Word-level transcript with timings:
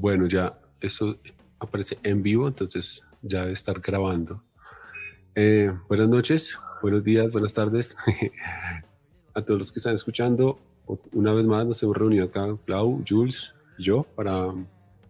Bueno, 0.00 0.28
ya 0.28 0.56
eso 0.80 1.18
aparece 1.58 1.98
en 2.04 2.22
vivo, 2.22 2.46
entonces 2.46 3.02
ya 3.20 3.40
debe 3.40 3.54
estar 3.54 3.80
grabando. 3.80 4.44
Eh, 5.34 5.72
buenas 5.88 6.08
noches, 6.08 6.56
buenos 6.80 7.02
días, 7.02 7.32
buenas 7.32 7.52
tardes 7.52 7.96
a 9.34 9.42
todos 9.42 9.58
los 9.58 9.72
que 9.72 9.80
están 9.80 9.96
escuchando. 9.96 10.60
Una 11.12 11.32
vez 11.32 11.44
más 11.46 11.66
nos 11.66 11.82
hemos 11.82 11.96
reunido 11.96 12.26
acá, 12.26 12.46
Clau, 12.64 13.02
Jules 13.08 13.52
yo, 13.76 14.04
para, 14.14 14.54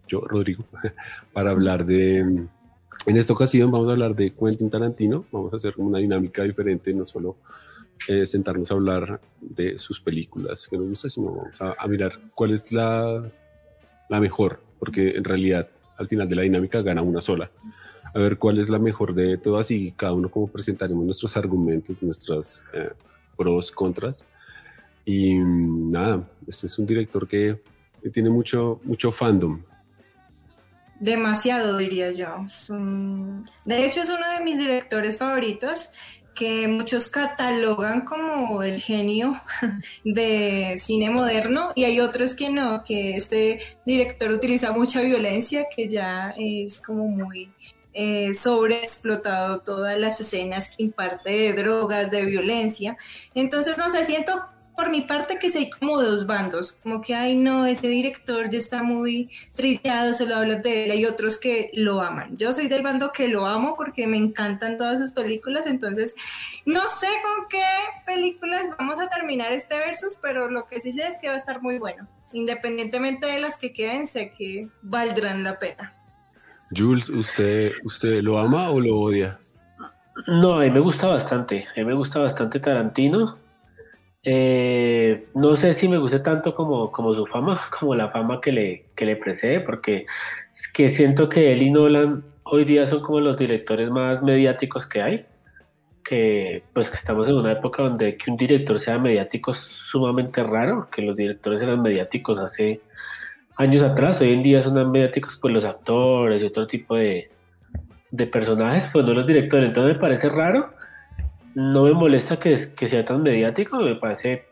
yo, 0.06 0.22
Rodrigo, 0.22 0.64
para 1.34 1.50
hablar 1.50 1.84
de, 1.84 2.20
en 2.20 2.48
esta 3.06 3.34
ocasión 3.34 3.70
vamos 3.70 3.90
a 3.90 3.92
hablar 3.92 4.14
de 4.14 4.30
Quentin 4.30 4.70
Tarantino, 4.70 5.26
vamos 5.30 5.52
a 5.52 5.56
hacer 5.56 5.74
una 5.76 5.98
dinámica 5.98 6.44
diferente, 6.44 6.94
no 6.94 7.04
solo 7.04 7.36
eh, 8.08 8.24
sentarnos 8.24 8.70
a 8.70 8.74
hablar 8.74 9.20
de 9.38 9.78
sus 9.78 10.00
películas 10.00 10.66
que 10.66 10.78
nos 10.78 10.88
gustan, 10.88 11.10
sino 11.10 11.34
vamos 11.34 11.60
a, 11.60 11.86
mirar 11.86 12.18
cuál 12.34 12.52
es 12.52 12.72
la, 12.72 13.30
la 14.08 14.20
mejor, 14.20 14.66
porque 14.78 15.10
en 15.16 15.24
realidad 15.24 15.68
al 15.96 16.08
final 16.08 16.28
de 16.28 16.36
la 16.36 16.42
dinámica 16.42 16.80
gana 16.82 17.02
una 17.02 17.20
sola. 17.20 17.50
A 18.14 18.18
ver 18.18 18.38
cuál 18.38 18.58
es 18.58 18.68
la 18.68 18.78
mejor 18.78 19.14
de 19.14 19.36
todas 19.36 19.70
y 19.70 19.92
cada 19.92 20.14
uno 20.14 20.30
como 20.30 20.48
presentaremos 20.48 21.04
nuestros 21.04 21.36
argumentos, 21.36 22.00
nuestras 22.00 22.64
eh, 22.72 22.90
pros, 23.36 23.70
contras. 23.70 24.24
Y 25.04 25.34
mm, 25.34 25.90
nada, 25.90 26.28
este 26.46 26.66
es 26.66 26.78
un 26.78 26.86
director 26.86 27.26
que, 27.26 27.60
tiene 28.12 28.30
mucho, 28.30 28.80
mucho 28.84 29.10
fandom. 29.10 29.60
Demasiado, 31.00 31.76
diría 31.76 32.10
yo. 32.12 32.28
De 33.64 33.84
hecho, 33.84 34.02
es 34.02 34.08
uno 34.08 34.28
de 34.30 34.42
mis 34.44 34.56
directores 34.56 35.18
favoritos 35.18 35.90
que 36.38 36.68
muchos 36.68 37.08
catalogan 37.08 38.02
como 38.02 38.62
el 38.62 38.80
genio 38.80 39.40
de 40.04 40.76
cine 40.78 41.10
moderno 41.10 41.72
y 41.74 41.82
hay 41.84 41.98
otros 41.98 42.34
que 42.34 42.48
no, 42.48 42.84
que 42.84 43.16
este 43.16 43.60
director 43.84 44.30
utiliza 44.30 44.70
mucha 44.70 45.00
violencia, 45.00 45.66
que 45.74 45.88
ya 45.88 46.32
es 46.38 46.80
como 46.80 47.08
muy 47.08 47.50
eh, 47.92 48.32
sobreexplotado 48.34 49.60
todas 49.62 49.98
las 49.98 50.20
escenas 50.20 50.70
que 50.70 50.84
imparte 50.84 51.30
de 51.30 51.52
drogas, 51.54 52.12
de 52.12 52.24
violencia. 52.24 52.96
Entonces, 53.34 53.76
no 53.76 53.90
sé, 53.90 54.04
siento 54.04 54.40
por 54.78 54.90
mi 54.90 55.00
parte 55.00 55.40
que 55.40 55.50
hay 55.58 55.70
como 55.70 56.00
dos 56.00 56.24
bandos, 56.24 56.70
como 56.84 57.00
que, 57.00 57.12
ay 57.12 57.34
no, 57.34 57.66
ese 57.66 57.88
director 57.88 58.48
ya 58.48 58.58
está 58.58 58.84
muy 58.84 59.28
trillado, 59.56 60.14
solo 60.14 60.36
hablas 60.36 60.62
de 60.62 60.84
él, 60.84 60.92
hay 60.92 61.04
otros 61.04 61.36
que 61.36 61.72
lo 61.74 62.00
aman. 62.00 62.36
Yo 62.36 62.52
soy 62.52 62.68
del 62.68 62.84
bando 62.84 63.10
que 63.10 63.26
lo 63.26 63.44
amo 63.44 63.74
porque 63.76 64.06
me 64.06 64.16
encantan 64.16 64.78
todas 64.78 65.00
sus 65.00 65.10
películas, 65.10 65.66
entonces 65.66 66.14
no 66.64 66.86
sé 66.86 67.08
con 67.24 67.48
qué 67.48 67.64
películas 68.06 68.68
vamos 68.78 69.00
a 69.00 69.08
terminar 69.08 69.50
este 69.50 69.76
versus, 69.80 70.16
pero 70.22 70.48
lo 70.48 70.68
que 70.68 70.78
sí 70.78 70.92
sé 70.92 71.08
es 71.08 71.16
que 71.20 71.26
va 71.26 71.34
a 71.34 71.38
estar 71.38 71.60
muy 71.60 71.80
bueno. 71.80 72.06
Independientemente 72.32 73.26
de 73.26 73.40
las 73.40 73.58
que 73.58 73.72
queden, 73.72 74.06
sé 74.06 74.32
que 74.38 74.68
valdrán 74.82 75.42
la 75.42 75.58
pena. 75.58 75.92
Jules, 76.70 77.10
¿usted, 77.10 77.72
¿usted 77.82 78.22
lo 78.22 78.38
ama 78.38 78.70
o 78.70 78.78
lo 78.78 78.96
odia? 78.96 79.40
No, 80.28 80.54
a 80.54 80.60
mí 80.60 80.70
me 80.70 80.78
gusta 80.78 81.08
bastante. 81.08 81.66
A 81.74 81.80
mí 81.80 81.84
me 81.84 81.94
gusta 81.94 82.20
bastante 82.20 82.60
Tarantino. 82.60 83.47
Eh, 84.22 85.28
no 85.34 85.56
sé 85.56 85.74
si 85.74 85.88
me 85.88 85.98
gusta 85.98 86.22
tanto 86.22 86.54
como, 86.54 86.90
como 86.92 87.14
su 87.14 87.26
fama, 87.26 87.60
como 87.78 87.94
la 87.94 88.10
fama 88.10 88.40
que 88.40 88.52
le, 88.52 88.86
que 88.96 89.06
le 89.06 89.16
precede, 89.16 89.60
porque 89.60 90.06
que 90.74 90.90
siento 90.90 91.28
que 91.28 91.52
él 91.52 91.62
y 91.62 91.70
Nolan 91.70 92.24
hoy 92.44 92.64
día 92.64 92.86
son 92.86 93.02
como 93.02 93.20
los 93.20 93.38
directores 93.38 93.90
más 93.90 94.22
mediáticos 94.22 94.86
que 94.86 95.02
hay. 95.02 95.26
Que 96.04 96.62
pues 96.72 96.90
que 96.90 96.96
estamos 96.96 97.28
en 97.28 97.34
una 97.34 97.52
época 97.52 97.82
donde 97.82 98.16
que 98.16 98.30
un 98.30 98.36
director 98.38 98.78
sea 98.78 98.98
mediático 98.98 99.52
es 99.52 99.58
sumamente 99.58 100.42
raro, 100.42 100.88
que 100.90 101.02
los 101.02 101.14
directores 101.16 101.62
eran 101.62 101.82
mediáticos 101.82 102.40
hace 102.40 102.80
años 103.58 103.82
atrás, 103.82 104.20
hoy 104.20 104.32
en 104.32 104.42
día 104.42 104.62
son 104.62 104.90
mediáticos 104.90 105.36
pues 105.40 105.52
los 105.52 105.64
actores 105.64 106.42
y 106.42 106.46
otro 106.46 106.66
tipo 106.66 106.96
de, 106.96 107.28
de 108.10 108.26
personajes, 108.26 108.88
pues 108.92 109.04
no 109.04 109.12
los 109.14 109.26
directores, 109.26 109.68
entonces 109.68 109.94
me 109.96 110.00
parece 110.00 110.28
raro, 110.28 110.72
no 111.58 111.82
me 111.82 111.92
molesta 111.92 112.38
que, 112.38 112.56
sea 112.56 113.04
tan 113.04 113.20
mediático, 113.24 113.80
me 113.80 113.96
parece 113.96 114.44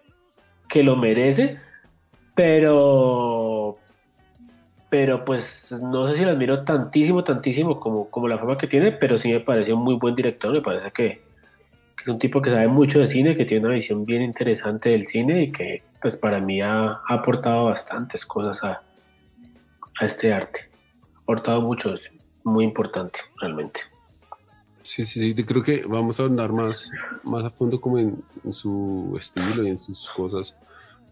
que 0.68 0.82
lo 0.82 0.96
merece, 0.96 1.60
pero 2.34 3.78
pero 4.88 5.24
pues 5.24 5.70
no 5.70 6.08
sé 6.08 6.16
si 6.16 6.24
lo 6.24 6.32
admiro 6.32 6.64
tantísimo, 6.64 7.22
tantísimo 7.22 7.78
como, 7.78 8.10
como 8.10 8.26
la 8.26 8.38
fama 8.38 8.58
que 8.58 8.66
tiene, 8.66 8.90
pero 8.90 9.18
sí 9.18 9.30
me 9.30 9.38
parece 9.38 9.72
un 9.72 9.84
muy 9.84 9.94
buen 9.94 10.16
director, 10.16 10.52
me 10.52 10.60
parece 10.60 10.90
que, 10.90 11.06
es 12.00 12.08
un 12.08 12.18
tipo 12.18 12.42
que 12.42 12.50
sabe 12.50 12.66
mucho 12.66 12.98
de 12.98 13.08
cine, 13.08 13.36
que 13.36 13.44
tiene 13.44 13.66
una 13.66 13.76
visión 13.76 14.04
bien 14.04 14.22
interesante 14.22 14.88
del 14.88 15.06
cine 15.06 15.44
y 15.44 15.52
que 15.52 15.84
pues 16.02 16.16
para 16.16 16.40
mí 16.40 16.60
ha, 16.60 17.02
ha 17.06 17.14
aportado 17.14 17.66
bastantes 17.66 18.26
cosas 18.26 18.64
a, 18.64 18.82
a 20.00 20.04
este 20.04 20.32
arte. 20.32 20.68
Ha 21.14 21.20
aportado 21.20 21.62
mucho, 21.62 21.94
muy 22.42 22.64
importante 22.64 23.20
realmente. 23.40 23.80
Sí, 24.86 25.04
sí, 25.04 25.18
sí, 25.18 25.34
creo 25.44 25.62
que 25.62 25.84
vamos 25.84 26.20
a 26.20 26.24
andar 26.24 26.52
más, 26.52 26.90
más 27.24 27.44
a 27.44 27.50
fondo 27.50 27.80
como 27.80 27.98
en, 27.98 28.22
su 28.50 29.16
estilo 29.18 29.64
y 29.64 29.70
en 29.70 29.78
sus 29.78 30.08
cosas 30.10 30.54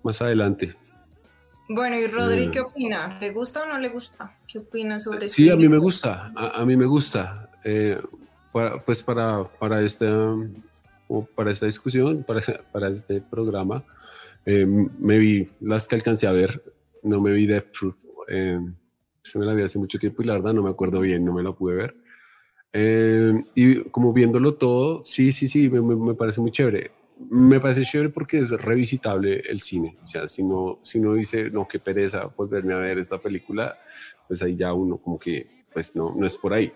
más 0.03 0.23
adelante. 0.23 0.75
Bueno, 1.69 1.97
y 1.97 2.07
Rodri, 2.07 2.45
eh, 2.45 2.51
¿qué 2.53 2.61
opina? 2.61 3.19
¿Le 3.21 3.33
gusta 3.33 3.63
o 3.63 3.67
no 3.67 3.79
le 3.79 3.89
gusta? 3.89 4.33
¿Qué 4.47 4.61
opina 4.61 5.01
sobre 5.01 5.27
Sí, 5.27 5.51
a 5.51 5.57
mí 5.57 5.69
me 5.69 5.79
gusta, 5.79 6.33
a, 6.37 6.65
mí 6.65 6.77
me 6.77 6.87
gusta. 6.87 7.51
Eh, 7.65 8.01
pues 8.87 9.03
para, 9.03 9.43
para, 9.45 9.83
esta, 9.83 10.07
para 11.35 11.51
esta 11.51 11.67
discusión, 11.67 12.23
para, 12.23 12.43
para 12.73 12.89
este 12.91 13.21
programa, 13.21 13.83
eh, 14.47 14.67
me 14.67 15.19
vi 15.19 15.51
las 15.61 15.89
que 15.89 15.97
alcancé 15.97 16.29
a 16.29 16.33
ver, 16.33 16.63
no 17.03 17.21
me 17.21 17.33
vi 17.33 17.47
Death 17.47 17.67
Proof 17.77 17.97
eh, 18.29 18.61
se 19.23 19.39
me 19.39 19.47
la 19.47 19.55
vi 19.55 19.63
hace 19.63 19.79
mucho 19.79 19.99
tiempo 19.99 20.23
y 20.23 20.27
la 20.27 20.35
verdad 20.35 20.53
no 20.53 20.63
me 20.63 20.71
acuerdo 20.71 21.01
bien, 21.01 21.25
no 21.25 21.33
me 21.33 21.43
la 21.43 21.53
pude 21.53 21.75
ver. 21.75 21.97
Eh, 22.77 23.45
y 23.55 23.85
como 23.85 24.13
viéndolo 24.13 24.55
todo, 24.55 25.05
sí, 25.05 25.31
sí, 25.31 25.47
sí, 25.47 25.71
me, 25.71 25.81
me, 25.81 26.15
parece 26.15 26.41
muy 26.41 26.51
chévere. 26.51 26.91
Me 27.31 27.61
parece 27.61 27.85
chévere 27.85 28.11
porque 28.11 28.39
es 28.39 28.51
revisitable 28.51 29.45
el 29.49 29.61
cine. 29.61 29.97
O 30.03 30.07
sea, 30.07 30.29
si 30.29 30.43
no, 30.43 30.81
si 30.83 30.99
no 30.99 31.15
dice, 31.15 31.51
no, 31.51 31.69
qué 31.69 31.79
pereza 31.79 32.29
volverme 32.37 32.75
a 32.75 32.79
ver 32.79 32.99
esta 32.99 33.19
película, 33.19 33.79
pues 34.27 34.43
ahí 34.43 34.57
ya 34.57 34.73
uno 34.73 34.97
como 34.97 35.21
que, 35.21 35.47
pues 35.73 35.95
no, 35.95 36.15
no 36.17 36.27
es 36.27 36.37
por 36.37 36.53
ahí. 36.53 36.73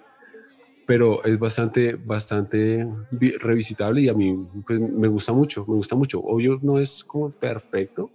Pero 0.87 1.25
es 1.25 1.37
bastante, 1.37 1.97
bastante 1.97 2.87
revisitable 3.41 4.03
y 4.03 4.09
a 4.09 4.15
mí 4.15 4.39
pues, 4.65 4.79
me 4.79 5.09
gusta 5.09 5.33
mucho, 5.33 5.67
me 5.67 5.75
gusta 5.75 5.97
mucho. 5.97 6.21
Obvio, 6.21 6.61
no 6.63 6.79
es 6.79 7.03
como 7.03 7.31
perfecto, 7.31 8.09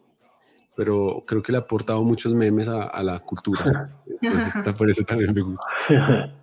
pero 0.74 1.22
creo 1.28 1.44
que 1.44 1.52
le 1.52 1.58
ha 1.58 1.62
aportado 1.62 2.02
muchos 2.02 2.34
memes 2.34 2.70
a, 2.70 3.04
la 3.04 3.20
cultura. 3.20 3.94
Entonces, 4.22 4.54
por 4.74 4.90
eso 4.90 5.04
también 5.04 5.34
me 5.34 5.42
gusta. 5.42 5.66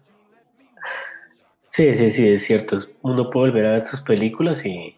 Sí, 1.70 1.94
sí, 1.94 2.10
sí, 2.10 2.28
es 2.28 2.44
cierto. 2.44 2.78
Uno 3.02 3.30
puede 3.30 3.50
volver 3.50 3.66
a 3.66 3.72
ver 3.72 3.86
sus 3.86 4.00
películas 4.00 4.64
y, 4.64 4.96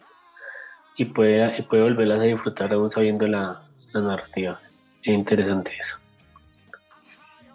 y, 0.97 1.05
puede, 1.05 1.63
puede 1.63 1.83
volverlas 1.83 2.19
a 2.19 2.23
disfrutar 2.23 2.73
aún 2.73 2.89
sabiendo 2.91 3.27
la, 3.27 3.61
la 3.93 4.01
narrativa. 4.01 4.59
Es 5.03 5.13
interesante 5.13 5.71
eso. 5.79 5.97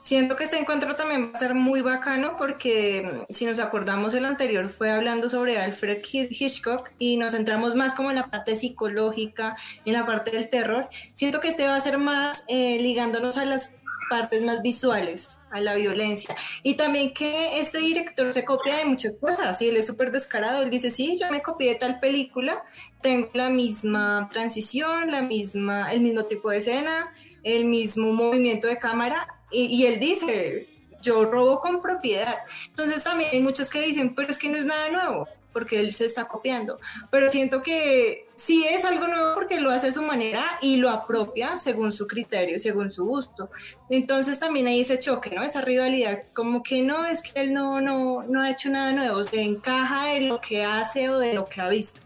Siento 0.08 0.36
que 0.36 0.44
este 0.44 0.56
encuentro 0.56 0.96
también 0.96 1.26
va 1.26 1.36
a 1.36 1.38
ser 1.38 1.54
muy 1.54 1.82
bacano 1.82 2.38
porque 2.38 3.26
mm, 3.28 3.30
si 3.30 3.44
nos 3.44 3.58
acordamos 3.58 4.14
el 4.14 4.24
anterior 4.24 4.70
fue 4.70 4.90
hablando 4.90 5.28
sobre 5.28 5.58
Alfred 5.58 5.98
Hitchcock 6.02 6.88
y 6.98 7.18
nos 7.18 7.32
centramos 7.32 7.74
más 7.74 7.94
como 7.94 8.08
en 8.08 8.16
la 8.16 8.30
parte 8.30 8.56
psicológica, 8.56 9.58
en 9.84 9.92
la 9.92 10.06
parte 10.06 10.30
del 10.30 10.48
terror. 10.48 10.88
Siento 11.12 11.40
que 11.40 11.48
este 11.48 11.66
va 11.66 11.76
a 11.76 11.80
ser 11.82 11.98
más 11.98 12.42
eh, 12.48 12.78
ligándonos 12.80 13.36
a 13.36 13.44
las 13.44 13.76
partes 14.08 14.42
más 14.42 14.62
visuales, 14.62 15.38
a 15.50 15.60
la 15.60 15.74
violencia. 15.74 16.36
Y 16.62 16.74
también 16.74 17.12
que 17.12 17.60
este 17.60 17.78
director 17.78 18.32
se 18.32 18.44
copia 18.44 18.76
de 18.76 18.84
muchas 18.84 19.18
cosas 19.18 19.60
y 19.62 19.68
él 19.68 19.76
es 19.76 19.86
súper 19.86 20.10
descarado. 20.10 20.62
Él 20.62 20.70
dice, 20.70 20.90
sí, 20.90 21.18
yo 21.18 21.30
me 21.30 21.42
copié 21.42 21.74
de 21.74 21.78
tal 21.78 22.00
película, 22.00 22.62
tengo 23.02 23.30
la 23.34 23.50
misma 23.50 24.28
transición, 24.30 25.10
la 25.10 25.22
misma, 25.22 25.92
el 25.92 26.00
mismo 26.00 26.24
tipo 26.24 26.50
de 26.50 26.58
escena, 26.58 27.12
el 27.42 27.64
mismo 27.64 28.12
movimiento 28.12 28.66
de 28.66 28.78
cámara 28.78 29.26
y, 29.50 29.86
él 29.86 29.98
dice, 29.98 30.68
yo 31.00 31.24
robo 31.24 31.60
con 31.60 31.80
propiedad. 31.80 32.36
Entonces 32.68 33.02
también 33.02 33.30
hay 33.32 33.40
muchos 33.40 33.70
que 33.70 33.80
dicen, 33.80 34.14
pero 34.14 34.30
es 34.30 34.38
que 34.38 34.48
no 34.48 34.58
es 34.58 34.66
nada 34.66 34.90
nuevo, 34.90 35.26
porque 35.52 35.80
él 35.80 35.94
se 35.94 36.04
está 36.04 36.26
copiando. 36.26 36.78
Pero 37.10 37.28
siento 37.28 37.62
que 37.62 38.26
sí 38.36 38.64
es 38.68 38.84
algo 38.84 39.08
nuevo 39.08 39.34
porque 39.34 39.60
lo 39.60 39.70
hace 39.70 39.88
a 39.88 39.92
su 39.92 40.02
manera 40.02 40.44
y 40.60 40.76
lo 40.76 40.90
apropia 40.90 41.56
según 41.56 41.92
su 41.92 42.06
criterio, 42.06 42.58
según 42.58 42.90
su 42.90 43.04
gusto. 43.04 43.50
Entonces 43.90 44.38
también 44.38 44.66
hay 44.66 44.80
ese 44.80 44.98
choque, 44.98 45.30
¿no? 45.30 45.42
Esa 45.42 45.60
rivalidad, 45.60 46.22
como 46.32 46.62
que 46.62 46.82
no, 46.82 47.06
es 47.06 47.22
que 47.22 47.40
él 47.40 47.52
no, 47.52 47.80
no, 47.80 48.22
no 48.22 48.42
ha 48.42 48.50
hecho 48.50 48.70
nada 48.70 48.92
nuevo, 48.92 49.24
se 49.24 49.42
encaja 49.42 50.06
de 50.06 50.20
lo 50.22 50.40
que 50.40 50.64
hace 50.64 51.08
o 51.08 51.18
de 51.18 51.34
lo 51.34 51.46
que 51.46 51.60
ha 51.60 51.68
visto. 51.68 52.00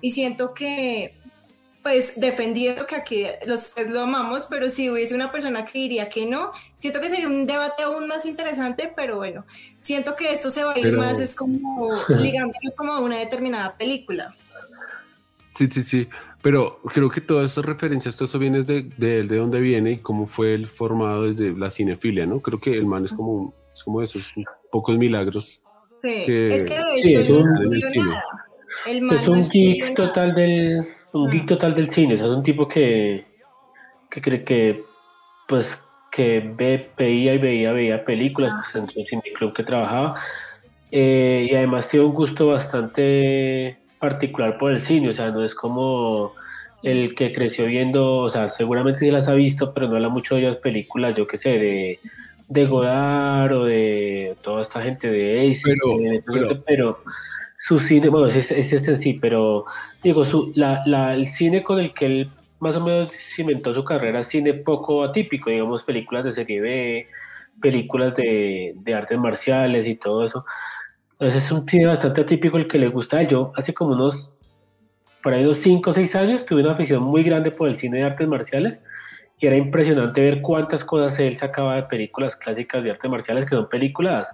Y 0.00 0.10
siento 0.10 0.54
que 0.54 1.16
pues 1.84 2.18
defendiendo 2.18 2.86
que 2.86 2.96
aquí 2.96 3.26
los 3.44 3.74
tres 3.74 3.90
lo 3.90 4.00
amamos, 4.00 4.46
pero 4.48 4.70
si 4.70 4.88
hubiese 4.88 5.14
una 5.14 5.30
persona 5.30 5.66
que 5.66 5.78
diría 5.80 6.08
que 6.08 6.24
no, 6.24 6.50
siento 6.78 6.98
que 6.98 7.10
sería 7.10 7.28
un 7.28 7.46
debate 7.46 7.82
aún 7.82 8.08
más 8.08 8.24
interesante, 8.24 8.90
pero 8.96 9.18
bueno, 9.18 9.44
siento 9.82 10.16
que 10.16 10.32
esto 10.32 10.48
se 10.48 10.64
va 10.64 10.72
a 10.72 10.78
ir 10.78 10.96
más, 10.96 11.20
es 11.20 11.34
como 11.34 11.90
ligándonos 12.08 12.74
como 12.74 12.94
a 12.94 13.00
una 13.00 13.18
determinada 13.18 13.76
película. 13.76 14.34
Sí, 15.54 15.66
sí, 15.70 15.84
sí. 15.84 16.08
Pero 16.40 16.80
creo 16.84 17.10
que 17.10 17.20
todas 17.20 17.50
estas 17.50 17.66
referencias, 17.66 18.16
todo 18.16 18.24
eso 18.24 18.38
viene 18.38 18.62
de, 18.62 18.84
de, 18.96 19.24
de 19.24 19.36
dónde 19.36 19.60
viene 19.60 19.92
y 19.92 19.98
cómo 19.98 20.26
fue 20.26 20.54
el 20.54 20.66
formado 20.68 21.30
desde 21.30 21.52
la 21.52 21.68
cinefilia, 21.68 22.24
¿no? 22.24 22.40
Creo 22.40 22.60
que 22.60 22.72
el 22.72 22.86
man 22.86 23.04
es 23.04 23.12
como, 23.12 23.54
es 23.74 23.84
como 23.84 24.00
esos 24.00 24.32
pocos 24.72 24.96
milagros. 24.96 25.62
Sí, 26.00 26.08
es 26.10 26.64
que 26.64 26.78
de 26.78 27.20
hecho 27.20 27.40
es 27.40 27.46
un, 27.46 27.74
el 28.86 29.10
es 29.12 29.28
un 29.28 29.50
geek 29.50 29.96
total 29.96 30.34
del 30.34 30.86
un 31.14 31.30
geek 31.30 31.46
total 31.46 31.74
del 31.74 31.90
cine, 31.90 32.14
es 32.14 32.22
un 32.22 32.42
tipo 32.42 32.68
que, 32.68 33.24
que 34.10 34.20
cree 34.20 34.44
que 34.44 34.84
pues 35.48 35.82
que 36.10 36.40
ve, 36.40 36.90
veía 36.96 37.34
y 37.34 37.38
veía, 37.38 37.72
veía 37.72 38.04
películas 38.04 38.52
pues, 38.72 38.84
en 38.84 39.22
su 39.22 39.22
club 39.34 39.52
que 39.52 39.64
trabajaba 39.64 40.16
eh, 40.90 41.48
y 41.50 41.54
además 41.54 41.88
tiene 41.88 42.06
un 42.06 42.14
gusto 42.14 42.48
bastante 42.48 43.78
particular 43.98 44.58
por 44.58 44.72
el 44.72 44.82
cine, 44.82 45.08
o 45.08 45.12
sea, 45.12 45.30
no 45.30 45.42
es 45.42 45.54
como 45.54 46.34
el 46.82 47.14
que 47.14 47.32
creció 47.32 47.66
viendo, 47.66 48.18
o 48.18 48.30
sea, 48.30 48.48
seguramente 48.48 49.00
sí 49.00 49.10
las 49.10 49.28
ha 49.28 49.34
visto, 49.34 49.72
pero 49.72 49.88
no 49.88 49.96
habla 49.96 50.08
mucho 50.08 50.34
de 50.34 50.42
las 50.42 50.56
películas, 50.58 51.16
yo 51.16 51.26
qué 51.26 51.38
sé, 51.38 51.58
de, 51.58 51.98
de 52.48 52.66
Godard 52.66 53.52
o 53.52 53.64
de 53.64 54.36
toda 54.42 54.62
esta 54.62 54.82
gente 54.82 55.10
de 55.10 55.50
Ace, 55.50 55.62
pero, 56.26 56.62
pero, 56.66 56.98
su 57.66 57.78
cine, 57.78 58.10
bueno, 58.10 58.26
es, 58.26 58.50
es, 58.50 58.72
es 58.74 58.88
en 58.88 58.98
sí, 58.98 59.14
pero 59.14 59.64
digo, 60.02 60.26
su, 60.26 60.52
la, 60.54 60.82
la, 60.84 61.14
el 61.14 61.28
cine 61.28 61.62
con 61.62 61.78
el 61.78 61.94
que 61.94 62.04
él 62.04 62.30
más 62.60 62.76
o 62.76 62.80
menos 62.82 63.08
cimentó 63.34 63.72
su 63.72 63.82
carrera, 63.82 64.22
cine 64.22 64.52
poco 64.52 65.02
atípico, 65.02 65.48
digamos, 65.48 65.82
películas 65.82 66.24
de 66.24 66.32
serie 66.32 66.60
B, 66.60 67.08
películas 67.62 68.14
de, 68.16 68.74
de 68.76 68.94
artes 68.94 69.18
marciales 69.18 69.86
y 69.86 69.94
todo 69.94 70.26
eso. 70.26 70.44
Entonces 71.12 71.42
es 71.42 71.50
un 71.52 71.66
cine 71.66 71.86
bastante 71.86 72.20
atípico 72.20 72.58
el 72.58 72.68
que 72.68 72.76
le 72.76 72.88
gusta. 72.88 73.22
Yo 73.22 73.50
hace 73.56 73.72
como 73.72 73.94
unos, 73.94 74.30
por 75.22 75.32
ahí 75.32 75.42
unos 75.42 75.56
5 75.56 75.88
o 75.88 75.92
6 75.94 76.16
años, 76.16 76.44
tuve 76.44 76.60
una 76.60 76.72
afición 76.72 77.02
muy 77.02 77.22
grande 77.22 77.50
por 77.50 77.70
el 77.70 77.76
cine 77.76 77.96
de 77.96 78.04
artes 78.04 78.28
marciales 78.28 78.82
y 79.38 79.46
era 79.46 79.56
impresionante 79.56 80.20
ver 80.20 80.42
cuántas 80.42 80.84
cosas 80.84 81.18
él 81.18 81.38
sacaba 81.38 81.76
de 81.76 81.84
películas 81.84 82.36
clásicas 82.36 82.84
de 82.84 82.90
artes 82.90 83.10
marciales, 83.10 83.46
que 83.46 83.56
son 83.56 83.70
películas 83.70 84.28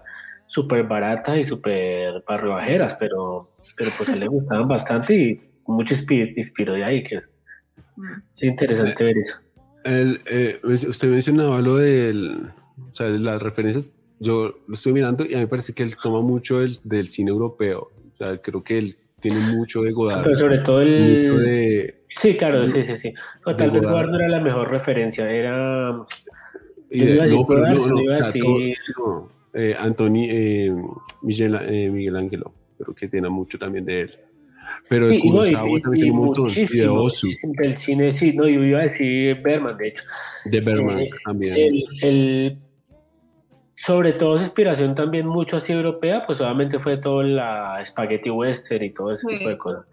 súper 0.50 0.82
baratas 0.82 1.38
y 1.38 1.44
súper 1.44 2.24
barroajeras, 2.26 2.96
pero, 2.98 3.48
pero 3.76 3.90
pues 3.96 4.08
a 4.08 4.14
él 4.14 4.20
le 4.20 4.26
gustaban 4.26 4.66
bastante 4.66 5.14
y 5.14 5.40
mucho 5.66 5.94
inspiró 5.94 6.74
de 6.74 6.84
ahí, 6.84 7.04
que 7.04 7.16
es, 7.16 7.36
interesante 8.42 9.04
ver 9.04 9.18
eso. 9.18 9.36
El, 9.84 10.20
eh, 10.26 10.60
usted 10.64 11.08
mencionaba 11.08 11.60
lo 11.60 11.76
del, 11.76 12.50
o 12.90 12.94
sea, 12.94 13.06
de 13.06 13.20
las 13.20 13.40
referencias 13.40 13.94
yo 14.18 14.54
lo 14.66 14.74
estoy 14.74 14.92
mirando 14.92 15.24
y 15.24 15.34
a 15.34 15.36
mí 15.36 15.44
me 15.44 15.48
parece 15.48 15.72
que 15.72 15.84
él 15.84 15.96
toma 15.96 16.20
mucho 16.20 16.60
el, 16.60 16.78
del 16.82 17.08
cine 17.08 17.30
europeo. 17.30 17.90
O 18.12 18.16
sea, 18.16 18.36
creo 18.38 18.62
que 18.62 18.76
él 18.76 18.96
tiene 19.20 19.38
mucho 19.38 19.82
de 19.82 19.92
Godard. 19.92 20.24
Pero 20.24 20.36
sobre 20.36 20.58
todo 20.58 20.82
el... 20.82 21.94
sí, 22.18 22.36
claro, 22.36 22.66
sí, 22.66 22.84
sí, 22.84 22.98
sí. 22.98 23.14
tal 23.56 23.70
vez 23.70 23.82
Godard 23.82 24.10
no 24.10 24.18
era 24.18 24.28
la 24.28 24.40
mejor 24.40 24.68
referencia, 24.68 25.30
era... 25.30 25.92
no, 25.92 26.06
pero 26.90 27.66
no, 27.66 29.39
eh, 29.54 29.74
Antoni, 29.78 30.28
eh, 30.30 30.74
Miguel, 31.22 31.58
eh, 31.68 31.90
Miguel 31.90 32.16
Ángelo, 32.16 32.52
creo 32.78 32.94
que 32.94 33.08
tiene 33.08 33.28
mucho 33.28 33.58
también 33.58 33.84
de 33.84 34.02
él. 34.02 34.18
Pero 34.88 35.08
de 35.08 35.18
Kurosawa 35.18 35.80
también 35.80 35.82
tiene 35.92 36.10
un 36.10 36.26
montón. 36.26 36.48
Y 36.50 36.64
de 36.64 36.88
Osu. 36.88 37.28
Del 37.42 37.76
cine, 37.76 38.12
sí, 38.12 38.32
no, 38.32 38.46
yo 38.46 38.64
iba 38.64 38.80
a 38.80 38.82
decir 38.82 39.40
Berman, 39.42 39.76
de 39.76 39.88
hecho. 39.88 40.04
De 40.44 40.60
Berman 40.60 41.04
también. 41.24 41.54
El, 41.54 41.84
el 42.02 42.58
sobre 43.80 44.12
todo 44.12 44.36
su 44.36 44.44
inspiración 44.44 44.94
también 44.94 45.26
mucho 45.26 45.56
así 45.56 45.72
europea, 45.72 46.26
pues 46.26 46.40
obviamente 46.40 46.78
fue 46.78 46.98
todo 46.98 47.22
la 47.22 47.82
spaghetti 47.86 48.28
western 48.28 48.84
y 48.84 48.90
todo 48.90 49.12
ese 49.12 49.26
tipo 49.26 49.48
de 49.48 49.56
cosas. 49.56 49.86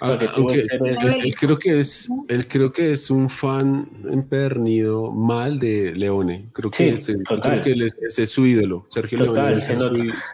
Ah, 0.00 0.18
él, 0.20 1.34
creo 1.36 1.58
que 1.58 1.78
es, 1.78 2.08
él 2.28 2.48
creo 2.48 2.72
que 2.72 2.90
es 2.90 3.10
un 3.10 3.28
fan 3.28 3.88
empernido 4.10 5.12
mal 5.12 5.58
de 5.58 5.92
Leone. 5.94 6.46
Creo 6.52 6.70
que, 6.70 6.90
ese, 6.90 7.16
es, 8.08 8.30
su 8.30 8.46
ídolo. 8.46 8.84
Sergio 8.88 9.18
Leone 9.18 9.58
es, 9.58 9.64
su, 9.64 9.72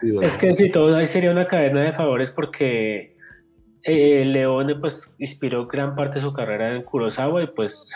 ídolo. 0.05 0.21
Es 0.21 0.37
que 0.37 0.55
si 0.55 0.71
todo 0.71 0.95
ahí 0.95 1.07
sería 1.07 1.31
una 1.31 1.47
cadena 1.47 1.81
de 1.83 1.93
favores 1.93 2.31
porque 2.31 3.15
eh, 3.83 4.25
Leone 4.25 4.75
pues 4.75 5.13
inspiró 5.19 5.67
gran 5.67 5.95
parte 5.95 6.15
de 6.15 6.21
su 6.21 6.33
carrera 6.33 6.75
en 6.75 6.83
Kurosawa 6.83 7.43
y 7.43 7.47
pues 7.47 7.89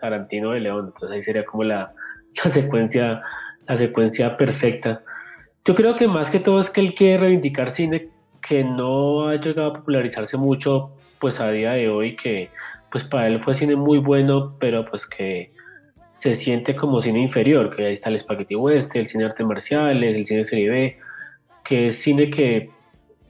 Tarantino 0.00 0.50
de 0.50 0.60
Leone. 0.60 0.88
Entonces 0.88 1.16
ahí 1.16 1.22
sería 1.22 1.44
como 1.44 1.64
la, 1.64 1.92
la 2.44 2.50
secuencia 2.50 3.22
la 3.66 3.76
secuencia 3.76 4.36
perfecta. 4.36 5.02
Yo 5.64 5.74
creo 5.74 5.96
que 5.96 6.06
más 6.06 6.30
que 6.30 6.40
todo 6.40 6.60
es 6.60 6.70
que 6.70 6.80
él 6.80 6.94
quiere 6.94 7.18
reivindicar 7.18 7.70
cine 7.70 8.10
que 8.46 8.62
no 8.62 9.28
ha 9.28 9.36
llegado 9.36 9.70
a 9.70 9.74
popularizarse 9.74 10.36
mucho 10.36 10.92
pues 11.24 11.40
a 11.40 11.50
día 11.50 11.72
de 11.72 11.88
hoy, 11.88 12.16
que 12.16 12.50
pues 12.92 13.02
para 13.02 13.28
él 13.28 13.40
fue 13.42 13.54
cine 13.54 13.76
muy 13.76 13.96
bueno, 13.96 14.58
pero 14.60 14.84
pues 14.84 15.06
que 15.06 15.54
se 16.12 16.34
siente 16.34 16.76
como 16.76 17.00
cine 17.00 17.18
inferior, 17.22 17.74
que 17.74 17.86
ahí 17.86 17.94
está 17.94 18.10
el 18.10 18.20
Spaghetti 18.20 18.54
West, 18.54 18.94
el 18.94 19.08
cine 19.08 19.24
arte 19.24 19.42
marciales, 19.42 20.14
el 20.14 20.26
cine 20.26 20.44
serie 20.44 20.68
B, 20.68 20.98
que 21.64 21.86
es 21.86 21.96
cine 21.96 22.28
que 22.28 22.68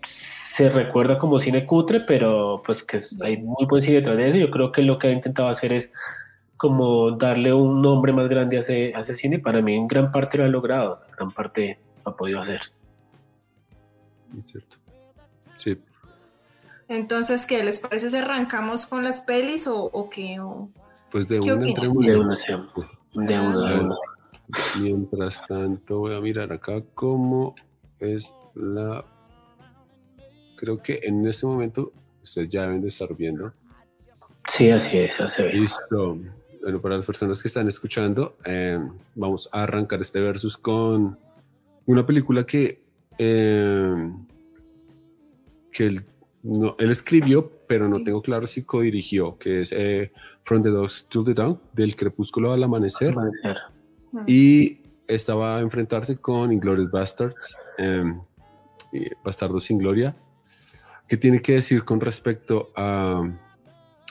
se 0.04 0.68
recuerda 0.70 1.20
como 1.20 1.38
cine 1.38 1.66
cutre, 1.66 2.00
pero 2.00 2.64
pues 2.66 2.82
que 2.82 2.98
hay 3.22 3.36
muy 3.36 3.64
buen 3.64 3.80
cine 3.80 3.98
detrás 3.98 4.16
de 4.16 4.28
eso. 4.30 4.38
Yo 4.38 4.50
creo 4.50 4.72
que 4.72 4.82
lo 4.82 4.98
que 4.98 5.06
ha 5.06 5.12
intentado 5.12 5.48
hacer 5.48 5.72
es 5.72 5.88
como 6.56 7.12
darle 7.12 7.52
un 7.52 7.80
nombre 7.80 8.12
más 8.12 8.28
grande 8.28 8.56
a 8.56 8.60
ese, 8.62 8.92
a 8.96 9.02
ese 9.02 9.14
cine. 9.14 9.38
Para 9.38 9.62
mí 9.62 9.76
en 9.76 9.86
gran 9.86 10.10
parte 10.10 10.36
lo 10.36 10.42
ha 10.42 10.48
logrado, 10.48 11.00
en 11.06 11.12
gran 11.12 11.30
parte 11.30 11.78
lo 12.04 12.10
ha 12.10 12.16
podido 12.16 12.40
hacer. 12.40 12.60
Es 14.36 14.50
cierto. 14.50 14.78
Sí. 15.54 15.78
Entonces, 16.88 17.46
¿qué 17.46 17.62
les 17.64 17.80
parece 17.80 18.10
si 18.10 18.16
arrancamos 18.16 18.86
con 18.86 19.04
las 19.04 19.22
pelis 19.22 19.66
o, 19.66 19.84
o 19.84 20.10
qué? 20.10 20.40
O... 20.40 20.70
Pues 21.10 21.26
de 21.28 21.40
una 21.40 21.68
entremos. 21.68 22.04
De 22.06 22.18
una, 22.18 22.36
de 23.14 23.40
una, 23.80 23.96
Mientras 24.80 25.46
tanto, 25.46 25.98
voy 25.98 26.14
a 26.14 26.20
mirar 26.20 26.52
acá 26.52 26.82
cómo 26.94 27.54
es 27.98 28.34
la... 28.54 29.04
Creo 30.56 30.82
que 30.82 31.00
en 31.02 31.26
este 31.26 31.46
momento 31.46 31.92
ustedes 32.22 32.48
ya 32.48 32.62
deben 32.62 32.82
de 32.82 32.88
estar 32.88 33.14
viendo. 33.14 33.52
Sí, 34.48 34.70
así 34.70 34.98
es, 34.98 35.20
así 35.20 35.42
es. 35.42 35.54
Listo 35.54 36.18
bueno, 36.64 36.80
para 36.80 36.96
las 36.96 37.04
personas 37.04 37.42
que 37.42 37.48
están 37.48 37.68
escuchando, 37.68 38.38
eh, 38.46 38.78
vamos 39.14 39.50
a 39.52 39.64
arrancar 39.64 40.00
este 40.00 40.18
versus 40.18 40.56
con 40.56 41.18
una 41.84 42.06
película 42.06 42.44
que, 42.44 42.80
eh, 43.18 44.10
que 45.70 45.86
él, 45.86 46.06
no, 46.44 46.76
él, 46.78 46.90
escribió, 46.90 47.50
pero 47.66 47.88
no 47.88 48.04
tengo 48.04 48.22
claro 48.22 48.46
si 48.46 48.62
co-dirigió, 48.62 49.36
que 49.38 49.62
es 49.62 49.72
eh, 49.72 50.12
From 50.42 50.62
the 50.62 50.70
Dogs 50.70 51.06
to 51.08 51.24
the 51.24 51.34
Dawn, 51.34 51.58
del 51.72 51.96
crepúsculo 51.96 52.52
al 52.52 52.62
amanecer. 52.62 53.14
Y 54.26 54.78
estaba 55.08 55.56
a 55.56 55.60
enfrentarse 55.60 56.16
con 56.18 56.52
Inglorious 56.52 56.90
Bastards, 56.90 57.58
Bastardos 59.24 59.64
sin 59.64 59.78
Gloria. 59.78 60.14
¿Qué 61.08 61.16
tiene 61.16 61.42
que 61.42 61.54
decir 61.54 61.84
con 61.84 62.00
respecto 62.00 62.70
a 62.76 63.24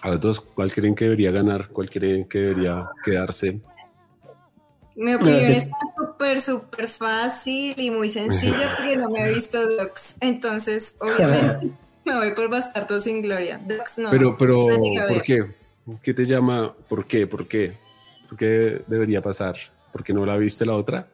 a 0.04 0.10
los 0.10 0.20
dos, 0.20 0.42
¿cuál 0.42 0.72
creen 0.72 0.96
que 0.96 1.06
debería 1.06 1.32
ganar? 1.32 1.70
¿Cuál 1.70 1.90
creen 1.90 2.28
que 2.28 2.40
debería 2.40 2.90
quedarse? 3.06 3.62
Mi 4.98 5.14
opinión 5.14 5.54
está 5.54 5.78
súper, 5.98 6.42
súper 6.42 6.90
fácil 6.90 7.74
y 7.78 7.90
muy 7.90 8.10
sencilla 8.10 8.76
porque 8.78 8.98
no 8.98 9.10
me 9.10 9.26
he 9.26 9.34
visto 9.34 9.66
Docs. 9.66 10.18
Entonces, 10.20 10.98
obviamente, 11.00 11.72
me 12.06 12.16
voy 12.16 12.34
por 12.34 12.50
Bastardo 12.50 13.00
sin 13.00 13.22
Gloria. 13.22 13.60
No. 13.98 14.12
Pero, 14.12 14.38
pero, 14.38 14.68
¿por 15.08 15.22
qué? 15.22 15.46
¿Qué 16.02 16.14
te 16.14 16.26
llama? 16.26 16.74
¿Por 16.88 17.06
qué? 17.06 17.28
¿Por 17.28 17.48
qué? 17.48 17.78
¿Por 18.28 18.38
qué 18.38 18.84
debería 18.88 19.22
pasar? 19.22 19.56
¿Por 19.92 20.04
qué 20.04 20.14
no 20.14 20.26
la 20.26 20.38
viste 20.38 20.66
la 20.66 20.76
otra? 20.76 21.08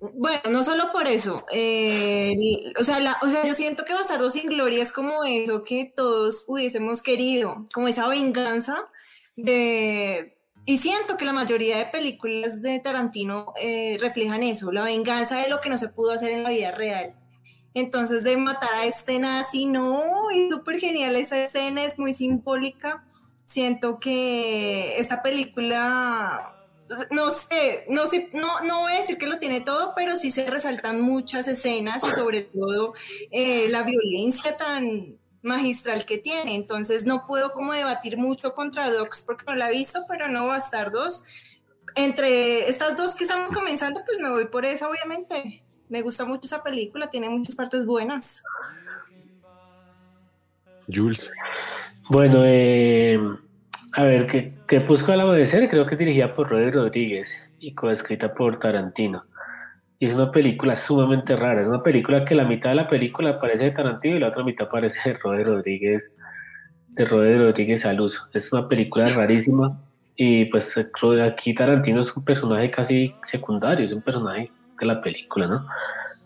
Bueno, 0.00 0.40
no 0.50 0.64
solo 0.64 0.90
por 0.92 1.06
eso. 1.06 1.44
Eh, 1.52 2.72
o, 2.78 2.84
sea, 2.84 2.96
o 3.22 3.28
sea, 3.28 3.44
yo 3.44 3.54
siento 3.54 3.84
que 3.84 3.92
Bastardo 3.92 4.30
sin 4.30 4.48
Gloria 4.48 4.82
es 4.82 4.92
como 4.92 5.24
eso 5.24 5.62
que 5.62 5.92
todos 5.94 6.44
hubiésemos 6.46 7.02
querido, 7.02 7.64
como 7.72 7.88
esa 7.88 8.08
venganza 8.08 8.88
de... 9.36 10.36
Y 10.66 10.76
siento 10.78 11.16
que 11.16 11.24
la 11.24 11.32
mayoría 11.32 11.78
de 11.78 11.86
películas 11.86 12.62
de 12.62 12.78
Tarantino 12.78 13.52
eh, 13.60 13.96
reflejan 14.00 14.42
eso, 14.42 14.70
la 14.70 14.84
venganza 14.84 15.36
de 15.36 15.48
lo 15.48 15.60
que 15.60 15.68
no 15.68 15.78
se 15.78 15.88
pudo 15.88 16.12
hacer 16.12 16.30
en 16.30 16.44
la 16.44 16.50
vida 16.50 16.70
real. 16.70 17.14
Entonces, 17.74 18.24
de 18.24 18.36
matar 18.36 18.74
a 18.74 18.86
este 18.86 19.18
nazi, 19.18 19.66
no, 19.66 20.30
es 20.30 20.50
súper 20.50 20.80
genial 20.80 21.16
esa 21.16 21.38
escena, 21.38 21.84
es 21.84 21.98
muy 21.98 22.12
simbólica. 22.12 23.04
Siento 23.44 23.98
que 23.98 24.98
esta 24.98 25.22
película 25.22 26.56
no 27.10 27.30
sé, 27.30 27.84
no 27.88 28.06
sé, 28.06 28.30
no, 28.32 28.60
no 28.60 28.80
voy 28.80 28.92
a 28.92 28.96
decir 28.96 29.16
que 29.16 29.26
lo 29.26 29.38
tiene 29.38 29.60
todo, 29.60 29.92
pero 29.94 30.16
sí 30.16 30.30
se 30.30 30.48
resaltan 30.50 31.00
muchas 31.00 31.46
escenas 31.46 32.04
y 32.04 32.10
sobre 32.10 32.42
todo 32.42 32.94
eh, 33.30 33.68
la 33.68 33.82
violencia 33.82 34.56
tan 34.56 35.18
magistral 35.42 36.04
que 36.04 36.18
tiene. 36.18 36.54
Entonces 36.54 37.06
no 37.06 37.26
puedo 37.26 37.52
como 37.52 37.72
debatir 37.72 38.16
mucho 38.16 38.54
contra 38.54 38.90
Docs 38.90 39.22
porque 39.22 39.44
no 39.46 39.54
la 39.54 39.70
he 39.70 39.72
visto, 39.72 40.04
pero 40.08 40.28
no 40.28 40.46
Bastardos. 40.48 41.24
Entre 41.96 42.68
estas 42.68 42.96
dos 42.96 43.14
que 43.14 43.24
estamos 43.24 43.50
comenzando, 43.50 44.02
pues 44.04 44.20
me 44.20 44.30
voy 44.30 44.46
por 44.46 44.64
esa, 44.64 44.88
obviamente. 44.88 45.64
Me 45.90 46.02
gusta 46.02 46.24
mucho 46.24 46.42
esa 46.44 46.62
película, 46.62 47.10
tiene 47.10 47.28
muchas 47.28 47.56
partes 47.56 47.84
buenas. 47.84 48.44
Jules. 50.88 51.28
Bueno, 52.08 52.42
eh, 52.44 53.18
a 53.94 54.04
ver, 54.04 54.28
¿qué, 54.28 54.54
qué 54.68 54.78
busco 54.78 55.10
al 55.10 55.20
amanecer? 55.20 55.68
Creo 55.68 55.86
que 55.86 55.94
es 55.94 55.98
dirigida 55.98 56.32
por 56.34 56.48
Rodri 56.48 56.70
Rodríguez 56.70 57.28
y 57.58 57.74
coescrita 57.74 58.32
por 58.32 58.60
Tarantino. 58.60 59.24
Y 59.98 60.06
es 60.06 60.14
una 60.14 60.30
película 60.30 60.76
sumamente 60.76 61.34
rara. 61.34 61.62
Es 61.62 61.66
una 61.66 61.82
película 61.82 62.24
que 62.24 62.36
la 62.36 62.44
mitad 62.44 62.70
de 62.70 62.76
la 62.76 62.88
película 62.88 63.40
parece 63.40 63.64
de 63.64 63.70
Tarantino 63.72 64.16
y 64.16 64.20
la 64.20 64.28
otra 64.28 64.44
mitad 64.44 64.68
parece 64.68 65.10
de 65.10 65.18
Rodri 65.18 65.42
Rodríguez, 65.42 66.12
de 66.90 67.04
Rodri 67.04 67.36
Rodríguez 67.36 67.84
al 67.84 68.00
uso. 68.00 68.28
Es 68.32 68.52
una 68.52 68.68
película 68.68 69.06
rarísima. 69.06 69.76
Y 70.14 70.44
pues 70.46 70.72
aquí 71.22 71.52
Tarantino 71.52 72.02
es 72.02 72.16
un 72.16 72.24
personaje 72.24 72.70
casi 72.70 73.12
secundario, 73.24 73.86
es 73.86 73.92
un 73.92 74.02
personaje 74.02 74.52
de 74.80 74.86
la 74.86 75.00
película, 75.00 75.46
¿no? 75.46 75.66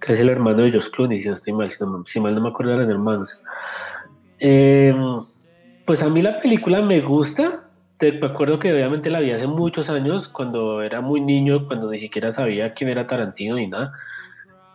Que 0.00 0.14
es 0.14 0.20
el 0.20 0.28
hermano 0.28 0.62
de 0.62 0.73
Josh 0.73 0.90
Clooney, 0.90 1.20
si 1.20 1.28
no 1.28 1.34
estoy 1.34 1.52
mal, 1.52 1.70
si, 2.06 2.20
mal 2.20 2.34
no 2.34 2.40
me 2.40 2.49
acuerdo 2.49 2.75
eran 2.75 2.90
hermanos. 2.90 3.38
Em, 4.38 5.23
pues 5.84 6.02
a 6.02 6.08
mí 6.08 6.23
la 6.23 6.40
película 6.40 6.80
me 6.82 7.00
gusta, 7.00 7.64
me 8.00 8.26
acuerdo 8.26 8.58
que 8.58 8.73
obviamente 8.73 9.11
la 9.11 9.20
vi 9.20 9.30
hace 9.30 9.46
muchos 9.46 9.88
años, 9.88 10.28
cuando 10.28 10.82
era 10.82 11.00
muy 11.00 11.20
niño, 11.20 11.66
cuando 11.66 11.90
ni 11.90 11.99
siquiera 11.99 12.32
sabía 12.32 12.75
quién 12.75 12.90
era 12.90 13.06
Tarantino 13.06 13.56
ni 13.56 13.66
nada. 13.66 13.92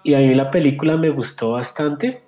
Y 0.04 0.14
a 0.14 0.20
mí 0.20 0.34
la 0.34 0.50
película 0.52 0.98
me 0.98 1.10
gustó 1.10 1.52
bastante. 1.52 2.24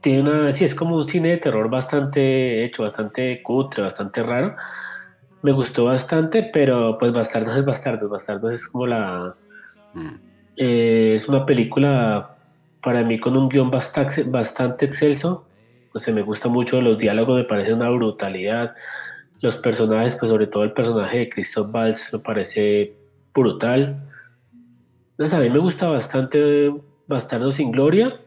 Tiene 0.00 0.20
una, 0.22 0.52
sí, 0.52 0.64
es 0.64 0.74
como 0.74 0.96
un 0.96 1.08
cine 1.08 1.30
de 1.30 1.36
terror 1.38 1.70
bastante 1.70 2.64
hecho, 2.64 2.82
bastante 2.82 3.42
cutre, 3.42 3.82
bastante 3.82 4.22
raro. 4.22 4.56
Me 5.42 5.52
gustó 5.52 5.84
bastante, 5.84 6.50
pero 6.52 6.98
pues 6.98 7.12
Bastardos 7.12 7.56
es 7.56 7.64
Bastardos. 7.64 8.10
Bastardos 8.10 8.52
es 8.52 8.66
como 8.66 8.86
la... 8.86 9.34
Eh, 10.56 11.14
es 11.16 11.28
una 11.28 11.44
película 11.44 12.36
para 12.82 13.02
mí 13.02 13.18
con 13.18 13.36
un 13.36 13.48
guion 13.48 13.70
bastante, 13.70 14.22
bastante 14.22 14.86
excelso. 14.86 15.46
No 15.94 16.00
sé, 16.00 16.12
me 16.12 16.22
gusta 16.22 16.48
mucho 16.48 16.80
los 16.80 16.98
diálogos, 16.98 17.36
me 17.36 17.44
parece 17.44 17.72
una 17.72 17.90
brutalidad 17.90 18.74
los 19.40 19.56
personajes, 19.58 20.16
pues 20.16 20.30
sobre 20.30 20.46
todo 20.46 20.64
el 20.64 20.72
personaje 20.72 21.18
de 21.18 21.28
Christoph 21.28 21.74
Waltz 21.74 22.12
me 22.12 22.18
parece 22.18 22.94
brutal. 23.34 24.02
a 25.18 25.38
mí 25.38 25.50
me 25.50 25.58
gusta 25.58 25.88
bastante 25.88 26.72
Bastardo 27.06 27.52
sin 27.52 27.70
Gloria. 27.70 28.20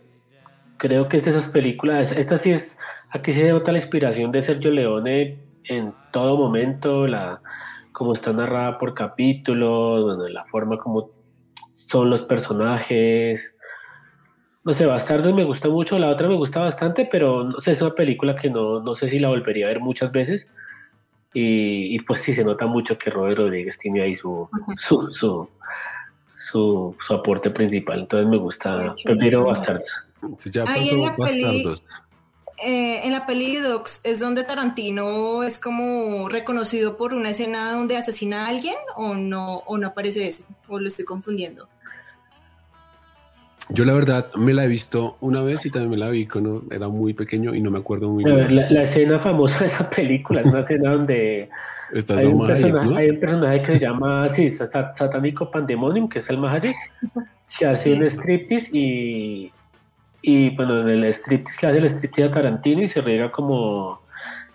Creo 0.77 1.09
que 1.09 1.17
es 1.17 1.25
de 1.25 1.31
esas 1.31 1.49
películas, 1.49 2.13
esta 2.13 2.37
sí 2.37 2.51
es, 2.51 2.77
aquí 3.09 3.33
se 3.33 3.49
nota 3.49 3.73
la 3.73 3.79
inspiración 3.79 4.31
de 4.31 4.41
Sergio 4.41 4.71
Leone 4.71 5.37
en 5.65 5.93
todo 6.13 6.37
momento, 6.37 7.05
la, 7.05 7.41
como 7.91 8.13
está 8.13 8.31
narrada 8.31 8.77
por 8.77 8.93
capítulos, 8.93 10.17
la 10.31 10.45
forma 10.45 10.77
como 10.77 11.11
son 11.87 12.09
los 12.09 12.21
personajes. 12.21 13.53
No 14.63 14.73
sé, 14.73 14.85
Bastardo 14.85 15.33
me 15.33 15.43
gusta 15.43 15.69
mucho, 15.69 15.97
la 15.97 16.09
otra 16.09 16.27
me 16.27 16.35
gusta 16.35 16.59
bastante, 16.59 17.07
pero 17.09 17.43
no 17.43 17.59
sé, 17.61 17.71
es 17.71 17.81
una 17.81 17.95
película 17.95 18.35
que 18.35 18.49
no, 18.49 18.81
no 18.81 18.95
sé 18.95 19.07
si 19.09 19.19
la 19.19 19.29
volvería 19.29 19.65
a 19.65 19.69
ver 19.69 19.79
muchas 19.79 20.11
veces 20.11 20.47
y, 21.33 21.99
pues 22.01 22.21
sí, 22.21 22.33
se 22.33 22.43
nota 22.43 22.65
mucho 22.65 22.97
que 22.97 23.09
Robert 23.11 23.37
Rodríguez 23.37 23.77
tiene 23.77 24.01
ahí 24.01 24.15
su, 24.15 24.49
su, 24.77 25.11
su, 25.11 25.47
su, 26.35 27.13
aporte 27.13 27.51
principal. 27.51 27.99
Entonces 28.01 28.27
me 28.27 28.37
gusta, 28.37 28.93
prefiero 29.03 29.45
Bastardos. 29.45 29.91
En 30.21 31.01
la 31.01 31.15
peli, 31.15 31.75
eh, 32.63 33.01
en 33.05 33.11
la 33.11 33.25
peli 33.25 33.55
Docs 33.57 34.01
es 34.03 34.19
donde 34.19 34.43
Tarantino 34.43 35.43
es 35.43 35.59
como 35.59 36.27
reconocido 36.29 36.97
por 36.97 37.13
una 37.13 37.29
escena 37.29 37.71
donde 37.71 37.97
asesina 37.97 38.45
a 38.45 38.49
alguien 38.49 38.75
o 38.95 39.15
no, 39.15 39.57
o 39.65 39.77
no 39.77 39.87
aparece 39.87 40.27
eso, 40.27 40.43
o 40.67 40.79
lo 40.79 40.87
estoy 40.87 41.05
confundiendo. 41.05 41.67
Yo 43.71 43.85
la 43.85 43.93
verdad 43.93 44.33
me 44.35 44.53
la 44.53 44.65
he 44.65 44.67
visto 44.67 45.17
una 45.21 45.41
vez 45.41 45.65
y 45.65 45.69
también 45.69 45.91
me 45.91 45.97
la 45.97 46.09
vi 46.09 46.25
cuando 46.25 46.63
era 46.71 46.87
muy 46.87 47.13
pequeño 47.13 47.53
y 47.53 47.61
no 47.61 47.69
me 47.69 47.77
acuerdo 47.77 48.09
muy 48.09 48.23
bien. 48.23 48.55
La, 48.55 48.83
escena 48.83 49.19
famosa 49.19 49.59
de 49.59 49.65
esa 49.67 49.89
película 49.89 50.41
es 50.41 50.47
una 50.47 50.61
escena 50.61 50.93
donde 50.93 51.49
hay, 52.09 52.25
un 52.25 52.47
personaje, 53.19 53.61
que 53.61 53.75
se 53.75 53.79
llama 53.79 54.27
sí, 54.27 54.49
Satánico 54.49 55.51
Pandemonium, 55.51 56.09
que 56.09 56.17
es 56.17 56.29
el 56.29 56.39
Mahayek, 56.39 56.75
que 57.59 57.65
hace 57.67 57.93
un 57.93 58.03
striptease 58.03 58.69
y, 58.73 59.51
y 60.21 60.49
bueno, 60.55 60.81
en 60.81 61.03
el 61.03 61.13
striptease 61.13 61.59
le 61.61 61.67
hace 61.67 61.77
el 61.79 61.89
striptease 61.89 62.29
a 62.29 62.31
Tarantino 62.31 62.81
y 62.83 62.89
se 62.89 63.01
riega 63.01 63.31
como 63.31 64.01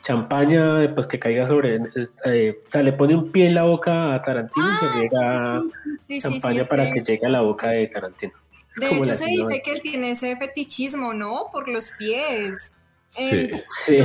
champaña, 0.02 0.94
pues 0.94 1.06
que 1.06 1.18
caiga 1.18 1.46
sobre, 1.46 1.80
eh, 2.26 2.58
o 2.66 2.70
sea, 2.70 2.82
le 2.82 2.92
pone 2.92 3.14
un 3.14 3.32
pie 3.32 3.46
en 3.46 3.54
la 3.54 3.64
boca 3.64 4.14
a 4.14 4.22
Tarantino 4.22 4.66
y 4.66 4.76
se 4.76 4.86
ah, 4.86 5.62
riega 6.10 6.20
champaña 6.20 6.64
para 6.64 6.92
que 6.92 7.00
llegue 7.00 7.26
a 7.26 7.30
la 7.30 7.40
boca 7.40 7.70
de 7.70 7.86
Tarantino. 7.88 8.32
De 8.76 8.88
hecho, 8.88 9.14
se 9.14 9.26
dice 9.26 9.62
que 9.64 9.72
él 9.72 9.80
tiene 9.82 10.10
ese 10.10 10.36
fetichismo, 10.36 11.14
¿no? 11.14 11.46
Por 11.52 11.68
los 11.68 11.92
pies. 11.92 12.72
Sí, 13.14 13.48
sí, 13.86 13.98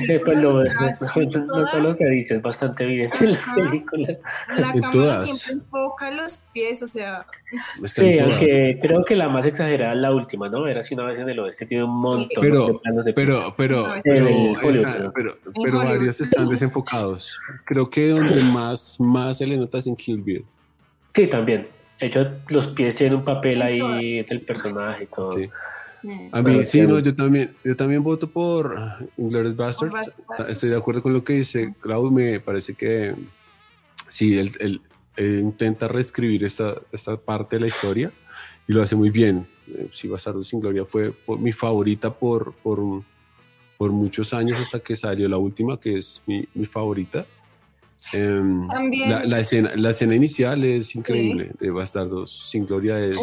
sí 0.00 0.18
pues 0.24 0.42
lo, 0.42 0.64
no, 0.64 1.66
solo 1.68 1.94
se 1.94 2.08
dice, 2.08 2.34
es 2.34 2.42
bastante 2.42 2.82
evidente 2.82 3.16
en 3.20 3.32
las 3.32 3.46
películas. 3.54 4.16
La 4.58 4.72
cámara 4.72 5.20
siempre 5.20 5.52
enfoca 5.52 6.10
los 6.10 6.38
pies, 6.52 6.82
o 6.82 6.88
sea. 6.88 7.26
Sí, 7.86 8.18
aunque 8.18 8.78
creo 8.82 9.04
que 9.04 9.14
la 9.14 9.28
más 9.28 9.46
exagerada 9.46 9.94
es 9.94 10.00
la 10.00 10.12
última, 10.12 10.48
¿no? 10.48 10.66
Era 10.66 10.82
si 10.82 10.94
una 10.94 11.04
vez 11.04 11.20
en 11.20 11.28
el 11.28 11.38
oeste 11.38 11.64
tiene 11.64 11.84
un 11.84 12.00
montón 12.00 12.40
pero, 12.40 12.66
de 12.66 12.74
planos 12.74 13.04
de 13.04 13.12
pero, 13.12 13.54
pero, 13.56 13.94
pero, 14.02 15.12
pero, 15.14 15.38
pero, 15.62 15.78
varios 15.78 16.20
están 16.20 16.48
desenfocados. 16.48 17.38
Creo 17.66 17.88
que 17.88 18.08
donde 18.08 18.42
más, 18.42 18.98
más 18.98 19.38
se 19.38 19.46
le 19.46 19.56
nota 19.56 19.78
es 19.78 19.86
en 19.86 19.94
Kill 19.94 20.22
Bill. 20.22 20.44
Sí, 21.14 21.28
también. 21.28 21.68
De 22.00 22.06
hecho, 22.06 22.26
los 22.48 22.66
pies 22.68 22.96
tienen 22.96 23.18
un 23.18 23.24
papel 23.24 23.62
ahí 23.62 24.22
del 24.24 24.40
personaje 24.40 25.04
y 25.04 25.06
todo. 25.06 25.30
Sí. 25.32 25.48
A 26.32 26.42
mí, 26.42 26.64
sí, 26.64 26.82
no, 26.86 26.98
yo 26.98 27.14
también, 27.14 27.54
yo 27.64 27.76
también 27.76 28.02
voto 28.02 28.28
por 28.28 28.74
Inglourious 29.16 29.56
Bastards. 29.56 30.14
Estoy 30.48 30.70
de 30.70 30.76
acuerdo 30.76 31.02
con 31.02 31.12
lo 31.12 31.22
que 31.22 31.34
dice 31.34 31.74
Clau. 31.80 32.10
Me 32.10 32.40
parece 32.40 32.74
que 32.74 33.14
sí, 34.08 34.38
él, 34.38 34.80
intenta 35.18 35.88
reescribir 35.88 36.44
esta, 36.44 36.74
esta 36.92 37.16
parte 37.16 37.56
de 37.56 37.60
la 37.60 37.66
historia 37.66 38.12
y 38.66 38.72
lo 38.72 38.82
hace 38.82 38.96
muy 38.96 39.10
bien. 39.10 39.46
Eh, 39.68 39.88
sí, 39.92 40.08
Bastardos 40.08 40.48
sin 40.48 40.60
Gloria 40.60 40.84
fue 40.84 41.12
mi 41.38 41.52
favorita 41.52 42.12
por, 42.12 42.54
por, 42.54 42.80
por, 43.76 43.92
muchos 43.92 44.32
años 44.32 44.58
hasta 44.60 44.80
que 44.80 44.96
salió 44.96 45.28
la 45.28 45.38
última, 45.38 45.78
que 45.78 45.98
es 45.98 46.22
mi, 46.26 46.46
mi 46.54 46.66
favorita. 46.66 47.26
Em, 48.12 48.66
la, 48.66 49.40
escena, 49.40 49.72
la 49.76 49.90
escena 49.90 50.14
inicial 50.14 50.64
es 50.64 50.96
increíble 50.96 51.52
de 51.60 51.70
Bastardos 51.70 52.50
sin 52.50 52.66
Gloria. 52.66 52.98
Es, 52.98 53.18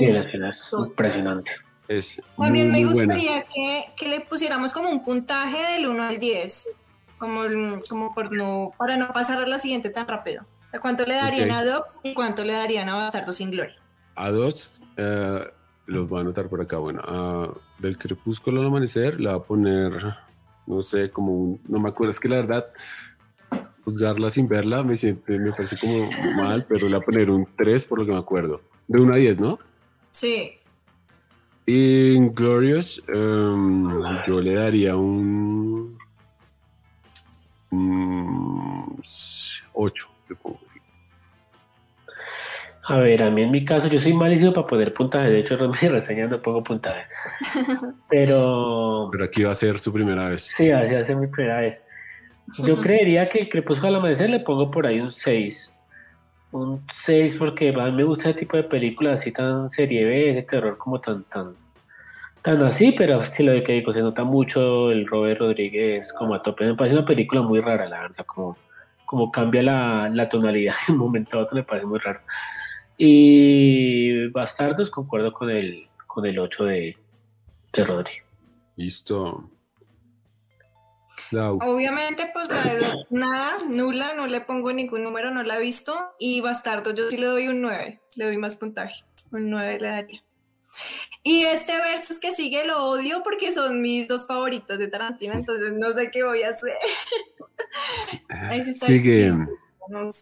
impresionante. 0.72 1.52
Es 1.88 2.22
También 2.38 2.72
me 2.72 2.84
gustaría 2.84 3.44
que, 3.44 3.86
que, 3.96 4.08
le 4.08 4.20
pusiéramos 4.22 4.74
como 4.74 4.90
un 4.90 5.04
puntaje 5.04 5.74
del 5.74 5.88
1 5.88 6.04
al 6.04 6.20
10, 6.20 6.68
como, 7.18 7.42
como 7.90 8.14
por 8.14 8.32
no, 8.32 8.74
para 8.78 8.98
no 8.98 9.14
pasar 9.14 9.40
a 9.40 9.48
la 9.48 9.60
siguiente 9.60 9.90
tan 9.90 10.08
rápido. 10.08 10.46
O 10.66 10.70
sea, 10.70 10.82
¿cuánto 10.82 11.06
le 11.06 11.14
darían 11.14 11.52
a 11.52 11.64
Docs 11.64 12.02
y 12.04 12.14
cuánto 12.14 12.44
le 12.44 12.54
darían 12.54 12.90
a 12.90 12.96
Bastardos 12.96 13.38
sin 13.38 13.52
Gloria? 13.52 13.78
A 14.16 14.32
Docs, 14.32 14.82
eh, 14.98 15.46
los 15.86 16.10
voy 16.10 16.18
a 16.18 16.22
anotar 16.22 16.50
por 16.50 16.62
acá. 16.62 16.78
Bueno, 16.78 17.02
a 17.06 17.54
del 17.80 17.98
crepúsculo 17.98 18.60
al 18.60 18.68
amanecer 18.68 19.20
le 19.20 19.30
va 19.30 19.36
a 19.36 19.44
poner, 19.44 19.94
no 20.66 20.82
sé, 20.82 21.10
como 21.10 21.34
un, 21.34 21.62
no 21.68 21.80
me 21.80 21.90
acuerdo, 21.90 22.12
es 22.12 22.20
que 22.20 22.28
la 22.28 22.38
verdad 22.38 22.68
juzgarla 23.86 24.30
sin 24.32 24.50
verla 24.50 24.84
me, 24.84 24.98
siente, 24.98 25.40
me 25.40 25.54
parece 25.54 25.78
como 25.80 26.10
mal, 26.36 26.66
pero 26.68 26.90
le 26.90 26.96
voy 26.96 27.02
a 27.02 27.06
poner 27.06 27.30
un 27.30 27.48
3 27.56 27.86
por 27.86 28.00
lo 28.00 28.06
que 28.06 28.12
me 28.12 28.18
acuerdo. 28.18 28.62
De 28.88 29.00
1 29.00 29.14
a 29.14 29.18
10, 29.18 29.40
¿no? 29.40 29.60
Sí. 30.12 30.57
Y 31.70 32.18
Glorious, 32.30 33.04
em, 33.10 33.90
yo 34.26 34.40
le 34.40 34.56
daría 34.56 34.96
un, 34.96 35.98
8, 39.74 40.10
A 42.86 43.00
ver, 43.00 43.22
a 43.22 43.30
mí 43.30 43.42
en 43.42 43.52
mi 43.52 43.66
caso, 43.66 43.90
yo 43.90 44.00
soy 44.00 44.14
malísimo 44.14 44.54
para 44.54 44.66
poner 44.66 44.94
puntaje. 44.94 45.30
De 45.30 45.40
hecho, 45.40 45.56
en 45.56 45.72
mi 45.72 45.88
reseña 45.90 46.28
no 46.28 46.42
pongo 46.42 46.64
puntaje. 46.64 47.04
Pero. 48.10 49.10
Pero 49.12 49.26
aquí 49.26 49.44
va 49.44 49.52
a 49.52 49.56
ser 49.56 49.78
su 49.78 49.92
primera 49.92 50.30
vez. 50.30 50.44
Sí, 50.44 50.72
así 50.72 50.96
va 50.96 51.02
a 51.02 51.06
ser 51.06 51.18
mi 51.18 51.28
primera 51.28 51.60
vez. 51.60 51.82
Yo 52.64 52.80
creería 52.80 53.28
que 53.28 53.40
el 53.40 53.50
Crepúsculo 53.50 53.90
al 53.90 53.96
amanecer 53.96 54.30
le 54.30 54.40
pongo 54.40 54.72
por 54.72 54.88
ahí 54.88 55.02
un 55.02 55.12
6. 55.12 55.74
Un 56.52 56.82
6 56.94 57.36
porque 57.36 57.72
mí 57.72 57.92
me 57.92 58.04
gusta 58.04 58.30
ese 58.30 58.40
tipo 58.40 58.58
de 58.58 58.64
películas 58.64 59.20
así 59.20 59.32
tan 59.32 59.70
serie 59.70 60.06
B, 60.06 60.32
ese 60.32 60.44
terror 60.44 60.78
como 60.78 61.00
tan 61.02 61.24
tan 61.24 61.56
tan 62.42 62.64
así, 62.64 62.94
pero 62.94 63.22
estilo 63.22 63.52
de 63.52 63.64
que 63.64 63.74
digo, 63.74 63.92
se 63.92 64.02
nota 64.02 64.24
mucho 64.24 64.90
el 64.92 65.06
Robert 65.06 65.42
Rodríguez 65.42 66.14
como 66.14 66.34
a 66.34 66.42
tope. 66.42 66.66
Me 66.66 66.76
parece 66.76 66.96
una 66.96 67.06
película 67.06 67.42
muy 67.42 67.60
rara, 67.60 67.90
la 67.90 68.04
verdad, 68.04 68.26
como, 68.26 68.58
como 69.06 69.32
cambia 69.32 69.64
la, 69.64 70.10
la 70.14 70.30
tonalidad 70.30 70.76
de 70.88 70.94
un 70.94 71.00
momento 71.00 71.38
a 71.38 71.42
otro, 71.44 71.56
me 71.56 71.64
parece 71.64 71.86
muy 71.86 72.00
raro. 72.00 72.22
Y 72.98 74.28
Bastardos, 74.30 74.90
concuerdo 74.90 75.34
con 75.34 75.50
el, 75.50 75.88
con 76.08 76.26
el 76.26 76.40
8 76.40 76.64
de, 76.66 76.98
de. 77.74 78.08
Listo. 78.78 79.50
Obviamente, 81.32 82.30
pues 82.34 82.50
la 82.50 82.64
de 82.64 82.94
nada, 83.10 83.58
nula, 83.70 84.14
no 84.14 84.28
le 84.28 84.42
pongo 84.42 84.72
ningún 84.72 85.04
número, 85.04 85.32
no 85.32 85.44
la 85.44 85.58
he 85.58 85.62
visto. 85.62 86.12
Y 86.20 86.42
Bastardo, 86.42 86.94
yo 86.94 87.10
sí 87.10 87.18
le 87.18 87.26
doy 87.26 87.48
un 87.48 87.62
9, 87.62 88.02
le 88.16 88.26
doy 88.26 88.38
más 88.38 88.56
puntaje. 88.56 89.04
Un 89.32 89.50
9 89.50 89.80
le 89.80 89.88
daría. 89.88 90.24
Y 91.24 91.44
este 91.44 91.74
versus 91.78 92.20
que 92.20 92.34
sigue 92.34 92.66
lo 92.66 92.86
odio 92.86 93.24
porque 93.24 93.52
son 93.52 93.82
mis 93.82 94.08
dos 94.08 94.28
favoritos 94.28 94.78
de 94.78 94.88
Tarantino, 94.88 95.34
entonces 95.34 95.74
no 95.74 95.92
sé 95.92 96.10
qué 96.12 96.24
voy 96.24 96.44
a 96.44 96.52
hacer. 96.52 96.76
sigue 98.76 99.34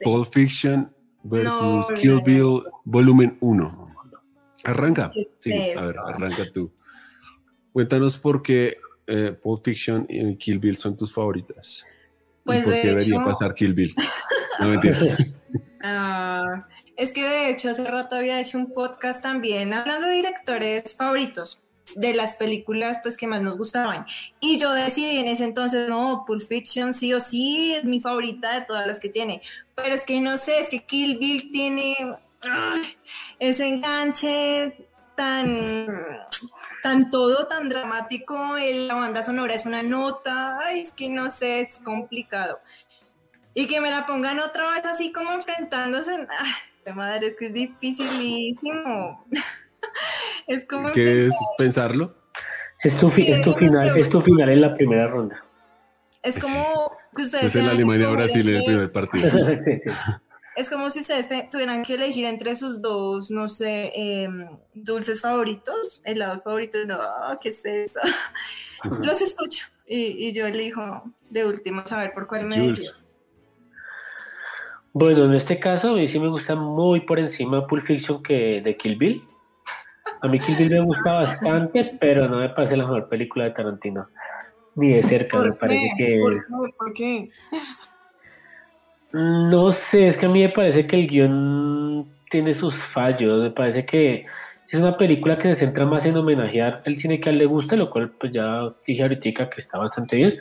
Pulp 0.03 0.27
Fiction 0.31 0.93
versus 1.23 1.91
Kill 1.99 2.21
Bill 2.21 2.63
volumen 2.85 3.37
1. 3.41 3.95
Arranca. 4.63 5.11
Sí, 5.39 5.53
a 5.77 5.85
ver, 5.85 5.95
arranca 5.99 6.51
tú. 6.51 6.71
Cuéntanos 7.71 8.17
por 8.17 8.41
qué 8.41 8.77
eh, 9.07 9.31
Pulp 9.41 9.63
Fiction 9.63 10.05
y 10.09 10.35
Kill 10.37 10.59
Bill 10.59 10.77
son 10.77 10.97
tus 10.97 11.13
favoritas. 11.13 11.85
Pues 12.43 12.63
¿Por 12.63 12.73
qué 12.73 12.87
debería 12.87 13.23
pasar 13.23 13.53
Kill 13.53 13.73
Bill? 13.73 13.95
No. 14.57 14.71
Ah, 15.81 16.65
es 16.95 17.11
que 17.11 17.27
de 17.27 17.49
hecho 17.49 17.69
hace 17.69 17.83
rato 17.83 18.15
había 18.15 18.39
hecho 18.39 18.57
un 18.57 18.71
podcast 18.71 19.21
también 19.21 19.73
hablando 19.73 20.07
de 20.07 20.13
directores 20.13 20.95
favoritos 20.95 21.61
de 21.93 22.15
las 22.15 22.35
películas 22.35 22.99
pues 23.03 23.17
que 23.17 23.27
más 23.27 23.41
nos 23.41 23.57
gustaban. 23.57 24.05
Y 24.39 24.57
yo 24.57 24.73
decidí 24.73 25.17
en 25.17 25.27
ese 25.27 25.43
entonces, 25.43 25.87
no, 25.87 26.23
Pulp 26.25 26.41
Fiction 26.41 26.93
sí 26.93 27.13
o 27.13 27.19
sí 27.19 27.75
es 27.75 27.85
mi 27.85 27.99
favorita 27.99 28.53
de 28.53 28.65
todas 28.65 28.87
las 28.87 28.99
que 28.99 29.09
tiene. 29.09 29.41
Pero 29.75 29.93
es 29.93 30.03
que 30.03 30.19
no 30.21 30.37
sé, 30.37 30.61
es 30.61 30.69
que 30.69 30.85
Kill 30.85 31.17
Bill 31.17 31.51
tiene 31.51 31.95
ese 33.39 33.67
enganche 33.67 34.87
tan 35.15 36.21
tan 36.85 37.09
todo 37.09 37.47
tan 37.47 37.67
dramático, 37.67 38.37
la 38.87 38.93
banda 38.93 39.23
sonora 39.23 39.55
es 39.55 39.65
una 39.65 39.81
nota, 39.81 40.59
ay, 40.59 40.81
es 40.81 40.93
que 40.93 41.09
no 41.09 41.31
sé, 41.31 41.61
es 41.61 41.79
complicado. 41.83 42.59
Y 43.55 43.65
que 43.65 43.81
me 43.81 43.89
la 43.89 44.05
pongan 44.05 44.39
otra 44.39 44.69
vez 44.69 44.85
así 44.85 45.11
como 45.11 45.31
enfrentándose, 45.31 46.11
ay, 46.11 46.51
de 46.85 46.93
madre, 46.93 47.25
es 47.25 47.37
que 47.37 47.47
es 47.47 47.53
dificilísimo. 47.53 49.25
es 50.47 50.63
como... 50.65 50.91
¿Qué 50.91 51.25
es 51.25 51.35
pensarlo? 51.57 52.15
Es 52.83 52.95
tu, 52.99 53.07
es 53.07 53.41
tu 53.41 53.55
final, 53.55 53.97
es 53.97 54.07
tu 54.07 54.21
final 54.21 54.49
en 54.49 54.61
la 54.61 54.75
primera 54.75 55.07
ronda. 55.07 55.43
Es 56.21 56.37
como 56.37 56.91
que 57.15 57.23
ustedes... 57.23 57.45
Es 57.45 57.55
en 57.55 57.67
Alemania-Brasil 57.67 58.47
en 58.47 58.55
el 58.57 58.63
primer 58.63 58.91
partido. 58.91 59.31
sí, 59.55 59.79
sí. 59.83 59.89
Es 60.55 60.69
como 60.69 60.89
si 60.89 61.01
ustedes 61.01 61.49
tuvieran 61.49 61.83
que 61.83 61.95
elegir 61.95 62.25
entre 62.25 62.55
sus 62.55 62.81
dos, 62.81 63.29
no 63.29 63.49
sé, 63.49 63.91
em, 63.93 64.47
dulces 64.73 65.19
favoritos, 65.19 66.01
helados 66.05 66.43
favoritos. 66.43 66.87
No, 66.87 66.97
¿qué 67.41 67.49
es 67.49 67.65
eso? 67.65 67.99
Los 69.01 69.21
escucho 69.21 69.67
y, 69.87 70.31
yo 70.31 70.45
elijo 70.45 71.03
de 71.29 71.45
último 71.45 71.85
saber 71.85 72.13
por 72.13 72.27
cuál 72.27 72.45
me 72.45 72.57
decido. 72.57 72.93
Bueno, 74.93 75.25
en 75.25 75.33
este 75.33 75.59
caso 75.59 75.89
a 75.89 75.95
mí 75.95 76.07
sí 76.07 76.19
me 76.19 76.29
gusta 76.29 76.55
muy 76.55 77.01
por 77.01 77.19
encima 77.19 77.67
Pulp 77.67 77.83
Fiction 77.83 78.23
que 78.23 78.61
de 78.61 78.77
Kill 78.77 78.95
Bill. 78.95 79.23
A 80.21 80.27
mí 80.27 80.39
Kill 80.39 80.55
Bill 80.55 80.69
me 80.69 80.85
gusta 80.85 81.11
bastante, 81.11 81.97
pero 81.99 82.29
no 82.29 82.37
me 82.37 82.47
parece 82.49 82.77
la 82.77 82.85
mejor 82.85 83.09
película 83.09 83.45
de 83.45 83.51
Tarantino. 83.51 84.07
Ni 84.75 84.93
de 84.93 85.03
cerca, 85.03 85.39
me 85.39 85.51
parece 85.51 85.91
que... 85.97 86.21
¿Por 86.77 86.93
qué? 86.93 87.29
No 89.15 89.71
sé, 89.71 90.09
es 90.09 90.17
que 90.17 90.25
a 90.25 90.29
mí 90.29 90.41
me 90.41 90.49
parece 90.49 90.85
que 90.85 90.97
el 90.97 91.07
guion 91.07 92.05
tiene 92.29 92.53
sus 92.53 92.75
fallos, 92.75 93.41
me 93.41 93.49
parece 93.49 93.85
que 93.85 94.25
es 94.69 94.77
una 94.77 94.97
película 94.97 95.37
que 95.37 95.53
se 95.53 95.55
centra 95.55 95.85
más 95.85 96.05
en 96.05 96.17
homenajear 96.17 96.81
el 96.83 96.99
cine 96.99 97.21
que 97.21 97.29
a 97.29 97.31
él 97.31 97.37
le 97.37 97.45
gusta, 97.45 97.77
lo 97.77 97.89
cual 97.89 98.09
pues 98.09 98.33
ya 98.33 98.73
dije 98.85 99.03
ahorita 99.03 99.49
que 99.49 99.61
está 99.61 99.77
bastante 99.77 100.17
bien, 100.17 100.33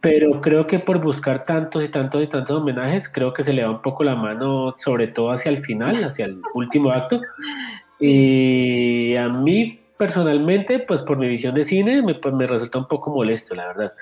pero 0.00 0.40
creo 0.40 0.66
que 0.66 0.78
por 0.78 1.02
buscar 1.02 1.44
tantos 1.44 1.84
y 1.84 1.90
tantos 1.90 2.22
y 2.22 2.26
tantos 2.26 2.58
homenajes, 2.58 3.06
creo 3.10 3.34
que 3.34 3.44
se 3.44 3.52
le 3.52 3.64
va 3.64 3.70
un 3.70 3.82
poco 3.82 4.02
la 4.02 4.16
mano, 4.16 4.74
sobre 4.78 5.08
todo 5.08 5.30
hacia 5.30 5.50
el 5.50 5.62
final, 5.62 6.02
hacia 6.02 6.24
el 6.24 6.40
último 6.54 6.90
acto, 6.90 7.20
y 8.00 9.14
a 9.14 9.28
mí 9.28 9.81
personalmente, 10.02 10.80
pues 10.80 11.00
por 11.02 11.16
mi 11.16 11.28
visión 11.28 11.54
de 11.54 11.64
cine, 11.64 12.02
me, 12.02 12.16
pues, 12.16 12.34
me 12.34 12.48
resulta 12.48 12.76
un 12.76 12.88
poco 12.88 13.10
molesto, 13.10 13.54
la 13.54 13.68
verdad. 13.68 13.92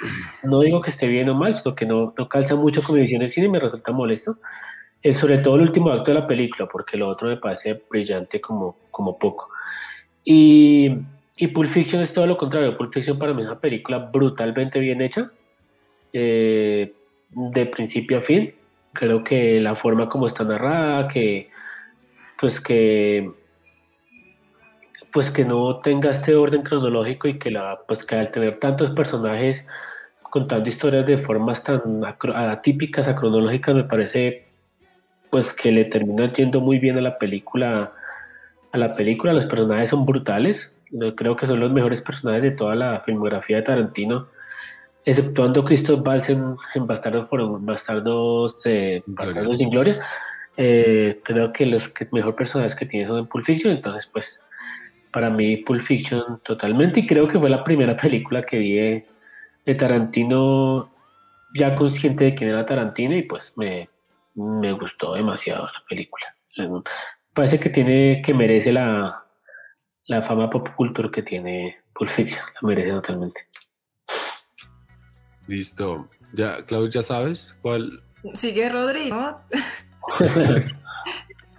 No 0.42 0.60
digo 0.60 0.80
que 0.80 0.88
esté 0.88 1.06
bien 1.06 1.28
o 1.28 1.34
mal, 1.34 1.54
sino 1.54 1.74
que 1.74 1.84
no, 1.84 2.14
no 2.16 2.26
calza 2.26 2.56
mucho 2.56 2.82
con 2.82 2.94
mi 2.94 3.02
visión 3.02 3.20
de 3.20 3.28
cine 3.28 3.50
me 3.50 3.60
resulta 3.60 3.92
molesto. 3.92 4.38
Eh, 5.02 5.12
sobre 5.12 5.36
todo 5.38 5.56
el 5.56 5.60
último 5.60 5.90
acto 5.90 6.10
de 6.10 6.20
la 6.20 6.26
película, 6.26 6.66
porque 6.72 6.96
lo 6.96 7.06
otro 7.06 7.28
me 7.28 7.36
parece 7.36 7.82
brillante 7.90 8.40
como, 8.40 8.78
como 8.90 9.18
poco. 9.18 9.50
Y, 10.24 10.90
y 11.36 11.46
Pulp 11.48 11.68
Fiction 11.68 12.00
es 12.00 12.14
todo 12.14 12.26
lo 12.26 12.38
contrario. 12.38 12.78
Pulp 12.78 12.94
Fiction 12.94 13.18
para 13.18 13.34
mí 13.34 13.42
es 13.42 13.48
una 13.48 13.60
película 13.60 13.98
brutalmente 13.98 14.80
bien 14.80 15.02
hecha, 15.02 15.30
eh, 16.14 16.94
de 17.28 17.66
principio 17.66 18.16
a 18.16 18.22
fin. 18.22 18.54
Creo 18.94 19.22
que 19.22 19.60
la 19.60 19.74
forma 19.74 20.08
como 20.08 20.28
está 20.28 20.44
narrada, 20.44 21.08
que 21.08 21.50
pues 22.40 22.58
que 22.58 23.30
pues 25.12 25.31
que 25.31 25.44
no 25.44 25.81
tenga 25.81 26.11
este 26.11 26.35
orden 26.35 26.62
cronológico 26.62 27.29
y 27.29 27.38
que, 27.38 27.51
la, 27.51 27.81
pues 27.87 28.05
que 28.05 28.16
al 28.16 28.31
tener 28.31 28.59
tantos 28.59 28.90
personajes 28.90 29.66
contando 30.23 30.68
historias 30.68 31.07
de 31.07 31.18
formas 31.18 31.62
tan 31.62 32.03
atípicas, 32.05 33.09
acronológicas, 33.09 33.75
me 33.75 33.85
parece 33.85 34.46
pues 35.31 35.53
que 35.53 35.73
le 35.73 35.85
termina 35.85 36.33
yendo 36.33 36.61
muy 36.61 36.79
bien 36.79 36.99
a 36.99 37.01
la 37.01 37.18
película. 37.18 37.92
A 38.73 38.79
la 38.79 38.94
película, 38.94 39.33
los 39.33 39.46
personajes 39.46 39.90
son 39.90 40.07
brutales. 40.07 40.75
Creo 41.16 41.37
que 41.37 41.46
son 41.46 41.61
los 41.61 41.73
mejores 41.73 42.01
personajes 42.03 42.42
de 42.42 42.51
toda 42.53 42.75
la 42.75 43.01
filmografía 43.01 43.59
de 43.59 43.62
Tarantino, 43.62 44.27
exceptuando 45.05 45.64
Christoph 45.64 46.07
Waltz 46.07 46.31
en, 46.31 46.57
Bastardos, 46.87 47.29
por, 47.29 47.61
Bastardos, 47.61 48.57
eh, 48.64 49.03
Bastardos 49.07 49.59
sin 49.59 49.70
Gloria. 49.70 50.01
Eh, 50.57 51.20
creo 51.23 51.53
que 51.53 51.64
los 51.66 51.88
que, 51.88 52.09
mejor 52.11 52.35
personajes 52.35 52.75
que 52.75 52.87
tiene 52.87 53.07
son 53.07 53.18
en 53.20 53.27
Pulp 53.27 53.44
Fiction, 53.44 53.73
entonces 53.73 54.09
pues 54.12 54.42
para 55.12 55.31
mí 55.31 55.59
Pulp 55.59 55.83
Fiction 55.83 56.40
totalmente 56.44 57.01
y 57.01 57.07
creo 57.07 57.29
que 57.29 57.38
fue 57.38 57.51
la 57.51 57.64
primera 57.64 57.96
película 57.96 58.44
que 58.44 58.59
vi 58.59 58.73
de, 58.73 59.07
Tarantino 59.79 60.90
ya 61.55 61.77
consciente 61.77 62.25
de 62.25 62.35
quién 62.35 62.51
era 62.51 62.66
Tarantino 62.66 63.14
y 63.16 63.23
pues 63.23 63.53
me, 63.57 63.88
gustó 64.35 65.14
demasiado 65.14 65.66
la 65.66 65.85
película. 65.88 66.35
Parece 67.33 67.61
que 67.61 67.70
tiene 67.70 68.20
que 68.25 68.35
merece 68.35 68.73
la, 68.73 69.25
la 70.07 70.23
fama 70.23 70.51
pop 70.51 70.68
culture 70.77 71.11
que 71.11 71.23
tiene 71.23 71.79
Pulp 71.94 72.11
Fiction, 72.11 72.44
la 72.61 72.68
merece 72.68 72.90
totalmente. 72.90 73.46
Listo. 75.46 76.09
Ya, 76.33 76.64
Claudio, 76.64 76.90
¿ya 76.90 77.03
sabes 77.03 77.57
cuál? 77.62 77.92
Sigue 78.35 78.68
Rodrigo. 78.68 79.40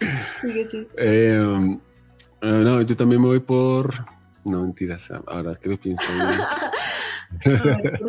Sigue, 0.42 0.66
sí. 0.66 0.88
Eh, 0.98 1.78
Ah, 2.41 2.60
no, 2.63 2.82
yo 2.82 2.97
también 2.97 3.21
me 3.21 3.27
voy 3.27 3.39
por. 3.39 4.06
No, 4.43 4.62
mentiras, 4.62 5.12
ahora 5.27 5.56
que 5.56 5.69
lo 5.69 5.77
pienso. 5.80 6.04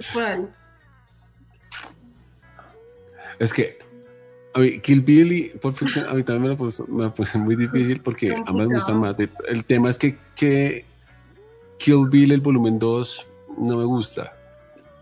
es 3.38 3.52
que 3.52 3.78
a 4.54 4.58
mí, 4.58 4.80
Kill 4.80 5.00
Bill 5.02 5.32
y 5.32 5.48
Pulp 5.50 5.76
Fiction 5.76 6.06
a 6.08 6.14
mí 6.14 6.22
también 6.22 6.42
me 6.42 6.48
lo 6.50 6.56
puso, 6.56 6.86
me 6.86 7.12
muy 7.40 7.56
difícil 7.56 8.00
porque 8.00 8.34
ambas 8.34 8.66
me 8.68 8.74
gustan 8.74 8.98
más. 8.98 9.16
El 9.46 9.64
tema 9.64 9.90
es 9.90 9.98
que, 9.98 10.16
que 10.34 10.84
Kill 11.78 12.08
Bill, 12.08 12.32
el 12.32 12.40
volumen 12.40 12.78
2, 12.78 13.26
no 13.58 13.76
me 13.76 13.84
gusta. 13.84 14.32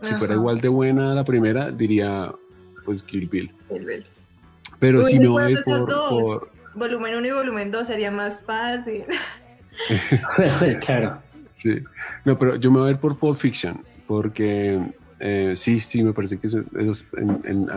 Si 0.02 0.14
fuera 0.14 0.34
igual 0.34 0.60
de 0.60 0.68
buena 0.68 1.14
la 1.14 1.24
primera, 1.24 1.70
diría 1.70 2.32
pues 2.84 3.02
Kill 3.02 3.28
Bill. 3.28 3.52
Pero 4.78 5.02
si 5.04 5.18
no 5.18 5.32
voy 5.32 5.54
por 5.64 6.49
volumen 6.74 7.16
1 7.16 7.26
y 7.26 7.30
volumen 7.30 7.70
2 7.70 7.86
sería 7.86 8.10
más 8.10 8.42
fácil. 8.42 9.04
claro. 10.80 11.22
Sí. 11.56 11.78
No, 12.24 12.38
pero 12.38 12.56
yo 12.56 12.70
me 12.70 12.78
voy 12.78 12.88
a 12.88 12.90
ir 12.92 12.98
por 12.98 13.18
Pulp 13.18 13.36
Fiction, 13.36 13.82
porque 14.06 14.80
eh, 15.18 15.52
sí, 15.54 15.80
sí, 15.80 16.02
me 16.02 16.14
parece 16.14 16.38
que 16.38 16.46
eso, 16.46 16.62
en, 17.16 17.68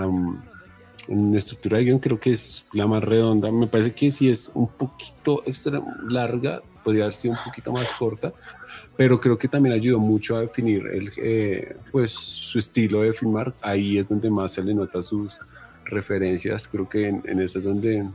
en, 1.10 1.36
estructura 1.36 1.78
de 1.78 1.84
guion 1.84 2.00
creo 2.00 2.18
que 2.18 2.32
es 2.32 2.66
la 2.72 2.88
más 2.88 3.04
redonda. 3.04 3.52
Me 3.52 3.68
parece 3.68 3.94
que 3.94 4.10
sí 4.10 4.30
es 4.30 4.50
un 4.54 4.70
poquito 4.70 5.44
extra 5.46 5.82
larga, 6.08 6.62
podría 6.82 7.04
haber 7.04 7.14
sido 7.14 7.34
un 7.34 7.40
poquito 7.44 7.74
más 7.74 7.92
corta, 8.00 8.32
pero 8.96 9.20
creo 9.20 9.38
que 9.38 9.50
también 9.50 9.76
ayudó 9.76 10.00
mucho 10.00 10.38
a 10.38 10.42
definir 10.42 10.88
el, 10.88 11.12
eh, 11.18 11.76
pues, 11.92 12.12
su 12.12 12.60
estilo 12.60 13.02
de 13.02 13.12
filmar. 13.12 13.54
Ahí 13.62 13.98
es 13.98 14.08
donde 14.08 14.30
más 14.30 14.54
se 14.54 14.64
le 14.64 14.74
nota 14.74 15.02
sus 15.02 15.38
referencias. 15.84 16.70
Creo 16.70 16.88
que 16.88 17.10
en, 17.10 17.22
en 17.26 17.42
es 17.42 17.62
donde 17.62 18.06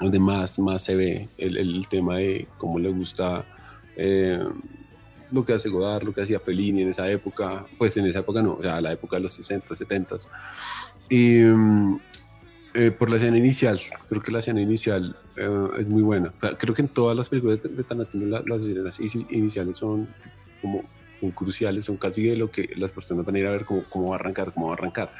donde 0.00 0.18
más, 0.18 0.58
más 0.58 0.82
se 0.82 0.96
ve 0.96 1.28
el, 1.38 1.56
el 1.56 1.86
tema 1.88 2.16
de 2.16 2.48
cómo 2.56 2.78
le 2.78 2.90
gusta 2.90 3.44
eh, 3.96 4.42
lo 5.30 5.44
que 5.44 5.52
hace 5.52 5.68
Godard, 5.68 6.04
lo 6.04 6.12
que 6.12 6.22
hacía 6.22 6.40
Fellini 6.40 6.82
en 6.82 6.88
esa 6.88 7.08
época, 7.10 7.66
pues 7.78 7.96
en 7.96 8.06
esa 8.06 8.20
época 8.20 8.42
no, 8.42 8.54
o 8.54 8.62
sea, 8.62 8.80
la 8.80 8.92
época 8.92 9.16
de 9.16 9.22
los 9.22 9.32
60, 9.32 9.74
70. 9.74 10.16
Y 11.08 11.38
mm, 11.40 12.00
eh, 12.74 12.90
por 12.90 13.10
la 13.10 13.16
escena 13.16 13.36
inicial, 13.36 13.80
creo 14.08 14.22
que 14.22 14.32
la 14.32 14.40
escena 14.40 14.60
inicial 14.60 15.16
eh, 15.36 15.68
es 15.78 15.88
muy 15.88 16.02
buena. 16.02 16.32
creo 16.58 16.74
que 16.74 16.82
en 16.82 16.88
todas 16.88 17.16
las 17.16 17.28
películas 17.28 17.62
de, 17.62 17.68
de 17.68 17.84
Tarantino 17.84 18.26
las 18.26 18.64
escenas 18.64 18.98
iniciales 19.30 19.76
son 19.76 20.08
como 20.62 20.84
cruciales, 21.34 21.84
son 21.84 21.98
casi 21.98 22.22
de 22.22 22.36
lo 22.36 22.50
que 22.50 22.70
las 22.76 22.92
personas 22.92 23.26
van 23.26 23.34
a 23.34 23.38
ir 23.38 23.46
a 23.46 23.50
ver 23.50 23.64
cómo, 23.66 23.84
cómo 23.90 24.08
va 24.08 24.16
a 24.16 24.18
arrancar, 24.18 24.52
cómo 24.52 24.68
va 24.68 24.72
a 24.72 24.76
arrancar. 24.76 25.12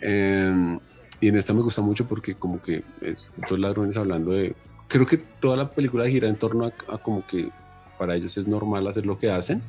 Eh, 0.00 0.78
y 1.20 1.28
en 1.28 1.36
esta 1.36 1.54
me 1.54 1.62
gusta 1.62 1.82
mucho 1.82 2.06
porque 2.06 2.34
como 2.34 2.60
que 2.62 2.82
es 3.00 3.28
dos 3.48 3.58
ladrones 3.58 3.96
hablando 3.96 4.32
de... 4.32 4.54
Creo 4.88 5.06
que 5.06 5.16
toda 5.16 5.56
la 5.56 5.70
película 5.70 6.08
gira 6.08 6.28
en 6.28 6.36
torno 6.36 6.66
a, 6.66 6.98
como 6.98 7.26
que 7.26 7.50
para 7.98 8.14
ellos 8.14 8.36
es 8.36 8.46
normal 8.46 8.86
hacer 8.86 9.06
lo 9.06 9.18
que 9.18 9.30
hacen. 9.30 9.62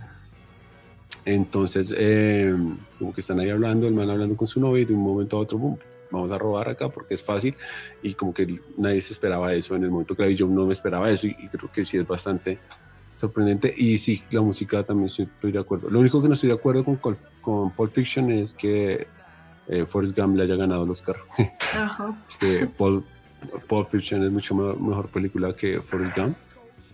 Entonces, 1.26 1.94
eh, 1.98 2.56
como 3.00 3.14
que 3.14 3.22
están 3.22 3.40
ahí 3.40 3.50
hablando, 3.50 3.88
el 3.88 3.94
man 3.94 4.10
hablando 4.10 4.36
con 4.36 4.48
su 4.48 4.60
novia 4.60 4.84
y 4.84 4.86
de 4.86 4.94
un 4.94 5.02
momento 5.02 5.38
a 5.38 5.40
otro, 5.40 5.58
boom, 5.58 5.80
vamos 6.12 6.32
a 6.32 6.38
robar 6.38 6.70
acá 6.70 6.90
porque 6.90 7.16
es 7.16 7.24
fácil 7.24 7.56
y 8.02 8.14
como 8.14 8.34
que 8.34 8.60
nadie 8.78 9.02
se 9.02 9.14
esperaba 9.14 9.54
eso 9.54 9.76
en 9.76 9.84
el 9.84 9.90
momento 9.90 10.16
que 10.16 10.36
yo 10.36 10.48
no 10.48 10.66
me 10.66 10.74
esperaba 10.74 11.10
eso 11.10 11.28
y, 11.28 11.34
creo 11.34 11.72
que 11.72 11.84
sí 11.84 11.98
es 11.98 12.08
bastante 12.08 12.60
sorprendente 13.16 13.74
y 13.76 13.98
sí, 13.98 14.24
la 14.30 14.42
música 14.42 14.84
también 14.84 15.08
estoy 15.08 15.52
de 15.52 15.60
acuerdo. 15.60 15.90
Lo 15.90 16.00
único 16.00 16.22
que 16.22 16.28
no 16.28 16.36
estoy 16.36 16.50
de 16.50 16.56
acuerdo 16.56 16.84
con, 16.84 17.18
con 17.42 17.72
Pulp 17.72 17.92
Fiction 17.92 18.32
es 18.32 18.54
que 18.54 19.08
eh, 19.70 19.86
Forrest 19.86 20.18
Gump 20.18 20.38
le 20.38 20.44
haya 20.44 20.56
ganado 20.56 20.84
el 20.84 20.90
Oscar. 20.90 21.18
Ajá. 21.74 22.16
Pulp, 22.78 23.06
Fiction 23.90 24.24
es 24.24 24.32
mucho 24.32 24.56
mejor 24.56 25.10
película 25.10 25.54
que 25.56 25.80
Forrest 25.80 26.16
Gump. 26.16 26.38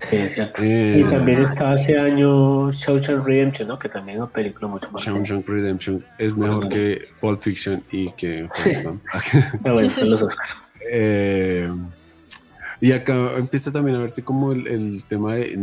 Sí, 0.10 0.18
eh, 0.60 1.02
y 1.06 1.10
también 1.10 1.44
está 1.44 1.72
hace 1.72 1.98
años 1.98 2.76
Shawshank 2.76 3.26
Redemption, 3.26 3.70
¿no? 3.70 3.80
Que 3.80 3.88
también 3.88 4.18
es 4.18 4.24
una 4.24 4.32
película 4.32 4.68
mucho 4.68 4.92
más. 4.92 5.02
Shawshank 5.02 5.48
Redemption 5.48 6.04
es 6.18 6.36
mejor 6.36 6.68
que 6.68 7.08
Pulp 7.22 7.40
Fiction 7.40 7.82
y 7.90 8.12
que 8.12 8.50
Forrest 8.54 8.84
Gump. 8.84 9.02
los 10.04 10.36
eh, 10.92 11.72
y 12.82 12.92
acá 12.92 13.38
empieza 13.38 13.72
también 13.72 13.96
a 13.96 14.02
verse 14.02 14.26
como 14.26 14.52
el, 14.52 15.06
tema 15.06 15.36
de, 15.36 15.56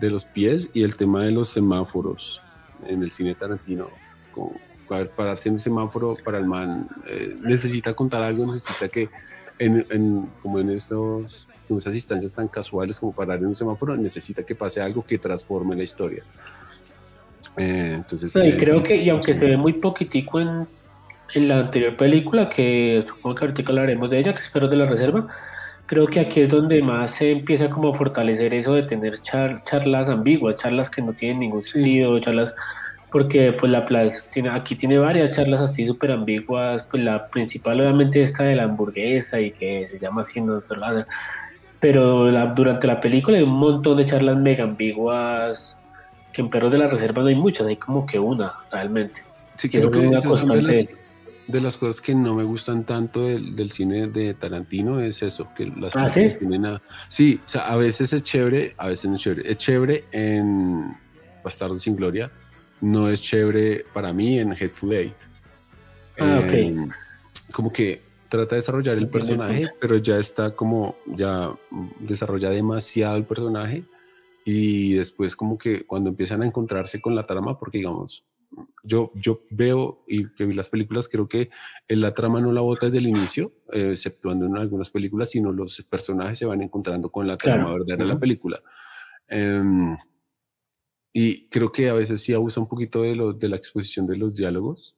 de, 0.00 0.10
los 0.10 0.24
pies 0.24 0.68
y 0.74 0.82
el 0.82 0.96
tema 0.96 1.22
de 1.22 1.30
los 1.30 1.50
semáforos 1.50 2.42
en 2.88 3.04
el 3.04 3.12
cine 3.12 3.36
tarantino. 3.36 3.88
Con, 4.86 5.08
pararse 5.16 5.48
en 5.48 5.54
un 5.54 5.60
semáforo 5.60 6.16
para 6.24 6.38
el 6.38 6.46
man 6.46 6.88
eh, 7.06 7.36
necesita 7.42 7.94
contar 7.94 8.22
algo, 8.22 8.46
necesita 8.46 8.88
que 8.88 9.08
en, 9.58 10.28
como 10.42 10.60
en 10.60 10.70
estos 10.70 11.48
en 11.68 11.76
esas 11.76 11.94
instancias 11.94 12.32
tan 12.32 12.48
casuales 12.48 13.00
como 13.00 13.12
parar 13.12 13.38
en 13.38 13.46
un 13.46 13.56
semáforo, 13.56 13.96
necesita 13.96 14.44
que 14.44 14.54
pase 14.54 14.80
algo 14.80 15.04
que 15.04 15.18
transforme 15.18 15.74
la 15.74 15.82
historia. 15.82 16.22
Eh, 17.56 17.94
entonces, 17.96 18.34
y 18.36 18.52
creo 18.56 18.82
que, 18.82 18.96
y 18.96 19.08
aunque 19.08 19.34
se 19.34 19.46
ve 19.46 19.56
muy 19.56 19.72
poquitico 19.74 20.40
en, 20.40 20.66
en 21.34 21.48
la 21.48 21.60
anterior 21.60 21.96
película, 21.96 22.48
que 22.48 23.04
supongo 23.06 23.34
que 23.34 23.44
ahorita 23.46 23.70
hablaremos 23.70 24.10
de 24.10 24.18
ella, 24.18 24.34
que 24.34 24.40
espero 24.40 24.68
de 24.68 24.76
la 24.76 24.86
reserva, 24.86 25.26
creo 25.86 26.06
que 26.06 26.20
aquí 26.20 26.42
es 26.42 26.48
donde 26.50 26.82
más 26.82 27.12
se 27.12 27.32
empieza 27.32 27.70
como 27.70 27.90
a 27.90 27.94
fortalecer 27.94 28.52
eso 28.54 28.74
de 28.74 28.82
tener 28.82 29.20
charlas 29.20 30.08
ambiguas, 30.08 30.56
charlas 30.56 30.90
que 30.90 31.02
no 31.02 31.12
tienen 31.12 31.40
ningún 31.40 31.64
sentido, 31.64 32.18
charlas 32.20 32.54
porque 33.10 33.52
pues 33.52 33.70
la 33.70 33.86
tiene, 34.32 34.50
aquí 34.50 34.74
tiene 34.76 34.98
varias 34.98 35.34
charlas 35.34 35.62
así 35.62 35.86
súper 35.86 36.12
ambiguas, 36.12 36.84
pues 36.90 37.02
la 37.02 37.28
principal 37.28 37.80
obviamente 37.80 38.22
esta 38.22 38.44
de 38.44 38.56
la 38.56 38.64
hamburguesa 38.64 39.40
y 39.40 39.52
que 39.52 39.88
se 39.90 39.98
llama 39.98 40.22
así 40.22 40.38
en 40.38 40.50
otro 40.50 40.76
lado, 40.76 41.06
pero 41.80 42.30
durante 42.54 42.86
la 42.86 43.00
película 43.00 43.36
hay 43.38 43.44
un 43.44 43.58
montón 43.58 43.98
de 43.98 44.06
charlas 44.06 44.36
mega 44.36 44.64
ambiguas, 44.64 45.78
que 46.32 46.42
en 46.42 46.50
Perros 46.50 46.72
de 46.72 46.78
la 46.78 46.88
Reserva 46.88 47.22
no 47.22 47.28
hay 47.28 47.34
muchas, 47.34 47.66
hay 47.66 47.76
como 47.76 48.04
que 48.04 48.18
una 48.18 48.52
realmente. 48.70 49.22
Sí, 49.54 49.70
creo 49.70 49.90
que 49.90 50.00
una 50.00 50.20
cosa 50.20 50.44
de 51.46 51.60
las, 51.60 51.78
cosas 51.78 52.00
que 52.00 52.14
no 52.14 52.34
me 52.34 52.42
gustan 52.42 52.84
tanto 52.84 53.22
del, 53.22 53.70
cine 53.70 54.08
de 54.08 54.34
Tarantino 54.34 55.00
es 55.00 55.22
eso, 55.22 55.48
que 55.56 55.66
las 55.66 55.94
¿Ah, 55.94 56.10
¿sí? 56.10 56.34
tienen 56.38 56.66
a... 56.66 56.82
Sí, 57.08 57.40
o 57.44 57.48
sea, 57.48 57.68
a 57.68 57.76
veces 57.76 58.12
es 58.12 58.22
chévere, 58.22 58.74
a 58.76 58.88
veces 58.88 59.08
no 59.08 59.16
es 59.16 59.22
chévere. 59.22 59.50
Es 59.50 59.56
chévere 59.56 60.04
en 60.10 60.92
Bastardo 61.44 61.76
sin 61.76 61.94
Gloria, 61.94 62.30
no 62.80 63.08
es 63.08 63.22
chévere 63.22 63.84
para 63.92 64.12
mí 64.12 64.38
en 64.38 64.52
Headful 64.52 64.92
Eight. 64.92 65.14
Ah, 66.18 66.40
em, 66.50 66.88
Como 67.52 67.72
que 67.72 68.02
trata 68.28 68.50
de 68.50 68.56
desarrollar 68.56 68.96
el 68.98 69.08
personaje, 69.08 69.68
pero 69.80 69.96
ya 69.96 70.18
está 70.18 70.54
como, 70.54 70.96
ya 71.06 71.52
desarrolla 72.00 72.50
demasiado 72.50 73.16
el 73.16 73.24
personaje 73.24 73.84
y 74.44 74.94
después 74.94 75.36
como 75.36 75.58
que 75.58 75.84
cuando 75.84 76.10
empiezan 76.10 76.42
a 76.42 76.46
encontrarse 76.46 77.00
con 77.00 77.14
la 77.14 77.26
trama, 77.26 77.58
porque 77.58 77.78
digamos, 77.78 78.24
yo, 78.82 79.10
yo 79.14 79.42
veo 79.50 80.02
y 80.06 80.28
que 80.30 80.46
vi 80.46 80.54
las 80.54 80.70
películas, 80.70 81.08
creo 81.08 81.28
que 81.28 81.50
la 81.88 82.14
trama 82.14 82.40
no 82.40 82.52
la 82.52 82.60
bota 82.60 82.86
desde 82.86 82.98
el 82.98 83.08
inicio, 83.08 83.52
eh, 83.72 83.90
exceptuando 83.92 84.46
en 84.46 84.56
algunas 84.56 84.90
películas, 84.90 85.30
sino 85.30 85.52
los 85.52 85.82
personajes 85.88 86.38
se 86.38 86.46
van 86.46 86.62
encontrando 86.62 87.10
con 87.10 87.26
la 87.26 87.36
trama 87.36 87.72
verdadera 87.72 88.04
de 88.04 88.12
la 88.12 88.18
película. 88.18 88.60
Em, 89.28 89.96
y 91.18 91.48
creo 91.48 91.72
que 91.72 91.88
a 91.88 91.94
veces 91.94 92.20
sí 92.20 92.34
abusa 92.34 92.60
un 92.60 92.68
poquito 92.68 93.00
de, 93.00 93.16
lo, 93.16 93.32
de 93.32 93.48
la 93.48 93.56
exposición 93.56 94.06
de 94.06 94.18
los 94.18 94.34
diálogos, 94.34 94.94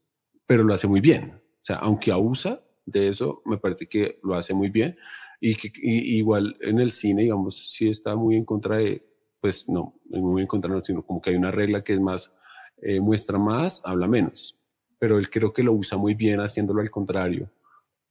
pero 0.47 0.65
lo 0.65 0.75
hace 0.75 0.89
muy 0.89 1.01
bien. 1.01 1.35
O 1.37 1.61
sea, 1.65 1.77
aunque 1.77 2.11
abusa 2.11 2.61
de 2.87 3.07
eso, 3.07 3.41
me 3.45 3.57
parece 3.57 3.87
que 3.87 4.19
lo 4.25 4.35
hace 4.35 4.53
muy 4.53 4.69
bien. 4.69 4.97
Y 5.41 5.55
que 5.55 5.71
igual 5.81 6.57
en 6.61 6.81
el 6.81 6.91
cine, 6.91 7.23
digamos, 7.23 7.71
sí 7.71 7.89
está 7.89 8.17
muy 8.17 8.35
en 8.35 8.45
contra 8.45 8.79
de, 8.79 9.07
pues 9.41 9.69
no, 9.69 9.95
muy 10.07 10.43
en 10.43 10.49
contra, 10.49 10.69
no, 10.69 10.83
sino 10.83 11.07
como 11.07 11.21
que 11.21 11.31
hay 11.31 11.37
una 11.37 11.53
regla 11.53 11.85
que 11.85 11.93
es 11.93 12.01
más, 12.01 12.35
eh, 12.83 12.99
muestra 12.99 13.39
más, 13.39 13.81
habla 13.85 14.09
menos. 14.09 14.59
Pero 14.99 15.21
él 15.21 15.31
creo 15.31 15.53
que 15.53 15.63
lo 15.63 15.73
usa 15.73 15.99
muy 15.99 16.15
bien 16.15 16.41
haciéndolo 16.41 16.81
al 16.81 16.91
contrario. 16.91 17.49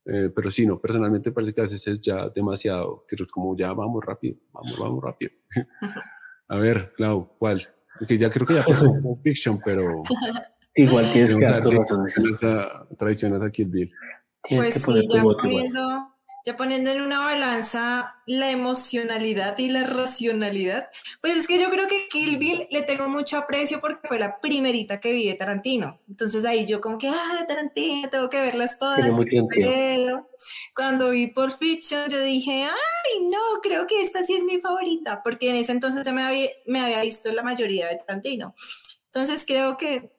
Eh, 0.06 0.30
pero 0.34 0.50
sí, 0.50 0.66
no, 0.66 0.80
personalmente 0.80 1.30
parece 1.30 1.52
que 1.52 1.60
a 1.60 1.64
veces 1.64 1.86
es 1.86 2.00
ya 2.00 2.30
demasiado, 2.30 3.04
que 3.06 3.16
es 3.22 3.30
como 3.30 3.54
ya 3.54 3.74
vamos 3.74 4.02
rápido, 4.02 4.38
vamos, 4.50 4.78
vamos 4.78 5.04
rápido. 5.04 5.32
a 6.48 6.56
ver, 6.56 6.94
Clau, 6.96 7.36
¿cuál? 7.36 7.68
Que 8.06 8.18
ya 8.18 8.30
creo 8.30 8.46
que 8.46 8.54
ya 8.54 8.64
pasó 8.64 8.92
Pulp 9.00 9.22
Fiction, 9.22 9.60
pero... 9.64 10.02
Igual 10.74 11.12
tienes 11.12 11.34
que 11.34 11.44
dar 11.44 11.60
esa 12.30 12.86
traiciones 12.96 13.42
a 13.42 13.50
Kill 13.50 13.66
Bill. 13.66 13.92
pues 14.48 14.74
sí, 14.74 15.08
ya 15.12 15.22
poniendo, 15.22 16.14
ya 16.48 16.56
poniendo 16.56 16.90
en 16.90 17.02
una 17.02 17.20
balanza 17.20 18.22
la 18.24 18.50
emocionalidad 18.50 19.58
y 19.58 19.68
la 19.68 19.82
racionalidad, 19.82 20.88
pues 21.20 21.36
es 21.36 21.46
que 21.46 21.60
yo 21.60 21.68
creo 21.68 21.86
que 21.86 22.08
Kill 22.08 22.38
Bill 22.38 22.66
le 22.70 22.80
tengo 22.84 23.06
mucho 23.06 23.36
aprecio 23.36 23.82
porque 23.82 24.08
fue 24.08 24.18
la 24.18 24.40
primerita 24.40 24.98
que 24.98 25.12
vi 25.12 25.28
de 25.28 25.34
Tarantino. 25.34 26.00
Entonces 26.08 26.46
ahí 26.46 26.64
yo 26.64 26.80
como 26.80 26.96
que, 26.96 27.08
ah, 27.08 27.44
Tarantino, 27.46 28.08
tengo 28.08 28.30
que 28.30 28.40
verlas 28.40 28.78
todas. 28.78 29.14
Cuando 30.74 31.10
vi 31.10 31.26
Pulp 31.26 31.52
Fiction 31.52 32.08
yo 32.08 32.18
dije, 32.18 32.64
ay, 32.64 33.28
no, 33.28 33.60
creo 33.62 33.86
que 33.86 34.00
esta 34.00 34.24
sí 34.24 34.34
es 34.34 34.42
mi 34.42 34.58
favorita, 34.58 35.22
porque 35.22 35.50
en 35.50 35.56
ese 35.56 35.72
entonces 35.72 36.06
ya 36.06 36.14
me 36.14 36.22
había, 36.22 36.48
me 36.64 36.80
había 36.80 37.02
visto 37.02 37.30
la 37.30 37.42
mayoría 37.42 37.88
de 37.88 37.98
Tarantino. 37.98 38.54
Entonces 39.12 39.44
creo 39.46 39.76
que 39.76 40.12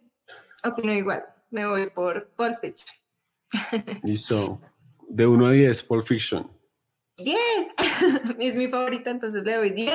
opino 0.64 0.94
igual, 0.94 1.24
me 1.50 1.66
voy 1.66 1.90
por 1.90 2.30
Pulp 2.36 2.60
Fiction. 2.62 2.96
Listo. 4.04 4.62
De 5.10 5.28
1 5.28 5.46
a 5.46 5.52
10, 5.52 5.84
Pulp 5.84 6.06
Fiction. 6.06 6.50
10. 7.18 7.38
es 8.40 8.56
mi 8.56 8.68
favorita, 8.68 9.10
entonces 9.10 9.44
le 9.44 9.56
doy 9.56 9.72
10. 9.72 9.92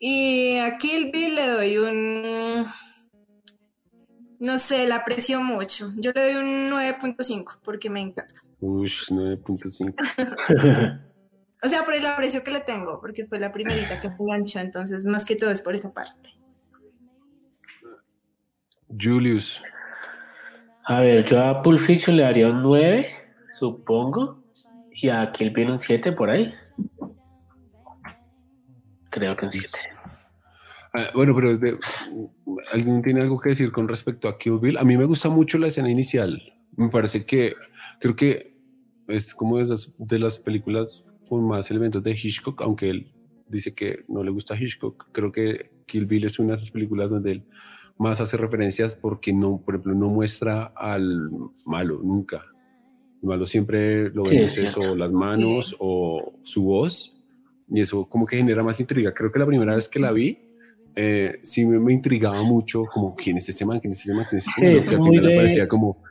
Y 0.00 0.56
a 0.58 0.78
Kill 0.78 1.10
Bill 1.10 1.34
le 1.34 1.46
doy 1.48 1.78
un. 1.78 2.66
No 4.38 4.58
sé, 4.58 4.86
la 4.86 4.96
aprecio 4.96 5.42
mucho. 5.42 5.92
Yo 5.96 6.12
le 6.12 6.32
doy 6.32 6.42
un 6.42 6.70
9.5 6.70 7.58
porque 7.62 7.90
me 7.90 8.00
encanta. 8.00 8.40
Uy, 8.60 8.86
9.5. 8.86 9.94
o 11.62 11.68
sea, 11.68 11.84
por 11.84 11.94
el 11.94 12.06
aprecio 12.06 12.44
que 12.44 12.52
le 12.52 12.60
tengo, 12.60 13.00
porque 13.00 13.26
fue 13.26 13.40
la 13.40 13.52
primerita 13.52 14.00
que 14.00 14.08
me 14.08 14.16
enganchó, 14.18 14.60
entonces 14.60 15.04
más 15.04 15.24
que 15.24 15.36
todo 15.36 15.50
es 15.50 15.62
por 15.62 15.74
esa 15.74 15.92
parte. 15.92 16.30
Julius. 18.88 19.62
A 20.84 21.00
ver, 21.00 21.24
yo 21.24 21.44
a 21.44 21.62
Pulp 21.62 21.80
Fiction 21.80 22.16
le 22.16 22.22
daría 22.22 22.48
un 22.48 22.62
9, 22.62 23.17
supongo. 23.58 24.42
Y 24.92 25.08
a 25.08 25.30
Kill 25.32 25.50
Bill 25.50 25.70
un 25.70 25.80
7 25.80 26.12
por 26.12 26.30
ahí. 26.30 26.52
Creo 29.10 29.36
que 29.36 29.46
un 29.46 29.52
7. 29.52 29.68
Ah, 30.94 31.06
bueno, 31.14 31.34
pero 31.34 31.78
¿alguien 32.72 33.02
tiene 33.02 33.20
algo 33.20 33.38
que 33.38 33.50
decir 33.50 33.70
con 33.70 33.86
respecto 33.86 34.28
a 34.28 34.38
Kill 34.38 34.58
Bill? 34.58 34.78
A 34.78 34.84
mí 34.84 34.96
me 34.96 35.04
gusta 35.04 35.28
mucho 35.28 35.58
la 35.58 35.68
escena 35.68 35.90
inicial. 35.90 36.42
Me 36.76 36.88
parece 36.88 37.24
que 37.24 37.54
creo 38.00 38.16
que 38.16 38.56
es 39.06 39.34
como 39.34 39.58
de, 39.58 39.64
esas, 39.64 39.92
de 39.98 40.18
las 40.18 40.38
películas 40.38 41.06
con 41.28 41.46
más 41.46 41.70
elementos 41.70 42.02
de 42.02 42.12
Hitchcock, 42.12 42.62
aunque 42.62 42.90
él 42.90 43.12
dice 43.48 43.74
que 43.74 44.04
no 44.08 44.22
le 44.22 44.30
gusta 44.30 44.56
Hitchcock. 44.56 45.08
Creo 45.12 45.30
que 45.30 45.70
Kill 45.86 46.06
Bill 46.06 46.26
es 46.26 46.38
una 46.38 46.50
de 46.50 46.56
esas 46.56 46.70
películas 46.70 47.10
donde 47.10 47.32
él 47.32 47.44
más 47.98 48.20
hace 48.20 48.36
referencias 48.36 48.94
porque 48.94 49.32
no, 49.32 49.60
por 49.64 49.74
ejemplo, 49.74 49.94
no 49.94 50.08
muestra 50.08 50.72
al 50.76 51.30
malo 51.64 52.00
nunca. 52.02 52.44
El 53.22 53.28
malo 53.28 53.46
siempre 53.46 54.10
lo 54.10 54.24
ve 54.24 54.46
o 54.76 54.94
las 54.94 55.10
manos 55.10 55.74
o 55.78 56.38
su 56.42 56.62
voz 56.62 57.14
y 57.70 57.80
eso 57.80 58.08
como 58.08 58.26
que 58.26 58.36
genera 58.36 58.62
más 58.62 58.80
intriga. 58.80 59.12
Creo 59.12 59.30
que 59.30 59.38
la 59.38 59.46
primera 59.46 59.74
vez 59.74 59.88
que 59.88 59.98
la 59.98 60.12
vi, 60.12 60.38
eh, 60.96 61.38
sí 61.42 61.64
me, 61.64 61.92
intrigaba 61.92 62.42
mucho 62.42 62.84
como 62.84 63.14
quién 63.14 63.36
es 63.36 63.48
este 63.48 63.64
man, 63.64 63.78
quién 63.80 63.92
es 63.92 64.00
este 64.00 64.14
man, 64.14 64.26
quién 64.28 64.38
es 64.38 64.48
este 64.48 64.62
man, 64.62 64.84
que 64.84 64.94
al 64.94 65.02
final 65.02 65.32
aparecía 65.32 65.68
como, 65.68 66.02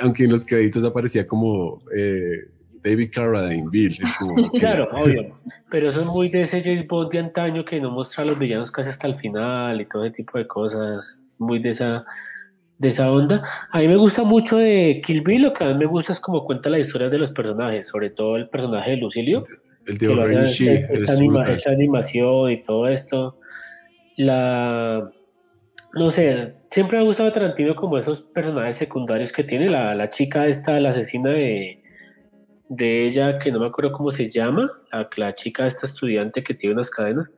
aunque 0.00 0.24
en 0.24 0.30
los 0.30 0.44
créditos 0.44 0.84
aparecía 0.84 1.26
como 1.26 1.82
eh, 1.94 2.48
David 2.82 3.10
Carradine, 3.12 3.68
Bill. 3.70 3.98
claro, 4.58 4.88
obvio. 4.92 5.38
Pero 5.70 5.90
eso 5.90 6.00
es 6.00 6.06
muy 6.06 6.28
de 6.28 6.42
ese 6.42 6.62
James 6.62 6.86
Bond 6.86 7.12
de 7.12 7.18
antaño 7.18 7.64
que 7.64 7.80
no 7.80 7.90
muestra 7.90 8.24
a 8.24 8.26
los 8.26 8.38
villanos 8.38 8.70
casi 8.70 8.88
hasta 8.88 9.06
el 9.06 9.16
final 9.16 9.80
y 9.80 9.86
todo 9.86 10.04
ese 10.04 10.16
tipo 10.16 10.38
de 10.38 10.46
cosas. 10.46 11.18
Muy 11.38 11.58
de 11.58 11.70
esa, 11.70 12.04
de 12.80 12.88
esa 12.88 13.12
onda. 13.12 13.42
A 13.70 13.78
mí 13.78 13.88
me 13.88 13.96
gusta 13.96 14.24
mucho 14.24 14.56
de 14.56 15.02
Kill 15.04 15.20
Bill, 15.20 15.42
lo 15.42 15.52
que 15.52 15.64
a 15.64 15.68
mí 15.68 15.74
me 15.74 15.84
gusta 15.84 16.12
es 16.12 16.20
como 16.20 16.44
cuenta 16.44 16.70
la 16.70 16.78
historia 16.78 17.10
de 17.10 17.18
los 17.18 17.30
personajes, 17.30 17.86
sobre 17.86 18.08
todo 18.08 18.36
el 18.36 18.48
personaje 18.48 18.92
de 18.92 18.96
Lucilio. 18.96 19.44
El 19.86 19.98
de 19.98 20.42
esta, 20.42 21.52
esta, 21.52 21.70
animación 21.70 22.50
y 22.50 22.62
todo 22.62 22.88
esto. 22.88 23.38
la, 24.16 25.10
no 25.92 26.10
sé, 26.10 26.54
siempre 26.70 26.96
me 26.96 27.02
ha 27.02 27.06
gustado 27.06 27.30
Tarantino 27.32 27.76
como 27.76 27.98
esos 27.98 28.22
personajes 28.22 28.76
secundarios 28.76 29.32
que 29.32 29.44
tiene, 29.44 29.68
la, 29.68 29.94
la 29.94 30.08
chica 30.08 30.46
esta, 30.46 30.80
la 30.80 30.90
asesina 30.90 31.30
de, 31.30 31.82
de 32.70 33.06
ella, 33.06 33.38
que 33.38 33.52
no 33.52 33.60
me 33.60 33.66
acuerdo 33.66 33.92
cómo 33.92 34.10
se 34.10 34.30
llama, 34.30 34.70
la, 34.90 35.06
la 35.16 35.34
chica 35.34 35.66
esta 35.66 35.84
estudiante 35.84 36.42
que 36.42 36.54
tiene 36.54 36.76
unas 36.76 36.88
cadenas. 36.88 37.28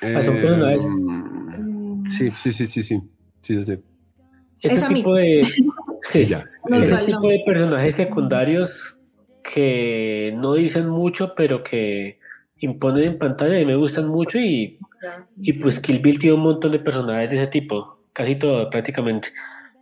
Ah, 0.00 0.22
son 0.24 0.34
personajes. 0.40 0.82
Em, 0.84 2.04
sí, 2.06 2.32
sí, 2.32 2.50
sí, 2.50 2.66
sí, 2.66 2.82
sí, 2.82 3.00
sí, 3.42 3.64
sí. 3.64 3.91
Ese 4.62 4.74
Esa 4.74 4.88
tipo 4.88 5.12
misma. 5.12 5.18
de, 5.18 5.42
sí, 6.10 6.24
Ya. 6.24 6.44
Nos 6.68 6.82
ese 6.82 7.04
tipo 7.06 7.28
de 7.28 7.42
personajes 7.44 7.94
secundarios 7.96 8.96
que 9.42 10.32
no 10.36 10.54
dicen 10.54 10.88
mucho, 10.88 11.34
pero 11.36 11.62
que 11.64 12.18
imponen 12.58 13.04
en 13.04 13.18
pantalla 13.18 13.58
y 13.58 13.66
me 13.66 13.74
gustan 13.74 14.06
mucho 14.06 14.38
y, 14.38 14.78
y 15.40 15.52
pues 15.54 15.80
Kill 15.80 15.98
Bill 15.98 16.18
tiene 16.20 16.36
un 16.36 16.42
montón 16.42 16.70
de 16.72 16.78
personajes 16.78 17.28
de 17.30 17.36
ese 17.36 17.46
tipo, 17.48 17.98
casi 18.12 18.36
todo 18.36 18.70
prácticamente. 18.70 19.28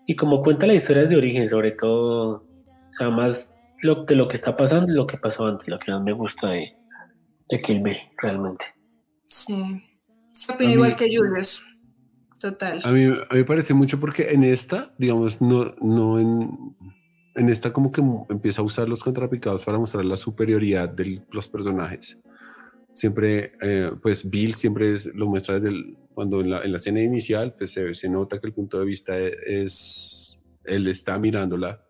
Y 0.06 0.16
como 0.16 0.42
cuenta 0.42 0.66
la 0.66 0.74
historia 0.74 1.04
de 1.04 1.16
origen, 1.16 1.48
sobre 1.48 1.72
todo, 1.72 2.42
o 2.66 2.92
sea, 2.92 3.10
más 3.10 3.54
lo, 3.82 4.04
de 4.06 4.14
lo 4.16 4.28
que 4.28 4.36
está 4.36 4.56
pasando 4.56 4.90
y 4.90 4.94
lo 4.96 5.06
que 5.06 5.18
pasó 5.18 5.46
antes, 5.46 5.68
lo 5.68 5.78
que 5.78 5.92
más 5.92 6.02
me 6.02 6.12
gusta 6.12 6.48
de, 6.48 6.72
de 7.50 7.60
Kill 7.60 7.82
Bill, 7.82 7.98
realmente. 8.22 8.64
Sí. 9.26 9.84
Se 10.32 10.52
opino 10.52 10.64
A 10.64 10.68
mí- 10.68 10.74
igual 10.74 10.96
que 10.96 11.14
Julius. 11.14 11.62
Total. 12.40 12.80
A 12.84 12.90
mí, 12.90 13.04
a 13.06 13.34
parece 13.44 13.74
mucho 13.74 14.00
porque 14.00 14.30
en 14.30 14.44
esta, 14.44 14.94
digamos, 14.96 15.40
no, 15.42 15.74
no 15.80 16.18
en, 16.18 16.74
en 17.34 17.48
esta 17.50 17.72
como 17.72 17.92
que 17.92 18.00
empieza 18.30 18.62
a 18.62 18.64
usar 18.64 18.88
los 18.88 19.04
contrapicados 19.04 19.64
para 19.64 19.78
mostrar 19.78 20.04
la 20.06 20.16
superioridad 20.16 20.88
de 20.88 21.22
los 21.30 21.46
personajes. 21.48 22.18
Siempre, 22.94 23.52
eh, 23.60 23.90
pues 24.02 24.28
Bill 24.28 24.54
siempre 24.54 24.94
es- 24.94 25.06
lo 25.14 25.26
muestra 25.28 25.56
desde 25.56 25.68
el- 25.68 25.96
cuando 26.14 26.40
en 26.40 26.50
la, 26.50 26.62
en 26.62 26.70
la 26.72 26.76
escena 26.78 27.00
inicial, 27.02 27.54
pues 27.56 27.72
se, 27.72 27.94
nota 28.08 28.40
que 28.40 28.46
el 28.46 28.52
punto 28.52 28.78
de 28.80 28.86
vista 28.86 29.16
es, 29.18 30.40
él 30.64 30.88
está 30.88 31.18
mirándola 31.18 31.84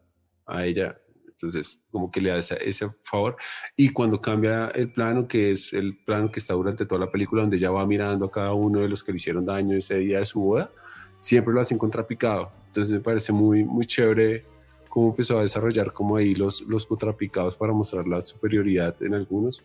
a 0.46 0.66
ella, 0.66 0.98
entonces 1.42 1.82
como 1.90 2.10
que 2.10 2.20
le 2.20 2.30
da 2.30 2.38
ese, 2.38 2.88
favor. 3.04 3.36
Y 3.76 3.90
cuando 3.90 4.20
cambia 4.20 4.68
el 4.68 4.92
plano, 4.92 5.26
que 5.26 5.52
es 5.52 5.72
el 5.72 5.96
plano 6.04 6.30
que 6.30 6.40
está 6.40 6.54
durante 6.54 6.84
toda 6.86 7.00
la 7.06 7.10
película, 7.10 7.42
donde 7.42 7.56
ella 7.56 7.70
va 7.70 7.86
mirando 7.86 8.26
a 8.26 8.30
cada 8.30 8.52
uno 8.52 8.80
de 8.80 8.88
los 8.88 9.02
que 9.02 9.12
le 9.12 9.16
hicieron 9.16 9.46
daño 9.46 9.76
ese 9.76 9.96
día 9.98 10.18
de 10.18 10.26
su 10.26 10.40
boda, 10.40 10.70
siempre 11.16 11.52
lo 11.54 11.60
hacen 11.60 11.78
contrapicado. 11.78 12.50
Entonces 12.68 12.92
me 12.92 13.00
parece 13.00 13.32
muy, 13.32 13.64
muy 13.64 13.86
chévere 13.86 14.44
cómo 14.88 15.10
empezó 15.10 15.38
a 15.38 15.42
desarrollar 15.42 15.92
como 15.92 16.16
ahí 16.16 16.34
los, 16.34 16.62
los 16.62 16.84
contrapicados 16.86 17.56
para 17.56 17.72
mostrar 17.72 18.06
la 18.08 18.20
superioridad 18.20 18.94
en 19.02 19.14
algunos. 19.14 19.62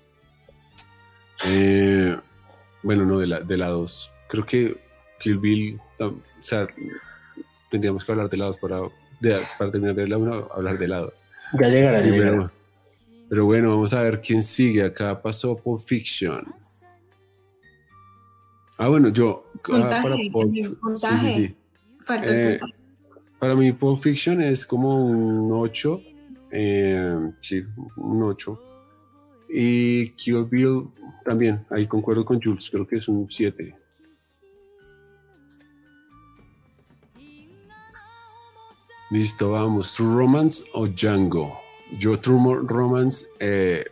Eh, 1.46 2.18
bueno, 2.84 3.06
no, 3.06 3.20
de 3.20 3.28
la, 3.28 3.40
de 3.42 3.58
la 3.58 3.68
2. 3.70 4.12
Creo 4.30 4.46
que 4.46 4.78
Kill 5.20 5.38
Bill, 5.38 5.80
o 6.00 6.16
sea, 6.42 6.68
tendríamos 7.72 8.06
que 8.06 8.12
hablar 8.12 8.30
de 8.30 8.38
la 8.38 8.46
2 8.46 8.60
para, 8.60 8.82
de- 9.20 9.40
para 9.58 9.72
terminar 9.72 9.96
de 9.96 10.08
la 10.08 10.18
1, 10.18 10.50
hablar 10.54 10.78
de 10.78 10.88
la 10.88 11.00
2. 11.00 11.26
Ya 11.54 11.68
llegará, 11.68 12.00
Pero 12.02 12.14
llegará. 12.14 12.32
bueno, 12.36 12.52
pero 13.30 13.46
bueno, 13.46 13.70
vamos 13.70 13.94
a 13.94 14.02
ver 14.02 14.22
quién 14.22 14.44
sigue. 14.44 14.84
Acá 14.84 15.22
pasó 15.22 15.56
Pulp 15.56 15.82
Fiction. 15.82 16.46
Ah, 18.78 18.88
bueno, 18.90 19.10
yo. 19.10 19.46
ah, 19.74 19.90
para 20.02 20.16
Pulp- 20.16 20.58
el 20.58 20.98
sí, 20.98 21.08
sí, 21.20 21.30
sí. 21.30 21.56
Falta 22.04 22.32
el 22.32 22.38
Eh, 22.40 22.60
puntaje. 22.60 22.74
para 23.40 23.56
mí, 23.56 23.72
Pulp 23.72 24.02
Fiction 24.02 24.42
es 24.42 24.66
como 24.66 25.06
un 25.06 25.52
8. 25.52 26.02
eh, 26.52 27.16
sí, 27.42 27.64
un 27.98 28.24
8. 28.24 28.60
Y 29.50 30.10
Kill 30.12 30.46
Bill 30.46 30.88
también, 31.26 31.66
ahí 31.70 31.86
concuerdo 31.88 32.24
con 32.26 32.42
Jules, 32.42 32.70
creo 32.70 32.88
que 32.88 32.98
es 32.98 33.08
un 33.08 33.30
7. 33.30 33.76
Listo, 39.16 39.52
vamos. 39.52 39.96
True 39.96 40.14
Romance 40.14 40.66
o 40.74 40.88
Django. 40.88 41.62
Yo 41.92 42.20
True 42.20 42.60
Romance 42.68 43.26
eh, 43.40 43.86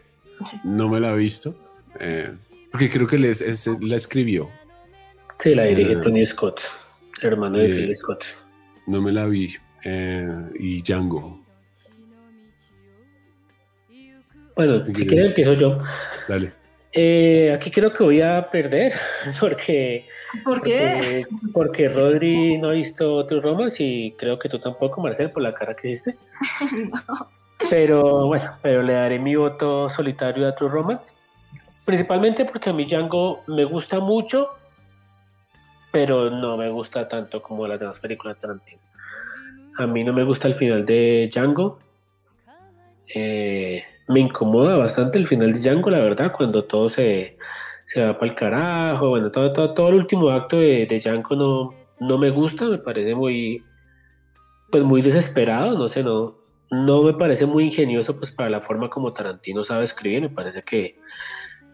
no 0.66 0.90
me 0.90 1.00
la 1.00 1.14
he 1.14 1.18
visto. 1.18 1.56
eh, 2.00 2.34
porque 2.72 2.90
creo 2.90 3.08
que 3.08 3.18
les- 3.20 3.42
es- 3.42 3.68
la 3.80 3.96
escribió. 3.96 4.50
Sí, 5.40 5.54
la 5.56 5.64
dirige 5.64 5.94
Eh, 5.94 5.98
Tony 6.04 6.26
Scott, 6.26 6.60
hermano 7.22 7.58
de 7.60 7.66
eh, 7.68 7.74
Phil 7.76 7.96
Scott. 7.96 8.24
No 8.88 9.00
me 9.02 9.12
la 9.14 9.26
vi. 9.28 9.56
eh, 9.86 10.28
y 10.60 10.82
Django. 10.82 11.40
Bueno, 14.56 14.80
¿qué 14.86 14.88
si 14.88 14.94
quieres? 14.94 15.08
quieren 15.10 15.26
empiezo 15.28 15.54
yo. 15.54 15.80
Dale. 16.28 16.52
Eh, 16.92 17.52
aquí 17.56 17.72
creo 17.72 17.94
que 17.94 18.04
voy 18.04 18.22
a 18.22 18.50
perder, 18.52 18.94
porque, 19.40 20.06
¿Por 20.44 20.62
qué? 20.64 21.26
porque, 21.54 21.54
porque 21.54 21.88
Rodri 21.88 22.58
no 22.58 22.70
ha 22.70 22.74
visto 22.74 23.26
True 23.26 23.42
Romance 23.42 23.84
y 23.84 24.12
creo 24.14 24.40
que 24.40 24.50
tú 24.50 24.60
tampoco, 24.60 25.02
Marcel, 25.02 25.32
por 25.32 25.44
la 25.44 25.54
cara 25.54 25.76
que 25.76 25.90
hiciste. 25.90 26.18
Pero 27.70 28.28
bueno, 28.28 28.52
pero 28.62 28.84
le 28.84 28.94
daré 28.94 29.20
mi 29.20 29.36
voto 29.36 29.90
solitario 29.90 30.46
a 30.48 30.54
True 30.54 30.70
Romance. 30.70 31.14
Principalmente 31.86 32.46
porque 32.46 32.70
a 32.70 32.74
mí 32.74 32.86
Django 32.86 33.42
me 33.48 33.64
gusta 33.64 34.00
mucho, 34.00 34.50
pero 35.92 36.30
no 36.30 36.58
me 36.58 36.70
gusta 36.70 37.08
tanto 37.08 37.42
como 37.42 37.68
las 37.68 37.80
demás 37.80 38.00
películas 38.00 38.36
de 38.36 38.42
Tarantino. 38.42 38.82
A 39.78 39.88
mí 39.88 40.04
no 40.04 40.14
me 40.14 40.24
gusta 40.24 40.48
el 40.48 40.56
final 40.56 40.86
de 40.86 41.30
Django. 41.32 41.80
Eh, 43.14 43.84
me 44.08 44.20
incomoda 44.20 44.78
bastante 44.78 45.18
el 45.18 45.28
final 45.28 45.54
de 45.54 45.60
Django, 45.60 45.90
la 45.90 46.00
verdad, 46.00 46.32
cuando 46.32 46.66
todo 46.66 46.90
se, 46.90 47.38
se 47.94 48.02
va 48.04 48.18
para 48.18 48.32
el 48.32 48.36
carajo. 48.36 49.10
Bueno, 49.10 49.32
todo, 49.32 49.54
todo, 49.54 49.74
todo 49.76 49.90
el 49.90 49.96
último 49.96 50.30
acto 50.30 50.58
de, 50.58 50.88
de 50.88 51.24
no, 51.38 51.74
no 52.00 52.18
me 52.18 52.32
gusta, 52.32 52.66
me 52.66 52.80
parece 52.80 53.14
muy, 53.14 53.64
pues 54.72 54.84
muy 54.84 55.04
desesperado, 55.04 55.78
no 55.78 55.88
sé, 55.88 56.02
no, 56.02 56.36
no 56.72 57.04
me 57.04 57.14
parece 57.14 57.46
muy 57.46 57.66
ingenioso 57.66 58.18
pues 58.18 58.32
para 58.32 58.50
la 58.50 58.62
forma 58.62 58.90
como 58.90 59.14
Tarantino 59.14 59.64
sabe 59.64 59.86
escribir, 59.86 60.22
me 60.22 60.30
parece 60.30 60.64
que, 60.64 60.96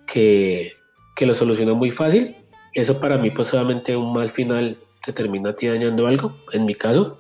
que, 0.08 0.74
que 1.16 1.26
lo 1.26 1.34
soluciona 1.34 1.74
muy 1.74 1.92
fácil. 1.92 2.36
Eso 2.74 3.00
para 3.00 3.18
mí 3.18 3.32
pues 3.32 3.54
obviamente 3.54 3.96
un 3.96 4.12
mal 4.12 4.30
final 4.32 4.78
te 5.06 5.14
termina 5.14 5.52
a 5.52 5.56
ti 5.56 5.68
dañando 5.68 6.06
algo, 6.06 6.34
en 6.52 6.66
mi 6.66 6.76
caso. 6.76 7.18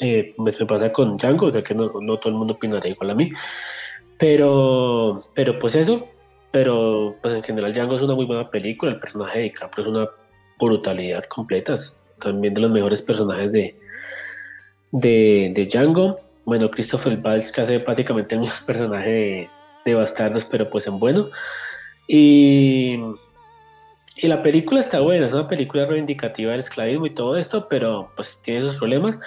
Eh, 0.00 0.34
me, 0.38 0.50
me 0.58 0.66
pasa 0.66 0.90
con 0.92 1.18
Django, 1.18 1.46
o 1.46 1.52
sea 1.52 1.62
que 1.62 1.74
no, 1.74 1.92
no 2.00 2.16
todo 2.16 2.30
el 2.30 2.38
mundo 2.38 2.54
opinará 2.54 2.88
igual 2.88 3.10
a 3.10 3.14
mí. 3.14 3.30
Pero, 4.18 5.24
pero 5.34 5.58
pues 5.58 5.74
eso, 5.74 6.08
pero 6.54 7.16
pues 7.20 7.34
en 7.34 7.42
general 7.42 7.74
Django 7.74 7.96
es 7.96 8.02
una 8.02 8.14
muy 8.14 8.26
buena 8.26 8.48
película, 8.48 8.92
el 8.92 9.00
personaje 9.00 9.38
de 9.38 9.44
DiCaprio 9.46 9.86
es 9.86 9.90
una 9.90 10.08
brutalidad 10.56 11.24
completa, 11.24 11.74
también 12.20 12.54
de 12.54 12.60
los 12.60 12.70
mejores 12.70 13.02
personajes 13.02 13.50
de, 13.50 13.76
de, 14.92 15.68
Django. 15.68 16.20
Bueno, 16.44 16.70
Christopher 16.70 17.16
Valls 17.16 17.50
que 17.50 17.60
hace 17.60 17.80
prácticamente 17.80 18.38
mismo 18.38 18.54
personaje 18.68 19.10
de, 19.10 19.50
de 19.84 19.94
Bastardos, 19.94 20.44
pero 20.44 20.70
pues 20.70 20.86
en 20.86 21.00
bueno. 21.00 21.28
Y, 22.06 23.00
y 24.14 24.28
la 24.28 24.40
película 24.40 24.78
está 24.78 25.00
buena, 25.00 25.26
es 25.26 25.32
una 25.32 25.48
película 25.48 25.86
reivindicativa 25.86 26.52
del 26.52 26.60
esclavismo 26.60 27.06
y 27.06 27.14
todo 27.14 27.36
esto, 27.36 27.66
pero 27.68 28.12
pues 28.14 28.40
tiene 28.44 28.60
sus 28.60 28.76
problemas. 28.76 29.18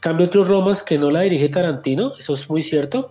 Cambio 0.00 0.26
otros 0.26 0.46
Romas 0.46 0.84
que 0.84 0.96
no 0.96 1.10
la 1.10 1.22
dirige 1.22 1.48
Tarantino, 1.48 2.12
eso 2.20 2.34
es 2.34 2.48
muy 2.48 2.62
cierto, 2.62 3.10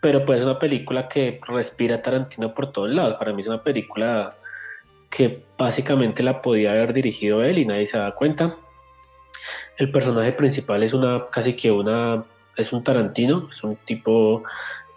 pero 0.00 0.24
pues 0.24 0.40
es 0.40 0.46
una 0.46 0.58
película 0.58 1.08
que 1.08 1.40
respira 1.46 2.02
Tarantino 2.02 2.54
por 2.54 2.72
todos 2.72 2.90
lados. 2.90 3.14
Para 3.18 3.32
mí 3.32 3.42
es 3.42 3.48
una 3.48 3.62
película 3.62 4.36
que 5.10 5.42
básicamente 5.58 6.22
la 6.22 6.40
podía 6.40 6.72
haber 6.72 6.92
dirigido 6.92 7.42
él 7.42 7.58
y 7.58 7.66
nadie 7.66 7.86
se 7.86 7.98
da 7.98 8.14
cuenta. 8.14 8.56
El 9.76 9.90
personaje 9.90 10.32
principal 10.32 10.82
es 10.82 10.94
una, 10.94 11.26
casi 11.30 11.54
que 11.54 11.70
una, 11.70 12.24
es 12.56 12.72
un 12.72 12.82
Tarantino, 12.82 13.48
es 13.52 13.62
un 13.62 13.76
tipo 13.76 14.42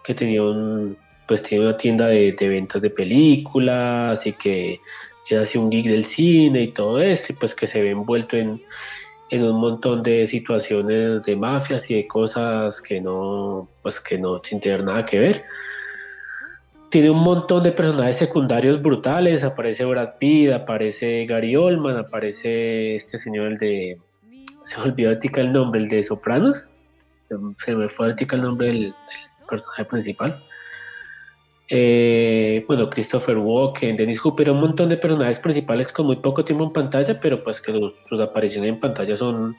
que 0.04 0.14
tenía 0.14 0.42
un, 0.42 0.96
pues 1.26 1.42
tiene 1.42 1.66
una 1.66 1.76
tienda 1.76 2.06
de, 2.06 2.34
ventas 2.40 2.80
de 2.80 2.90
películas 2.90 4.26
y 4.26 4.32
que 4.34 4.80
es 5.28 5.38
así 5.38 5.58
un 5.58 5.70
geek 5.70 5.86
del 5.86 6.04
cine 6.04 6.62
y 6.62 6.72
todo 6.72 7.00
esto, 7.00 7.32
y 7.32 7.36
pues 7.36 7.54
que 7.54 7.66
se 7.66 7.80
ve 7.80 7.90
envuelto 7.90 8.36
en, 8.36 8.62
en 9.34 9.42
un 9.42 9.60
montón 9.60 10.02
de 10.04 10.26
situaciones 10.28 11.24
de 11.24 11.34
mafias 11.34 11.90
y 11.90 11.94
de 11.94 12.06
cosas 12.06 12.80
que 12.80 13.00
no, 13.00 13.68
pues 13.82 13.98
que 13.98 14.16
no 14.16 14.40
sin 14.44 14.60
tener 14.60 14.84
nada 14.84 15.04
que 15.04 15.18
ver. 15.18 15.44
Tiene 16.90 17.10
un 17.10 17.24
montón 17.24 17.64
de 17.64 17.72
personajes 17.72 18.16
secundarios 18.16 18.80
brutales, 18.80 19.42
aparece 19.42 19.84
Brad 19.84 20.18
Pitt, 20.20 20.52
aparece 20.52 21.26
Gary 21.26 21.56
Oldman, 21.56 21.96
aparece 21.96 22.94
este 22.94 23.18
señor 23.18 23.48
el 23.48 23.58
de, 23.58 23.98
se 24.62 24.78
me 24.78 24.84
olvidó 24.84 25.10
el 25.10 25.52
nombre, 25.52 25.80
el 25.80 25.88
de 25.88 26.04
Sopranos, 26.04 26.70
se, 27.28 27.74
me 27.74 27.88
fue 27.88 28.14
el 28.16 28.40
nombre 28.40 28.68
del, 28.68 28.80
del 28.82 28.94
personaje 29.48 29.84
principal. 29.86 30.40
Eh, 31.68 32.64
bueno, 32.66 32.90
Christopher 32.90 33.38
Walken, 33.38 33.96
Dennis 33.96 34.20
Hooper, 34.20 34.50
un 34.50 34.60
montón 34.60 34.88
de 34.90 34.96
personajes 34.98 35.38
principales 35.38 35.92
con 35.92 36.06
muy 36.06 36.16
poco 36.16 36.44
tiempo 36.44 36.64
en 36.64 36.72
pantalla, 36.72 37.18
pero 37.20 37.42
pues 37.42 37.60
que 37.60 37.72
los- 37.72 37.94
sus 38.08 38.20
apariciones 38.20 38.68
en 38.70 38.80
pantalla 38.80 39.16
son, 39.16 39.56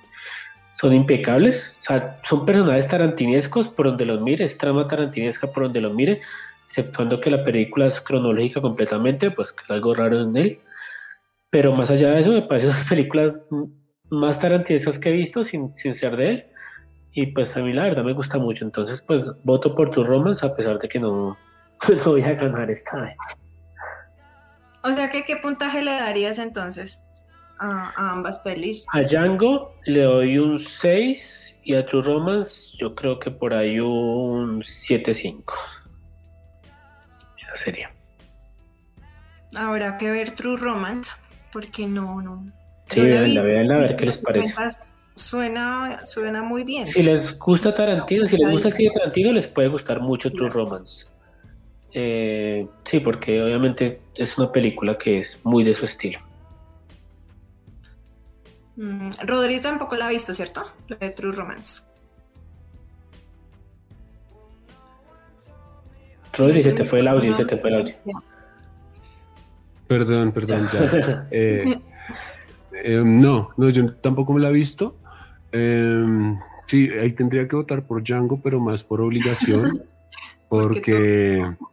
son 0.79 0.93
impecables. 0.93 1.75
O 1.81 1.83
sea, 1.83 2.19
son 2.25 2.45
personajes 2.45 2.87
tarantinescos 2.87 3.69
por 3.69 3.87
donde 3.87 4.05
los 4.05 4.21
mires, 4.21 4.57
trama 4.57 4.87
tarantinesca 4.87 5.47
por 5.51 5.63
donde 5.63 5.81
los 5.81 5.93
mire, 5.93 6.21
exceptuando 6.67 7.19
que 7.21 7.31
la 7.31 7.43
película 7.43 7.87
es 7.87 7.99
cronológica 8.01 8.61
completamente, 8.61 9.31
pues 9.31 9.51
que 9.51 9.63
es 9.63 9.71
algo 9.71 9.93
raro 9.95 10.21
en 10.21 10.35
él. 10.37 10.59
Pero 11.49 11.71
más 11.73 11.89
allá 11.89 12.11
de 12.11 12.19
eso, 12.19 12.31
me 12.33 12.41
parecen 12.43 12.69
las 12.69 12.83
películas 12.83 13.33
más 14.09 14.39
tarantinescas 14.39 14.99
que 14.99 15.09
he 15.09 15.13
visto 15.13 15.43
sin, 15.43 15.75
sin 15.77 15.95
ser 15.95 16.15
de 16.17 16.29
él. 16.29 16.45
Y 17.13 17.27
pues 17.27 17.55
a 17.55 17.61
mí 17.61 17.71
la 17.73 17.83
verdad 17.83 18.03
me 18.03 18.13
gusta 18.13 18.37
mucho. 18.37 18.65
Entonces, 18.65 19.01
pues 19.01 19.31
voto 19.43 19.73
por 19.73 19.89
tu 19.89 20.03
Romance 20.03 20.45
a 20.45 20.53
pesar 20.55 20.77
de 20.79 20.89
que 20.89 20.99
no, 20.99 21.37
no 22.05 22.11
voy 22.11 22.23
a 22.23 22.33
ganar 22.33 22.69
esta 22.69 23.01
vez. 23.01 23.17
O 24.83 24.91
sea, 24.91 25.09
que 25.09 25.25
¿qué 25.25 25.37
puntaje 25.37 25.81
le 25.81 25.91
darías 25.91 26.37
entonces 26.37 27.01
a, 27.57 28.11
ambas 28.11 28.39
pelis? 28.39 28.85
A 28.93 29.01
Django 29.01 29.73
le 29.85 30.03
doy 30.03 30.37
un 30.37 30.59
6 30.59 31.59
y 31.63 31.73
a 31.73 31.85
True 31.85 32.03
Romance 32.03 32.77
yo 32.77 32.93
creo 32.93 33.19
que 33.19 33.31
por 33.31 33.53
ahí 33.53 33.79
un 33.79 34.61
7-5. 34.61 35.43
Esa 37.37 37.55
sería. 37.55 37.91
Habrá 39.55 39.97
que 39.97 40.11
ver 40.11 40.31
True 40.31 40.57
Romance, 40.57 41.13
porque 41.51 41.87
no, 41.87 42.21
no. 42.21 42.45
Sí, 42.89 43.01
veanla, 43.01 43.43
veanla, 43.43 43.75
a 43.75 43.79
ver 43.79 43.95
qué 43.95 44.05
les 44.05 44.17
parece. 44.19 44.53
Suena, 45.15 46.05
suena 46.05 46.43
muy 46.43 46.63
bien. 46.63 46.87
Si 46.87 47.01
les 47.01 47.39
gusta 47.39 47.73
Tarantino, 47.73 48.27
si 48.27 48.37
les 48.37 48.51
gusta 48.51 48.67
el 48.67 48.73
cine 48.73 48.91
Tarantino, 48.93 49.31
les 49.31 49.47
puede 49.47 49.69
gustar 49.69 50.01
mucho 50.01 50.31
True 50.31 50.49
Romance. 50.49 51.07
Eh, 51.97 52.67
sí, 52.83 52.99
porque 52.99 53.41
obviamente 53.41 54.01
es 54.15 54.37
una 54.37 54.51
película 54.51 54.97
que 54.97 55.19
es 55.19 55.39
muy 55.45 55.63
de 55.63 55.73
su 55.73 55.85
estilo. 55.85 56.19
Mm, 58.75 59.11
Rodrigo 59.25 59.61
tampoco 59.61 59.95
la 59.95 60.07
ha 60.07 60.09
visto, 60.09 60.33
¿cierto? 60.33 60.69
La 60.89 60.97
de 60.97 61.11
True 61.11 61.31
Romance. 61.31 61.83
Rodri, 66.33 66.59
se 66.59 66.73
te 66.73 66.83
fue 66.83 66.99
el 66.99 67.07
audio, 67.07 67.33
se 67.33 67.45
te 67.45 67.55
fue 67.55 67.69
el 67.69 67.75
audio. 67.77 67.95
Perdón, 69.87 70.33
perdón, 70.33 70.67
ya. 70.73 71.27
Eh, 71.31 71.79
eh, 72.83 73.01
no, 73.05 73.51
no, 73.55 73.69
yo 73.69 73.93
tampoco 73.93 74.33
me 74.33 74.41
la 74.41 74.49
he 74.49 74.53
visto. 74.53 74.97
sí, 76.67 76.89
ahí 76.89 77.13
tendría 77.13 77.47
que 77.47 77.55
votar 77.55 77.83
por 77.83 78.03
Django, 78.03 78.41
pero 78.41 78.59
más 78.59 78.83
por 78.83 78.99
obligación, 78.99 79.81
porque 80.49 81.55
porque 81.55 81.65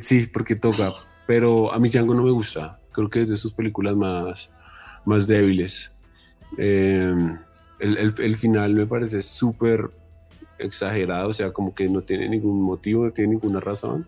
sí, 0.00 0.26
porque 0.26 0.56
toca. 0.56 0.92
Pero 1.26 1.72
a 1.72 1.78
mí 1.78 1.88
Django 1.88 2.14
no 2.14 2.22
me 2.22 2.30
gusta. 2.30 2.78
Creo 2.92 3.08
que 3.08 3.22
es 3.22 3.28
de 3.28 3.36
sus 3.36 3.52
películas 3.52 3.96
más, 3.96 4.50
más 5.04 5.26
débiles. 5.26 5.90
Em, 6.58 7.38
el, 7.78 8.36
final 8.36 8.74
me 8.74 8.86
parece 8.86 9.22
súper 9.22 9.88
exagerado, 10.58 11.30
o 11.30 11.32
sea, 11.32 11.52
como 11.52 11.74
que 11.74 11.88
no 11.88 12.02
tiene 12.02 12.28
ningún 12.28 12.62
motivo, 12.62 13.04
no 13.04 13.12
tiene 13.12 13.32
ninguna 13.32 13.60
razón. 13.60 14.06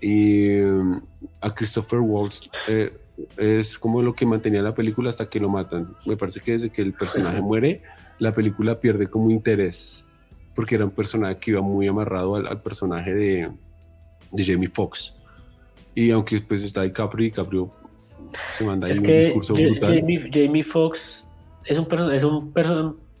Y 0.00 0.58
em, 0.58 1.00
a 1.40 1.54
Christopher 1.54 2.00
Waltz 2.00 2.50
eh, 2.68 2.92
es 3.36 3.78
como 3.78 4.02
lo 4.02 4.14
que 4.14 4.26
mantenía 4.26 4.62
la 4.62 4.74
película 4.74 5.08
hasta 5.08 5.28
que 5.28 5.40
lo 5.40 5.48
matan. 5.48 5.94
Me 6.06 6.16
parece 6.16 6.40
que 6.40 6.52
desde 6.52 6.70
que 6.70 6.82
el 6.82 6.92
personaje 6.92 7.40
muere, 7.40 7.82
la 8.18 8.32
película 8.32 8.78
pierde 8.80 9.06
como 9.06 9.30
interés, 9.30 10.06
porque 10.54 10.74
era 10.74 10.84
un 10.84 10.90
personaje 10.90 11.38
que 11.38 11.52
iba 11.52 11.62
muy 11.62 11.88
amarrado 11.88 12.36
al 12.36 12.60
personaje 12.62 13.14
de, 13.14 13.50
de 14.32 14.44
Jamie 14.44 14.68
Foxx. 14.68 15.14
Y 15.94 16.10
aunque 16.10 16.40
pues 16.40 16.64
está 16.64 16.82
DiCaprio, 16.82 17.24
DiCaprio 17.24 17.70
se 18.56 18.64
manda 18.64 18.88
es 18.88 18.98
un 18.98 19.06
discurso 19.06 19.54
brutal. 19.54 20.00
Jamie, 20.00 20.30
Jamie 20.32 20.64
Foxx 20.64 21.24
es 21.64 21.78
un, 21.78 22.12
es, 22.12 22.24
un 22.24 22.52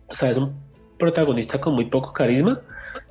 o 0.08 0.14
sea, 0.14 0.30
es 0.30 0.36
un 0.36 0.52
protagonista 0.98 1.60
con 1.60 1.74
muy 1.74 1.86
poco 1.86 2.12
carisma. 2.12 2.60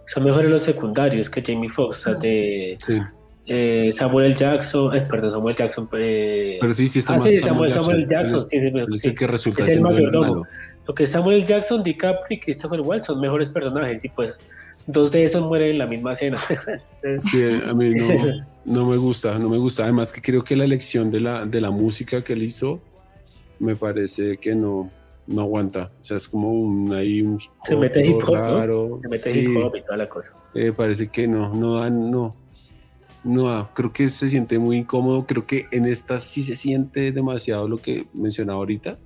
Son 0.07 0.23
mejores 0.23 0.49
los 0.49 0.63
secundarios 0.63 1.29
que 1.29 1.41
Jamie 1.41 1.69
Foxx. 1.69 1.99
O 1.99 2.01
sea, 2.01 2.13
de, 2.15 2.77
eh, 3.45 3.91
Samuel 3.93 4.35
Jackson, 4.35 4.95
eh, 4.95 5.01
perdón, 5.01 5.31
Samuel 5.31 5.55
Jackson. 5.55 5.89
Eh, 5.93 6.57
pero 6.59 6.73
sí, 6.73 6.87
sí 6.87 6.99
está 6.99 7.15
ah, 7.15 7.17
más 7.17 7.29
sí, 7.29 7.37
Samuel, 7.37 7.71
Samuel 7.71 8.07
Jackson. 8.07 8.39
sí, 8.39 8.57
es 8.57 9.05
el 9.05 9.15
que 9.15 9.27
resulta 9.27 9.65
siendo 9.67 9.89
el, 9.89 10.11
malo. 10.11 10.43
Lo 10.87 10.95
que 10.95 11.05
Samuel 11.05 11.45
Jackson, 11.45 11.83
DiCaprio 11.83 12.37
y 12.37 12.39
Christopher 12.39 12.81
Waltz 12.81 13.07
son 13.07 13.19
mejores 13.19 13.49
personajes 13.49 14.03
y 14.03 14.09
pues 14.09 14.39
dos 14.87 15.11
de 15.11 15.25
esos 15.25 15.41
mueren 15.41 15.71
en 15.71 15.77
la 15.77 15.87
misma 15.87 16.13
escena. 16.13 16.37
sí, 17.19 17.43
a 17.43 17.73
mí 17.75 17.93
no, 18.65 18.85
me 18.85 18.97
gusta, 18.97 19.37
no 19.37 19.49
me 19.49 19.57
gusta. 19.57 19.83
Además 19.83 20.11
que 20.11 20.21
creo 20.21 20.43
que 20.43 20.55
la 20.55 20.65
elección 20.65 21.11
de 21.11 21.19
la, 21.19 21.45
de 21.45 21.61
la 21.61 21.71
música 21.71 22.23
que 22.23 22.33
él 22.33 22.43
hizo 22.43 22.81
me 23.59 23.75
parece 23.75 24.37
que 24.37 24.55
no, 24.55 24.89
no 25.27 25.41
aguanta. 25.41 25.91
O 26.01 26.05
sea, 26.05 26.17
es 26.17 26.27
como 26.27 26.51
un, 26.51 26.93
ahí 26.93 27.21
un 27.21 27.39
Se 27.65 27.75
mete 27.75 28.05
hip 28.05 28.17
hop, 28.27 28.33
raro. 28.33 28.99
Se 29.01 29.07
mete 29.07 29.39
hip 29.39 29.57
hop 29.57 29.75
y 29.75 29.81
toda 29.81 29.97
la 29.97 30.09
cosa. 30.09 30.33
Eh, 30.53 30.71
parece 30.75 31.07
que 31.07 31.27
no, 31.27 31.53
no 31.53 31.75
da, 31.75 31.89
no. 31.89 32.35
No, 33.23 33.69
creo 33.75 33.93
que 33.93 34.09
se 34.09 34.29
siente 34.29 34.57
muy 34.57 34.77
incómodo. 34.77 35.27
Creo 35.27 35.45
que 35.45 35.67
en 35.71 35.85
esta 35.85 36.17
sí 36.17 36.41
se 36.41 36.55
siente 36.55 37.11
demasiado 37.11 37.67
lo 37.67 37.77
que 37.77 38.07
mencionaba 38.13 38.57
ahorita, 38.57 38.97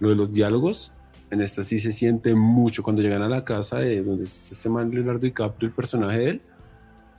lo 0.00 0.08
de 0.08 0.16
los 0.16 0.32
diálogos 0.32 0.92
en 1.30 1.40
esta 1.40 1.64
sí 1.64 1.78
se 1.78 1.92
siente 1.92 2.34
mucho 2.34 2.82
cuando 2.82 3.02
llegan 3.02 3.22
a 3.22 3.28
la 3.28 3.44
casa 3.44 3.78
de 3.78 4.02
donde 4.02 4.26
se 4.26 4.54
llama 4.54 4.84
Leonardo 4.84 5.20
DiCaprio, 5.20 5.68
el 5.68 5.74
personaje 5.74 6.18
de 6.18 6.30
él. 6.30 6.40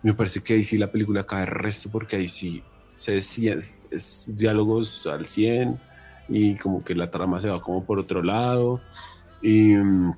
Me 0.02 0.14
parece 0.14 0.42
que 0.42 0.54
ahí 0.54 0.64
sí 0.64 0.78
la 0.78 0.92
película 0.92 1.26
cae 1.26 1.42
el 1.42 1.48
resto 1.48 1.90
porque 1.90 2.16
ahí 2.16 2.30
sí 2.30 2.64
se 2.94 3.18
es, 3.18 3.76
es, 3.92 4.32
diálogos 4.36 5.08
al 5.08 5.26
100 5.26 5.78
y 6.30 6.56
como 6.56 6.84
que 6.84 6.96
la 6.96 7.12
trama 7.12 7.42
se 7.42 7.50
va 7.50 7.62
como 7.62 7.84
por 7.84 8.00
otro 8.00 8.24
lado. 8.24 8.80
Y 9.42 9.74
mm, 9.76 10.14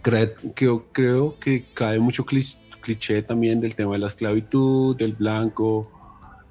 creo, 0.00 0.86
creo 0.92 1.38
que 1.38 1.66
cae 1.74 1.98
mucho 1.98 2.24
cliché 2.24 3.22
también 3.22 3.60
del 3.60 3.74
tema 3.74 3.92
de 3.92 3.98
la 3.98 4.06
esclavitud, 4.06 4.96
del 4.96 5.12
blanco. 5.12 5.90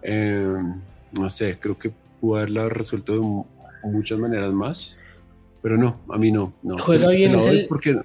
Em, 0.04 0.82
no 1.14 1.30
sé, 1.32 1.58
creo 1.60 1.80
que 1.80 1.92
pudo 2.22 2.38
haberla 2.38 2.70
resuelto 2.70 3.14
de 3.14 3.90
muchas 3.90 4.20
maneras 4.20 4.54
más 4.54 4.98
pero 5.66 5.78
no, 5.78 6.02
a 6.10 6.20
mí 6.20 6.32
no. 6.32 6.54
no. 6.62 6.78
Se, 6.78 7.00
la 7.00 7.08
doy 7.08 7.66
porque, 7.68 8.00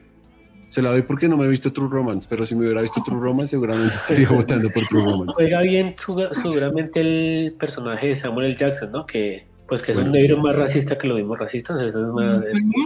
se 0.66 0.80
la 0.80 0.92
doy 0.92 1.02
porque 1.02 1.28
no 1.28 1.36
me 1.36 1.44
he 1.44 1.48
visto 1.50 1.70
True 1.70 1.90
Romance, 1.90 2.26
pero 2.26 2.46
si 2.46 2.54
me 2.54 2.62
hubiera 2.64 2.80
visto 2.80 3.02
True 3.04 3.20
Romance 3.20 3.50
seguramente 3.50 3.96
estaría 3.96 4.28
votando 4.34 4.70
por 4.70 4.86
True 4.86 5.04
Romance. 5.04 5.34
Juega 5.34 5.60
bien 5.60 5.94
seguramente 6.40 7.00
el 7.02 7.54
personaje 7.60 8.06
de 8.06 8.14
Samuel 8.14 8.46
L. 8.46 8.56
Jackson, 8.56 8.90
¿no? 8.92 9.04
Que 9.04 9.46
pues 9.68 9.82
que 9.82 9.92
es 9.92 9.98
un 9.98 10.10
negro 10.10 10.38
más 10.38 10.56
racista 10.56 10.96
que 10.96 11.06
lo 11.06 11.16
mismo 11.16 11.36
racistas. 11.36 11.82
Eso 11.82 12.00
es 12.00 12.14
más, 12.14 12.44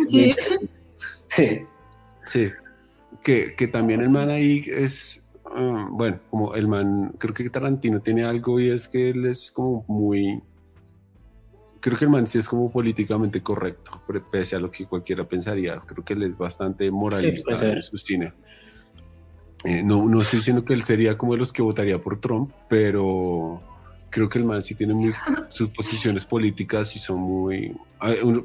sí. 0.09 0.35
sí. 1.29 1.61
Sí. 2.25 2.51
Que, 3.23 3.55
que 3.55 3.69
también 3.69 4.01
el 4.01 4.11
man 4.11 4.29
ahí 4.29 4.65
es, 4.67 5.25
ah, 5.55 5.87
bueno, 5.89 6.19
como 6.31 6.57
el 6.57 6.67
man, 6.67 7.15
creo 7.19 7.33
que 7.33 7.49
Tarantino 7.49 8.01
tiene 8.01 8.25
algo 8.25 8.59
y 8.59 8.71
es 8.71 8.89
que 8.89 9.11
él 9.11 9.25
es 9.27 9.53
como 9.53 9.85
muy 9.87 10.43
creo 11.85 11.99
que 11.99 12.07
el 12.07 12.11
man 12.11 12.27
sí 12.27 12.38
es 12.38 12.49
como 12.49 12.73
políticamente 12.73 13.42
correcto, 13.42 14.01
pese 14.33 14.57
a 14.57 14.59
lo 14.59 14.70
que 14.70 14.87
cualquiera 14.87 15.23
pensaría. 15.25 15.79
Creo 15.81 16.03
que 16.03 16.14
él 16.14 16.23
es 16.23 16.38
bastante 16.38 16.90
moralista 16.90 17.62
en 17.62 17.83
su 17.83 17.99
cine. 17.99 18.33
Eh, 19.66 19.83
no, 19.83 20.09
no 20.09 20.23
estoy 20.23 20.38
diciendo 20.38 20.64
que 20.64 20.73
él 20.73 20.83
sería 20.83 21.18
como 21.18 21.35
de 21.35 21.40
los 21.40 21.53
que 21.53 21.61
votaría 21.61 21.99
por 21.99 22.23
Trump, 22.23 22.51
pero 22.70 23.61
creo 24.09 24.31
que 24.31 24.38
el 24.38 24.47
man 24.47 24.64
sí 24.64 24.75
tiene 24.75 24.94
muy, 24.94 25.12
sus 25.51 25.68
posiciones 25.68 26.25
políticas 26.25 26.97
y 26.97 26.99
son 26.99 27.18
muy, 27.18 27.77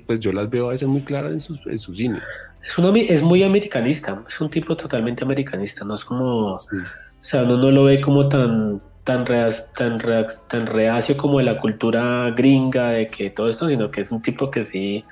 pues 0.06 0.20
yo 0.20 0.34
las 0.34 0.50
veo 0.50 0.68
a 0.68 0.72
veces 0.72 0.90
muy 0.90 1.04
claras 1.04 1.32
en 1.32 1.40
su, 1.40 1.58
en 1.66 1.80
su 1.80 1.96
cine. 1.96 2.20
Es, 2.62 2.78
es 3.10 3.24
muy 3.24 3.44
americanista, 3.44 4.22
es 4.28 4.42
un 4.42 4.50
tipo 4.50 4.76
totalmente 4.76 5.24
americanista, 5.24 5.86
no 5.86 5.96
es 5.96 6.04
como, 6.04 6.56
o 6.56 6.60
sea, 7.22 7.44
uno 7.44 7.56
no 7.56 7.72
lo 7.72 7.86
ve 7.86 8.02
como 8.02 8.28
tan 8.28 8.82
tan, 9.10 9.26
tan, 9.76 10.28
tan 10.48 10.68
reacio 10.68 11.18
como 11.18 11.40
de 11.40 11.46
la 11.46 11.60
cultura 11.60 12.30
gringa, 12.32 12.90
de 12.90 13.08
que 13.08 13.32
todo 13.32 13.50
esto, 13.50 13.68
sino 13.68 13.90
que 13.90 14.02
es 14.02 14.12
un 14.12 14.22
tipo 14.22 14.52
que 14.52 14.64
sí 14.66 15.04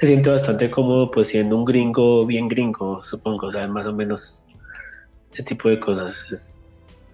se 0.00 0.08
siente 0.08 0.28
bastante 0.28 0.70
cómodo, 0.70 1.10
pues 1.10 1.28
siendo 1.28 1.56
un 1.56 1.64
gringo 1.64 2.26
bien 2.26 2.48
gringo, 2.48 3.04
supongo, 3.04 3.46
o 3.46 3.52
sea, 3.52 3.68
más 3.68 3.86
o 3.86 3.92
menos 3.92 4.44
ese 5.30 5.44
tipo 5.44 5.68
de 5.68 5.78
cosas. 5.78 6.26
Es, 6.32 6.60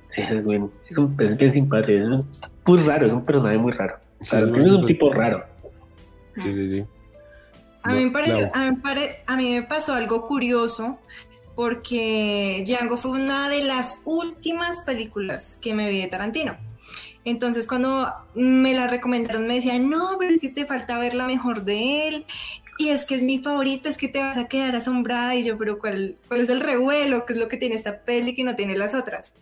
sí, 0.09 0.22
es, 0.22 0.46
bien, 0.46 0.70
es, 0.88 0.96
un, 0.96 1.14
es 1.20 1.37
bien 1.37 1.53
simpático, 1.53 1.92
es 1.92 2.48
muy 2.64 2.79
raro, 2.81 3.06
es 3.06 3.12
un 3.12 3.25
personaje 3.25 3.58
muy 3.58 3.73
raro. 3.73 3.98
O 4.21 4.25
sea, 4.25 4.38
es 4.40 4.46
un 4.46 4.87
tipo 4.87 5.12
raro. 5.12 5.44
Sí, 6.37 6.54
sí, 6.54 6.71
sí. 6.71 6.85
A 7.83 7.92
mí, 7.92 8.04
me 8.06 8.10
parece, 8.10 8.50
a, 8.54 8.71
mí 8.71 8.79
a 9.27 9.37
mí 9.37 9.54
me 9.54 9.62
pasó 9.62 9.94
algo 9.94 10.27
curioso 10.27 10.98
porque 11.61 12.65
Django 12.67 12.96
fue 12.96 13.11
una 13.11 13.50
de 13.50 13.63
las 13.63 14.00
últimas 14.06 14.81
películas 14.81 15.58
que 15.61 15.75
me 15.75 15.90
vi 15.90 16.00
de 16.00 16.06
Tarantino. 16.06 16.56
Entonces 17.27 17.69
cuando 17.69 18.11
me 18.35 18.73
la 18.73 18.87
recomendaron 18.87 19.46
me 19.46 19.56
decían, 19.56 19.90
no, 19.90 20.17
pero 20.19 20.33
es 20.33 20.40
que 20.40 20.48
te 20.48 20.65
falta 20.65 20.98
ver 20.98 21.13
la 21.13 21.27
mejor 21.27 21.67
de 21.67 22.08
él. 22.08 22.25
Y 22.79 22.88
es 22.88 23.04
que 23.04 23.15
es 23.15 23.23
mi 23.23 23.40
favorita, 23.40 23.90
es 23.90 23.98
que 23.98 24.08
te 24.08 24.21
vas 24.21 24.38
a 24.38 24.48
quedar 24.48 24.75
asombrada. 24.75 25.35
Y 25.35 25.44
yo, 25.44 25.58
pero 25.58 25.79
¿cuál, 25.79 26.17
cuál 26.29 26.40
es 26.40 26.48
el 26.48 26.61
revuelo? 26.61 27.27
¿Qué 27.27 27.35
es 27.35 27.38
lo 27.38 27.48
que 27.48 27.58
tiene 27.58 27.75
esta 27.75 28.04
peli 28.04 28.35
que 28.35 28.42
no 28.42 28.56
tiene 28.56 28.75
las 28.75 28.94
otras? 28.94 29.35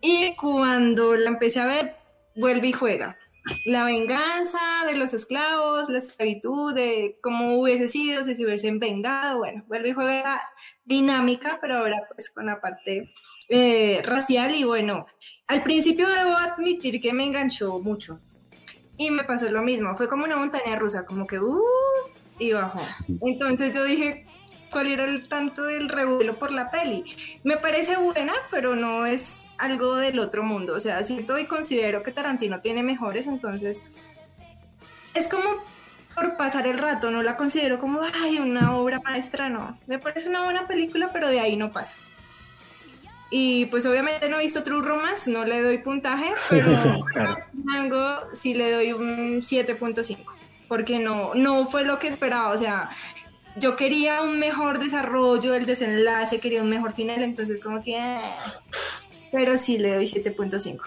Y 0.00 0.34
cuando 0.36 1.14
la 1.14 1.28
empecé 1.28 1.60
a 1.60 1.66
ver, 1.66 1.94
vuelve 2.36 2.68
y 2.68 2.72
juega. 2.72 3.18
La 3.66 3.84
venganza 3.84 4.60
de 4.86 4.96
los 4.96 5.12
esclavos, 5.12 5.90
la 5.90 5.98
esclavitud, 5.98 6.72
de 6.72 7.18
cómo 7.22 7.60
hubiese 7.60 7.86
sido 7.86 8.24
si 8.24 8.34
se 8.34 8.46
hubiesen 8.46 8.78
vengado. 8.78 9.40
Bueno, 9.40 9.62
vuelve 9.68 9.90
y 9.90 9.92
juega 9.92 10.40
dinámica, 10.90 11.58
pero 11.60 11.78
ahora 11.78 12.02
pues 12.12 12.30
con 12.30 12.46
la 12.46 12.60
parte 12.60 13.14
eh, 13.48 14.02
racial 14.04 14.54
y 14.56 14.64
bueno, 14.64 15.06
al 15.46 15.62
principio 15.62 16.08
debo 16.08 16.32
admitir 16.32 17.00
que 17.00 17.12
me 17.12 17.24
enganchó 17.24 17.78
mucho. 17.78 18.20
y 18.98 19.10
me 19.10 19.24
pasó 19.24 19.48
lo 19.50 19.62
mismo, 19.62 19.96
fue 19.96 20.08
como 20.08 20.24
una 20.24 20.36
montaña 20.36 20.76
rusa, 20.76 21.06
como 21.06 21.26
que 21.26 21.38
uh, 21.38 21.62
y 22.38 22.52
bajó. 22.52 22.82
Entonces 23.22 23.74
yo 23.74 23.84
dije, 23.84 24.26
¿cuál 24.70 24.88
era 24.88 25.04
el 25.04 25.28
tanto 25.28 25.62
del 25.62 25.88
revuelo 25.88 26.38
por 26.38 26.52
la 26.52 26.70
peli? 26.70 27.04
Me 27.44 27.56
parece 27.56 27.96
buena, 27.96 28.34
pero 28.50 28.74
no 28.74 29.06
es 29.06 29.48
algo 29.58 29.94
del 29.94 30.18
otro 30.18 30.42
mundo, 30.42 30.74
o 30.74 30.80
sea, 30.80 31.02
siento 31.04 31.38
y 31.38 31.46
considero 31.46 32.02
que 32.02 32.12
Tarantino 32.12 32.60
tiene 32.60 32.82
mejores, 32.82 33.26
entonces 33.26 33.84
es 35.14 35.28
como 35.28 35.50
por 36.14 36.36
pasar 36.36 36.66
el 36.66 36.78
rato, 36.78 37.10
no 37.10 37.22
la 37.22 37.36
considero 37.36 37.78
como, 37.78 38.00
ay, 38.22 38.38
una 38.38 38.74
obra 38.76 39.00
maestra, 39.00 39.48
no. 39.48 39.78
Me 39.86 39.98
parece 39.98 40.28
una 40.28 40.44
buena 40.44 40.66
película, 40.66 41.10
pero 41.12 41.28
de 41.28 41.40
ahí 41.40 41.56
no 41.56 41.72
pasa. 41.72 41.96
Y 43.30 43.66
pues 43.66 43.86
obviamente 43.86 44.28
no 44.28 44.38
he 44.38 44.42
visto 44.42 44.62
True 44.62 44.82
Romance, 44.82 45.30
no 45.30 45.44
le 45.44 45.62
doy 45.62 45.78
puntaje, 45.78 46.32
pero 46.50 46.76
Mango 47.52 48.32
sí 48.32 48.54
le 48.54 48.72
doy 48.72 48.92
un 48.92 49.40
7.5, 49.40 50.18
porque 50.68 50.98
no, 50.98 51.34
no 51.34 51.66
fue 51.66 51.84
lo 51.84 51.98
que 52.00 52.08
esperaba, 52.08 52.52
o 52.52 52.58
sea, 52.58 52.90
yo 53.56 53.76
quería 53.76 54.22
un 54.22 54.38
mejor 54.38 54.80
desarrollo 54.80 55.52
del 55.52 55.64
desenlace, 55.64 56.40
quería 56.40 56.62
un 56.62 56.70
mejor 56.70 56.92
final, 56.92 57.22
entonces 57.22 57.60
como 57.60 57.82
que... 57.82 57.96
Ah, 57.98 58.60
pero 59.32 59.56
sí 59.56 59.78
le 59.78 59.94
doy 59.94 60.04
7.5. 60.04 60.80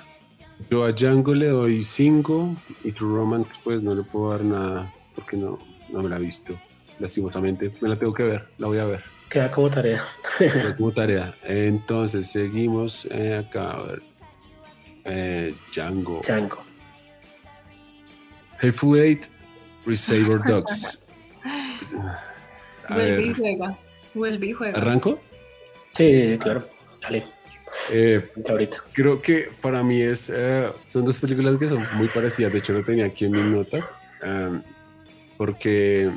Yo 0.70 0.84
a 0.84 0.92
Django 0.92 1.34
le 1.34 1.48
doy 1.48 1.84
5 1.84 2.56
y 2.84 2.92
True 2.92 3.18
Romance 3.18 3.52
pues 3.64 3.82
no 3.82 3.96
le 3.96 4.04
puedo 4.04 4.32
dar 4.32 4.44
nada 4.44 4.94
porque 5.16 5.38
no, 5.38 5.60
no 5.90 6.04
me 6.04 6.10
la 6.10 6.18
he 6.18 6.20
visto, 6.20 6.60
lastimosamente. 7.00 7.72
Me 7.82 7.90
la 7.90 7.96
tengo 7.98 8.14
que 8.14 8.24
ver, 8.24 8.48
la 8.58 8.68
voy 8.68 8.80
a 8.80 8.86
ver. 8.86 9.04
Queda 9.30 9.52
como 9.52 9.70
tarea. 9.70 10.04
Queda 10.38 10.76
como 10.76 10.92
tarea. 10.92 11.36
Entonces, 11.44 12.30
seguimos 12.30 13.08
eh, 13.10 13.44
acá. 13.46 13.72
A 13.72 13.82
ver. 13.84 14.02
Eh, 15.06 15.56
Django. 15.72 16.22
Django. 16.22 16.64
Hateful 18.62 18.98
Eight, 18.98 19.26
Resaver 19.86 20.40
Dogs. 20.48 21.04
Vuelve 22.90 23.26
y 23.26 23.34
juega. 23.34 23.78
Vuelve 24.14 24.46
y 24.48 24.54
juega. 24.54 24.78
¿Arranco? 24.78 25.20
Sí, 25.96 26.30
sí, 26.30 26.38
claro. 26.38 26.68
Dale. 27.02 27.26
Eh, 27.90 28.30
ahorita. 28.48 28.78
Creo 28.94 29.22
que 29.22 29.50
para 29.62 29.84
mí 29.84 30.02
es, 30.02 30.32
eh, 30.34 30.70
son 30.88 31.06
dos 31.06 31.20
películas 31.20 31.58
que 31.58 31.70
son 31.70 31.86
muy 31.96 32.08
parecidas. 32.10 32.54
De 32.54 32.60
hecho, 32.60 32.74
lo 32.74 32.84
tenía 32.84 33.06
aquí 33.06 33.26
en 33.26 33.32
mis 33.32 33.46
notas. 33.46 33.92
Um, 34.24 34.62
porque 35.38 36.12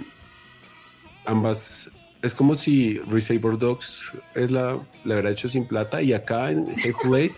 ambas 1.25 1.91
es 2.23 2.35
como 2.35 2.55
si 2.55 2.99
Resaver 2.99 3.59
Dogs 3.59 4.11
es 4.35 4.51
la, 4.51 4.79
la 5.05 5.31
hecho 5.31 5.49
sin 5.49 5.67
plata 5.67 6.03
y 6.03 6.12
acá 6.12 6.51
en 6.51 6.69
Hateful 6.71 7.33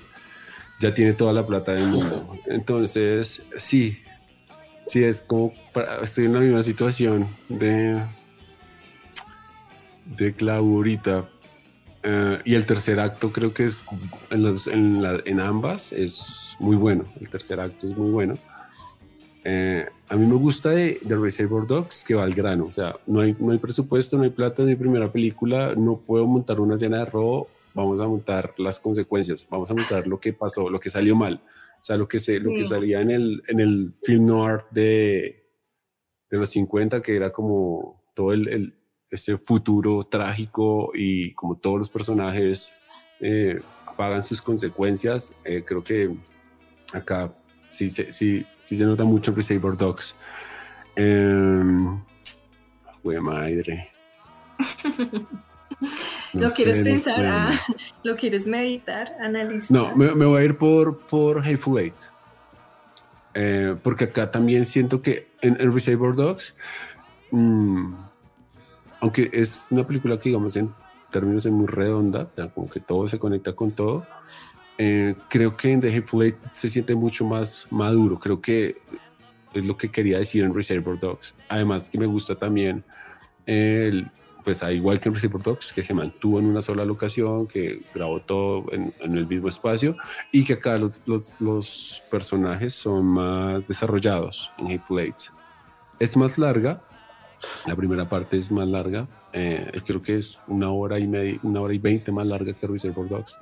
ya 0.81 0.95
tiene 0.95 1.13
toda 1.13 1.33
la 1.33 1.47
plata 1.47 1.73
del 1.73 1.89
mundo. 1.89 2.37
Entonces, 2.47 3.45
sí, 3.57 3.99
sí, 4.87 5.05
es 5.05 5.23
como 5.23 5.53
estoy 6.03 6.27
en 6.27 6.35
la 6.35 6.41
misma 6.41 6.63
situación 6.63 7.29
de, 7.49 8.03
de 10.17 10.33
Clau 10.35 10.77
ahorita. 10.77 11.29
Eh, 12.05 12.39
y 12.45 12.55
el 12.55 12.65
tercer 12.65 13.01
acto 13.01 13.33
creo 13.33 13.53
que 13.53 13.65
es 13.65 13.85
en, 14.31 14.47
en, 14.47 15.23
en 15.25 15.41
ambas 15.41 15.93
es 15.93 16.57
muy 16.61 16.77
bueno. 16.77 17.05
El 17.21 17.29
tercer 17.29 17.59
acto 17.61 17.89
es 17.89 17.97
muy 17.97 18.11
bueno. 18.11 18.39
Eh, 19.51 19.87
a 20.11 20.15
mí 20.15 20.27
me 20.27 20.35
gusta 20.35 20.69
de, 20.69 20.99
de 21.01 21.17
Reservoir 21.17 21.67
Dogs 21.67 22.05
que 22.05 22.15
va 22.15 22.23
al 22.23 22.35
grano. 22.35 22.67
O 22.67 22.73
sea, 22.73 22.97
no 23.07 23.21
hay, 23.21 23.35
no 23.39 23.51
hay 23.51 23.59
presupuesto, 23.59 24.19
no 24.19 24.25
hay 24.25 24.31
plata, 24.31 24.61
en 24.61 24.69
mi 24.69 24.77
primera 24.77 25.11
película, 25.11 25.75
no 25.75 25.97
puedo 25.97 26.27
montar 26.27 26.61
una 26.61 26.75
escena 26.75 26.99
de 26.99 27.07
robo, 27.07 27.49
vamos 27.73 28.03
a 28.03 28.07
montar 28.07 28.53
las 28.59 28.79
consecuencias, 28.79 29.49
vamos 29.49 29.71
a 29.71 29.75
montar 29.75 30.07
lo 30.07 30.21
que 30.21 30.35
pasó, 30.35 30.69
lo 30.69 30.79
que 30.79 30.91
salió 30.91 31.17
mal. 31.17 31.41
O 31.81 31.85
sea, 31.85 31.97
lo 31.97 32.07
que, 32.07 32.19
se, 32.19 32.39
lo 32.41 32.51
que 32.51 32.65
salía 32.65 33.01
en 33.01 33.11
el, 33.11 33.43
en 33.49 33.61
el 33.61 33.95
film 34.03 34.27
noir 34.27 34.65
de, 34.71 35.47
de 36.31 36.37
los 36.37 36.51
50, 36.51 37.01
que 37.01 37.17
era 37.17 37.33
como 37.33 38.03
todo 38.15 38.35
el, 38.35 38.49
el 38.49 38.75
ese 39.11 39.39
futuro 39.39 40.05
trágico 40.05 40.91
y 40.95 41.33
como 41.33 41.57
todos 41.57 41.79
los 41.79 41.89
personajes 41.89 42.75
eh, 43.21 43.63
pagan 43.97 44.23
sus 44.23 44.43
consecuencias, 44.43 45.35
eh, 45.43 45.65
creo 45.65 45.83
que 45.83 46.15
acá 46.93 47.31
sí, 47.71 47.89
sí, 47.89 48.45
sí, 48.69 48.77
se 48.77 48.85
nota 48.85 49.05
mucho 49.05 49.31
en 49.31 49.37
Reservoir 49.37 49.77
Dogs. 49.79 50.15
Eh, 50.95 51.65
madre. 53.23 53.91
¿Lo 56.35 56.51
quieres 56.51 56.81
pensar? 56.81 57.25
Ah, 57.25 57.61
¿Lo 58.03 58.15
quieres 58.17 58.47
meditar? 58.47 59.17
Analizar. 59.21 59.71
No, 59.71 59.97
me, 59.97 60.15
me, 60.15 60.27
voy 60.27 60.43
a 60.43 60.45
ir 60.45 60.59
por, 60.59 60.99
por 60.99 61.39
Hateful 61.39 61.81
Eight. 61.81 61.95
Eh, 63.33 63.75
porque 63.83 64.05
acá 64.05 64.31
también 64.31 64.67
siento 64.67 65.01
que 65.01 65.29
en, 65.41 65.59
en 65.59 65.73
Reservoir 65.73 66.15
Dogs, 66.15 66.55
mmm, 67.31 67.95
aunque 69.01 69.31
es 69.33 69.67
una 69.71 69.87
película 69.87 70.19
que, 70.19 70.29
digamos, 70.29 70.57
en 70.57 70.75
términos 71.11 71.47
es 71.47 71.53
muy 71.53 71.67
redonda, 71.67 72.29
como 72.55 72.69
que 72.69 72.81
todo 72.81 73.09
se 73.09 73.19
conecta 73.19 73.55
con 73.55 73.71
todo, 73.71 74.07
eh, 74.79 75.17
creo 75.29 75.57
que 75.57 75.73
en 75.73 75.81
The 75.81 75.89
Hateful 75.89 76.23
Eight 76.23 76.37
se 76.53 76.69
siente 76.69 76.95
mucho 76.95 77.25
más 77.25 77.67
maduro. 77.71 78.19
Creo 78.21 78.41
que 78.41 78.77
es 79.53 79.67
lo 79.67 79.77
que 79.77 79.91
quería 79.91 80.19
decir 80.19 80.45
en 80.45 80.55
Reservoir 80.55 80.99
Dogs. 81.01 81.35
Además, 81.49 81.91
que 81.91 81.99
me 81.99 82.07
gusta 82.07 82.37
también, 82.37 82.85
el, 83.45 84.09
pues 84.45 84.63
igual 84.63 85.01
que 85.01 85.09
en 85.09 85.17
Reservoir 85.17 85.43
Dogs, 85.43 85.73
que 85.73 85.83
se 85.83 85.93
mantuvo 85.95 86.39
en 86.39 86.47
una 86.47 86.63
sola 86.63 86.85
locación, 86.85 87.49
que 87.49 87.83
grabó 87.93 88.21
todo 88.21 88.67
en, 88.71 88.95
el 89.01 89.27
mismo 89.27 89.49
espacio 89.49 89.97
y 90.31 90.45
que 90.45 90.53
acá 90.55 90.79
los, 90.79 91.03
los, 91.07 91.35
los, 91.41 92.05
personajes 92.09 92.73
son 92.73 93.05
más 93.05 93.67
desarrollados 93.67 94.53
en 94.59 94.67
Hateful 94.69 95.01
Eight. 95.01 95.17
Es 95.99 96.17
más 96.17 96.39
larga, 96.39 96.85
la 97.67 97.75
primera 97.75 98.09
parte 98.09 98.37
es 98.37 98.53
más 98.53 98.69
larga, 98.69 99.09
eh, 99.33 99.83
creo 99.85 100.01
que 100.01 100.19
es 100.19 100.41
una 100.47 100.71
hora 100.71 101.01
y 101.01 101.09
media, 101.09 101.39
una 101.43 101.61
hora 101.61 101.75
y 101.75 101.79
veinte 101.79 102.13
más 102.13 102.27
larga 102.27 102.53
que 102.53 102.67
Reservoir 102.67 103.09
Dogs 103.09 103.39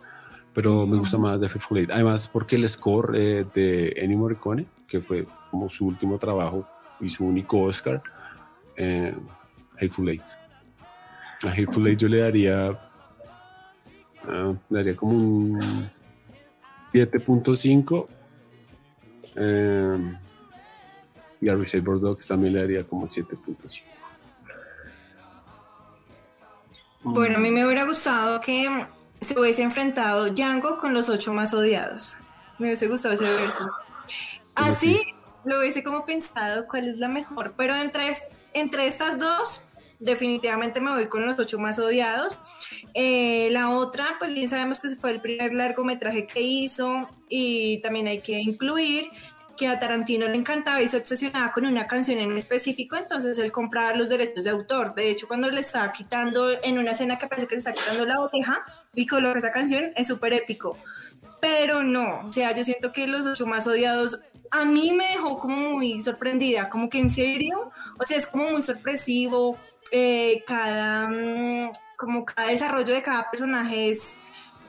pero 0.56 0.86
me 0.86 0.96
gusta 0.96 1.18
más 1.18 1.38
de 1.38 1.48
Hateful 1.48 1.76
Eight. 1.76 1.90
Además, 1.90 2.26
porque 2.28 2.56
el 2.56 2.66
score 2.66 3.14
eh, 3.14 3.46
de 3.54 3.92
Ennio 3.94 4.16
Morricone, 4.16 4.64
que 4.88 5.02
fue 5.02 5.26
como 5.50 5.68
su 5.68 5.86
último 5.86 6.18
trabajo 6.18 6.66
y 6.98 7.10
su 7.10 7.26
único 7.26 7.60
Oscar, 7.60 8.02
eh, 8.74 9.14
Hateful 9.74 10.08
Eight. 10.08 10.22
A 11.42 11.50
Hateful 11.50 11.86
Eight 11.86 11.98
yo 11.98 12.08
le 12.08 12.20
daría, 12.20 12.70
uh, 12.70 14.56
le 14.70 14.78
daría 14.78 14.96
como 14.96 15.12
un 15.12 15.90
7.5. 16.90 18.08
Eh, 19.34 20.16
y 21.42 21.48
a 21.50 21.54
Reservoir 21.54 22.00
Dogs 22.00 22.28
también 22.28 22.54
le 22.54 22.60
daría 22.62 22.84
como 22.84 23.06
7.5. 23.06 23.82
Bueno, 27.02 27.36
a 27.36 27.40
mí 27.40 27.50
me 27.50 27.66
hubiera 27.66 27.84
gustado 27.84 28.40
que 28.40 28.86
se 29.20 29.38
hubiese 29.38 29.62
enfrentado 29.62 30.30
Django 30.30 30.78
con 30.78 30.94
los 30.94 31.08
ocho 31.08 31.32
más 31.32 31.54
odiados. 31.54 32.16
Me 32.58 32.68
hubiese 32.68 32.88
gustado 32.88 33.14
ese 33.14 33.24
verso. 33.24 33.68
Así 34.54 35.00
lo 35.44 35.60
hubiese 35.60 35.82
como 35.84 36.04
pensado 36.04 36.66
cuál 36.66 36.88
es 36.88 36.98
la 36.98 37.08
mejor, 37.08 37.54
pero 37.56 37.76
entre, 37.76 38.10
entre 38.52 38.86
estas 38.86 39.18
dos, 39.18 39.62
definitivamente 39.98 40.80
me 40.80 40.90
voy 40.92 41.06
con 41.08 41.24
los 41.24 41.38
ocho 41.38 41.58
más 41.58 41.78
odiados. 41.78 42.38
Eh, 42.94 43.48
la 43.52 43.70
otra, 43.70 44.16
pues 44.18 44.32
bien 44.32 44.48
sabemos 44.48 44.80
que 44.80 44.88
fue 44.90 45.10
el 45.10 45.20
primer 45.20 45.54
largometraje 45.54 46.26
que 46.26 46.40
hizo 46.40 47.08
y 47.28 47.80
también 47.80 48.08
hay 48.08 48.20
que 48.20 48.38
incluir 48.40 49.10
que 49.56 49.68
a 49.68 49.78
Tarantino 49.80 50.26
le 50.26 50.36
encantaba 50.36 50.82
y 50.82 50.88
se 50.88 50.98
obsesionaba 50.98 51.52
con 51.52 51.66
una 51.66 51.86
canción 51.86 52.18
en 52.18 52.36
específico, 52.36 52.96
entonces 52.96 53.38
él 53.38 53.50
compraba 53.52 53.94
los 53.94 54.08
derechos 54.08 54.44
de 54.44 54.50
autor. 54.50 54.94
De 54.94 55.10
hecho, 55.10 55.26
cuando 55.26 55.50
le 55.50 55.60
estaba 55.60 55.92
quitando, 55.92 56.50
en 56.62 56.78
una 56.78 56.92
escena 56.92 57.18
que 57.18 57.26
parece 57.26 57.46
que 57.46 57.54
le 57.54 57.58
está 57.58 57.72
quitando 57.72 58.04
la 58.04 58.20
oreja 58.20 58.64
y 58.94 59.06
coloca 59.06 59.38
esa 59.38 59.52
canción, 59.52 59.92
es 59.96 60.06
súper 60.06 60.32
épico. 60.34 60.78
Pero 61.40 61.82
no, 61.82 62.26
o 62.28 62.32
sea, 62.32 62.52
yo 62.52 62.64
siento 62.64 62.92
que 62.92 63.06
los 63.06 63.26
ocho 63.26 63.46
más 63.46 63.66
odiados 63.66 64.20
a 64.50 64.64
mí 64.64 64.92
me 64.92 65.10
dejó 65.10 65.38
como 65.38 65.56
muy 65.56 66.00
sorprendida, 66.00 66.68
como 66.68 66.88
que 66.88 66.98
en 66.98 67.10
serio, 67.10 67.70
o 67.98 68.06
sea, 68.06 68.16
es 68.16 68.26
como 68.26 68.50
muy 68.50 68.62
sorpresivo, 68.62 69.58
eh, 69.90 70.42
cada, 70.46 71.08
mm, 71.08 71.72
como 71.96 72.24
cada 72.24 72.50
desarrollo 72.50 72.92
de 72.94 73.02
cada 73.02 73.30
personaje 73.30 73.90
es 73.90 74.16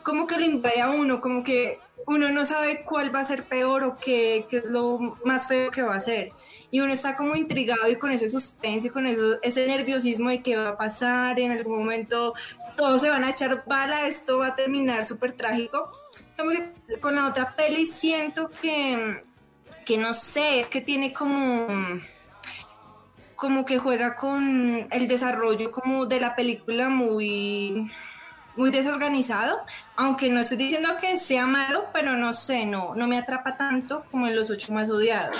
como 0.03 0.25
que 0.25 0.37
lo 0.37 0.45
invade 0.45 0.81
a 0.81 0.89
uno, 0.89 1.19
como 1.19 1.43
que 1.43 1.79
uno 2.07 2.31
no 2.31 2.45
sabe 2.45 2.83
cuál 2.83 3.13
va 3.13 3.19
a 3.19 3.25
ser 3.25 3.43
peor 3.43 3.83
o 3.83 3.97
qué, 3.97 4.45
qué, 4.49 4.57
es 4.59 4.69
lo 4.69 4.97
más 5.25 5.47
feo 5.47 5.69
que 5.71 5.81
va 5.81 5.95
a 5.95 5.99
ser. 5.99 6.31
Y 6.71 6.79
uno 6.79 6.93
está 6.93 7.17
como 7.17 7.35
intrigado 7.35 7.89
y 7.89 7.97
con 7.97 8.11
ese 8.11 8.29
suspense, 8.29 8.89
con 8.91 9.05
eso, 9.05 9.41
ese 9.41 9.67
nerviosismo 9.67 10.29
de 10.29 10.41
qué 10.41 10.55
va 10.55 10.69
a 10.69 10.77
pasar, 10.77 11.37
en 11.37 11.51
algún 11.51 11.79
momento 11.79 12.33
todos 12.77 13.01
se 13.01 13.09
van 13.09 13.25
a 13.25 13.31
echar 13.31 13.65
bala, 13.67 14.07
esto 14.07 14.39
va 14.39 14.47
a 14.47 14.55
terminar 14.55 15.05
súper 15.05 15.33
trágico. 15.33 15.91
Como 16.37 16.51
que 16.51 16.99
con 17.01 17.15
la 17.15 17.27
otra 17.27 17.55
peli 17.57 17.85
siento 17.85 18.51
que, 18.61 19.23
que 19.85 19.97
no 19.97 20.13
sé, 20.13 20.61
es 20.61 20.67
que 20.67 20.79
tiene 20.79 21.11
como 21.11 21.67
como 23.35 23.65
que 23.65 23.77
juega 23.77 24.15
con 24.15 24.87
el 24.89 25.07
desarrollo 25.07 25.71
como 25.71 26.07
de 26.07 26.19
la 26.19 26.35
película 26.35 26.89
muy 26.89 27.91
muy 28.57 28.71
desorganizado, 28.71 29.59
aunque 29.95 30.29
no 30.29 30.41
estoy 30.41 30.57
diciendo 30.57 30.97
que 30.99 31.15
sea 31.15 31.45
malo, 31.45 31.85
pero 31.93 32.17
no 32.17 32.33
sé, 32.33 32.65
no, 32.65 32.95
no 32.95 33.07
me 33.07 33.17
atrapa 33.17 33.55
tanto 33.55 34.03
como 34.11 34.27
en 34.27 34.35
los 34.35 34.49
ocho 34.49 34.73
más 34.73 34.89
odiados. 34.89 35.37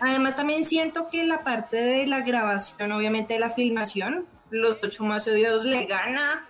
Además 0.00 0.36
también 0.36 0.64
siento 0.64 1.08
que 1.08 1.24
la 1.24 1.42
parte 1.42 1.76
de 1.76 2.06
la 2.06 2.20
grabación, 2.20 2.92
obviamente 2.92 3.34
de 3.34 3.40
la 3.40 3.50
filmación, 3.50 4.26
los 4.50 4.78
ocho 4.82 5.04
más 5.04 5.26
odiados 5.26 5.64
le 5.64 5.86
gana, 5.86 6.46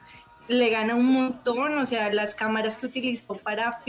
le 0.48 0.70
gana 0.70 0.96
un 0.96 1.06
montón, 1.06 1.78
o 1.78 1.86
sea, 1.86 2.12
las 2.12 2.34
cámaras 2.34 2.76
que 2.76 2.86
utilizó 2.86 3.36
para 3.36 3.80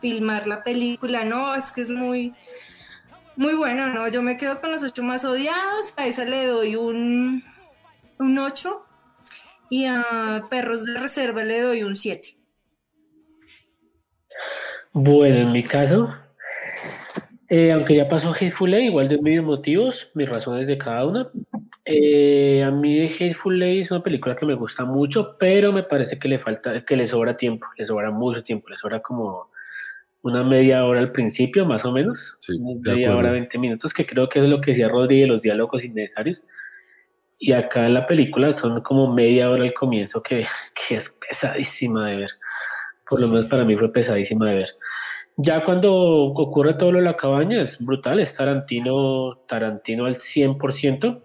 filmar 0.00 0.46
la 0.46 0.64
película, 0.64 1.24
no, 1.24 1.54
es 1.54 1.70
que 1.70 1.82
es 1.82 1.90
muy, 1.90 2.34
muy 3.36 3.54
bueno, 3.54 3.88
¿no? 3.88 4.08
Yo 4.08 4.22
me 4.22 4.36
quedo 4.36 4.60
con 4.60 4.72
los 4.72 4.82
ocho 4.82 5.02
más 5.02 5.24
odiados, 5.24 5.92
a 5.96 6.06
esa 6.06 6.24
le 6.24 6.46
doy 6.46 6.76
un, 6.76 7.44
un 8.18 8.38
8 8.38 8.83
y 9.70 9.86
a 9.86 10.46
Perros 10.50 10.84
de 10.84 10.98
Reserva 10.98 11.44
le 11.44 11.60
doy 11.60 11.82
un 11.82 11.94
7. 11.94 12.36
Bueno, 14.92 15.36
en 15.36 15.52
mi 15.52 15.62
caso, 15.62 16.14
eh, 17.48 17.72
aunque 17.72 17.94
ya 17.94 18.08
pasó 18.08 18.32
Hateful 18.32 18.74
Eight, 18.74 18.86
igual 18.86 19.08
de 19.08 19.18
mis 19.18 19.42
motivos, 19.42 20.10
mis 20.14 20.28
razones 20.28 20.66
de 20.66 20.78
cada 20.78 21.04
una. 21.04 21.28
Eh, 21.84 22.62
a 22.64 22.70
mí 22.70 23.06
Hateful 23.06 23.62
Eight 23.62 23.84
es 23.84 23.90
una 23.90 24.02
película 24.02 24.36
que 24.36 24.46
me 24.46 24.54
gusta 24.54 24.84
mucho, 24.84 25.36
pero 25.38 25.72
me 25.72 25.82
parece 25.82 26.18
que 26.18 26.28
le 26.28 26.38
falta, 26.38 26.84
que 26.84 26.96
le 26.96 27.06
sobra 27.06 27.36
tiempo, 27.36 27.66
le 27.76 27.86
sobra 27.86 28.10
mucho 28.10 28.42
tiempo, 28.42 28.68
le 28.68 28.76
sobra 28.76 29.00
como 29.00 29.50
una 30.22 30.42
media 30.42 30.84
hora 30.86 31.00
al 31.00 31.12
principio, 31.12 31.66
más 31.66 31.84
o 31.84 31.92
menos, 31.92 32.38
media 32.82 33.14
hora, 33.14 33.30
20 33.30 33.58
minutos, 33.58 33.92
que 33.92 34.06
creo 34.06 34.28
que 34.28 34.38
es 34.38 34.46
lo 34.46 34.60
que 34.60 34.70
decía 34.70 34.88
Rodríguez, 34.88 35.28
los 35.28 35.42
diálogos 35.42 35.84
innecesarios. 35.84 36.42
Y 37.38 37.52
acá 37.52 37.86
en 37.86 37.94
la 37.94 38.06
película 38.06 38.56
son 38.56 38.80
como 38.80 39.12
media 39.12 39.50
hora 39.50 39.64
al 39.64 39.74
comienzo, 39.74 40.22
que, 40.22 40.46
que 40.74 40.96
es 40.96 41.10
pesadísima 41.10 42.08
de 42.08 42.16
ver. 42.16 42.30
Por 43.08 43.20
lo 43.20 43.28
menos 43.28 43.46
para 43.46 43.64
mí 43.64 43.76
fue 43.76 43.92
pesadísima 43.92 44.50
de 44.50 44.56
ver. 44.56 44.68
Ya 45.36 45.64
cuando 45.64 45.92
ocurre 45.92 46.74
todo 46.74 46.92
lo 46.92 46.98
de 46.98 47.04
la 47.04 47.16
cabaña 47.16 47.60
es 47.60 47.78
brutal, 47.84 48.20
es 48.20 48.34
Tarantino, 48.34 49.38
Tarantino 49.48 50.06
al 50.06 50.14
100%. 50.14 51.22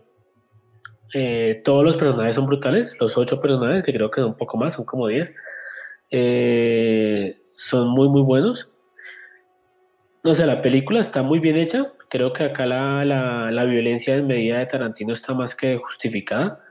Eh, 1.13 1.61
todos 1.63 1.83
los 1.83 1.97
personajes 1.97 2.35
son 2.35 2.47
brutales, 2.47 2.91
los 2.99 3.17
ocho 3.17 3.39
personajes, 3.39 3.83
que 3.83 3.93
creo 3.93 4.09
que 4.09 4.21
son 4.21 4.31
un 4.31 4.37
poco 4.37 4.57
más, 4.57 4.73
son 4.73 4.85
como 4.85 5.07
diez, 5.07 5.31
eh, 6.09 7.39
son 7.53 7.89
muy, 7.89 8.09
muy 8.09 8.21
buenos. 8.21 8.69
No 10.23 10.33
sé, 10.33 10.45
la 10.45 10.61
película 10.61 10.99
está 10.99 11.21
muy 11.21 11.39
bien 11.39 11.55
hecha, 11.55 11.93
creo 12.09 12.33
que 12.33 12.43
acá 12.43 12.65
la, 12.65 13.05
la, 13.05 13.51
la 13.51 13.65
violencia 13.65 14.15
en 14.15 14.27
medida 14.27 14.59
de 14.59 14.65
Tarantino 14.65 15.13
está 15.13 15.33
más 15.33 15.55
que 15.55 15.77
justificada. 15.77 16.63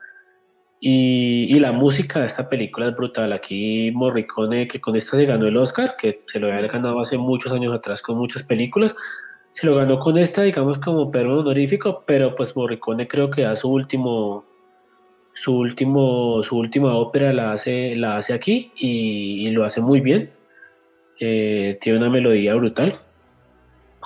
Y, 0.81 1.59
la 1.59 1.73
música 1.73 2.21
de 2.21 2.27
esta 2.27 2.49
película 2.49 2.89
es 2.89 2.97
brutal. 2.97 3.33
Aquí 3.33 3.91
Morricone, 3.93 4.69
que 4.69 4.81
con 4.81 4.97
esta 4.97 5.17
se 5.17 5.27
ganó 5.27 5.47
el 5.47 5.57
Oscar, 5.57 5.97
que 5.97 6.23
se 6.27 6.39
lo 6.39 6.53
había 6.53 6.69
ganado 6.69 7.01
hace 7.01 7.19
muchos 7.19 7.53
años 7.53 7.75
atrás 7.75 8.01
con 8.03 8.17
muchas 8.17 8.45
películas, 8.45 8.95
se 9.53 9.67
lo 9.67 9.75
ganó 9.75 9.99
con 9.99 10.19
esta, 10.19 10.43
digamos, 10.43 10.79
como 10.79 11.11
perro 11.11 11.41
honorífico, 11.41 12.05
pero 12.07 12.35
pues 12.37 12.57
Morricone 12.57 13.09
creo 13.09 13.31
que 13.31 13.45
a 13.45 13.57
su 13.57 13.69
último, 13.71 14.45
su 15.35 15.57
último, 15.59 16.43
su 16.45 16.57
última 16.59 16.95
ópera 16.95 17.33
la 17.33 17.53
hace, 17.53 17.97
la 17.97 18.19
hace 18.19 18.33
aquí 18.35 18.73
y, 18.77 19.51
lo 19.51 19.65
hace 19.65 19.81
muy 19.81 20.01
bien. 20.01 20.31
Eh, 21.21 21.79
tiene 21.81 21.99
una 21.99 22.11
melodía 22.11 22.55
brutal 22.55 22.95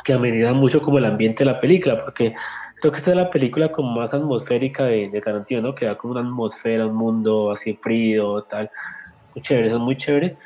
que 0.05 0.13
amenida 0.13 0.53
mucho 0.53 0.83
como 0.83 0.99
el 0.99 1.05
ambiente 1.05 1.45
de 1.45 1.51
la 1.51 1.61
película, 1.61 2.05
porque 2.05 2.35
Creo 2.83 2.91
que 2.91 2.99
esta 2.99 3.11
es 3.13 3.17
la 3.17 3.31
película 3.31 3.71
como 3.71 3.93
más 3.93 4.13
atmosférica 4.13 4.87
de, 4.87 5.09
de 5.09 5.21
Tarantino, 5.21 5.61
¿no? 5.61 5.73
Que 5.73 5.87
da 5.87 5.97
como 5.97 6.15
una 6.15 6.23
atmósfera, 6.23 6.85
un 6.85 6.97
mundo 6.97 7.53
así 7.53 7.75
frío, 7.75 8.43
tal. 8.51 8.73
Muy 9.33 9.43
chévere, 9.43 9.69
es 9.69 9.75
muy 9.75 9.97
chévere. 9.97 10.37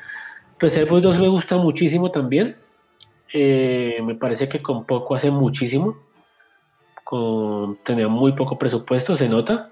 Reservoir 0.59 1.01
2 1.01 1.17
me 1.17 1.29
gusta 1.29 1.57
muchísimo 1.57 2.11
también. 2.11 2.55
Eh, 3.33 3.99
me 4.03 4.13
parece 4.13 4.47
que 4.47 4.61
con 4.61 4.85
poco 4.85 5.15
hace 5.15 5.31
muchísimo. 5.31 5.97
Con, 7.03 7.79
tenía 7.83 8.07
muy 8.07 8.33
poco 8.33 8.59
presupuesto, 8.59 9.17
se 9.17 9.27
nota. 9.27 9.71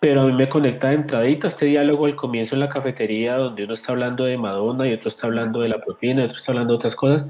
Pero 0.00 0.22
a 0.22 0.24
mí 0.24 0.32
me 0.32 0.48
conecta 0.48 0.88
de 0.88 0.94
entradita 0.94 1.48
este 1.48 1.66
diálogo 1.66 2.06
al 2.06 2.16
comienzo 2.16 2.54
en 2.56 2.60
la 2.60 2.70
cafetería, 2.70 3.36
donde 3.36 3.64
uno 3.64 3.74
está 3.74 3.92
hablando 3.92 4.24
de 4.24 4.38
Madonna 4.38 4.88
y 4.88 4.94
otro 4.94 5.08
está 5.08 5.26
hablando 5.26 5.60
de 5.60 5.68
la 5.68 5.84
proteína, 5.84 6.22
y 6.22 6.24
otro 6.24 6.38
está 6.38 6.52
hablando 6.52 6.72
de 6.72 6.78
otras 6.78 6.96
cosas 6.96 7.26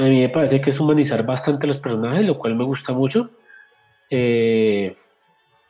a 0.00 0.08
mí 0.08 0.20
me 0.20 0.28
parece 0.30 0.62
que 0.62 0.70
es 0.70 0.80
humanizar 0.80 1.24
bastante 1.26 1.66
los 1.66 1.76
personajes, 1.76 2.24
lo 2.24 2.38
cual 2.38 2.54
me 2.54 2.64
gusta 2.64 2.94
mucho. 2.94 3.30
Eh, 4.08 4.96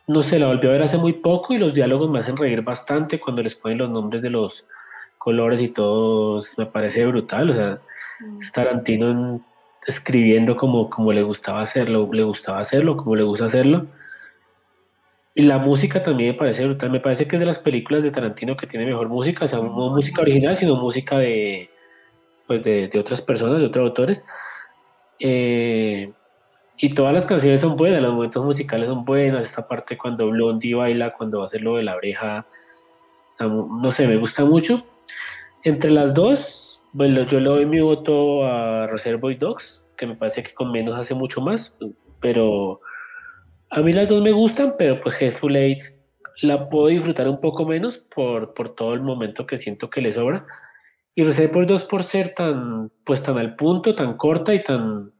no 0.07 0.23
sé, 0.23 0.39
la 0.39 0.47
volví 0.47 0.67
a 0.67 0.71
ver 0.71 0.83
hace 0.83 0.97
muy 0.97 1.13
poco 1.13 1.53
y 1.53 1.57
los 1.57 1.73
diálogos 1.73 2.09
me 2.09 2.19
hacen 2.19 2.37
reír 2.37 2.61
bastante 2.61 3.19
cuando 3.19 3.43
les 3.43 3.55
ponen 3.55 3.79
los 3.79 3.89
nombres 3.89 4.21
de 4.21 4.29
los 4.29 4.63
colores 5.17 5.61
y 5.61 5.67
todo, 5.67 6.43
me 6.57 6.65
parece 6.65 7.05
brutal. 7.05 7.49
O 7.49 7.53
sea, 7.53 7.79
mm. 8.21 8.39
Tarantino 8.53 9.41
escribiendo 9.85 10.55
como, 10.55 10.89
como 10.89 11.11
le 11.11 11.23
gustaba 11.23 11.61
hacerlo, 11.61 12.09
le 12.13 12.23
gustaba 12.23 12.59
hacerlo, 12.59 12.95
como 12.95 13.17
le 13.17 13.23
gusta 13.23 13.47
hacerlo. 13.47 13.87
Y 15.35 15.43
la 15.43 15.57
música 15.57 16.03
también 16.03 16.31
me 16.31 16.37
parece 16.37 16.65
brutal. 16.65 16.89
Me 16.89 17.01
parece 17.01 17.27
que 17.27 17.35
es 17.35 17.39
de 17.41 17.45
las 17.45 17.59
películas 17.59 18.01
de 18.01 18.11
Tarantino 18.11 18.55
que 18.55 18.67
tiene 18.67 18.85
mejor 18.85 19.09
música, 19.09 19.43
o 19.43 19.47
sea, 19.49 19.59
no 19.59 19.89
música 19.89 20.21
original, 20.21 20.55
sino 20.55 20.77
música 20.77 21.17
de, 21.17 21.69
pues, 22.51 22.63
de, 22.63 22.99
otras 22.99 23.21
personas, 23.21 23.59
de 23.59 23.67
otros 23.67 23.87
autores. 23.87 24.25
Eh, 25.19 26.11
y 26.75 26.93
todas 26.93 27.13
las 27.13 27.25
canciones 27.25 27.61
son 27.61 27.77
buenas, 27.77 28.01
los 28.01 28.13
momentos 28.13 28.43
musicales 28.43 28.89
son 28.89 29.05
buenos, 29.05 29.43
esta 29.43 29.65
parte 29.69 29.97
cuando 29.97 30.29
Blondie 30.29 30.75
baila, 30.75 31.13
cuando 31.13 31.37
va 31.37 31.45
a 31.45 31.47
hacer 31.47 31.61
lo 31.61 31.77
de 31.77 31.83
la 31.83 31.95
oreja, 31.95 32.45
no 33.39 33.89
sé, 33.91 34.05
me 34.05 34.17
gusta 34.17 34.43
mucho. 34.43 34.83
Entre 35.63 35.91
las 35.91 36.13
dos, 36.13 36.81
bueno, 36.91 37.25
yo 37.25 37.39
le 37.39 37.49
doy 37.49 37.65
mi 37.65 37.79
voto 37.79 38.43
a 38.45 38.87
Reservoir 38.87 39.37
Dogs, 39.37 39.81
que 39.95 40.07
me 40.07 40.15
parece 40.15 40.43
que 40.43 40.53
con 40.53 40.73
menos 40.73 40.99
hace 40.99 41.13
mucho 41.13 41.39
más, 41.39 41.77
pero 42.19 42.81
a 43.69 43.79
mí 43.79 43.93
las 43.93 44.09
dos 44.09 44.21
me 44.21 44.33
gustan, 44.33 44.75
pero 44.77 44.99
pues 44.99 45.21
Headful 45.21 45.55
Eight 45.55 45.83
la 46.41 46.67
puedo 46.67 46.87
disfrutar 46.87 47.29
un 47.29 47.39
poco 47.39 47.65
menos 47.65 47.99
por, 48.13 48.53
por 48.53 48.75
todo 48.75 48.93
el 48.93 49.01
momento 49.01 49.45
que 49.45 49.57
siento 49.57 49.89
que 49.89 50.01
le 50.01 50.13
sobra. 50.13 50.45
Y 51.15 51.23
Reservoir 51.23 51.67
2 51.67 51.83
por 51.85 52.03
ser 52.03 52.33
tan, 52.33 52.91
pues 53.05 53.21
tan 53.21 53.37
al 53.37 53.55
punto, 53.55 53.95
tan 53.95 54.15
corta 54.15 54.53
y 54.53 54.63
tan, 54.63 55.11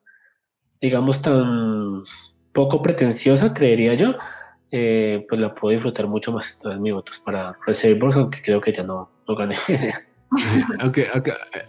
digamos, 0.80 1.22
tan 1.22 2.04
poco 2.54 2.82
pretenciosa, 2.82 3.54
creería 3.54 3.94
yo, 3.96 4.16
eh, 4.72 5.26
pues 5.28 5.42
la 5.42 5.54
puedo 5.54 5.74
disfrutar 5.74 6.08
mucho 6.08 6.32
más. 6.32 6.54
Entonces 6.54 6.80
mi 6.80 6.92
voto 6.92 7.12
es 7.12 7.20
para 7.20 7.58
Reservoir, 7.66 8.16
aunque 8.16 8.42
creo 8.42 8.62
que 8.62 8.74
ya 8.74 8.84
no, 8.84 9.10
no 9.28 9.36
gané. 9.36 9.58
aunque 10.80 11.08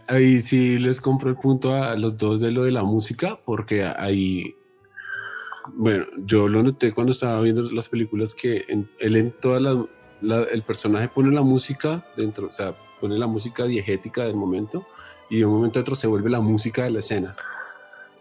ahí 0.06 0.40
sí 0.40 0.78
les 0.78 1.00
compro 1.00 1.28
el 1.28 1.36
punto 1.36 1.74
a 1.74 1.96
los 1.96 2.16
dos 2.16 2.40
de 2.40 2.52
lo 2.52 2.62
de 2.62 2.70
la 2.70 2.84
música, 2.84 3.38
porque 3.44 3.84
ahí, 3.84 4.54
bueno, 5.74 6.06
yo 6.18 6.46
lo 6.46 6.62
noté 6.62 6.92
cuando 6.92 7.10
estaba 7.10 7.40
viendo 7.40 7.62
las 7.72 7.88
películas 7.88 8.34
que 8.36 8.64
él 9.00 9.16
en 9.16 9.32
todas 9.40 9.60
las, 9.60 9.76
el 10.22 10.62
personaje 10.62 11.08
pone 11.08 11.32
la 11.32 11.42
música 11.42 12.04
dentro, 12.16 12.48
o 12.48 12.52
sea, 12.52 12.74
pone 13.00 13.18
la 13.18 13.26
música 13.26 13.64
diegética 13.64 14.24
del 14.24 14.36
momento 14.36 14.86
y 15.28 15.38
de 15.38 15.46
un 15.46 15.54
momento 15.54 15.78
a 15.78 15.82
otro 15.82 15.94
se 15.94 16.06
vuelve 16.06 16.30
la 16.30 16.40
música 16.40 16.84
de 16.84 16.90
la 16.90 16.98
escena. 17.00 17.34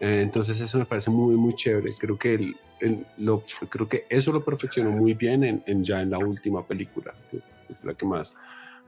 Eh, 0.00 0.20
entonces 0.22 0.60
eso 0.60 0.78
me 0.78 0.84
parece 0.84 1.10
muy, 1.10 1.36
muy 1.36 1.54
chévere. 1.54 1.92
Creo 1.98 2.18
que, 2.18 2.34
el, 2.34 3.06
lo, 3.18 3.42
creo 3.68 3.88
que 3.88 4.06
eso 4.08 4.32
lo 4.32 4.44
perfeccionó 4.44 4.90
muy 4.90 5.14
bien 5.14 5.44
en, 5.44 5.84
ya 5.84 6.02
en 6.02 6.10
la 6.10 6.18
última 6.18 6.66
película, 6.66 7.14
que 7.30 7.36
es 7.36 7.84
la 7.84 7.94
que 7.94 8.04
más, 8.04 8.36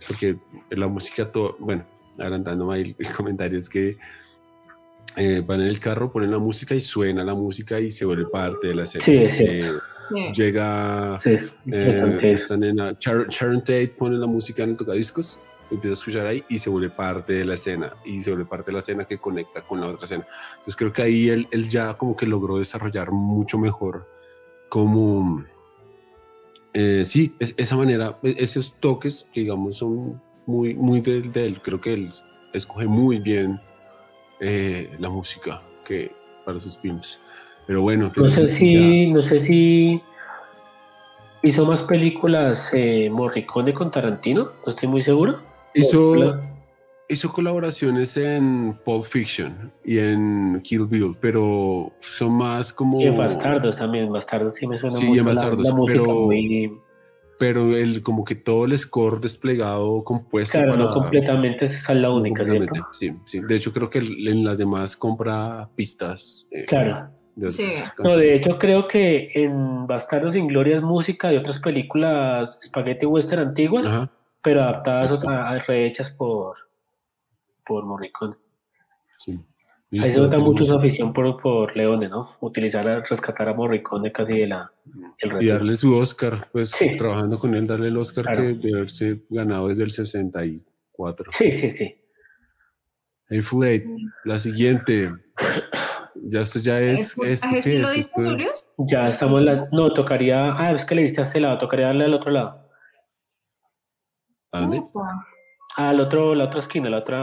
porque 0.08 0.36
la 0.70 0.88
música, 0.88 1.30
todo, 1.30 1.56
bueno, 1.60 1.84
adelantándome 2.18 2.74
ahí 2.74 2.96
el, 2.98 3.12
comentario, 3.12 3.58
es 3.58 3.68
que 3.68 3.96
eh, 5.16 5.42
van 5.46 5.60
en 5.60 5.68
el 5.68 5.78
carro, 5.78 6.10
ponen 6.10 6.32
la 6.32 6.38
música 6.38 6.74
y 6.74 6.80
suena 6.80 7.22
la 7.22 7.34
música 7.34 7.78
y 7.78 7.92
se 7.92 8.04
vuelve 8.04 8.26
parte 8.26 8.68
de 8.68 8.74
la 8.74 8.82
escena. 8.82 9.04
Sí, 9.04 9.30
sí. 9.30 9.44
Eh, 9.44 9.72
llega, 10.34 11.20
están 11.24 12.64
en 12.64 12.76
Sharon 12.76 13.60
Tate 13.60 13.94
pone 13.98 14.16
la 14.16 14.26
música 14.26 14.62
en 14.62 14.70
el 14.70 14.78
tocadiscos 14.78 15.38
empieza 15.70 15.92
a 15.92 15.94
escuchar 15.94 16.26
ahí 16.26 16.44
y 16.48 16.58
se 16.58 16.70
vuelve 16.70 16.90
parte 16.90 17.32
de 17.32 17.44
la 17.44 17.54
escena 17.54 17.94
y 18.04 18.20
se 18.20 18.30
vuelve 18.30 18.46
parte 18.46 18.66
de 18.66 18.74
la 18.74 18.78
escena 18.80 19.04
que 19.04 19.18
conecta 19.18 19.62
con 19.62 19.80
la 19.80 19.88
otra 19.88 20.04
escena. 20.04 20.26
Entonces 20.52 20.76
creo 20.76 20.92
que 20.92 21.02
ahí 21.02 21.28
él, 21.28 21.48
él 21.50 21.68
ya 21.68 21.94
como 21.94 22.16
que 22.16 22.26
logró 22.26 22.58
desarrollar 22.58 23.10
mucho 23.10 23.58
mejor 23.58 24.08
como, 24.68 25.44
eh, 26.72 27.04
sí, 27.04 27.34
es, 27.38 27.54
esa 27.56 27.76
manera, 27.76 28.18
e, 28.22 28.34
esos 28.38 28.74
toques 28.80 29.26
que 29.32 29.40
digamos 29.40 29.76
son 29.76 30.20
muy, 30.46 30.74
muy 30.74 31.00
de, 31.00 31.46
él. 31.46 31.60
Creo 31.62 31.80
que 31.80 31.94
él 31.94 32.10
escoge 32.52 32.86
muy 32.86 33.18
bien 33.18 33.60
eh, 34.40 34.94
la 34.98 35.08
música 35.08 35.62
que 35.84 36.12
para 36.44 36.60
sus 36.60 36.78
films. 36.78 37.18
Pero 37.66 37.82
bueno. 37.82 38.12
No 38.14 38.28
sé 38.28 38.48
si, 38.48 39.10
no 39.10 39.22
sé 39.22 39.38
si 39.40 40.00
hizo 41.44 41.66
más 41.66 41.82
películas 41.82 42.70
eh, 42.72 43.08
Morricone 43.10 43.74
con 43.74 43.90
Tarantino, 43.90 44.52
no 44.64 44.72
estoy 44.72 44.88
muy 44.88 45.02
seguro. 45.02 45.38
Hizo, 45.74 46.40
hizo 47.08 47.32
colaboraciones 47.32 48.16
en 48.16 48.78
Pulp 48.84 49.04
Fiction 49.04 49.72
y 49.84 49.98
en 49.98 50.60
Kill 50.62 50.86
Bill, 50.86 51.16
pero 51.20 51.92
son 52.00 52.32
más 52.32 52.72
como... 52.72 53.00
Y 53.00 53.04
en 53.04 53.16
Bastardos 53.16 53.76
también, 53.76 54.10
Bastardos 54.10 54.56
sí 54.56 54.66
me 54.66 54.78
suena 54.78 54.96
sí, 54.96 55.06
en 55.06 55.24
Bastardos, 55.24 55.74
pero, 55.86 56.28
pero 57.38 57.76
el, 57.76 58.02
como 58.02 58.24
que 58.24 58.36
todo 58.36 58.64
el 58.64 58.78
score 58.78 59.20
desplegado, 59.20 60.02
compuesto... 60.02 60.58
Claro, 60.58 60.76
no 60.76 60.94
completamente 60.94 61.66
es 61.66 61.88
la 61.90 62.10
única, 62.10 62.46
¿cierto? 62.46 62.86
Sí, 62.92 63.12
sí, 63.26 63.40
de 63.40 63.54
hecho 63.54 63.72
creo 63.72 63.90
que 63.90 63.98
en 63.98 64.44
las 64.44 64.56
demás 64.56 64.96
compra 64.96 65.68
pistas. 65.74 66.46
Eh, 66.50 66.64
claro. 66.64 67.10
De 67.36 67.50
Sí. 67.50 67.74
No, 68.02 68.16
de 68.16 68.36
hecho 68.36 68.58
creo 68.58 68.86
que 68.88 69.30
en 69.34 69.86
Bastardos 69.86 70.34
sin 70.34 70.46
Gloria 70.46 70.76
es 70.76 70.82
música 70.82 71.28
de 71.28 71.38
otras 71.38 71.58
películas 71.60 72.56
spaghetti 72.62 73.06
western 73.06 73.48
antiguas, 73.48 73.84
Ajá. 73.86 74.10
pero 74.42 74.62
adaptadas 74.62 75.24
a, 75.24 75.48
a- 75.50 75.58
rehechas 75.58 76.10
por, 76.10 76.56
por 77.66 77.84
Morricone. 77.84 78.36
Sí. 79.16 79.40
Ahí 79.92 80.02
se 80.02 80.20
nota 80.20 80.38
mucho 80.38 80.64
su 80.64 80.74
afición 80.74 81.12
por, 81.12 81.40
por 81.40 81.76
Leone, 81.76 82.08
¿no? 82.08 82.28
Utilizar, 82.40 82.88
a, 82.88 83.00
rescatar 83.00 83.48
a 83.48 83.54
Morricone 83.54 84.10
casi 84.10 84.32
de 84.40 84.46
la, 84.48 84.72
el 85.18 85.40
Y 85.42 85.46
darle 85.46 85.76
su 85.76 85.94
Oscar, 85.94 86.48
pues 86.50 86.70
Sí. 86.70 86.96
trabajando 86.96 87.38
con 87.38 87.54
él, 87.54 87.64
darle 87.66 87.88
el 87.88 87.96
Oscar 87.96 88.24
Claro. 88.24 88.40
que 88.40 88.54
de 88.68 88.74
haberse 88.76 89.20
ganado 89.30 89.68
desde 89.68 89.84
el 89.84 89.90
64. 89.92 91.30
Sí, 91.32 91.52
sí, 91.58 91.70
sí. 91.70 91.94
Hateful 93.30 93.64
Eight, 93.64 93.84
la 94.24 94.38
siguiente. 94.38 95.12
Ya 96.26 96.40
esto 96.40 96.58
ya 96.58 96.80
es. 96.80 97.16
¿El 97.18 97.28
¿Esto 97.28 97.46
puntaje 97.48 97.62
sí 97.62 97.78
lo 97.78 97.88
es? 97.88 97.98
Esto 97.98 98.20
es- 98.20 98.26
Julius? 98.26 98.72
Ya 98.78 99.08
estamos 99.08 99.42
la... 99.42 99.68
No, 99.72 99.92
tocaría... 99.92 100.52
Ah, 100.56 100.72
es 100.72 100.84
que 100.84 100.94
le 100.94 101.02
diste 101.02 101.20
a 101.20 101.24
este 101.24 101.40
lado, 101.40 101.58
tocaría 101.58 101.86
darle 101.86 102.04
al 102.06 102.14
otro 102.14 102.30
lado. 102.30 102.68
¿A 104.52 104.60
dónde? 104.60 104.82
Ah, 105.76 105.90
al 105.90 106.00
otro, 106.00 106.34
la 106.34 106.44
otra 106.44 106.60
esquina, 106.60 106.88
la 106.88 106.98
otra... 106.98 107.18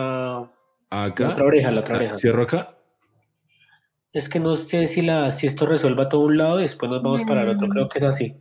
La 0.91 1.03
Acá. 1.05 1.29
otra 1.29 1.45
oreja, 1.45 1.71
la 1.71 1.81
otra 1.81 1.95
Ah, 1.95 1.97
oreja. 1.99 2.13
Cierro 2.15 2.43
acá. 2.43 2.75
Es 4.13 4.27
que 4.27 4.39
no 4.41 4.55
sé 4.57 4.87
si, 4.87 5.01
la, 5.01 5.31
si 5.31 5.47
esto 5.47 5.65
resuelva 5.65 6.09
todo 6.09 6.21
un 6.21 6.37
lado 6.37 6.59
y 6.59 6.63
después 6.63 6.91
nos 6.91 7.01
vamos 7.01 7.21
para 7.23 7.43
el 7.43 7.49
otro. 7.49 7.69
Creo 7.69 7.87
que 7.89 7.99
es 7.99 8.05
así. 8.05 8.35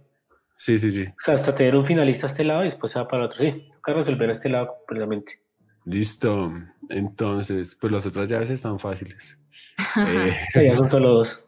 Sí, 0.57 0.79
sí, 0.81 0.91
sí. 0.91 1.05
O 1.07 1.15
sea, 1.25 1.35
hasta 1.35 1.55
tener 1.55 1.77
un 1.77 1.87
finalista 1.87 2.27
a 2.27 2.31
este 2.31 2.43
lado 2.45 2.63
y 2.63 2.67
después 2.67 2.93
se 2.93 2.99
va 2.99 3.07
para 3.07 3.23
el 3.25 3.31
otro. 3.31 3.39
Sí, 3.39 3.69
toca 3.77 3.93
resolver 3.95 4.29
a 4.29 4.33
este 4.33 4.49
lado 4.49 4.75
completamente. 4.79 5.41
Listo. 5.85 6.53
Entonces, 6.89 7.76
pues 7.81 7.93
las 7.93 8.07
otras 8.07 8.28
llaves 8.28 8.51
están 8.51 8.78
fáciles. 8.78 9.39
Eh, 10.55 10.74
son 10.76 10.91
solo 10.91 11.14
dos. 11.14 11.43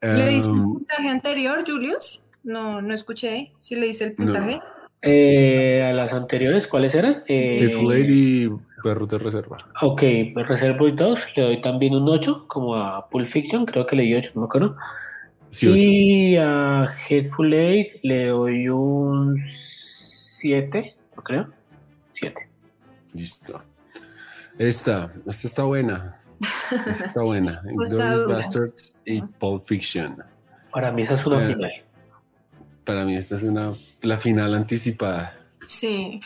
¿Le 0.00 0.28
dice 0.28 0.48
el 0.48 0.56
em, 0.56 0.62
puntaje 0.62 1.08
anterior, 1.08 1.64
Julius? 1.66 2.22
No, 2.44 2.80
no 2.80 2.94
escuché. 2.94 3.52
Si 3.60 3.74
le 3.74 3.86
dice 3.88 4.04
el 4.04 4.10
No. 4.16 4.24
puntaje. 4.24 4.60
Eh, 5.02 5.82
a 5.84 5.92
las 5.92 6.12
anteriores, 6.12 6.66
¿cuáles 6.66 6.94
eran? 6.94 7.22
Eh, 7.28 7.64
Hateful 7.66 7.92
Eight 7.92 8.10
y 8.10 8.48
Perros 8.82 9.08
de 9.08 9.18
Reserva. 9.18 9.58
Ok, 9.82 10.02
reservo 10.34 10.88
y 10.88 10.92
dos. 10.92 11.26
Le 11.36 11.42
doy 11.42 11.60
también 11.60 11.94
un 11.94 12.08
8, 12.08 12.46
como 12.48 12.74
a 12.74 13.08
Pulp 13.08 13.28
Fiction, 13.28 13.64
creo 13.66 13.86
que 13.86 13.96
le 13.96 14.04
di 14.04 14.14
8, 14.14 14.32
no 14.34 14.42
me 14.42 14.46
acuerdo. 14.46 14.76
Sí, 15.50 15.68
y 16.32 16.36
a 16.36 16.94
Headful 17.08 17.52
Eight 17.54 18.00
le 18.02 18.26
doy 18.26 18.68
un 18.68 19.40
7, 19.50 20.94
no 21.16 21.22
creo. 21.22 21.48
7. 22.14 22.48
Listo. 23.14 23.62
Esta, 24.58 25.12
esta 25.26 25.46
está 25.46 25.62
buena. 25.62 26.20
Esta 26.86 27.06
está 27.06 27.22
buena. 27.22 27.52
Está 27.60 27.70
Inglourious. 27.70 28.26
Bastards 28.26 28.96
y 29.04 29.22
Pulp 29.22 29.62
Fiction. 29.66 30.22
Para 30.72 30.92
mí 30.92 31.02
esa 31.02 31.14
es 31.14 31.26
una 31.26 31.42
Eh, 31.42 31.54
final. 31.54 31.70
Para 32.84 33.04
mí 33.04 33.16
esta 33.16 33.36
es 33.36 33.42
una 33.42 33.72
la 34.02 34.16
final 34.18 34.54
anticipada. 34.54 35.38
Sí. 35.66 36.20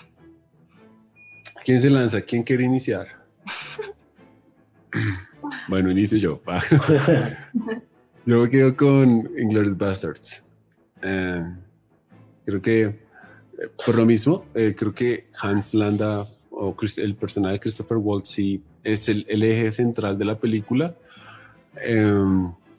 ¿Quién 1.64 1.80
se 1.80 1.90
lanza? 1.90 2.20
¿Quién 2.20 2.42
quiere 2.42 2.64
iniciar? 2.64 3.06
bueno, 5.68 5.90
inicio 5.90 6.18
yo. 6.18 6.40
yo 8.26 8.42
me 8.42 8.48
quedo 8.48 8.76
con 8.76 9.08
Inglourious 9.38 9.76
Bastards. 9.76 10.44
Eh, 11.02 11.44
creo 12.44 12.62
que 12.62 13.02
eh, 13.62 13.68
por 13.84 13.96
lo 13.96 14.06
mismo, 14.06 14.46
eh, 14.54 14.74
creo 14.76 14.94
que 14.94 15.28
Hans 15.40 15.74
Landa 15.74 16.26
o 16.62 16.76
el 16.98 17.14
personaje 17.16 17.54
de 17.54 17.60
Christopher 17.60 17.96
Waltz 17.98 18.28
sí 18.30 18.62
es 18.84 19.08
el, 19.08 19.26
el 19.28 19.42
eje 19.42 19.72
central 19.72 20.16
de 20.16 20.24
la 20.24 20.38
película. 20.38 20.94
Eh, 21.80 22.12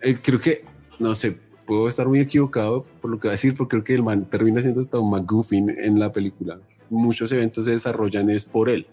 eh, 0.01 0.17
creo 0.21 0.39
que, 0.39 0.63
no 0.99 1.13
sé, 1.15 1.37
puedo 1.65 1.87
estar 1.87 2.07
muy 2.07 2.19
equivocado 2.19 2.85
por 3.01 3.11
lo 3.11 3.19
que 3.19 3.27
va 3.27 3.33
a 3.33 3.37
decir, 3.37 3.55
porque 3.55 3.71
creo 3.71 3.83
que 3.83 3.93
el 3.95 4.03
man 4.03 4.25
termina 4.25 4.61
siendo 4.61 4.79
hasta 4.81 4.99
un 4.99 5.09
McGuffin 5.11 5.69
en 5.69 5.99
la 5.99 6.11
película. 6.11 6.59
Muchos 6.89 7.31
eventos 7.31 7.65
se 7.65 7.71
desarrollan 7.71 8.29
es 8.29 8.45
por 8.45 8.69
él. 8.69 8.85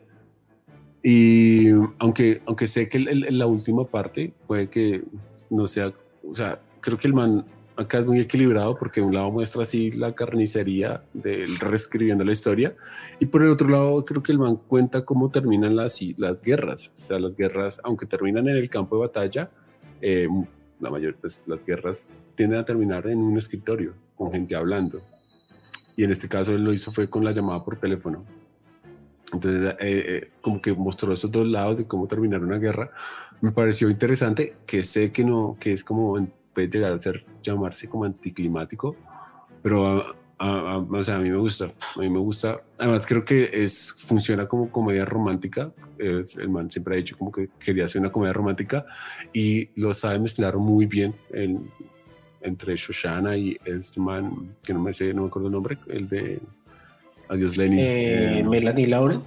Y 1.03 1.69
aunque, 1.99 2.43
aunque 2.47 2.67
sé 2.69 2.89
que 2.89 2.99
el- 2.99 3.09
el- 3.25 3.39
la 3.39 3.47
última 3.47 3.85
parte 3.85 4.33
puede 4.47 4.69
que 4.69 5.03
no 5.51 5.67
sea, 5.67 5.93
o 6.29 6.35
sea, 6.35 6.61
creo 6.81 6.99
que 6.99 7.07
el 7.07 7.15
man 7.15 7.45
acá 7.81 7.99
es 7.99 8.07
muy 8.07 8.21
equilibrado 8.21 8.77
porque 8.77 9.01
de 9.01 9.07
un 9.07 9.15
lado 9.15 9.31
muestra 9.31 9.63
así 9.63 9.91
la 9.93 10.15
carnicería 10.15 11.03
de 11.15 11.43
él 11.43 11.59
reescribiendo 11.59 12.25
la 12.25 12.33
historia 12.33 12.75
y 13.19 13.27
por 13.27 13.43
el 13.43 13.51
otro 13.51 13.69
lado 13.69 14.05
creo 14.05 14.23
que 14.23 14.33
el 14.33 14.39
man 14.39 14.57
cuenta 14.69 15.05
cómo 15.05 15.31
terminan 15.31 15.75
las, 15.77 16.01
las 16.19 16.43
guerras, 16.43 16.93
o 16.97 17.01
sea, 17.01 17.19
las 17.19 17.35
guerras, 17.35 17.81
aunque 17.83 18.07
terminan 18.07 18.49
en 18.49 18.57
el 18.57 18.69
campo 18.69 18.97
de 18.97 19.07
batalla, 19.07 19.51
eh, 20.03 20.29
la 20.79 20.91
mayor, 20.91 21.17
pues 21.21 21.43
las 21.47 21.65
guerras 21.65 22.09
tienden 22.37 22.59
a 22.59 22.65
terminar 22.65 23.07
en 23.07 23.19
un 23.19 23.37
escritorio 23.39 23.95
con 24.15 24.31
gente 24.31 24.55
hablando. 24.57 25.01
Y 25.97 26.05
en 26.05 26.11
este 26.11 26.29
caso 26.29 26.55
él 26.55 26.65
lo 26.65 26.73
hizo 26.73 26.93
fue 26.93 27.09
con 27.09 27.25
la 27.25 27.33
llamada 27.33 27.65
por 27.65 27.79
teléfono. 27.79 28.25
Entonces, 29.33 29.75
eh, 29.81 30.05
eh, 30.07 30.31
como 30.41 30.61
que 30.61 30.73
mostró 30.73 31.13
esos 31.13 31.31
dos 31.31 31.47
lados 31.47 31.79
de 31.79 31.87
cómo 31.87 32.07
terminar 32.09 32.43
una 32.43 32.59
guerra. 32.59 32.91
Me 33.41 33.53
pareció 33.53 33.89
interesante, 33.91 34.57
que 34.67 34.83
sé 34.83 35.13
que 35.13 35.25
no, 35.25 35.57
que 35.61 35.73
es 35.73 35.85
como, 35.85 36.19
puede 36.55 36.69
llegar 36.69 36.93
a 36.93 36.99
ser, 36.99 37.23
llamarse 37.43 37.89
como 37.89 38.05
anticlimático, 38.05 38.97
pero 39.63 39.87
a, 39.87 40.15
a- 40.39 40.73
a- 40.73 40.79
o 40.79 41.05
sea, 41.05 41.17
a 41.17 41.19
mí 41.19 41.31
me 41.31 41.37
gusta, 41.37 41.67
a 41.97 42.01
mí 42.01 42.09
me 42.09 42.19
gusta. 42.19 42.61
Además, 42.79 43.07
creo 43.07 43.25
que 43.25 43.51
es, 43.53 43.95
funciona 44.07 44.47
como 44.47 44.71
comedia 44.71 45.05
romántica. 45.05 45.73
Es- 45.99 46.37
el 46.37 46.49
man 46.49 46.71
siempre 46.71 46.95
ha 46.95 46.97
dicho 46.97 47.17
como 47.19 47.31
que 47.31 47.49
quería 47.59 47.85
hacer 47.85 48.01
una 48.01 48.11
comedia 48.11 48.33
romántica 48.33 48.87
y 49.33 49.69
lo 49.81 49.93
sabe 49.95 50.19
mezclar 50.19 50.57
muy 50.57 50.87
bien 50.87 51.15
en- 51.33 51.71
entre 52.43 52.75
Shoshana 52.75 53.37
y 53.37 53.59
este 53.67 54.01
man, 54.01 54.55
que 54.63 54.73
no 54.73 54.81
me 54.81 54.93
sé, 54.95 55.13
no 55.13 55.23
me 55.23 55.29
acuerdo 55.29 55.49
el 55.49 55.53
nombre, 55.53 55.77
el 55.89 56.09
de 56.09 56.41
Adiós 57.29 57.57
Lenin. 57.59 57.79
Eh, 57.79 58.39
Eh, 58.41 58.43
Melanie 58.43 58.87
Laurent. 58.87 59.23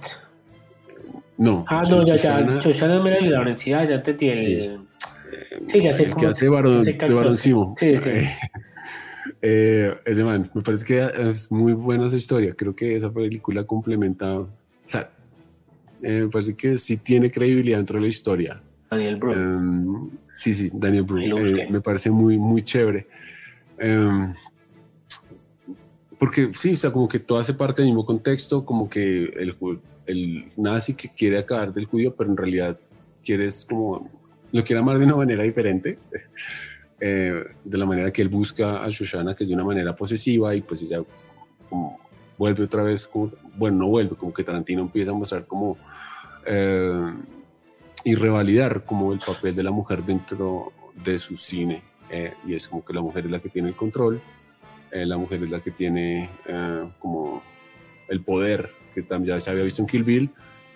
no, 1.38 1.64
Ah, 1.68 1.82
no, 1.88 2.04
ya, 2.04 2.16
Shoshana, 2.16 2.54
ya. 2.56 2.60
Shoshana 2.60 3.00
Melanie 3.02 3.30
Laurent, 3.30 3.58
sí, 3.58 3.70
ya, 3.70 3.84
ya 3.88 3.94
entendí 3.96 4.28
el. 4.28 4.80
Sí, 5.66 5.80
ya 5.80 5.96
sé 5.96 6.04
el 6.04 6.10
cómo 6.10 6.20
que 6.20 6.26
hace 6.26 6.48
varón, 6.48 6.88
ese 6.88 6.92
de. 6.92 7.36
Simo. 7.36 7.74
Sí, 7.78 7.96
sí. 7.98 8.08
Eh, 8.10 8.36
eh, 9.42 9.94
ese 10.04 10.24
man, 10.24 10.50
me 10.54 10.62
parece 10.62 10.84
que 10.84 11.30
es 11.30 11.50
muy 11.50 11.72
buena 11.72 12.06
esa 12.06 12.16
historia. 12.16 12.54
Creo 12.54 12.74
que 12.74 12.96
esa 12.96 13.12
película 13.12 13.64
complementa, 13.64 14.40
o 14.40 14.48
sea, 14.84 15.10
eh, 16.02 16.22
me 16.22 16.28
parece 16.28 16.54
que 16.54 16.76
sí 16.76 16.98
tiene 16.98 17.30
credibilidad 17.30 17.78
dentro 17.78 17.96
de 17.96 18.02
la 18.02 18.08
historia. 18.08 18.60
Daniel 18.90 19.16
Brühl. 19.16 19.38
Em, 19.38 20.10
sí, 20.32 20.54
sí, 20.54 20.70
Daniel 20.72 21.04
Brühl. 21.04 21.58
Eh, 21.60 21.68
me 21.70 21.80
parece 21.80 22.10
muy, 22.10 22.38
muy 22.38 22.62
chévere. 22.62 23.06
Em, 23.78 24.34
porque 26.18 26.50
sí, 26.54 26.74
o 26.74 26.76
sea, 26.76 26.92
como 26.92 27.08
que 27.08 27.18
todo 27.18 27.38
hace 27.38 27.54
parte 27.54 27.82
del 27.82 27.90
mismo 27.90 28.06
contexto, 28.06 28.64
como 28.64 28.88
que 28.88 29.24
el, 29.24 29.56
el 30.06 30.44
nazi 30.56 30.94
que 30.94 31.08
quiere 31.08 31.38
acabar 31.38 31.72
del 31.72 31.86
judío, 31.86 32.14
pero 32.14 32.30
en 32.30 32.36
realidad 32.36 32.78
quieres 33.24 33.64
como, 33.64 34.08
lo 34.54 34.64
quiere 34.64 34.80
amar 34.80 34.98
de 34.98 35.04
una 35.04 35.16
manera 35.16 35.42
diferente, 35.42 35.98
eh, 37.00 37.44
de 37.62 37.78
la 37.78 37.84
manera 37.84 38.10
que 38.10 38.22
él 38.22 38.28
busca 38.28 38.82
a 38.82 38.88
Shoshana, 38.88 39.34
que 39.34 39.44
es 39.44 39.50
de 39.50 39.54
una 39.54 39.64
manera 39.64 39.94
posesiva, 39.94 40.54
y 40.54 40.62
pues 40.62 40.80
ella 40.82 41.02
como 41.68 41.98
vuelve 42.38 42.64
otra 42.64 42.82
vez, 42.82 43.06
como, 43.06 43.32
bueno, 43.56 43.78
no 43.78 43.88
vuelve, 43.88 44.16
como 44.16 44.32
que 44.32 44.44
Tarantino 44.44 44.80
empieza 44.82 45.10
a 45.10 45.14
mostrar 45.14 45.44
como... 45.46 45.76
eh, 46.46 47.12
y 48.06 48.16
revalidar 48.16 48.84
como 48.84 49.14
el 49.14 49.18
papel 49.18 49.56
de 49.56 49.62
la 49.62 49.70
mujer 49.70 50.02
dentro 50.02 50.72
de 51.04 51.18
su 51.18 51.38
cine. 51.38 51.82
eh, 52.10 52.34
y 52.46 52.54
es 52.54 52.68
como 52.68 52.84
que 52.84 52.92
la 52.92 53.00
mujer 53.00 53.24
es 53.24 53.30
la 53.30 53.38
que 53.38 53.48
tiene 53.48 53.70
el 53.70 53.74
control, 53.74 54.20
eh, 54.92 55.06
la 55.06 55.16
mujer 55.16 55.42
es 55.42 55.50
la 55.50 55.60
que 55.60 55.70
tiene 55.70 56.28
eh, 56.46 56.84
como 56.98 57.42
el 58.08 58.20
poder, 58.20 58.70
que 58.94 59.02
también 59.02 59.36
ya 59.36 59.40
se 59.40 59.50
había 59.50 59.64
visto 59.64 59.80
en 59.80 59.88
Kill 59.88 60.04
Bill 60.04 60.30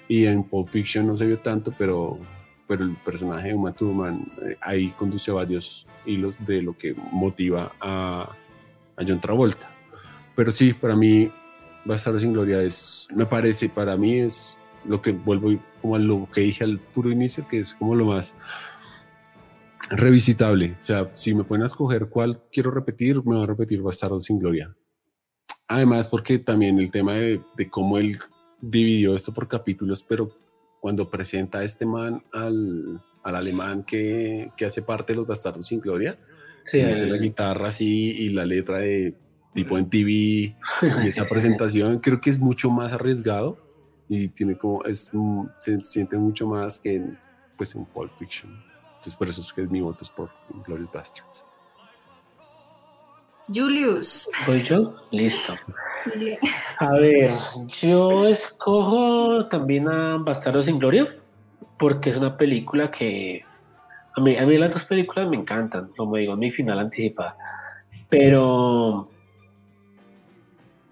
y 0.09 0.24
en 0.24 0.43
Pulp 0.43 0.68
Fiction 0.70 1.07
no 1.07 1.18
se 1.18 1.26
vio 1.26 1.39
tanto, 1.39 1.72
pero, 1.79 2.18
pero 2.69 2.85
el 2.85 2.95
personaje 2.97 3.49
de 3.49 3.55
Uma 3.55 3.73
Thurman 3.73 4.31
eh, 4.43 4.57
ahí 4.61 4.91
conduce 4.91 5.33
varios 5.33 5.87
hilos 6.05 6.37
de 6.47 6.62
lo 6.62 6.77
que 6.77 6.95
motiva 7.11 7.73
a, 7.81 8.31
a 8.97 9.05
John 9.07 9.21
Travolta. 9.21 9.69
Pero 10.37 10.53
sí, 10.53 10.75
para 10.75 10.95
mí, 10.95 11.31
Bastardo 11.85 12.21
sin 12.21 12.33
Gloria 12.33 12.62
es, 12.62 13.09
me 13.14 13.27
parece, 13.27 13.71
para 13.71 13.97
mí 13.97 14.21
es 14.21 14.57
lo 14.85 15.01
que 15.01 15.12
vuelvo 15.12 15.59
como 15.81 15.97
a 15.97 15.99
lo 15.99 16.29
que 16.33 16.43
dije 16.43 16.62
al 16.62 16.79
puro 16.79 17.11
inicio, 17.11 17.49
que 17.49 17.61
es 17.61 17.75
como 17.75 17.95
lo 17.95 18.05
más 18.05 18.35
revisitable. 19.91 20.77
O 20.79 20.83
sea, 20.83 21.11
si 21.14 21.35
me 21.35 21.45
pueden 21.45 21.64
escoger 21.64 22.09
cuál 22.09 22.43
quiero 22.53 22.71
repetir, 22.71 23.16
me 23.16 23.35
voy 23.35 23.43
a 23.45 23.47
repetir 23.47 23.81
Bastardo 23.81 24.21
sin 24.21 24.39
Gloria. 24.39 24.77
Además, 25.66 26.09
porque 26.09 26.39
también 26.39 26.79
el 26.79 26.91
tema 26.91 27.14
de, 27.14 27.41
de 27.57 27.71
cómo 27.71 27.99
él 27.99 28.19
dividió 28.61 29.14
esto 29.14 29.33
por 29.33 29.49
capítulos, 29.49 30.03
pero 30.03 30.33
cuando 30.81 31.11
presenta 31.11 31.59
a 31.59 31.64
este 31.64 31.85
man 31.87 32.22
al, 32.33 33.01
al 33.22 33.37
alemán 33.37 33.83
que, 33.85 34.51
que 34.57 34.64
hace 34.66 34.83
parte 34.83 35.12
de 35.12 35.18
los 35.18 35.26
Bastardos 35.26 35.66
sin 35.66 35.81
Gloria, 35.81 36.18
Sí, 36.66 36.83
mete 36.83 37.07
la 37.07 37.16
el- 37.16 37.22
guitarra 37.22 37.68
así 37.68 38.11
y 38.11 38.29
la 38.29 38.45
letra 38.45 38.79
de 38.79 39.14
tipo 39.55 39.79
en 39.79 39.89
TV 39.89 40.11
y 40.12 40.55
esa 41.07 41.24
presentación 41.29 41.99
creo 41.99 42.20
que 42.20 42.31
es 42.31 42.39
mucho 42.39 42.70
más 42.70 42.93
arriesgado 42.93 43.59
y 44.09 44.29
tiene 44.29 44.57
como 44.57 44.85
es 44.85 45.11
mm, 45.12 45.47
se 45.59 45.81
siente 45.85 46.16
mucho 46.18 46.47
más 46.47 46.79
que 46.79 46.97
en, 46.97 47.18
pues 47.57 47.74
en 47.74 47.85
Pulp 47.87 48.12
Fiction 48.18 48.53
Entonces 48.91 49.16
por 49.16 49.29
eso 49.29 49.41
es 49.41 49.53
que 49.53 49.62
mi 49.66 49.81
voto 49.81 50.05
es 50.05 50.11
por 50.11 50.31
Glorious 50.66 50.93
Bastards. 50.93 51.45
Julius. 53.53 54.29
¿Voy 54.47 54.63
yo? 54.63 54.95
Listo. 55.11 55.55
A 56.79 56.93
ver, 56.93 57.33
yo 57.81 58.27
escojo 58.27 59.47
también 59.47 59.89
a 59.89 60.17
Bastardo 60.19 60.63
sin 60.63 60.79
Gloria, 60.79 61.17
porque 61.79 62.11
es 62.11 62.17
una 62.17 62.37
película 62.37 62.91
que. 62.91 63.45
A 64.17 64.21
mí, 64.21 64.37
a 64.37 64.47
mí 64.47 64.59
las 64.59 64.73
dos 64.73 64.85
películas 64.85 65.29
me 65.29 65.37
encantan, 65.37 65.91
como 65.97 66.17
digo, 66.17 66.37
mi 66.37 66.51
final 66.51 66.79
anticipada. 66.79 67.37
Pero. 68.09 69.09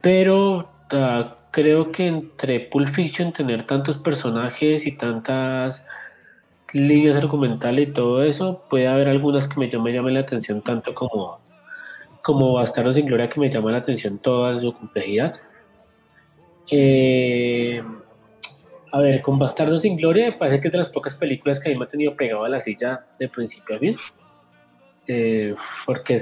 Pero 0.00 0.68
ah, 0.90 1.36
creo 1.50 1.90
que 1.90 2.06
entre 2.06 2.60
Pulp 2.60 2.88
Fiction 2.88 3.32
tener 3.32 3.66
tantos 3.66 3.98
personajes 3.98 4.86
y 4.86 4.92
tantas 4.92 5.84
líneas 6.72 7.16
argumentales 7.16 7.88
y 7.88 7.92
todo 7.92 8.22
eso, 8.22 8.62
puede 8.68 8.88
haber 8.88 9.08
algunas 9.08 9.48
que 9.48 9.58
me, 9.58 9.66
me 9.78 9.92
llamen 9.92 10.14
la 10.14 10.20
atención 10.20 10.62
tanto 10.62 10.94
como 10.94 11.40
como 12.26 12.54
Bastardos 12.54 12.96
sin 12.96 13.06
Gloria 13.06 13.30
que 13.30 13.38
me 13.38 13.48
llama 13.48 13.70
la 13.70 13.78
atención 13.78 14.18
toda 14.18 14.60
su 14.60 14.72
complejidad. 14.72 15.40
Eh, 16.72 17.80
a 18.90 18.98
ver, 18.98 19.22
con 19.22 19.38
Bastardos 19.38 19.82
sin 19.82 19.96
Gloria 19.96 20.26
me 20.26 20.32
parece 20.32 20.60
que 20.60 20.66
es 20.66 20.72
de 20.72 20.78
las 20.78 20.88
pocas 20.88 21.14
películas 21.14 21.60
que 21.60 21.68
a 21.68 21.72
mí 21.72 21.78
me 21.78 21.84
ha 21.84 21.88
tenido 21.88 22.16
pegado 22.16 22.44
a 22.44 22.48
la 22.48 22.60
silla 22.60 23.06
de 23.20 23.28
principio 23.28 23.76
a 23.76 23.78
fin, 23.78 23.94
eh, 25.06 25.54
porque 25.86 26.20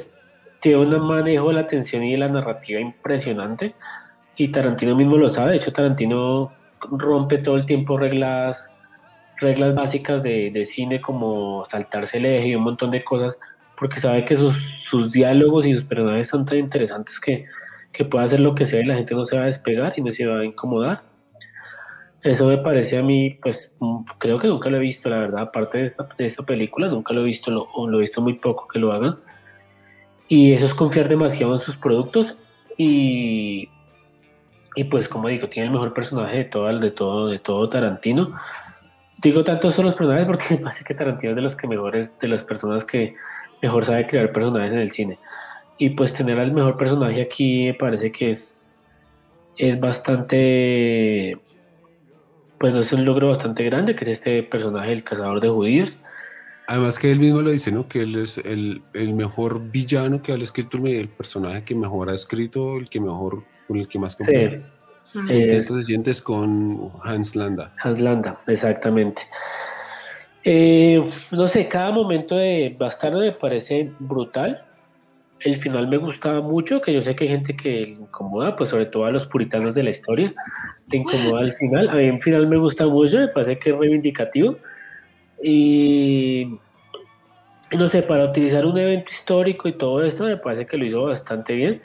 tiene 0.60 0.76
un 0.76 1.06
manejo 1.06 1.48
de 1.48 1.54
la 1.54 1.60
atención 1.60 2.04
y 2.04 2.12
de 2.12 2.18
la 2.18 2.28
narrativa 2.28 2.78
impresionante 2.80 3.74
y 4.36 4.48
Tarantino 4.48 4.94
mismo 4.94 5.16
lo 5.16 5.30
sabe, 5.30 5.52
de 5.52 5.56
hecho 5.56 5.72
Tarantino 5.72 6.52
rompe 6.82 7.38
todo 7.38 7.56
el 7.56 7.64
tiempo 7.64 7.96
reglas 7.96 8.68
reglas 9.38 9.74
básicas 9.74 10.22
de, 10.22 10.50
de 10.50 10.66
cine 10.66 11.00
como 11.00 11.66
saltarse 11.70 12.18
el 12.18 12.26
eje 12.26 12.48
y 12.48 12.56
un 12.56 12.64
montón 12.64 12.90
de 12.90 13.02
cosas 13.02 13.38
porque 13.78 14.00
sabe 14.00 14.24
que 14.24 14.36
sus, 14.36 14.56
sus 14.88 15.10
diálogos 15.12 15.66
y 15.66 15.74
sus 15.74 15.84
personajes 15.84 16.28
son 16.28 16.44
tan 16.44 16.58
interesantes 16.58 17.18
que, 17.20 17.46
que 17.92 18.04
puede 18.04 18.24
hacer 18.24 18.40
lo 18.40 18.54
que 18.54 18.66
sea 18.66 18.80
y 18.80 18.84
la 18.84 18.96
gente 18.96 19.14
no 19.14 19.24
se 19.24 19.36
va 19.36 19.42
a 19.42 19.46
despegar 19.46 19.94
y 19.96 20.02
no 20.02 20.12
se 20.12 20.26
va 20.26 20.40
a 20.40 20.44
incomodar. 20.44 21.02
Eso 22.22 22.46
me 22.46 22.56
parece 22.56 22.96
a 22.96 23.02
mí, 23.02 23.38
pues 23.42 23.76
mm, 23.80 24.04
creo 24.18 24.38
que 24.38 24.48
nunca 24.48 24.70
lo 24.70 24.78
he 24.78 24.80
visto, 24.80 25.10
la 25.10 25.18
verdad, 25.18 25.42
aparte 25.42 25.78
de 25.78 25.86
esta, 25.88 26.08
de 26.16 26.24
esta 26.24 26.42
película, 26.42 26.88
nunca 26.88 27.12
lo 27.12 27.20
he 27.20 27.24
visto, 27.24 27.50
lo, 27.50 27.64
o 27.74 27.86
lo 27.86 27.98
he 27.98 28.02
visto 28.02 28.22
muy 28.22 28.34
poco 28.34 28.66
que 28.66 28.78
lo 28.78 28.92
hagan. 28.92 29.18
Y 30.26 30.52
eso 30.52 30.64
es 30.64 30.74
confiar 30.74 31.08
demasiado 31.08 31.54
en 31.54 31.60
sus 31.60 31.76
productos 31.76 32.34
y, 32.78 33.68
y 34.74 34.84
pues 34.84 35.08
como 35.08 35.28
digo, 35.28 35.48
tiene 35.48 35.66
el 35.66 35.72
mejor 35.72 35.92
personaje 35.92 36.38
de 36.38 36.44
todo, 36.44 36.78
de 36.78 36.90
todo, 36.90 37.28
de 37.28 37.38
todo 37.38 37.68
Tarantino. 37.68 38.34
Digo 39.22 39.44
tanto 39.44 39.70
son 39.70 39.84
los 39.86 39.94
personajes 39.94 40.26
porque 40.26 40.46
me 40.50 40.56
parece 40.58 40.84
que 40.84 40.94
Tarantino 40.94 41.32
es 41.32 41.36
de 41.36 41.42
los 41.42 41.56
que 41.56 41.68
mejores, 41.68 42.18
de 42.20 42.28
las 42.28 42.42
personas 42.42 42.86
que 42.86 43.14
mejor 43.64 43.84
sabe 43.86 44.06
crear 44.06 44.30
personajes 44.30 44.72
en 44.72 44.78
el 44.78 44.90
cine. 44.90 45.18
Y 45.78 45.90
pues 45.90 46.12
tener 46.12 46.38
al 46.38 46.52
mejor 46.52 46.76
personaje 46.76 47.22
aquí 47.22 47.64
me 47.64 47.74
parece 47.74 48.12
que 48.12 48.30
es, 48.30 48.68
es 49.56 49.80
bastante, 49.80 51.38
pues 52.58 52.74
no 52.74 52.80
es 52.80 52.92
un 52.92 53.04
logro 53.04 53.28
bastante 53.28 53.64
grande, 53.64 53.96
que 53.96 54.04
es 54.04 54.10
este 54.10 54.42
personaje, 54.42 54.92
el 54.92 55.02
cazador 55.02 55.40
de 55.40 55.48
judíos. 55.48 55.96
Además 56.66 56.98
que 56.98 57.10
él 57.10 57.18
mismo 57.18 57.42
lo 57.42 57.50
dice, 57.50 57.72
¿no? 57.72 57.88
Que 57.88 58.02
él 58.02 58.16
es 58.16 58.38
el, 58.38 58.82
el 58.92 59.14
mejor 59.14 59.70
villano 59.70 60.22
que 60.22 60.32
ha 60.32 60.36
escrito, 60.36 60.78
el 60.78 61.08
personaje 61.08 61.64
que 61.64 61.74
mejor 61.74 62.10
ha 62.10 62.14
escrito, 62.14 62.76
el 62.76 62.88
que 62.88 63.00
mejor, 63.00 63.44
con 63.66 63.78
el 63.78 63.88
que 63.88 63.98
más 63.98 64.16
Sí. 65.12 65.20
Entonces 65.28 65.86
sientes 65.86 66.20
con 66.20 66.90
Hans 67.04 67.36
Landa. 67.36 67.72
Hans 67.82 68.00
Landa, 68.00 68.40
exactamente. 68.48 69.22
Eh, 70.44 71.02
no 71.30 71.48
sé, 71.48 71.68
cada 71.68 71.90
momento 71.90 72.36
de 72.36 72.76
Bastardo 72.78 73.20
me 73.20 73.32
parece 73.32 73.90
brutal. 73.98 74.64
El 75.40 75.56
final 75.56 75.88
me 75.88 75.96
gustaba 75.96 76.40
mucho, 76.40 76.80
que 76.80 76.92
yo 76.92 77.02
sé 77.02 77.16
que 77.16 77.24
hay 77.24 77.30
gente 77.30 77.56
que 77.56 77.82
incomoda, 77.82 78.56
pues 78.56 78.70
sobre 78.70 78.86
todo 78.86 79.06
a 79.06 79.10
los 79.10 79.26
puritanos 79.26 79.74
de 79.74 79.82
la 79.82 79.90
historia, 79.90 80.34
te 80.88 80.98
incomoda 80.98 81.42
el 81.42 81.52
final. 81.54 81.88
A 81.88 81.94
mí 81.94 82.04
el 82.04 82.22
final 82.22 82.46
me 82.46 82.56
gusta 82.56 82.86
mucho, 82.86 83.18
me 83.18 83.28
parece 83.28 83.58
que 83.58 83.70
es 83.70 83.76
reivindicativo. 83.76 84.56
Y 85.42 86.58
no 87.72 87.88
sé, 87.88 88.02
para 88.02 88.24
utilizar 88.24 88.64
un 88.66 88.78
evento 88.78 89.10
histórico 89.10 89.68
y 89.68 89.72
todo 89.72 90.02
esto, 90.04 90.24
me 90.24 90.36
parece 90.36 90.66
que 90.66 90.76
lo 90.76 90.84
hizo 90.86 91.02
bastante 91.04 91.54
bien. 91.54 91.82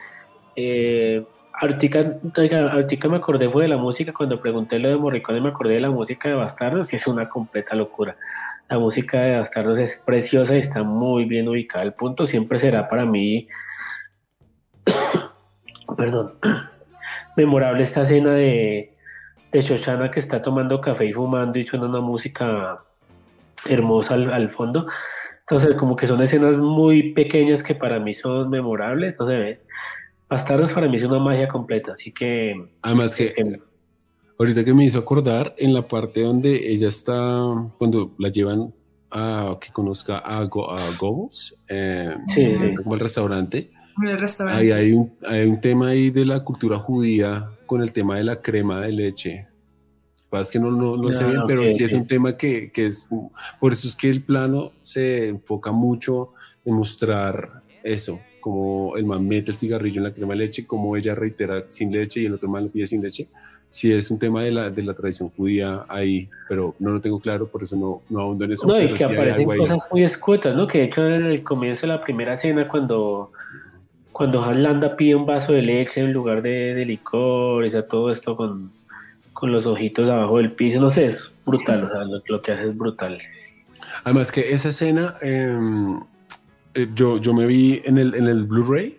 Eh, 0.55 1.23
ahorita, 1.53 2.19
me 3.09 3.17
acordé 3.17 3.49
fue 3.49 3.63
de 3.63 3.69
la 3.69 3.77
música, 3.77 4.13
cuando 4.13 4.41
pregunté 4.41 4.79
lo 4.79 4.89
de 4.89 4.97
Morricone 4.97 5.41
me 5.41 5.49
acordé 5.49 5.75
de 5.75 5.81
la 5.81 5.89
música 5.89 6.29
de 6.29 6.35
Bastardos, 6.35 6.87
que 6.87 6.97
es 6.97 7.07
una 7.07 7.27
completa 7.27 7.75
locura. 7.75 8.15
La 8.69 8.77
música 8.77 9.19
de 9.21 9.39
Bastardos 9.39 9.79
es 9.79 9.97
preciosa 10.05 10.55
y 10.55 10.59
está 10.59 10.83
muy 10.83 11.25
bien 11.25 11.47
ubicada. 11.47 11.83
El 11.83 11.93
punto 11.93 12.27
siempre 12.27 12.59
será 12.59 12.87
para 12.87 13.05
mí, 13.05 13.47
perdón, 15.97 16.35
memorable 17.37 17.83
esta 17.83 18.03
escena 18.03 18.33
de, 18.33 18.95
de 19.51 19.61
Shoshana 19.61 20.11
que 20.11 20.19
está 20.19 20.41
tomando 20.41 20.81
café 20.81 21.05
y 21.05 21.13
fumando 21.13 21.57
y 21.57 21.65
suena 21.65 21.87
una 21.87 22.01
música 22.01 22.83
hermosa 23.65 24.13
al, 24.13 24.49
fondo. 24.51 24.87
Entonces, 25.41 25.75
como 25.75 25.95
que 25.95 26.07
son 26.07 26.21
escenas 26.21 26.57
muy 26.57 27.13
pequeñas 27.13 27.63
que 27.63 27.73
para 27.75 27.99
mí 27.99 28.13
son 28.13 28.49
memorables. 28.49 29.11
Entonces, 29.11 29.59
Bastardos 30.29 30.71
para 30.73 30.87
mí 30.87 30.97
es 30.97 31.03
una 31.03 31.17
magia 31.17 31.47
completa, 31.47 31.93
así 31.93 32.11
que... 32.11 32.69
Además 32.83 33.15
que 33.15 33.33
Ahorita 34.41 34.63
que 34.63 34.73
me 34.73 34.85
hizo 34.85 34.99
acordar 34.99 35.53
en 35.57 35.73
la 35.73 35.85
parte 35.85 36.21
donde 36.21 36.71
ella 36.71 36.87
está, 36.87 37.43
cuando 37.77 38.15
la 38.17 38.29
llevan 38.29 38.73
a 39.11 39.57
que 39.59 39.69
conozca 39.73 40.19
a, 40.19 40.41
Go, 40.45 40.71
a 40.71 40.95
Gobbles, 40.97 41.57
eh, 41.67 42.15
como 42.81 42.93
el 42.93 43.01
restaurante. 43.01 43.69
El 44.01 44.17
restaurante. 44.17 44.61
Ahí 44.61 44.71
hay 44.71 44.93
un, 44.93 45.11
hay 45.27 45.45
un 45.45 45.59
tema 45.59 45.89
ahí 45.89 46.09
de 46.09 46.23
la 46.23 46.41
cultura 46.41 46.77
judía 46.77 47.49
con 47.65 47.81
el 47.81 47.91
tema 47.91 48.15
de 48.15 48.23
la 48.23 48.41
crema 48.41 48.79
de 48.79 48.93
leche. 48.93 49.47
Es 50.31 50.51
que 50.51 50.59
no, 50.59 50.71
no, 50.71 50.95
no 50.95 51.11
sé 51.11 51.25
bien, 51.25 51.41
pero 51.45 51.67
sí 51.67 51.83
es 51.83 51.91
un 51.91 52.07
tema 52.07 52.37
que, 52.37 52.71
que, 52.71 52.85
es. 52.85 53.09
Por 53.59 53.73
eso 53.73 53.89
es 53.89 53.95
que 53.97 54.09
el 54.09 54.23
plano 54.23 54.71
se 54.83 55.27
enfoca 55.27 55.73
mucho 55.73 56.31
en 56.63 56.75
mostrar 56.75 57.61
eso, 57.83 58.21
como 58.39 58.95
el 58.95 59.03
man 59.03 59.27
mete 59.27 59.51
el 59.51 59.57
cigarrillo 59.57 59.97
en 59.97 60.05
la 60.05 60.13
crema 60.13 60.31
de 60.31 60.39
leche, 60.45 60.65
como 60.65 60.95
ella 60.95 61.13
reitera 61.13 61.67
sin 61.67 61.91
leche 61.91 62.21
y 62.21 62.27
el 62.27 62.35
otro 62.35 62.47
man 62.47 62.63
lo 62.63 62.71
pide 62.71 62.87
sin 62.87 63.01
leche 63.01 63.27
sí 63.69 63.93
es 63.93 64.09
un 64.09 64.17
tema 64.17 64.41
de 64.43 64.51
la, 64.51 64.69
de 64.69 64.83
la 64.83 64.93
tradición 64.93 65.29
judía 65.29 65.85
ahí, 65.87 66.27
pero 66.47 66.75
no 66.79 66.91
lo 66.91 67.01
tengo 67.01 67.19
claro, 67.19 67.47
por 67.47 67.63
eso 67.63 67.75
no, 67.75 68.01
no 68.09 68.21
ahondo 68.21 68.45
en 68.45 68.53
eso. 68.53 68.67
No, 68.67 68.81
y 68.81 68.93
que 68.93 69.03
aparecen 69.03 69.45
cosas 69.45 69.87
muy 69.91 70.03
escuetas, 70.03 70.55
¿no? 70.55 70.67
Que 70.67 70.79
de 70.79 70.83
hecho 70.85 71.05
en 71.05 71.25
el 71.25 71.43
comienzo 71.43 71.81
de 71.81 71.87
la 71.87 72.01
primera 72.01 72.37
cena, 72.37 72.67
cuando, 72.67 73.31
cuando 74.11 74.51
Landa 74.51 74.95
pide 74.95 75.15
un 75.15 75.25
vaso 75.25 75.53
de 75.53 75.61
leche 75.61 76.01
en 76.01 76.13
lugar 76.13 76.41
de, 76.41 76.73
de 76.73 76.85
licor, 76.85 77.65
y 77.65 77.71
todo 77.87 78.11
esto 78.11 78.35
con, 78.35 78.71
con 79.33 79.51
los 79.51 79.65
ojitos 79.65 80.09
abajo 80.09 80.37
del 80.37 80.51
piso, 80.51 80.79
no 80.79 80.89
sé, 80.89 81.07
es 81.07 81.31
brutal, 81.45 81.83
o 81.83 81.87
sea, 81.87 82.03
lo, 82.27 82.41
que 82.41 82.51
hace 82.51 82.69
es 82.69 82.77
brutal. 82.77 83.19
Además 84.03 84.31
que 84.31 84.51
esa 84.51 84.69
escena, 84.69 85.17
em, 85.21 85.99
eh, 86.73 86.87
yo, 86.95 87.19
yo 87.19 87.33
me 87.33 87.45
vi 87.45 87.81
en 87.85 87.97
el, 87.97 88.15
en 88.15 88.27
el 88.27 88.45
Blu-ray, 88.45 88.97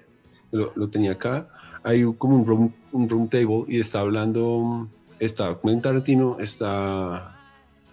lo, 0.52 0.72
lo 0.76 0.88
tenía 0.88 1.12
acá, 1.12 1.48
hay 1.82 2.04
como 2.18 2.36
un 2.36 2.46
room, 2.46 2.72
un 2.92 3.08
room 3.08 3.28
table 3.28 3.64
y 3.68 3.80
está 3.80 4.00
hablando, 4.00 4.88
está 5.18 5.58
Quentin 5.60 5.82
Tarantino, 5.82 6.38
está 6.40 7.36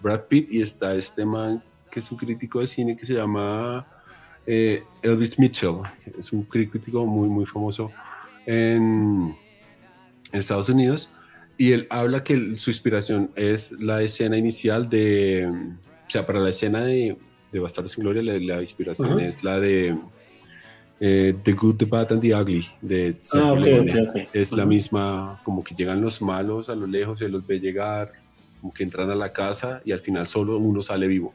Brad 0.01 0.21
Pitt 0.21 0.51
y 0.51 0.61
está 0.61 0.95
este 0.95 1.25
man 1.25 1.61
que 1.91 1.99
es 1.99 2.11
un 2.11 2.17
crítico 2.17 2.59
de 2.59 2.67
cine 2.67 2.95
que 2.95 3.05
se 3.05 3.13
llama 3.13 3.85
eh, 4.45 4.83
Elvis 5.01 5.37
Mitchell. 5.37 5.77
Es 6.17 6.31
un 6.31 6.43
crítico 6.43 7.05
muy, 7.05 7.27
muy 7.27 7.45
famoso 7.45 7.91
en, 8.45 9.35
Estados 10.31 10.69
Unidos. 10.69 11.09
Y 11.57 11.71
él 11.71 11.87
habla 11.89 12.23
que 12.23 12.55
su 12.55 12.69
inspiración 12.69 13.31
es 13.35 13.71
la 13.71 14.01
escena 14.01 14.37
inicial 14.37 14.89
de, 14.89 15.47
o 15.47 16.09
sea, 16.09 16.25
para 16.25 16.39
la 16.39 16.49
escena 16.49 16.81
de, 16.81 17.17
de 17.51 17.59
Bastardos 17.59 17.93
sin 17.93 18.03
Gloria, 18.03 18.21
la, 18.21 18.61
inspiración 18.61 19.19
es 19.19 19.43
la 19.43 19.59
de 19.59 19.97
eh, 20.99 21.35
the 21.43 21.53
Good, 21.53 21.77
The 21.77 21.85
Bad 21.85 22.13
and 22.13 22.21
the 22.21 22.33
Ugly 22.33 22.65
de 22.81 23.15
ah, 23.33 23.55
Es 24.33 24.51
la 24.51 24.65
misma, 24.65 25.39
como 25.43 25.63
que 25.63 25.75
llegan 25.75 26.01
los 26.01 26.21
malos 26.21 26.69
a 26.69 26.75
lo 26.75 26.87
lejos, 26.87 27.19
se 27.19 27.29
los 27.29 27.45
ve 27.45 27.59
llegar, 27.59 28.13
como 28.59 28.73
que 28.73 28.83
entran 28.83 29.09
a 29.11 29.15
la 29.15 29.31
casa 29.31 29.81
y 29.85 29.91
al 29.91 29.99
final 29.99 30.25
solo 30.25 30.57
uno 30.57 30.81
sale 30.81 31.07
vivo. 31.07 31.33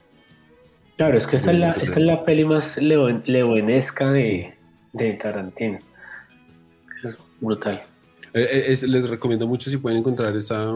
Claro, 0.96 1.16
es 1.16 1.26
que 1.26 1.36
esta, 1.36 1.52
es 1.52 1.58
la, 1.58 1.70
esta 1.70 1.98
es 1.98 2.06
la 2.06 2.24
peli 2.24 2.44
más 2.44 2.76
leonesca 2.76 4.12
de, 4.12 4.54
de 4.92 5.12
Tarantino. 5.14 5.78
Es 7.02 7.16
brutal. 7.40 7.82
Eh, 8.34 8.76
eh, 8.82 8.86
les 8.86 9.08
recomiendo 9.08 9.46
mucho 9.46 9.70
si 9.70 9.76
pueden 9.76 9.98
encontrar 9.98 10.36
esa, 10.36 10.74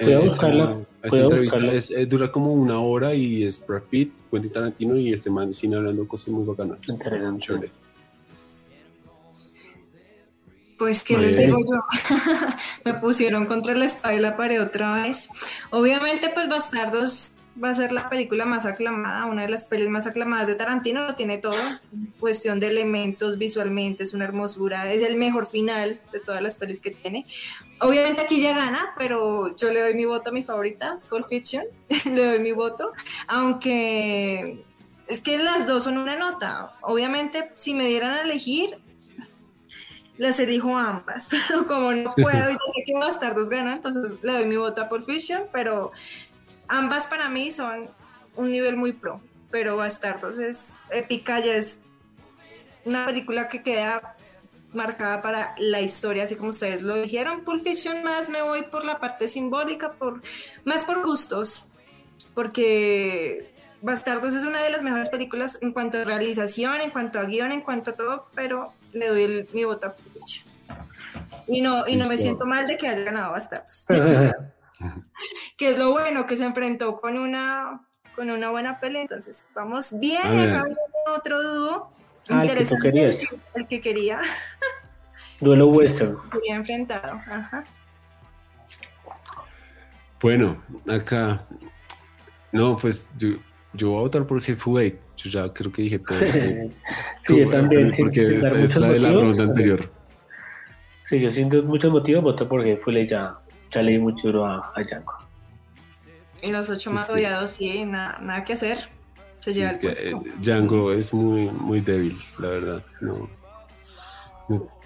Voy 0.00 0.12
a 0.12 0.18
buscarla. 0.20 0.80
Esta 1.02 1.16
entrevista 1.16 1.58
es, 1.72 1.90
eh, 1.90 2.06
dura 2.06 2.30
como 2.30 2.52
una 2.52 2.80
hora 2.80 3.14
y 3.14 3.44
es 3.44 3.64
Brad 3.66 3.82
Pitt, 3.82 4.12
Quentin 4.30 4.52
Tarantino 4.52 4.96
y 4.96 5.12
este 5.12 5.30
man 5.30 5.54
cine 5.54 5.76
hablando 5.76 6.06
cosas 6.06 6.28
muy 6.28 6.44
bacanas. 6.44 6.78
Interesante. 6.86 7.70
Pues, 10.78 11.02
¿qué 11.02 11.18
les 11.18 11.36
digo 11.36 11.58
yo? 11.58 11.84
Me 12.84 12.94
pusieron 12.94 13.44
contra 13.44 13.74
la 13.74 13.84
espalda 13.84 14.16
y 14.16 14.20
la 14.20 14.36
pared 14.36 14.62
otra 14.62 15.02
vez. 15.02 15.28
Obviamente, 15.70 16.30
pues 16.32 16.48
Bastardos 16.48 17.32
va 17.62 17.70
a 17.70 17.74
ser 17.74 17.92
la 17.92 18.08
película 18.08 18.46
más 18.46 18.66
aclamada, 18.66 19.26
una 19.26 19.42
de 19.42 19.48
las 19.48 19.64
pelis 19.64 19.88
más 19.88 20.06
aclamadas 20.06 20.46
de 20.46 20.54
Tarantino, 20.54 21.04
lo 21.04 21.14
tiene 21.14 21.38
todo, 21.38 21.56
cuestión 22.18 22.60
de 22.60 22.68
elementos 22.68 23.38
visualmente, 23.38 24.04
es 24.04 24.14
una 24.14 24.24
hermosura, 24.24 24.92
es 24.92 25.02
el 25.02 25.16
mejor 25.16 25.46
final 25.46 26.00
de 26.12 26.20
todas 26.20 26.42
las 26.42 26.56
pelis 26.56 26.80
que 26.80 26.90
tiene. 26.90 27.26
Obviamente 27.80 28.22
aquí 28.22 28.40
ya 28.40 28.56
gana, 28.56 28.94
pero 28.98 29.56
yo 29.56 29.70
le 29.70 29.80
doy 29.80 29.94
mi 29.94 30.04
voto 30.04 30.30
a 30.30 30.32
mi 30.32 30.42
favorita, 30.42 30.98
Pulp 31.08 31.28
Fiction, 31.28 31.64
le 32.04 32.24
doy 32.24 32.40
mi 32.40 32.52
voto, 32.52 32.92
aunque 33.26 34.64
es 35.06 35.20
que 35.20 35.38
las 35.38 35.66
dos 35.66 35.84
son 35.84 35.98
una 35.98 36.16
nota. 36.16 36.74
Obviamente, 36.82 37.50
si 37.54 37.74
me 37.74 37.86
dieran 37.86 38.12
a 38.12 38.22
elegir, 38.22 38.78
las 40.20 40.38
elijo 40.38 40.76
ambas, 40.76 41.30
pero 41.48 41.66
como 41.66 41.92
no 41.92 42.14
puedo 42.14 42.50
y 42.50 42.52
no 42.52 42.72
sé 42.74 42.84
que 42.86 42.94
Bastardos 42.94 43.48
gana, 43.48 43.76
entonces 43.76 44.18
le 44.22 44.32
doy 44.32 44.44
mi 44.46 44.56
voto 44.56 44.82
a 44.82 44.88
Pulp 44.88 45.06
Fiction, 45.06 45.44
pero 45.50 45.92
ambas 46.70 47.06
para 47.06 47.28
mí 47.28 47.50
son 47.50 47.90
un 48.36 48.50
nivel 48.50 48.76
muy 48.76 48.92
pro, 48.92 49.20
pero 49.50 49.76
Bastardos 49.76 50.38
es 50.38 50.86
épica, 50.90 51.40
ya 51.40 51.54
es 51.54 51.80
una 52.84 53.04
película 53.06 53.48
que 53.48 53.62
queda 53.62 54.16
marcada 54.72 55.20
para 55.20 55.54
la 55.58 55.80
historia, 55.80 56.24
así 56.24 56.36
como 56.36 56.50
ustedes 56.50 56.80
lo 56.82 56.94
dijeron. 56.94 57.44
Pulp 57.44 57.62
Fiction 57.62 58.02
más 58.04 58.30
me 58.30 58.40
voy 58.40 58.62
por 58.62 58.84
la 58.84 59.00
parte 59.00 59.28
simbólica, 59.28 59.92
por 59.92 60.22
más 60.64 60.84
por 60.84 61.04
gustos, 61.04 61.64
porque 62.34 63.52
Bastardos 63.82 64.34
es 64.34 64.44
una 64.44 64.62
de 64.62 64.70
las 64.70 64.82
mejores 64.82 65.08
películas 65.08 65.58
en 65.60 65.72
cuanto 65.72 65.98
a 65.98 66.04
realización, 66.04 66.80
en 66.80 66.90
cuanto 66.90 67.18
a 67.18 67.24
guion, 67.24 67.50
en 67.50 67.62
cuanto 67.62 67.90
a 67.90 67.94
todo, 67.94 68.26
pero 68.34 68.72
le 68.92 69.08
doy 69.08 69.48
mi 69.52 69.64
voto 69.64 69.88
a 69.88 69.92
Pulp 69.94 70.12
Fiction. 70.12 70.48
Y 71.48 71.62
no, 71.62 71.88
y 71.88 71.96
no 71.96 72.06
me 72.06 72.16
siento 72.16 72.46
mal 72.46 72.68
de 72.68 72.78
que 72.78 72.86
haya 72.86 73.02
ganado 73.02 73.32
Bastardos. 73.32 73.86
que 75.56 75.70
es 75.70 75.78
lo 75.78 75.90
bueno, 75.90 76.26
que 76.26 76.36
se 76.36 76.44
enfrentó 76.44 77.00
con 77.00 77.18
una, 77.18 77.82
con 78.14 78.30
una 78.30 78.50
buena 78.50 78.80
pelea. 78.80 79.02
Entonces, 79.02 79.46
vamos 79.54 79.98
bien. 79.98 80.22
Y 80.32 80.38
acá 80.38 80.64
viene 80.64 81.16
otro 81.16 81.42
dúo. 81.42 81.90
Ah, 82.28 82.44
interesante. 82.44 82.88
El 82.88 82.92
que, 82.92 83.00
querías. 83.00 83.26
el 83.54 83.66
que 83.66 83.80
quería. 83.80 84.20
Duelo 85.40 85.68
western. 85.68 86.16
Quería 86.32 86.56
enfrentado. 86.56 87.14
Ajá. 87.14 87.64
Bueno, 90.20 90.62
acá. 90.88 91.46
No, 92.52 92.76
pues 92.76 93.10
yo, 93.16 93.30
yo 93.72 93.90
voy 93.90 93.98
a 93.98 94.02
votar 94.02 94.26
por 94.26 94.38
Hateful 94.38 94.80
Eight. 94.80 94.96
Yo 95.16 95.30
ya 95.30 95.52
creo 95.52 95.72
que 95.72 95.82
dije 95.82 95.98
todo. 95.98 96.18
sí, 97.26 97.38
yo 97.38 97.50
también. 97.50 97.92
Porque 97.96 98.36
esta 98.36 98.58
es 98.58 98.76
la 98.76 98.88
de 98.88 99.00
la 99.00 99.12
ronda 99.12 99.44
anterior. 99.44 99.90
Sí, 101.06 101.20
yo 101.20 101.30
sin 101.30 101.48
muchos 101.66 101.90
motivos 101.90 102.22
voto 102.22 102.48
por 102.48 102.60
Hateful 102.60 102.96
Eight 102.96 103.10
ya 103.10 103.40
ya 103.72 103.82
mucho 104.00 104.28
duro 104.28 104.46
a, 104.46 104.72
a 104.74 104.82
Django. 104.82 105.14
Y 106.42 106.52
los 106.52 106.70
ocho 106.70 106.90
más 106.90 107.08
odiados, 107.10 107.52
sí, 107.52 107.84
nada, 107.84 108.18
nada 108.20 108.44
que 108.44 108.54
hacer. 108.54 108.88
Se 109.40 109.52
lleva 109.52 109.70
es 109.70 109.78
que, 109.78 109.88
eh, 109.88 110.14
Django 110.38 110.92
es 110.92 111.12
muy, 111.12 111.48
muy 111.50 111.80
débil, 111.80 112.18
la 112.38 112.48
verdad. 112.48 112.84
No, 113.00 113.28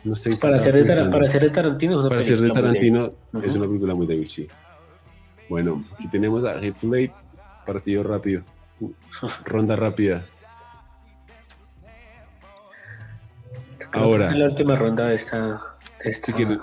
no, 0.04 0.14
sé. 0.14 0.36
Para 0.36 0.62
ser, 0.62 0.84
de, 0.84 1.10
para 1.10 1.30
ser 1.30 1.42
de 1.42 1.50
Tarantino, 1.50 1.92
es 1.92 1.98
una 1.98 2.08
para 2.08 2.22
ser 2.22 2.38
de 2.38 2.50
Tarantino 2.50 3.12
es 3.42 3.56
una 3.56 3.66
película 3.66 3.94
muy 3.94 4.06
débil, 4.06 4.28
sí. 4.28 4.46
Bueno, 5.48 5.84
aquí 5.94 6.08
tenemos 6.08 6.44
a 6.44 6.60
Eight, 6.60 7.12
partido 7.66 8.02
rápido, 8.02 8.42
ronda 9.44 9.76
rápida. 9.76 10.24
Ahora. 13.92 14.34
La 14.34 14.46
última 14.46 14.76
ronda 14.76 15.08
de 15.08 15.14
esta. 15.14 15.73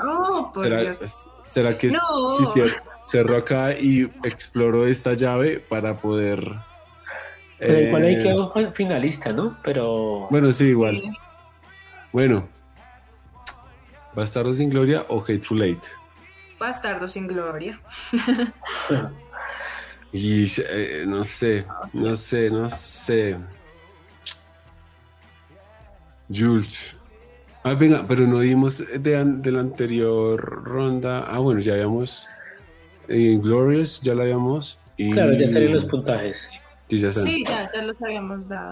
Oh, 0.03 0.53
¿será, 0.55 0.93
¿será, 1.43 1.77
que 1.77 1.89
sí, 1.89 1.97
cerró 3.01 3.37
acá 3.37 3.73
y 3.73 4.03
exploró 4.23 4.85
esta 4.85 5.13
llave 5.13 5.59
para 5.59 5.97
poder. 5.97 6.43
Pero 7.57 7.79
igual 7.79 8.03
ahí 8.03 8.15
eh, 8.15 8.23
quedó 8.23 8.71
finalista, 8.73 9.31
¿no? 9.31 9.57
Pero. 9.63 10.27
Bueno, 10.29 10.51
sí, 10.51 10.65
igual. 10.65 11.01
Bueno. 12.11 12.47
¿Bastardo 14.13 14.53
sin 14.53 14.69
Gloria 14.69 15.05
o 15.07 15.21
Hateful 15.21 15.61
Eight? 15.61 15.83
Bastardo 16.59 17.07
sin 17.07 17.27
Gloria. 17.27 17.79
y 20.11 20.45
eh, 20.45 21.05
no 21.07 21.23
sé, 21.23 21.65
no 21.93 22.13
sé, 22.15 22.49
no 22.49 22.69
sé. 22.69 23.37
Jules. 26.29 26.95
Ah, 27.63 27.75
venga, 27.75 28.05
pero 28.07 28.25
no 28.25 28.39
dimos 28.39 28.79
de, 28.79 29.23
de 29.23 29.51
la 29.51 29.59
anterior 29.59 30.63
ronda. 30.63 31.25
Ah, 31.27 31.39
bueno, 31.39 31.59
ya 31.61 31.73
habíamos. 31.73 32.27
Glorious, 33.07 34.01
ya 34.01 34.15
la 34.15 34.23
habíamos. 34.23 34.79
Y... 34.97 35.11
Claro, 35.11 35.33
ya 35.33 35.47
salieron 35.47 35.73
los 35.75 35.85
puntajes. 35.85 36.49
Sí, 36.89 36.99
ya, 36.99 37.11
sí, 37.11 37.43
ya, 37.47 37.69
ya 37.73 37.83
los 37.83 38.01
habíamos 38.01 38.47
dado. 38.47 38.71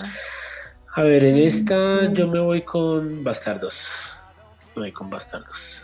A 0.96 1.04
ver, 1.04 1.24
en 1.24 1.38
esta 1.38 2.12
yo 2.12 2.28
me 2.28 2.40
voy 2.40 2.64
con 2.64 3.24
Bastardos. 3.24 3.76
Me 4.76 4.84
voy 4.84 4.92
con 4.92 5.10
Bastardos. 5.10 5.84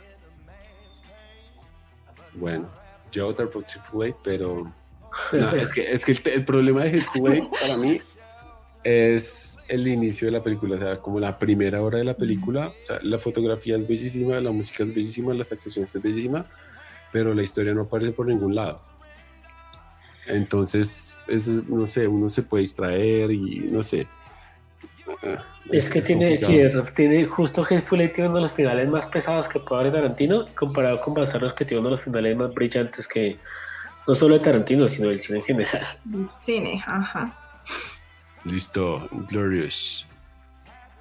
Bueno, 2.33 2.69
yo 3.11 3.31
voy 3.33 3.45
por 3.47 3.63
Triple 3.63 4.15
pero. 4.23 4.73
No, 5.31 5.51
es 5.51 5.71
que, 5.71 5.89
es 5.89 6.03
que 6.03 6.11
el, 6.11 6.21
el 6.25 6.45
problema 6.45 6.83
de 6.83 7.01
Triple 7.01 7.47
para 7.61 7.77
mí 7.77 8.01
es 8.85 9.57
el 9.67 9.87
inicio 9.87 10.27
de 10.27 10.31
la 10.31 10.43
película, 10.43 10.75
o 10.75 10.77
sea, 10.77 10.97
como 10.97 11.19
la 11.19 11.39
primera 11.39 11.81
hora 11.81 11.97
de 11.97 12.03
la 12.03 12.13
película. 12.13 12.67
O 12.67 12.85
sea, 12.85 12.99
la 13.01 13.17
fotografía 13.17 13.77
es 13.77 13.87
bellísima, 13.87 14.39
la 14.39 14.51
música 14.51 14.83
es 14.83 14.89
bellísima, 14.89 15.33
las 15.33 15.51
actuaciones 15.51 15.93
es 15.95 16.03
bellísima, 16.03 16.45
pero 17.11 17.33
la 17.33 17.41
historia 17.41 17.73
no 17.73 17.81
aparece 17.81 18.11
por 18.11 18.27
ningún 18.27 18.53
lado. 18.53 18.79
Entonces, 20.27 21.17
eso, 21.27 21.63
no 21.67 21.87
sé, 21.87 22.07
uno 22.07 22.29
se 22.29 22.43
puede 22.43 22.61
distraer 22.61 23.31
y 23.31 23.67
no 23.71 23.81
sé. 23.81 24.07
Es, 25.71 25.89
que 25.89 26.01
tiene, 26.01 26.37
tiene 26.95 27.25
justo 27.25 27.63
Hateful 27.63 28.11
tiene 28.11 28.29
uno 28.29 28.37
de 28.37 28.43
los 28.43 28.51
finales 28.51 28.87
más 28.87 29.07
pesados 29.07 29.47
que 29.47 29.59
puede 29.59 29.81
haber 29.81 29.93
Tarantino, 29.93 30.45
comparado 30.53 31.01
con 31.01 31.15
Bastardos 31.15 31.55
que 31.55 31.65
tiene 31.65 31.81
uno 31.81 31.89
de 31.89 31.95
los 31.95 32.05
finales 32.05 32.37
más 32.37 32.53
brillantes 32.53 33.07
que 33.07 33.37
no 34.07 34.13
solo 34.13 34.35
de 34.35 34.41
Tarantino, 34.41 34.87
sino 34.87 35.09
del 35.09 35.21
cine 35.21 35.39
en 35.39 35.45
general. 35.45 35.97
Cine, 36.35 36.83
ajá. 36.85 37.44
Listo, 38.45 39.07
Glorious. 39.29 40.05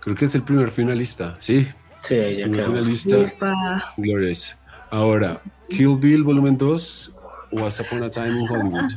Creo 0.00 0.16
que 0.16 0.24
es 0.24 0.34
el 0.34 0.42
primer 0.42 0.70
finalista, 0.70 1.36
¿sí? 1.38 1.68
Sí, 2.04 2.16
ya 2.38 2.44
primer 2.44 2.66
finalista. 2.66 3.92
Glorious. 3.96 4.56
Ahora, 4.90 5.40
Kill 5.68 5.98
Bill 5.98 6.22
Volumen 6.22 6.56
2, 6.56 7.14
What's 7.52 7.80
Upon 7.80 8.04
a 8.04 8.10
Time 8.10 8.40
in 8.40 8.48
Hollywood. 8.48 8.90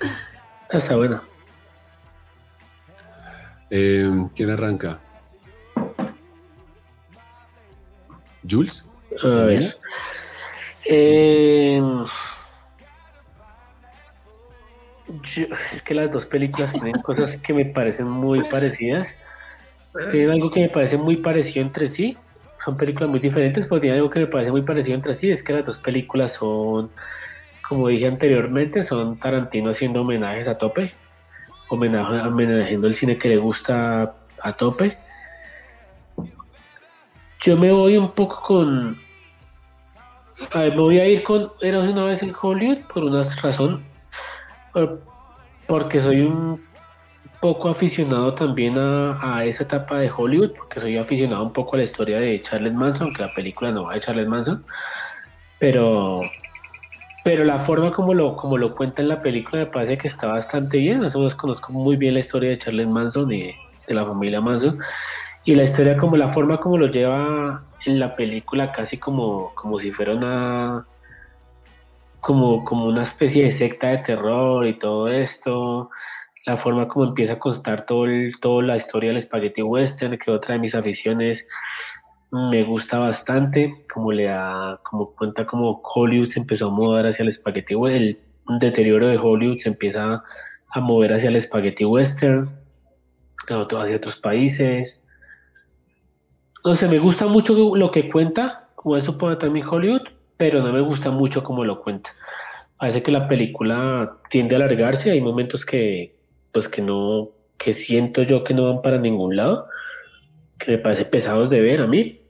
Está 0.70 0.96
buena. 0.96 1.22
Eh, 3.70 4.28
¿Quién 4.34 4.50
arranca? 4.50 5.00
¿Jules? 8.48 8.84
A 9.22 9.28
ver. 9.28 9.78
Eh, 10.84 11.80
es 15.72 15.82
que 15.82 15.94
las 15.94 16.10
dos 16.10 16.26
películas 16.26 16.72
tienen 16.72 17.00
cosas 17.02 17.36
que 17.36 17.52
me 17.52 17.64
parecen 17.66 18.08
muy 18.08 18.42
parecidas. 18.44 19.08
Tienen 20.10 20.30
algo 20.30 20.50
que 20.50 20.60
me 20.60 20.68
parece 20.68 20.96
muy 20.96 21.18
parecido 21.18 21.64
entre 21.64 21.88
sí. 21.88 22.16
Son 22.64 22.76
películas 22.76 23.10
muy 23.10 23.20
diferentes, 23.20 23.66
pero 23.66 23.80
tienen 23.80 23.98
algo 23.98 24.10
que 24.10 24.20
me 24.20 24.26
parece 24.26 24.50
muy 24.50 24.62
parecido 24.62 24.96
entre 24.96 25.14
sí. 25.14 25.30
Es 25.30 25.42
que 25.42 25.52
las 25.52 25.66
dos 25.66 25.78
películas 25.78 26.32
son, 26.32 26.90
como 27.68 27.88
dije 27.88 28.06
anteriormente, 28.06 28.82
son 28.82 29.18
Tarantino 29.18 29.70
haciendo 29.70 30.00
homenajes 30.00 30.48
a 30.48 30.56
tope. 30.56 30.92
Homenaje, 31.68 32.26
homenajeando 32.26 32.86
el 32.86 32.94
cine 32.94 33.18
que 33.18 33.28
le 33.28 33.36
gusta 33.36 34.14
a 34.40 34.52
tope. 34.54 34.96
Yo 37.42 37.58
me 37.58 37.70
voy 37.72 37.98
un 37.98 38.12
poco 38.12 38.40
con. 38.40 38.98
A 40.52 40.58
ver, 40.60 40.70
me 40.70 40.80
voy 40.80 40.98
a 40.98 41.06
ir 41.06 41.22
con 41.22 41.52
Era 41.60 41.78
una 41.80 42.04
vez 42.04 42.22
en 42.22 42.34
Hollywood 42.40 42.78
por 42.92 43.04
una 43.04 43.22
razón 43.22 43.93
porque 45.66 46.00
soy 46.00 46.20
un 46.22 46.60
poco 47.40 47.68
aficionado 47.68 48.34
también 48.34 48.76
a, 48.78 49.44
esa 49.44 49.64
etapa 49.64 49.98
de 49.98 50.10
Hollywood, 50.10 50.52
porque 50.56 50.80
soy 50.80 50.96
aficionado 50.96 51.42
un 51.42 51.52
poco 51.52 51.74
a 51.74 51.78
la 51.78 51.84
historia 51.84 52.18
de 52.18 52.40
Charles 52.42 52.72
Manson, 52.72 53.12
que 53.12 53.22
la 53.22 53.34
película 53.34 53.70
no 53.70 53.84
va 53.84 53.94
de 53.94 54.00
Charles 54.00 54.26
Manson, 54.26 54.64
pero, 55.58 56.22
pero 57.22 57.44
la 57.44 57.58
forma 57.58 57.92
como 57.92 58.14
lo, 58.14 58.36
como 58.36 58.56
lo 58.56 58.74
cuenta 58.74 59.02
en 59.02 59.08
la 59.08 59.20
película 59.20 59.64
me 59.64 59.66
parece 59.66 59.98
que 59.98 60.08
está 60.08 60.26
bastante 60.26 60.78
bien. 60.78 61.00
Nosotros 61.00 61.34
conozco 61.34 61.72
muy 61.72 61.96
bien 61.96 62.14
la 62.14 62.20
historia 62.20 62.50
de 62.50 62.58
Charles 62.58 62.88
Manson 62.88 63.30
y 63.30 63.54
de 63.86 63.94
la 63.94 64.06
familia 64.06 64.40
Manson, 64.40 64.78
y 65.44 65.54
la 65.54 65.64
historia 65.64 65.98
como 65.98 66.16
la 66.16 66.28
forma 66.28 66.58
como 66.58 66.78
lo 66.78 66.86
lleva 66.86 67.62
en 67.84 67.98
la 67.98 68.14
película, 68.14 68.72
casi 68.72 68.96
como, 68.96 69.52
como 69.54 69.78
si 69.78 69.92
fuera 69.92 70.14
una 70.14 70.86
como, 72.24 72.64
como 72.64 72.86
una 72.86 73.02
especie 73.02 73.44
de 73.44 73.50
secta 73.50 73.88
de 73.88 73.98
terror 73.98 74.66
y 74.66 74.78
todo 74.78 75.08
esto, 75.08 75.90
la 76.46 76.56
forma 76.56 76.88
como 76.88 77.04
empieza 77.04 77.34
a 77.34 77.38
constar 77.38 77.84
todo 77.84 78.06
toda 78.40 78.62
la 78.62 78.78
historia 78.78 79.10
del 79.12 79.20
spaghetti 79.20 79.60
western, 79.60 80.16
que 80.16 80.30
otra 80.30 80.54
de 80.54 80.60
mis 80.60 80.74
aficiones 80.74 81.46
me 82.30 82.64
gusta 82.64 82.98
bastante, 82.98 83.84
como 83.92 84.10
le 84.10 84.24
da, 84.24 84.80
como 84.84 85.14
cuenta 85.14 85.46
como 85.46 85.82
Hollywood 85.84 86.30
se 86.30 86.40
empezó 86.40 86.68
a 86.68 86.70
mudar 86.70 87.06
hacia 87.06 87.24
el 87.24 87.34
spaghetti 87.34 87.74
western, 87.74 88.16
el 88.48 88.58
deterioro 88.58 89.08
de 89.08 89.18
Hollywood 89.18 89.58
se 89.58 89.68
empieza 89.68 90.22
a 90.70 90.80
mover 90.80 91.12
hacia 91.12 91.28
el 91.28 91.38
spaghetti 91.38 91.84
western, 91.84 92.50
hacia 93.46 93.96
otros 93.96 94.16
países. 94.16 95.02
No 96.64 96.72
me 96.88 96.98
gusta 96.98 97.26
mucho 97.26 97.76
lo 97.76 97.90
que 97.90 98.10
cuenta, 98.10 98.70
como 98.76 98.96
eso 98.96 99.18
puede 99.18 99.36
también 99.36 99.66
Hollywood, 99.68 100.13
pero 100.36 100.62
no 100.62 100.72
me 100.72 100.80
gusta 100.80 101.10
mucho 101.10 101.42
cómo 101.42 101.64
lo 101.64 101.82
cuenta. 101.82 102.10
Parece 102.78 103.02
que 103.02 103.12
la 103.12 103.28
película 103.28 104.18
tiende 104.30 104.54
a 104.54 104.58
alargarse, 104.58 105.10
hay 105.10 105.20
momentos 105.20 105.64
que, 105.64 106.14
pues 106.52 106.68
que 106.68 106.82
no, 106.82 107.30
que 107.58 107.72
siento 107.72 108.22
yo 108.22 108.44
que 108.44 108.54
no 108.54 108.64
van 108.72 108.82
para 108.82 108.98
ningún 108.98 109.36
lado, 109.36 109.68
que 110.58 110.72
me 110.72 110.78
parece 110.78 111.04
pesados 111.04 111.50
de 111.50 111.60
ver 111.60 111.80
a 111.80 111.86
mí, 111.86 112.20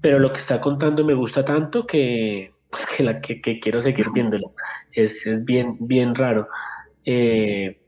pero 0.00 0.18
lo 0.18 0.32
que 0.32 0.38
está 0.38 0.60
contando 0.60 1.04
me 1.04 1.14
gusta 1.14 1.44
tanto 1.44 1.86
que, 1.86 2.52
pues 2.70 2.86
que, 2.86 3.02
la, 3.02 3.20
que, 3.20 3.40
quiero 3.40 3.82
seguir 3.82 4.06
viéndolo. 4.12 4.52
Es, 4.92 5.28
bien, 5.44 5.76
bien 5.80 6.14
raro. 6.14 6.48
Eh, 7.04 7.80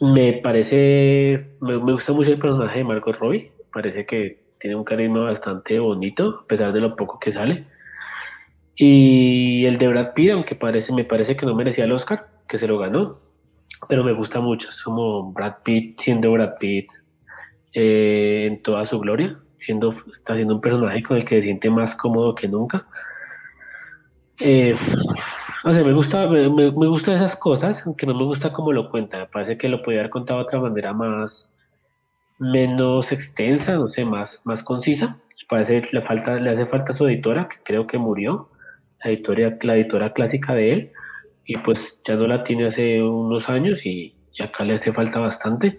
me 0.00 0.32
parece, 0.34 1.56
me, 1.60 1.76
gusta 1.76 2.12
mucho 2.12 2.32
el 2.32 2.38
personaje 2.38 2.78
de 2.78 2.84
Margot 2.84 3.16
Robbie, 3.16 3.52
parece 3.72 4.06
que 4.06 4.39
tiene 4.60 4.76
un 4.76 4.84
carisma 4.84 5.20
bastante 5.20 5.78
bonito, 5.78 6.42
a 6.44 6.46
pesar 6.46 6.72
de 6.72 6.80
lo 6.80 6.94
poco 6.94 7.18
que 7.18 7.32
sale. 7.32 7.66
Y 8.76 9.64
el 9.66 9.78
de 9.78 9.88
Brad 9.88 10.14
Pitt, 10.14 10.30
aunque 10.30 10.54
parece, 10.54 10.92
me 10.92 11.04
parece 11.04 11.36
que 11.36 11.46
no 11.46 11.54
merecía 11.54 11.84
el 11.84 11.92
Oscar, 11.92 12.28
que 12.46 12.58
se 12.58 12.68
lo 12.68 12.78
ganó, 12.78 13.16
pero 13.88 14.04
me 14.04 14.12
gusta 14.12 14.40
mucho, 14.40 14.70
es 14.70 14.82
como 14.82 15.32
Brad 15.32 15.56
Pitt 15.64 15.98
siendo 15.98 16.30
Brad 16.32 16.58
Pitt 16.58 16.90
eh, 17.72 18.46
en 18.48 18.62
toda 18.62 18.84
su 18.84 18.98
gloria, 19.00 19.38
siendo, 19.56 19.94
está 20.14 20.36
siendo 20.36 20.54
un 20.54 20.60
personaje 20.60 21.02
con 21.02 21.16
el 21.16 21.24
que 21.24 21.36
se 21.36 21.42
siente 21.42 21.70
más 21.70 21.94
cómodo 21.94 22.34
que 22.34 22.48
nunca. 22.48 22.86
Eh, 24.40 24.76
no 25.64 25.74
sé, 25.74 25.84
me 25.84 25.92
gusta, 25.92 26.26
me, 26.26 26.70
gusta 26.70 27.12
esas 27.12 27.36
cosas, 27.36 27.86
aunque 27.86 28.06
no 28.06 28.14
me 28.14 28.24
gusta 28.24 28.52
cómo 28.52 28.72
lo 28.72 28.90
cuenta. 28.90 29.18
Me 29.18 29.26
parece 29.26 29.58
que 29.58 29.68
lo 29.68 29.82
podría 29.82 30.00
haber 30.00 30.10
contado 30.10 30.40
de 30.40 30.46
otra 30.46 30.60
manera 30.60 30.92
más, 30.94 31.49
menos 32.40 33.12
extensa, 33.12 33.76
no 33.76 33.88
sé, 33.88 34.04
más, 34.04 34.40
más 34.44 34.64
concisa. 34.64 35.18
Parece 35.48 35.82
le 35.92 36.02
falta, 36.02 36.36
le 36.36 36.50
hace 36.50 36.66
falta 36.66 36.94
su 36.94 37.06
editora, 37.06 37.48
que 37.48 37.56
creo 37.64 37.86
que 37.86 37.98
murió, 37.98 38.48
la 39.04 39.10
editora, 39.10 39.58
la 39.62 39.76
editora 39.76 40.12
clásica 40.12 40.54
de 40.54 40.72
él, 40.72 40.92
y 41.44 41.56
pues 41.58 42.00
ya 42.04 42.16
no 42.16 42.26
la 42.26 42.42
tiene 42.42 42.66
hace 42.66 43.02
unos 43.02 43.48
años 43.48 43.84
y, 43.84 44.14
acá 44.40 44.64
le 44.64 44.74
hace 44.74 44.92
falta 44.92 45.18
bastante. 45.18 45.76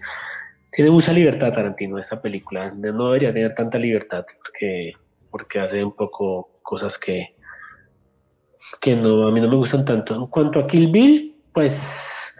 Tiene 0.70 0.90
mucha 0.90 1.12
libertad 1.12 1.52
Tarantino 1.52 1.98
esta 1.98 2.22
película, 2.22 2.70
no 2.70 3.06
debería 3.06 3.32
tener 3.32 3.54
tanta 3.54 3.78
libertad 3.78 4.24
porque, 4.38 4.92
porque 5.30 5.58
hace 5.58 5.84
un 5.84 5.96
poco 5.96 6.60
cosas 6.62 6.96
que, 6.98 7.34
que 8.80 8.94
no, 8.94 9.26
a 9.26 9.32
mí 9.32 9.40
no 9.40 9.48
me 9.48 9.56
gustan 9.56 9.84
tanto. 9.84 10.14
En 10.14 10.26
cuanto 10.28 10.60
a 10.60 10.66
Kill 10.66 10.92
Bill, 10.92 11.34
pues, 11.52 12.36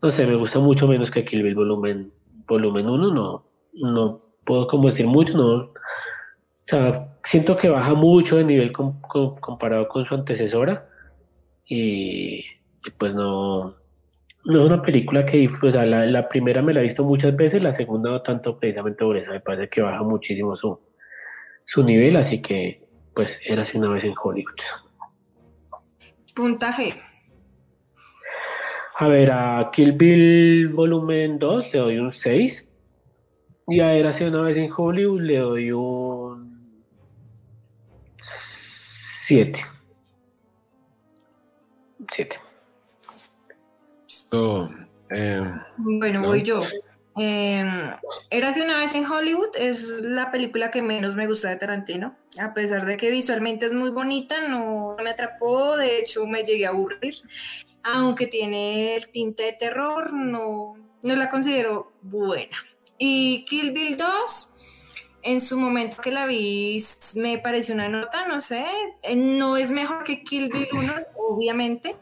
no 0.00 0.10
sé, 0.10 0.26
me 0.26 0.36
gusta 0.36 0.58
mucho 0.58 0.88
menos 0.88 1.10
que 1.10 1.24
Kill 1.24 1.42
Bill 1.42 1.54
volumen, 1.54 2.12
volumen 2.46 2.88
1, 2.88 3.12
no, 3.12 3.47
no 3.80 4.20
puedo 4.44 4.66
como 4.66 4.88
decir 4.88 5.06
mucho, 5.06 5.36
no. 5.36 5.54
O 5.56 5.72
sea, 6.64 7.08
siento 7.24 7.56
que 7.56 7.68
baja 7.68 7.94
mucho 7.94 8.36
de 8.36 8.44
nivel 8.44 8.72
comparado 8.72 9.88
con 9.88 10.04
su 10.04 10.14
antecesora 10.14 10.88
y, 11.64 12.44
pues 12.98 13.14
no, 13.14 13.74
no 14.44 14.60
es 14.60 14.66
una 14.66 14.82
película 14.82 15.24
que, 15.24 15.48
o 15.48 15.70
sea, 15.70 15.84
la, 15.84 16.06
la, 16.06 16.28
primera 16.28 16.62
me 16.62 16.72
la 16.72 16.80
he 16.80 16.84
visto 16.84 17.04
muchas 17.04 17.34
veces, 17.36 17.62
la 17.62 17.72
segunda 17.72 18.10
no 18.10 18.22
tanto 18.22 18.58
precisamente 18.58 19.04
por 19.04 19.16
eso, 19.16 19.32
me 19.32 19.40
parece 19.40 19.68
que 19.68 19.80
baja 19.80 20.02
muchísimo 20.02 20.56
su, 20.56 20.78
su 21.64 21.84
nivel, 21.84 22.16
así 22.16 22.40
que 22.40 22.86
pues 23.14 23.40
era 23.44 23.62
así 23.62 23.76
una 23.76 23.90
vez 23.90 24.04
en 24.04 24.14
Hollywood. 24.22 24.54
Puntaje. 26.34 26.94
A 28.96 29.08
ver, 29.08 29.30
a 29.30 29.70
Kill 29.72 29.92
Bill 29.92 30.68
volumen 30.68 31.38
2 31.38 31.72
le 31.72 31.78
doy 31.78 31.98
un 31.98 32.12
6. 32.12 32.67
Y 33.68 33.80
a 33.80 33.92
Era 33.92 34.14
una 34.20 34.42
vez 34.42 34.56
en 34.56 34.70
Hollywood 34.74 35.20
le 35.20 35.36
doy 35.36 35.72
un 35.72 36.58
7. 38.18 39.60
7. 42.10 42.40
Listo. 44.06 44.70
Eh, 45.10 45.42
bueno, 45.76 46.22
voy 46.22 46.42
yo. 46.42 46.60
Eh, 47.20 47.92
Érase 48.30 48.62
una 48.62 48.78
vez 48.78 48.94
en 48.94 49.04
Hollywood 49.04 49.50
es 49.58 50.00
la 50.00 50.30
película 50.30 50.70
que 50.70 50.80
menos 50.80 51.14
me 51.14 51.26
gusta 51.26 51.50
de 51.50 51.56
Tarantino. 51.56 52.16
A 52.40 52.54
pesar 52.54 52.86
de 52.86 52.96
que 52.96 53.10
visualmente 53.10 53.66
es 53.66 53.74
muy 53.74 53.90
bonita, 53.90 54.48
no 54.48 54.96
me 55.02 55.10
atrapó, 55.10 55.76
de 55.76 55.98
hecho 55.98 56.26
me 56.26 56.42
llegué 56.42 56.64
a 56.64 56.70
aburrir. 56.70 57.16
Aunque 57.82 58.28
tiene 58.28 58.96
el 58.96 59.10
tinte 59.10 59.42
de 59.42 59.52
terror, 59.52 60.14
no, 60.14 60.74
no 61.02 61.16
la 61.16 61.28
considero 61.28 61.92
buena. 62.00 62.56
Y 62.98 63.44
Kill 63.44 63.72
Bill 63.72 63.96
2, 63.96 64.50
en 65.22 65.40
su 65.40 65.58
momento 65.58 65.98
que 66.02 66.10
la 66.10 66.26
vi, 66.26 66.82
me 67.14 67.38
pareció 67.38 67.74
una 67.74 67.88
nota, 67.88 68.26
no 68.26 68.40
sé, 68.40 68.64
eh, 69.02 69.16
no 69.16 69.56
es 69.56 69.70
mejor 69.70 70.04
que 70.04 70.24
Kill 70.24 70.50
Bill 70.50 70.68
1, 70.72 70.94
obviamente, 71.16 71.96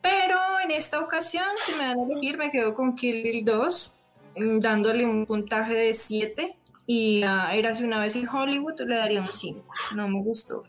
pero 0.00 0.38
en 0.64 0.70
esta 0.70 1.00
ocasión, 1.00 1.46
si 1.66 1.72
me 1.72 1.86
dan 1.86 1.98
a 1.98 2.02
elegir, 2.04 2.38
me 2.38 2.50
quedo 2.50 2.74
con 2.74 2.94
Kill 2.94 3.22
Bill 3.22 3.44
2 3.44 3.94
Mm, 4.36 4.60
dándole 4.60 5.04
un 5.04 5.26
puntaje 5.26 5.74
de 5.74 5.94
7 5.94 6.56
y 6.86 7.22
a 7.22 7.54
Érase 7.54 7.84
una 7.84 8.00
vez 8.00 8.16
en 8.16 8.28
Hollywood 8.28 8.80
le 8.80 8.96
daría 8.96 9.20
un 9.20 9.32
5. 9.32 9.64
No 9.94 10.08
me 10.08 10.22
gustó 10.22 10.62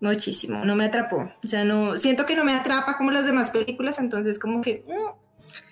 muchísimo, 0.00 0.64
no 0.64 0.74
me 0.74 0.86
atrapó. 0.86 1.30
O 1.44 1.48
sea, 1.48 1.64
no 1.64 1.96
siento 1.96 2.26
que 2.26 2.34
no 2.34 2.44
me 2.44 2.54
atrapa 2.54 2.96
como 2.96 3.10
las 3.10 3.26
demás 3.26 3.50
películas, 3.50 3.98
entonces 3.98 4.38
como 4.38 4.60
que 4.60 4.84
mm, 4.86 5.71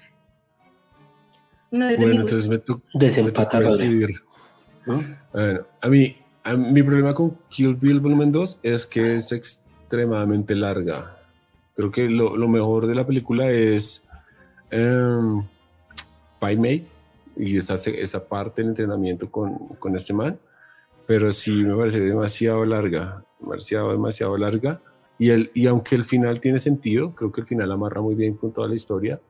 no 1.70 1.88
es 1.88 1.98
bueno, 1.98 2.22
entonces 2.22 2.48
me, 2.48 2.58
toca 2.58 3.60
decidir. 3.60 4.20
Bueno, 4.86 5.66
a 5.80 5.88
mí, 5.88 6.16
mi 6.56 6.82
problema 6.82 7.14
con 7.14 7.36
Kill 7.48 7.76
Bill 7.76 8.00
Volumen 8.00 8.32
2 8.32 8.58
es 8.62 8.86
que 8.86 9.16
es 9.16 9.30
extremadamente 9.32 10.54
larga. 10.54 11.16
Creo 11.76 11.90
que 11.90 12.08
lo, 12.08 12.36
lo 12.36 12.48
mejor 12.48 12.86
de 12.86 12.94
la 12.94 13.06
película 13.06 13.48
es 13.50 14.02
um, 14.72 15.46
May 16.40 16.86
y 17.36 17.56
esa, 17.56 17.74
esa 17.74 18.24
parte 18.26 18.62
del 18.62 18.70
entrenamiento 18.70 19.30
con, 19.30 19.56
con 19.78 19.96
este 19.96 20.12
man, 20.12 20.38
pero 21.06 21.32
sí 21.32 21.62
me 21.62 21.76
parece 21.76 22.00
demasiado 22.00 22.64
larga, 22.64 23.24
demasiado, 23.38 23.92
demasiado 23.92 24.36
larga. 24.36 24.80
Y, 25.18 25.30
el, 25.30 25.50
y 25.54 25.66
aunque 25.66 25.96
el 25.96 26.04
final 26.04 26.40
tiene 26.40 26.58
sentido, 26.58 27.14
creo 27.14 27.30
que 27.30 27.42
el 27.42 27.46
final 27.46 27.70
amarra 27.70 28.00
muy 28.00 28.14
bien 28.14 28.34
con 28.34 28.52
toda 28.52 28.68
la 28.68 28.74
historia, 28.74 29.20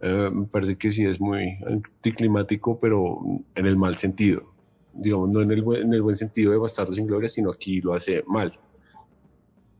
eh, 0.00 0.30
me 0.32 0.46
parece 0.46 0.76
que 0.76 0.92
sí 0.92 1.04
es 1.04 1.20
muy 1.20 1.58
anticlimático, 1.66 2.78
pero 2.78 3.20
en 3.54 3.66
el 3.66 3.76
mal 3.76 3.96
sentido. 3.96 4.42
Digamos, 4.92 5.30
no 5.30 5.40
en 5.40 5.50
el, 5.50 5.64
en 5.76 5.92
el 5.92 6.02
buen 6.02 6.16
sentido 6.16 6.52
de 6.52 6.58
Bastardo 6.58 6.94
sin 6.94 7.06
Gloria, 7.06 7.28
sino 7.28 7.50
aquí 7.50 7.80
lo 7.80 7.94
hace 7.94 8.22
mal. 8.26 8.58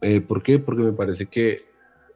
Eh, 0.01 0.21
¿Por 0.21 0.43
qué? 0.43 0.59
Porque 0.59 0.83
me 0.83 0.93
parece 0.93 1.27
que 1.27 1.63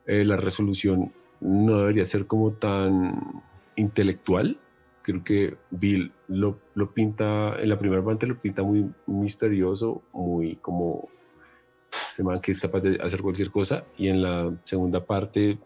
eh, 0.07 0.25
la 0.25 0.37
resolución 0.37 1.13
no 1.41 1.79
debería 1.79 2.05
ser 2.05 2.27
como 2.27 2.53
tan 2.53 3.43
intelectual. 3.77 4.59
Creo 5.03 5.25
que 5.25 5.57
Bill 5.71 6.13
lo, 6.29 6.59
lo, 6.75 6.93
pinta, 6.93 7.57
en 7.61 7.69
la 7.69 7.79
primera 7.79 8.05
parte 8.05 8.27
lo 8.27 8.41
pinta 8.41 8.63
muy 8.63 8.89
misterioso, 9.07 10.03
muy 10.13 10.57
como 10.57 11.09
se 12.09 12.23
man 12.23 12.41
que 12.41 12.53
es 12.53 12.61
capaz 12.61 12.81
de 12.81 12.99
hacer 13.03 13.21
cualquier 13.21 13.51
cosa, 13.51 13.85
y 13.99 14.09
en 14.09 14.23
la 14.23 14.55
segunda 14.65 15.05
parte 15.05 15.59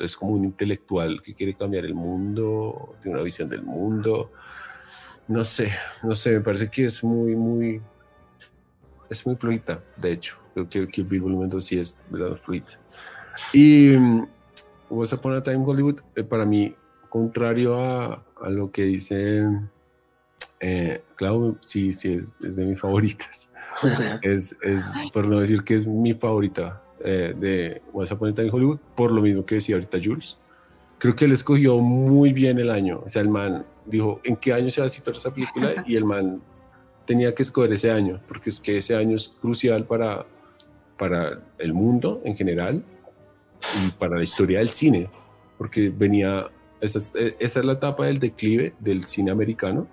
es 0.00 0.16
como 0.16 0.32
un 0.32 0.44
intelectual 0.44 1.22
que 1.22 1.34
quiere 1.34 1.54
cambiar 1.54 1.84
el 1.84 1.94
mundo, 1.94 2.96
tiene 3.02 3.16
una 3.16 3.24
visión 3.24 3.48
del 3.48 3.62
mundo. 3.62 4.30
No 5.28 5.44
sé, 5.44 5.72
no 6.02 6.14
sé, 6.14 6.32
me 6.32 6.40
parece 6.40 6.68
que 6.68 6.84
es 6.84 7.02
muy, 7.02 7.34
muy, 7.34 7.80
es 9.08 9.26
muy 9.26 9.36
fluida, 9.36 9.82
de 9.96 10.12
hecho. 10.12 10.36
Creo 10.52 10.68
que, 10.68 10.86
que 10.86 11.02
Bill 11.02 11.22
Volumen 11.22 11.48
2 11.48 11.64
sí 11.64 11.78
es 11.78 12.00
verdad 12.10 12.36
fluida. 12.36 12.78
Y 13.52 13.94
um, 13.94 14.26
Once 14.88 15.14
Upon 15.14 15.34
a 15.34 15.42
Time 15.42 15.64
Hollywood, 15.64 16.00
eh, 16.14 16.22
para 16.22 16.44
mí 16.44 16.74
contrario 17.08 17.80
a, 17.80 18.22
a 18.42 18.48
lo 18.50 18.70
que 18.70 18.82
dice 18.82 19.44
eh, 20.60 21.02
Clau, 21.16 21.58
sí, 21.64 21.92
sí, 21.92 22.14
es, 22.14 22.56
de 22.56 22.64
mis 22.64 22.80
favoritas. 22.80 23.52
es, 24.22 24.56
es, 24.62 24.94
por 25.12 25.28
no 25.28 25.40
decir 25.40 25.64
que 25.64 25.74
es 25.74 25.86
mi 25.86 26.14
favorita 26.14 26.83
eh, 27.04 27.34
de 27.38 27.82
Once 27.92 28.12
Upon 28.12 28.30
a 28.30 28.34
Time 28.34 28.50
Hollywood, 28.50 28.78
por 28.96 29.12
lo 29.12 29.22
mismo 29.22 29.44
que 29.44 29.56
decía 29.56 29.76
ahorita 29.76 29.98
Jules. 30.02 30.38
Creo 30.98 31.14
que 31.14 31.26
él 31.26 31.32
escogió 31.32 31.78
muy 31.78 32.32
bien 32.32 32.58
el 32.58 32.70
año. 32.70 33.02
O 33.04 33.08
sea, 33.08 33.22
el 33.22 33.28
man 33.28 33.64
dijo, 33.84 34.20
¿en 34.24 34.36
qué 34.36 34.52
año 34.52 34.70
se 34.70 34.80
va 34.80 34.86
a 34.86 34.90
citar 34.90 35.14
esa 35.14 35.32
película? 35.32 35.74
Y 35.86 35.96
el 35.96 36.04
man 36.04 36.40
tenía 37.06 37.34
que 37.34 37.42
escoger 37.42 37.72
ese 37.72 37.90
año, 37.90 38.20
porque 38.26 38.50
es 38.50 38.58
que 38.58 38.78
ese 38.78 38.96
año 38.96 39.16
es 39.16 39.28
crucial 39.28 39.84
para, 39.84 40.24
para 40.98 41.42
el 41.58 41.74
mundo 41.74 42.22
en 42.24 42.34
general 42.36 42.82
y 43.82 43.90
para 43.92 44.16
la 44.16 44.22
historia 44.22 44.58
del 44.58 44.70
cine, 44.70 45.10
porque 45.58 45.90
venía 45.90 46.48
eh, 46.80 47.36
esa 47.38 47.60
es, 47.60 47.64
la 47.64 47.72
etapa 47.72 48.06
del 48.06 48.18
declive 48.18 48.74
del 48.78 49.04
cine 49.04 49.30
americano, 49.30 49.86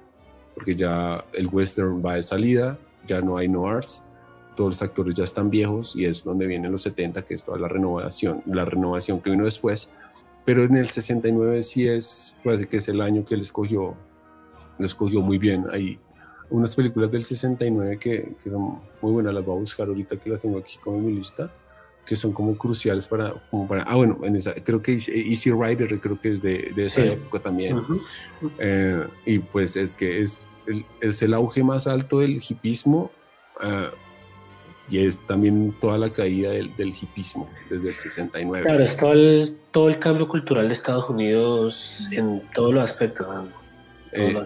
porque 0.56 0.76
ya 0.76 1.24
el 1.34 1.48
western 1.48 2.04
va 2.06 2.16
de 2.16 2.24
salida, 2.24 2.78
ya 3.08 3.22
no 3.22 3.38
hay 3.38 3.48
noirs, 3.48 4.04
todos 4.62 4.74
los 4.74 4.82
actores 4.84 5.16
ya 5.16 5.24
están 5.24 5.50
viejos 5.50 5.96
y 5.96 6.06
es 6.06 6.24
donde 6.24 6.46
vienen 6.46 6.72
los 6.72 6.84
70, 6.84 7.24
que 7.24 7.34
es 7.34 7.44
toda 7.44 7.58
la 7.58 7.68
renovación, 7.68 8.44
la 8.46 8.64
renovación 8.64 9.20
que 9.20 9.32
vino 9.32 9.44
después. 9.44 9.90
pero 10.46 10.64
en 10.64 10.76
el 10.76 10.86
69 10.86 11.64
sí 11.64 11.88
es, 11.88 12.36
parece 12.44 12.68
que 12.68 12.78
es 12.78 12.88
el 12.88 13.02
año 13.02 13.26
que 13.26 13.34
él 13.34 13.42
escogió, 13.42 13.96
lo 14.78 14.86
escogió 14.86 15.20
muy 15.22 15.40
bien. 15.40 15.66
Hay 15.72 15.98
unas 16.52 16.76
películas 16.76 17.12
del 17.12 17.24
69 17.24 17.98
que, 17.98 18.36
que 18.44 18.52
son 18.52 18.80
muy 19.02 19.14
buenas, 19.14 19.34
las 19.34 19.44
voy 19.44 19.58
a 19.58 19.60
buscar 19.62 19.88
ahorita 19.88 20.18
que 20.18 20.30
las 20.30 20.40
tengo 20.42 20.60
aquí 20.60 20.78
como 20.84 20.98
en 20.98 21.08
mi 21.08 21.14
lista 21.14 21.52
que 22.06 22.16
son 22.16 22.34
como 22.34 22.56
cruciales 22.56 23.08
para, 23.08 23.34
como 23.50 23.68
para 23.68 23.84
ah, 23.84 23.96
bueno, 23.96 24.20
en 24.24 24.36
esa, 24.36 24.54
creo 24.54 24.82
que 24.82 24.94
Easy 24.94 25.52
Rider 25.52 26.00
creo 26.00 26.20
que 26.22 26.34
es 26.34 26.42
de, 26.42 26.72
de 26.76 26.86
esa 26.86 27.04
época 27.04 27.40
también. 27.40 27.82
Eh, 28.60 29.06
y 29.26 29.40
pues 29.40 29.76
es 29.76 29.96
que 29.96 30.22
es 30.22 30.46
el, 30.68 30.86
es 31.00 31.22
el 31.22 31.34
auge 31.34 31.64
más 31.64 31.88
alto 31.88 32.20
del 32.20 32.42
hipismo 32.48 33.12
uh, 33.64 33.96
y 34.92 35.06
es 35.06 35.22
también 35.22 35.74
toda 35.80 35.98
la 35.98 36.12
caída 36.12 36.52
del, 36.52 36.76
del 36.76 36.90
hipismo 36.90 37.50
desde 37.70 37.88
el 37.88 37.94
69. 37.94 38.66
Claro, 38.66 38.84
es 38.84 38.98
todo 38.98 39.14
el, 39.14 39.58
todo 39.72 39.90
el 39.90 39.98
cambio 40.00 40.28
cultural 40.28 40.68
de 40.68 40.74
Estados 40.74 41.10
Unidos 41.10 42.08
en 42.12 42.42
todos 42.54 42.74
los 42.74 42.84
aspectos. 42.84 43.26
Eh, 44.12 44.44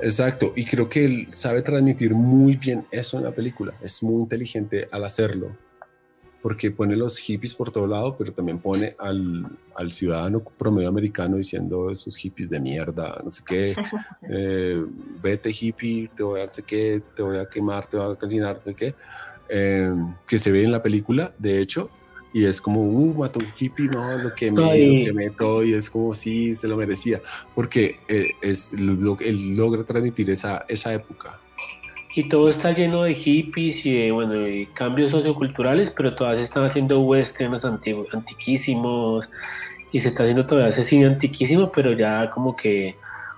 exacto, 0.00 0.52
y 0.54 0.64
creo 0.64 0.88
que 0.88 1.04
él 1.04 1.26
sabe 1.30 1.62
transmitir 1.62 2.14
muy 2.14 2.56
bien 2.56 2.86
eso 2.92 3.18
en 3.18 3.24
la 3.24 3.32
película, 3.32 3.74
es 3.82 4.00
muy 4.00 4.22
inteligente 4.22 4.88
al 4.92 5.04
hacerlo 5.04 5.50
porque 6.44 6.70
pone 6.70 6.94
los 6.94 7.16
hippies 7.16 7.54
por 7.54 7.70
todo 7.70 7.86
lado, 7.86 8.16
pero 8.18 8.30
también 8.30 8.58
pone 8.58 8.94
al, 8.98 9.46
al 9.74 9.92
ciudadano 9.92 10.40
promedio 10.40 10.90
americano 10.90 11.38
diciendo 11.38 11.90
esos 11.90 12.14
hippies 12.16 12.50
de 12.50 12.60
mierda, 12.60 13.18
no 13.24 13.30
sé 13.30 13.42
qué, 13.46 13.74
eh, 14.28 14.84
vete 15.22 15.48
hippie, 15.58 16.10
te 16.14 16.22
voy 16.22 16.42
a 16.42 16.44
hacer 16.44 16.64
qué, 16.64 17.00
te 17.16 17.22
voy 17.22 17.38
a 17.38 17.46
quemar, 17.48 17.86
te 17.86 17.96
voy 17.96 18.12
a 18.12 18.18
calcinar, 18.18 18.56
no 18.56 18.62
sé 18.62 18.74
qué, 18.74 18.94
eh, 19.48 19.92
que 20.26 20.38
se 20.38 20.50
ve 20.50 20.64
en 20.64 20.72
la 20.72 20.82
película, 20.82 21.32
de 21.38 21.60
hecho, 21.60 21.90
y 22.32 22.44
es 22.46 22.60
como, 22.60 22.82
uh, 22.82 23.14
mató 23.14 23.38
un 23.38 23.46
hippie, 23.58 23.86
no, 23.86 24.18
lo 24.18 24.34
que 24.34 24.50
me, 24.50 25.30
todo, 25.30 25.62
y 25.62 25.74
es 25.74 25.88
como, 25.88 26.14
sí, 26.14 26.54
se 26.54 26.66
lo 26.66 26.76
merecía, 26.76 27.20
porque 27.54 28.00
eh, 28.08 28.26
es, 28.42 28.72
lo, 28.72 29.18
él 29.20 29.56
logra 29.56 29.84
transmitir 29.84 30.30
esa, 30.30 30.64
esa 30.68 30.92
época, 30.92 31.38
y 32.16 32.28
todo 32.28 32.48
está 32.48 32.70
lleno 32.70 33.02
de 33.02 33.14
hippies 33.14 33.84
y 33.84 33.92
de, 33.92 34.12
bueno, 34.12 34.34
cambios 34.74 35.10
socioculturales, 35.10 35.90
pero 35.90 36.14
todas 36.14 36.38
están 36.38 36.64
haciendo 36.64 37.00
westerns 37.00 37.64
antiguos, 37.64 38.14
antiquísimos 38.14 39.28
y 39.90 39.98
se 39.98 40.08
está 40.08 40.22
haciendo 40.22 40.46
todavía 40.46 40.70
ese 40.70 40.84
cine 40.84 41.06
antiquísimo, 41.06 41.72
pero 41.72 41.92
ya 41.92 42.30
como 42.30 42.54
que 42.54 42.94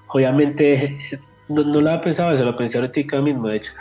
obviamente 0.08 0.98
no, 1.48 1.62
no 1.62 1.80
lo 1.80 1.90
había 1.90 2.02
pensado, 2.02 2.32
eso 2.32 2.44
lo 2.44 2.54
pensé 2.54 2.76
ahorita 2.76 3.22
mismo, 3.22 3.48
de 3.48 3.56
hecho, 3.56 3.72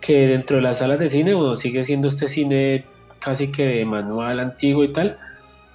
que 0.00 0.26
dentro 0.26 0.56
de 0.56 0.62
las 0.62 0.78
salas 0.78 0.98
de 0.98 1.08
cine, 1.08 1.34
bueno, 1.34 1.56
sigue 1.56 1.84
siendo 1.84 2.08
este 2.08 2.28
cine 2.28 2.84
casi 3.20 3.50
que 3.50 3.64
de 3.64 3.84
manual 3.84 4.40
antiguo 4.40 4.84
y 4.84 4.92
tal, 4.92 5.18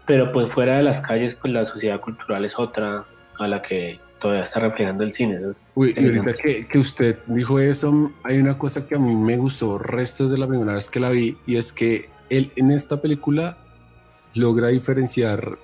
pero 0.05 0.32
pues 0.32 0.51
fuera 0.51 0.78
de 0.78 0.84
las 0.84 1.01
calles, 1.01 1.36
pues 1.36 1.53
la 1.53 1.65
sociedad 1.65 1.99
cultural 1.99 2.45
es 2.45 2.57
otra 2.57 3.05
a 3.39 3.47
la 3.47 3.61
que 3.61 3.99
todavía 4.19 4.43
está 4.43 4.61
reflejando 4.61 5.03
el 5.03 5.11
cine. 5.11 5.39
Uy, 5.76 5.93
y 5.97 6.05
ahorita 6.05 6.34
que, 6.34 6.67
que, 6.67 6.80
usted 6.80 7.19
dijo 7.28 7.59
eso, 7.59 8.11
hay 8.24 8.38
una 8.38 8.57
cosa 8.57 8.88
que 8.88 8.95
a 8.95 8.99
mí 8.99 9.13
me 9.13 9.38
gustó, 9.38 9.78
restos 9.78 10.32
de 10.32 10.38
la 10.38 10.47
primera 10.47 10.74
vez 10.74 10.89
que 10.89 10.99
la 10.99 11.09
vi, 11.09 11.38
y 11.45 11.57
es 11.57 11.74
que 11.74 12.09
él 12.30 12.51
en 12.55 12.71
esta 12.71 13.01
película 13.01 13.57
logra 14.34 14.69
diferenciar 14.69 15.57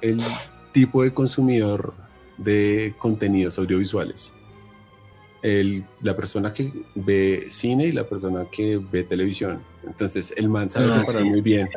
el 0.00 0.22
tipo 0.72 1.02
de 1.02 1.12
consumidor 1.12 1.94
de 2.38 2.94
contenidos 2.98 3.58
audiovisuales 3.58 4.34
el, 5.42 5.84
la 6.02 6.14
persona 6.14 6.52
que 6.52 6.72
ve 6.94 7.46
cine 7.48 7.86
y 7.86 7.92
la 7.92 8.08
persona 8.08 8.46
que 8.50 8.78
ve 8.78 9.04
televisión. 9.04 9.60
Entonces, 9.86 10.34
el 10.36 10.48
man 10.50 10.70
sabe 10.70 10.88
ah, 10.88 10.90
separar 10.90 11.24
muy 11.24 11.40
bien. 11.40 11.68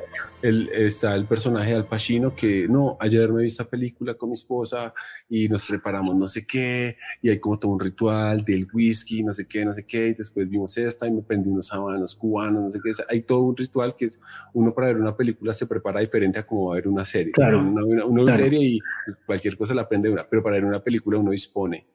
El, 0.42 0.68
está 0.70 1.16
el 1.16 1.26
personaje 1.26 1.72
de 1.72 1.78
Al 1.78 1.88
Pacino 1.88 2.36
que, 2.36 2.68
no, 2.68 2.98
ayer 3.00 3.32
me 3.32 3.42
vi 3.42 3.48
esta 3.48 3.64
película 3.64 4.16
con 4.16 4.30
mi 4.30 4.34
esposa 4.34 4.94
y 5.30 5.48
nos 5.48 5.66
preparamos 5.66 6.16
no 6.16 6.28
sé 6.28 6.46
qué, 6.46 6.98
y 7.22 7.30
hay 7.30 7.40
como 7.40 7.58
todo 7.58 7.72
un 7.72 7.80
ritual 7.80 8.44
del 8.44 8.68
whisky, 8.74 9.24
no 9.24 9.32
sé 9.32 9.48
qué, 9.48 9.64
no 9.64 9.72
sé 9.72 9.86
qué, 9.86 10.08
y 10.08 10.14
después 10.16 10.50
vimos 10.50 10.78
esta 10.78 11.08
y 11.08 11.12
me 11.12 11.22
prendí 11.22 11.50
unos 11.50 11.72
habanos 11.72 12.16
cubanos, 12.16 12.64
no 12.64 12.72
sé 12.72 12.80
qué. 12.84 12.92
Hay 13.08 13.22
todo 13.22 13.40
un 13.40 13.56
ritual 13.56 13.96
que 13.96 14.06
es, 14.06 14.20
uno 14.54 14.74
para 14.74 14.88
ver 14.88 14.98
una 14.98 15.16
película 15.16 15.54
se 15.54 15.66
prepara 15.66 16.02
diferente 16.02 16.40
a 16.40 16.46
como 16.46 16.68
va 16.68 16.74
a 16.74 16.76
ver 16.76 16.90
una 16.90 17.06
serie. 17.06 17.32
Claro. 17.32 17.60
Una, 17.62 18.06
una, 18.06 18.34
serie 18.34 18.60
y 18.60 18.80
cualquier 19.26 19.56
cosa 19.56 19.74
la 19.74 19.84
aprende 19.84 20.10
una, 20.10 20.28
pero 20.28 20.44
para 20.44 20.56
ver 20.56 20.66
una 20.66 20.84
película 20.84 21.18
uno 21.18 21.32
dispone 21.32 21.86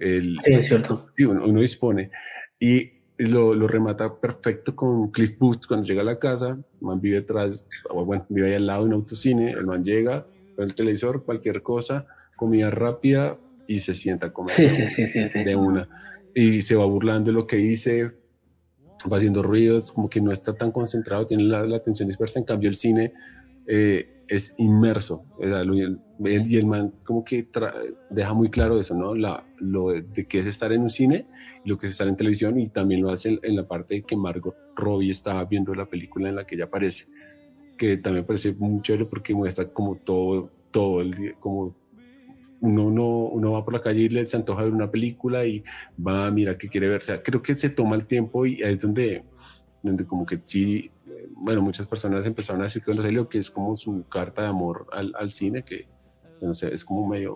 sí, 0.00 0.52
es 0.54 0.66
cierto. 0.66 1.06
Sí, 1.12 1.24
uno, 1.24 1.60
dispone. 1.60 2.10
Y 2.58 2.92
lo, 3.18 3.54
lo, 3.54 3.68
remata 3.68 4.18
perfecto 4.18 4.74
con 4.74 5.10
Cliff 5.10 5.38
Booth 5.38 5.66
cuando 5.66 5.86
llega 5.86 6.02
a 6.02 6.04
la 6.04 6.18
casa. 6.18 6.50
El 6.50 6.86
man 6.86 7.00
vive 7.00 7.16
detrás, 7.16 7.66
bueno, 7.92 8.24
vive 8.28 8.48
ahí 8.48 8.54
al 8.54 8.66
lado 8.66 8.82
de 8.82 8.88
un 8.88 8.94
autocine. 8.94 9.52
El 9.52 9.66
man 9.66 9.84
llega, 9.84 10.26
ve 10.56 10.64
el 10.64 10.74
televisor, 10.74 11.24
cualquier 11.24 11.62
cosa, 11.62 12.06
comida 12.36 12.70
rápida 12.70 13.38
y 13.66 13.78
se 13.78 13.94
sienta 13.94 14.28
a 14.28 14.32
comer 14.32 14.54
sí, 14.90 15.06
sí, 15.08 15.28
sí, 15.28 15.44
de 15.44 15.54
una. 15.54 15.88
Y 16.34 16.62
se 16.62 16.74
va 16.74 16.84
burlando 16.86 17.30
de 17.30 17.34
lo 17.34 17.46
que 17.46 17.56
dice, 17.56 18.12
va 19.10 19.18
haciendo 19.18 19.42
ruidos, 19.42 19.92
como 19.92 20.08
que 20.08 20.20
no 20.20 20.32
está 20.32 20.54
tan 20.54 20.72
concentrado, 20.72 21.26
tiene 21.26 21.44
la, 21.44 21.64
la 21.64 21.76
atención 21.76 22.08
dispersa. 22.08 22.38
En 22.38 22.44
cambio, 22.44 22.68
el 22.68 22.74
cine 22.74 23.12
eh, 23.66 24.19
es 24.30 24.54
inmerso. 24.58 25.24
y 25.40 26.56
el 26.56 26.66
man 26.66 26.94
como 27.04 27.24
que 27.24 27.48
deja 28.10 28.32
muy 28.32 28.48
claro 28.48 28.78
eso, 28.78 28.94
¿no? 28.94 29.14
Lo 29.14 29.90
de, 29.90 30.26
que 30.26 30.38
es 30.38 30.46
estar 30.46 30.72
en 30.72 30.82
un 30.82 30.90
cine 30.90 31.26
lo 31.64 31.78
que 31.78 31.86
es 31.86 31.92
estar 31.92 32.08
en 32.08 32.16
televisión 32.16 32.58
y 32.58 32.68
también 32.68 33.02
lo 33.02 33.10
hace 33.10 33.38
en, 33.42 33.56
la 33.56 33.66
parte 33.66 33.96
de 33.96 34.02
que 34.02 34.16
Margot 34.16 34.56
Robbie 34.76 35.10
está 35.10 35.44
viendo 35.44 35.74
la 35.74 35.86
película 35.86 36.28
en 36.28 36.36
la 36.36 36.46
que 36.46 36.54
ella 36.54 36.64
aparece, 36.64 37.06
que 37.76 37.98
también 37.98 38.24
parece 38.24 38.54
muy 38.54 38.80
chévere 38.82 39.04
porque 39.04 39.34
muestra 39.34 39.68
como 39.68 39.96
todo, 39.96 40.50
todo 40.70 41.02
el 41.02 41.14
día, 41.14 41.34
como 41.38 41.76
uno, 42.62 42.86
uno, 42.86 43.08
uno, 43.26 43.52
va 43.52 43.64
por 43.64 43.74
la 43.74 43.82
calle 43.82 44.00
y 44.00 44.08
le 44.08 44.24
se 44.24 44.36
antoja 44.36 44.64
ver 44.64 44.72
una 44.72 44.90
película 44.90 45.46
y 45.46 45.62
va 45.98 46.26
a 46.26 46.30
mirar 46.30 46.58
qué 46.58 46.68
quiere 46.68 46.88
ver. 46.88 47.00
O 47.00 47.04
sea, 47.04 47.22
creo 47.22 47.42
que 47.42 47.54
se 47.54 47.70
toma 47.70 47.96
el 47.96 48.06
tiempo 48.06 48.44
y 48.46 48.62
ahí 48.62 48.74
es 48.74 48.80
donde, 48.80 49.22
donde 49.82 50.04
como 50.04 50.26
que 50.26 50.40
sí 50.42 50.90
bueno, 51.30 51.62
muchas 51.62 51.86
personas 51.86 52.26
empezaron 52.26 52.62
a 52.62 52.64
decir 52.64 52.82
que 52.82 52.92
salió 52.94 53.28
que 53.28 53.38
es 53.38 53.50
como 53.50 53.76
su 53.76 54.06
carta 54.08 54.42
de 54.42 54.48
amor 54.48 54.86
al, 54.92 55.12
al 55.18 55.32
cine, 55.32 55.62
que 55.62 55.88
no 56.40 56.54
sé, 56.54 56.72
es 56.74 56.84
como 56.84 57.06
medio, 57.06 57.34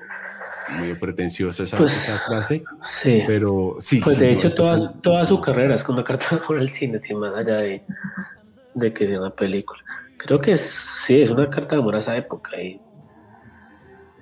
medio 0.81 0.99
pretenciosa 0.99 1.65
esa, 1.65 1.79
pues, 1.79 2.11
frase. 2.27 2.65
Sí. 2.91 3.23
Pero 3.27 3.77
sí. 3.81 4.01
Pues 4.03 4.19
de 4.19 4.33
hecho, 4.33 4.49
toda, 4.51 4.93
toda 5.01 5.27
su 5.27 5.41
carrera 5.41 5.75
es 5.75 5.85
como 5.85 5.99
una 5.99 6.07
carta 6.07 6.27
de 6.31 6.43
amor 6.43 6.59
al 6.59 6.71
cine, 6.71 7.01
más 7.15 7.35
allá 7.35 7.57
de, 7.59 7.83
de 8.75 8.93
que 8.93 9.07
sea 9.09 9.21
una 9.21 9.35
película. 9.35 9.81
Creo 10.19 10.41
que 10.41 10.57
sí, 10.57 11.21
es 11.21 11.31
una 11.31 11.51
carta 11.51 11.77
de 11.77 11.83
amor 11.83 11.97
a 11.97 11.99
esa 11.99 12.17
época. 12.17 12.61
Y... 12.61 12.81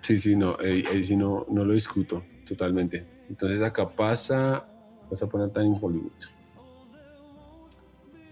Sí, 0.00 0.18
sí, 0.18 0.34
no, 0.34 0.56
ahí, 0.58 1.04
sí 1.04 1.16
no, 1.16 1.46
no 1.48 1.64
lo 1.64 1.74
discuto 1.74 2.24
totalmente. 2.46 3.06
Entonces 3.28 3.62
acá 3.62 3.88
pasa, 3.88 4.66
vas 5.08 5.22
a 5.22 5.28
poner 5.28 5.50
tan 5.50 5.66
en 5.66 5.78
Hollywood. 5.80 6.10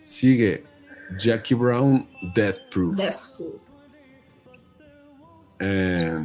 Sigue 0.01 0.65
Jackie 1.19 1.55
Brown, 1.55 2.07
Death 2.35 2.57
Proof. 2.71 2.99
Eh, 5.59 6.19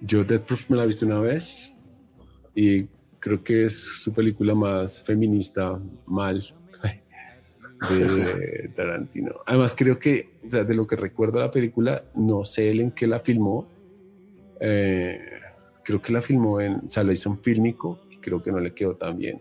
yo 0.00 0.24
Death 0.24 0.42
Proof 0.42 0.70
me 0.70 0.76
la 0.76 0.84
he 0.84 0.86
visto 0.86 1.06
una 1.06 1.20
vez 1.20 1.74
y 2.54 2.86
creo 3.20 3.42
que 3.42 3.64
es 3.64 3.78
su 3.78 4.12
película 4.12 4.54
más 4.54 5.00
feminista 5.00 5.80
mal 6.06 6.54
de 7.90 8.70
Tarantino. 8.74 9.36
Además 9.46 9.74
creo 9.76 9.98
que, 9.98 10.30
de 10.42 10.74
lo 10.74 10.86
que 10.86 10.96
recuerdo 10.96 11.40
la 11.40 11.50
película, 11.50 12.04
no 12.14 12.44
sé 12.44 12.70
él 12.70 12.80
en 12.80 12.90
qué 12.90 13.06
la 13.06 13.20
filmó. 13.20 13.68
Eh, 14.60 15.20
creo 15.84 16.00
que 16.00 16.12
la 16.12 16.22
filmó 16.22 16.60
en, 16.60 16.74
o 16.86 16.88
sea, 16.88 17.04
la 17.04 17.12
hizo 17.12 17.30
en 17.30 17.38
fílmico 17.38 18.00
y 18.10 18.18
creo 18.18 18.42
que 18.42 18.50
no 18.50 18.58
le 18.58 18.72
quedó 18.74 18.96
tan 18.96 19.18
bien. 19.18 19.40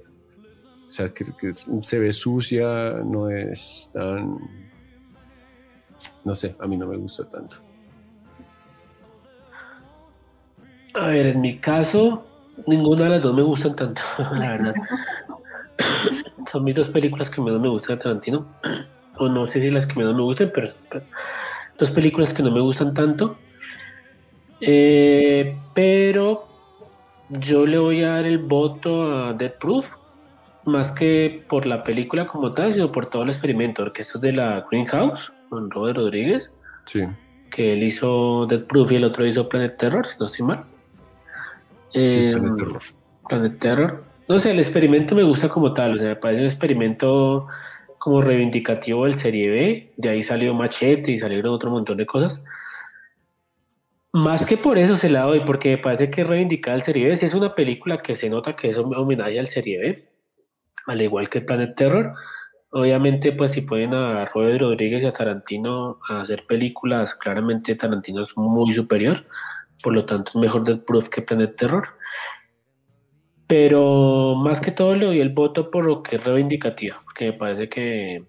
O 0.87 0.91
sea, 0.91 1.09
que, 1.13 1.25
se 1.51 1.99
ve 1.99 2.13
sucia, 2.13 3.01
no 3.03 3.29
es 3.29 3.89
tan... 3.93 4.37
No 6.23 6.33
sé, 6.33 6.55
a 6.59 6.67
mí 6.67 6.77
no 6.77 6.87
me 6.87 6.97
gusta 6.97 7.29
tanto. 7.29 7.57
A 10.93 11.07
ver, 11.07 11.27
en 11.27 11.41
mi 11.41 11.57
caso, 11.57 12.25
ninguna 12.67 13.03
de 13.03 13.09
las 13.09 13.21
dos 13.21 13.35
me 13.35 13.41
gustan 13.41 13.75
tanto, 13.75 14.01
la 14.33 14.51
verdad. 14.51 14.73
Son 16.51 16.63
mis 16.63 16.75
dos 16.75 16.89
películas 16.89 17.29
que 17.29 17.41
menos 17.41 17.59
me 17.59 17.67
gustan 17.67 17.97
de 17.97 18.03
Tarantino. 18.03 18.45
O 19.17 19.27
no 19.27 19.45
sé 19.45 19.61
si 19.61 19.69
las 19.69 19.85
que 19.85 19.95
menos 19.95 20.15
me 20.15 20.21
gustan, 20.21 20.51
pero, 20.53 20.71
dos 21.77 21.91
películas 21.91 22.33
que 22.33 22.43
no 22.43 22.51
me 22.51 22.61
gustan 22.61 22.93
tanto. 22.93 23.37
Eh, 24.61 25.57
pero 25.73 26.47
yo 27.29 27.65
le 27.65 27.77
voy 27.77 28.03
a 28.03 28.11
dar 28.11 28.25
el 28.25 28.37
voto 28.37 29.11
a 29.11 29.33
Dead 29.33 29.53
Proof 29.53 29.85
más 30.65 30.91
que 30.91 31.43
por 31.47 31.65
la 31.65 31.83
película 31.83 32.27
como 32.27 32.51
tal, 32.51 32.73
sino 32.73 32.91
por 32.91 33.09
todo 33.09 33.23
el 33.23 33.29
experimento, 33.29 33.91
que 33.93 34.01
esto 34.01 34.17
es 34.17 34.21
de 34.21 34.33
la 34.33 34.65
Greenhouse, 34.69 35.31
con 35.49 35.69
Robert 35.71 35.97
Rodríguez, 35.97 36.51
sí. 36.85 37.03
que 37.51 37.73
él 37.73 37.83
hizo 37.83 38.45
Dead 38.47 38.63
Proof 38.65 38.91
y 38.91 38.95
el 38.95 39.03
otro 39.03 39.25
hizo 39.25 39.47
Planet 39.47 39.77
Terror, 39.77 40.07
si 40.07 40.19
no 40.19 40.25
estoy 40.25 40.45
mal. 40.45 40.63
Sí, 41.89 42.31
Planet 42.31 42.49
em, 42.49 42.57
Terror. 42.57 42.81
Planet 43.29 43.59
Terror. 43.59 44.03
No 44.27 44.39
sé, 44.39 44.51
el 44.51 44.59
experimento 44.59 45.15
me 45.15 45.23
gusta 45.23 45.49
como 45.49 45.73
tal, 45.73 45.95
o 45.95 45.97
sea, 45.97 46.09
me 46.09 46.15
parece 46.15 46.41
un 46.41 46.47
experimento 46.47 47.47
como 47.99 48.21
reivindicativo 48.21 49.05
del 49.05 49.15
Serie 49.15 49.49
B, 49.49 49.93
de 49.97 50.09
ahí 50.09 50.23
salió 50.23 50.53
Machete 50.53 51.11
y 51.11 51.17
salieron 51.17 51.53
otro 51.53 51.71
montón 51.71 51.97
de 51.97 52.05
cosas. 52.05 52.43
Más 54.13 54.45
que 54.45 54.55
por 54.55 54.77
eso 54.77 54.95
se 54.95 55.09
la 55.09 55.23
doy, 55.23 55.41
porque 55.45 55.71
me 55.71 55.77
parece 55.77 56.09
que 56.09 56.23
reivindicar 56.23 56.75
al 56.75 56.83
Serie 56.83 57.09
B. 57.09 57.17
Si 57.17 57.25
es 57.25 57.33
una 57.33 57.53
película 57.53 58.01
que 58.01 58.15
se 58.15 58.29
nota 58.29 58.55
que 58.55 58.69
es 58.69 58.77
un 58.77 58.95
homenaje 58.95 59.37
al 59.39 59.49
Serie 59.49 59.77
B, 59.77 60.05
al 60.87 61.01
igual 61.01 61.29
que 61.29 61.41
Planet 61.41 61.75
Terror. 61.75 62.13
Obviamente, 62.71 63.31
pues 63.31 63.51
si 63.51 63.61
pueden 63.61 63.93
a 63.93 64.25
Robert 64.25 64.59
Rodríguez 64.61 65.03
y 65.03 65.07
a 65.07 65.13
Tarantino 65.13 65.99
hacer 66.09 66.45
películas, 66.45 67.15
claramente 67.15 67.75
Tarantino 67.75 68.23
es 68.23 68.35
muy 68.35 68.73
superior, 68.73 69.25
por 69.81 69.93
lo 69.93 70.05
tanto 70.05 70.31
es 70.31 70.35
mejor 70.35 70.63
Dead 70.65 70.79
Proof 70.79 71.09
que 71.09 71.21
Planet 71.21 71.55
Terror. 71.55 71.87
Pero 73.47 74.35
más 74.35 74.59
que 74.59 74.71
todo 74.71 74.95
le 74.95 75.05
doy 75.05 75.21
el 75.21 75.29
voto 75.29 75.69
por 75.71 75.85
lo 75.85 76.03
que 76.03 76.17
es 76.17 76.23
reivindicativa, 76.23 77.01
porque 77.05 77.25
me 77.27 77.33
parece 77.33 77.69
que 77.69 78.23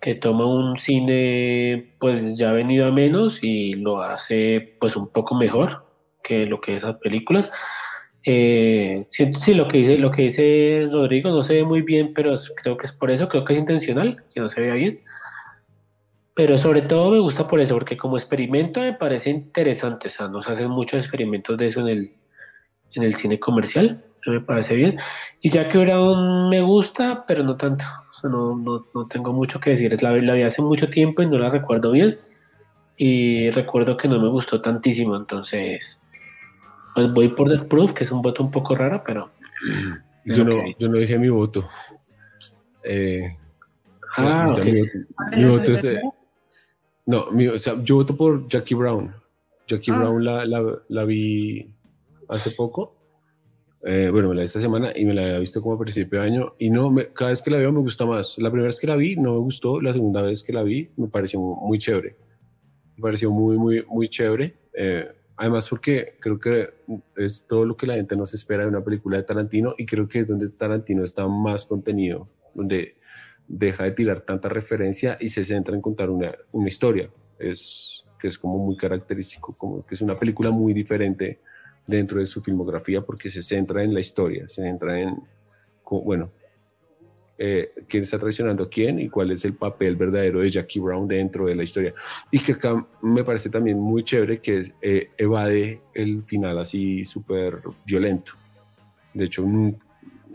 que 0.00 0.14
toma 0.14 0.46
un 0.46 0.78
cine 0.78 1.94
pues 1.98 2.36
ya 2.38 2.52
venido 2.52 2.86
a 2.86 2.90
menos 2.92 3.38
y 3.42 3.74
lo 3.74 4.02
hace 4.02 4.76
pues 4.80 4.96
un 4.96 5.08
poco 5.08 5.34
mejor 5.34 5.86
que 6.22 6.46
lo 6.46 6.60
que 6.60 6.76
esas 6.76 6.96
películas. 6.96 7.48
Eh, 8.28 9.06
sí, 9.12 9.54
lo 9.54 9.68
que 9.68 9.78
dice 9.78 9.98
lo 9.98 10.10
que 10.10 10.22
dice 10.22 10.88
Rodrigo 10.90 11.30
no 11.30 11.42
se 11.42 11.54
ve 11.54 11.64
muy 11.64 11.82
bien, 11.82 12.12
pero 12.12 12.34
creo 12.60 12.76
que 12.76 12.86
es 12.86 12.92
por 12.92 13.10
eso, 13.10 13.28
creo 13.28 13.44
que 13.44 13.52
es 13.52 13.58
intencional, 13.58 14.24
que 14.34 14.40
no 14.40 14.48
se 14.48 14.60
vea 14.60 14.74
bien. 14.74 15.00
Pero 16.34 16.58
sobre 16.58 16.82
todo 16.82 17.10
me 17.10 17.20
gusta 17.20 17.46
por 17.46 17.60
eso, 17.60 17.74
porque 17.74 17.96
como 17.96 18.16
experimento 18.16 18.80
me 18.80 18.92
parece 18.92 19.30
interesante, 19.30 20.08
o 20.08 20.10
sea, 20.10 20.28
no 20.28 20.42
se 20.42 20.52
hacen 20.52 20.68
muchos 20.70 21.00
experimentos 21.00 21.56
de 21.56 21.66
eso 21.66 21.80
en 21.80 21.88
el, 21.88 22.12
en 22.92 23.02
el 23.04 23.14
cine 23.14 23.38
comercial 23.38 24.02
me 24.30 24.40
parece 24.40 24.74
bien. 24.74 24.98
Y 25.40 25.50
Jackie 25.50 25.78
Brown 25.78 26.48
me 26.48 26.60
gusta, 26.62 27.24
pero 27.26 27.42
no 27.42 27.56
tanto. 27.56 27.84
no, 28.24 28.56
no, 28.56 28.86
no, 28.94 29.06
tengo 29.06 29.32
mucho 29.32 29.60
que 29.60 29.70
decir. 29.70 30.00
La, 30.02 30.10
la 30.12 30.34
vi 30.34 30.42
hace 30.42 30.62
mucho 30.62 30.88
tiempo 30.88 31.22
y 31.22 31.26
no 31.26 31.38
la 31.38 31.50
recuerdo 31.50 31.92
bien. 31.92 32.18
Y 32.96 33.50
recuerdo 33.50 33.96
que 33.96 34.08
no 34.08 34.20
me 34.20 34.28
gustó 34.28 34.60
tantísimo. 34.60 35.16
Entonces, 35.16 36.02
pues 36.96 37.12
voy 37.12 37.28
por 37.28 37.48
Death 37.48 37.68
Proof, 37.68 37.92
que 37.92 38.02
es 38.02 38.10
un 38.10 38.22
voto 38.22 38.42
un 38.42 38.50
poco 38.50 38.74
raro, 38.74 39.02
pero. 39.06 39.30
Yo, 40.24 40.44
no, 40.44 40.56
yo 40.76 40.88
no 40.88 40.98
dije 40.98 41.20
mi 41.20 41.28
voto. 41.28 41.68
Eh, 42.82 43.36
ah, 44.16 44.52
mi, 45.36 45.44
voto 45.44 45.70
es. 45.70 45.84
Eh, 45.84 46.00
no, 47.04 47.26
o 47.54 47.58
sea, 47.60 47.80
yo 47.80 47.94
voto 47.94 48.16
por 48.16 48.48
Jackie 48.48 48.74
Brown. 48.74 49.14
Jackie 49.68 49.92
ah. 49.92 49.98
Brown 49.98 50.24
la, 50.24 50.44
la, 50.44 50.80
la 50.88 51.04
vi 51.04 51.72
hace 52.28 52.50
poco 52.56 52.96
eh, 53.88 54.10
bueno, 54.10 54.28
me 54.28 54.34
la 54.34 54.40
vi 54.40 54.46
esta 54.46 54.60
semana 54.60 54.92
y 54.96 55.04
me 55.04 55.14
la 55.14 55.22
había 55.22 55.38
visto 55.38 55.62
como 55.62 55.76
a 55.76 55.78
principio 55.78 56.20
de 56.20 56.26
año 56.26 56.54
y 56.58 56.70
no, 56.70 56.92
cada 57.12 57.30
vez 57.30 57.40
que 57.40 57.52
la 57.52 57.58
veo 57.58 57.70
me 57.70 57.78
gusta 57.78 58.04
más. 58.04 58.36
La 58.36 58.50
primera 58.50 58.66
vez 58.66 58.80
que 58.80 58.86
la 58.88 58.96
vi 58.96 59.14
no 59.14 59.34
me 59.34 59.38
gustó, 59.38 59.80
la 59.80 59.92
segunda 59.92 60.22
vez 60.22 60.42
que 60.42 60.52
la 60.52 60.64
vi 60.64 60.90
me 60.96 61.06
pareció 61.06 61.38
muy, 61.40 61.78
chévere. 61.78 62.16
Me 62.96 63.02
pareció 63.02 63.30
muy, 63.30 63.56
muy, 63.56 63.84
muy 63.86 64.08
chévere. 64.08 64.56
Eh, 64.72 65.08
además 65.36 65.68
porque 65.68 66.16
creo 66.20 66.38
que 66.38 66.70
es 67.16 67.46
todo 67.46 67.64
lo 67.64 67.76
que 67.76 67.86
la 67.86 67.94
gente 67.94 68.16
nos 68.16 68.34
espera 68.34 68.62
de 68.62 68.68
una 68.68 68.84
película 68.84 69.16
de 69.16 69.24
Tarantino 69.24 69.74
y 69.76 69.86
creo 69.86 70.08
que 70.08 70.20
es 70.20 70.26
donde 70.26 70.48
Tarantino 70.50 71.04
está 71.04 71.26
más 71.28 71.66
contenido, 71.66 72.28
donde 72.54 72.96
deja 73.46 73.84
de 73.84 73.92
tirar 73.92 74.22
tanta 74.22 74.48
referencia 74.48 75.16
y 75.20 75.28
se 75.28 75.44
centra 75.44 75.74
en 75.74 75.82
contar 75.82 76.10
una, 76.10 76.34
una 76.52 76.68
historia. 76.68 77.10
Es 77.38 78.04
que 78.18 78.28
es 78.28 78.38
como 78.38 78.58
muy 78.58 78.76
característico, 78.76 79.54
como 79.56 79.84
que 79.84 79.94
es 79.94 80.00
una 80.00 80.18
película 80.18 80.50
muy 80.50 80.72
diferente 80.72 81.40
dentro 81.86 82.18
de 82.18 82.26
su 82.26 82.42
filmografía 82.42 83.02
porque 83.02 83.30
se 83.30 83.42
centra 83.42 83.82
en 83.82 83.94
la 83.94 84.00
historia, 84.00 84.48
se 84.48 84.62
centra 84.62 84.98
en, 84.98 85.22
bueno, 85.84 86.30
eh, 87.38 87.72
quién 87.86 88.02
está 88.02 88.18
traicionando 88.18 88.64
a 88.64 88.68
quién 88.68 88.98
y 88.98 89.08
cuál 89.08 89.30
es 89.30 89.44
el 89.44 89.54
papel 89.54 89.96
verdadero 89.96 90.40
de 90.40 90.48
Jackie 90.48 90.80
Brown 90.80 91.06
dentro 91.06 91.46
de 91.46 91.54
la 91.54 91.64
historia. 91.64 91.94
Y 92.30 92.38
que 92.38 92.52
acá 92.52 92.86
me 93.02 93.24
parece 93.24 93.50
también 93.50 93.78
muy 93.78 94.04
chévere 94.04 94.40
que 94.40 94.72
eh, 94.80 95.10
evade 95.18 95.82
el 95.94 96.22
final 96.24 96.58
así 96.58 97.04
súper 97.04 97.60
violento. 97.84 98.32
De 99.12 99.24
hecho, 99.24 99.44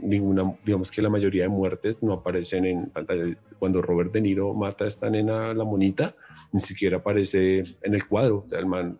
ninguna, 0.02 0.56
digamos 0.64 0.92
que 0.92 1.02
la 1.02 1.10
mayoría 1.10 1.44
de 1.44 1.50
muertes 1.50 1.98
no 2.02 2.14
aparecen 2.14 2.66
en 2.66 2.90
pantalla. 2.90 3.36
Cuando 3.58 3.82
Robert 3.82 4.12
De 4.12 4.22
Niro 4.22 4.54
mata 4.54 4.86
a 4.86 4.88
esta 4.88 5.10
nena, 5.10 5.54
la 5.54 5.64
monita, 5.64 6.16
ni 6.52 6.60
siquiera 6.60 6.98
aparece 6.98 7.64
en 7.82 7.94
el 7.94 8.08
cuadro. 8.08 8.44
O 8.46 8.50
sea, 8.50 8.60
el 8.60 8.66
man 8.66 8.98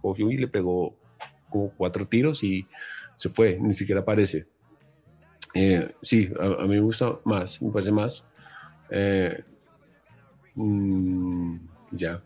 cogió 0.00 0.30
y 0.30 0.36
le 0.36 0.48
pegó 0.48 0.94
como 1.50 1.70
cuatro 1.76 2.06
tiros 2.06 2.42
y 2.42 2.66
se 3.16 3.28
fue, 3.28 3.58
ni 3.60 3.72
siquiera 3.72 4.00
aparece. 4.00 4.46
Eh, 5.54 5.94
sí, 6.02 6.30
a, 6.40 6.62
mí 6.62 6.76
me 6.76 6.80
gusta 6.80 7.18
más, 7.24 7.60
me 7.60 7.70
parece 7.70 7.92
más. 7.92 8.26
Eh, 8.90 9.42
mm, 10.54 11.56
ya. 11.92 12.22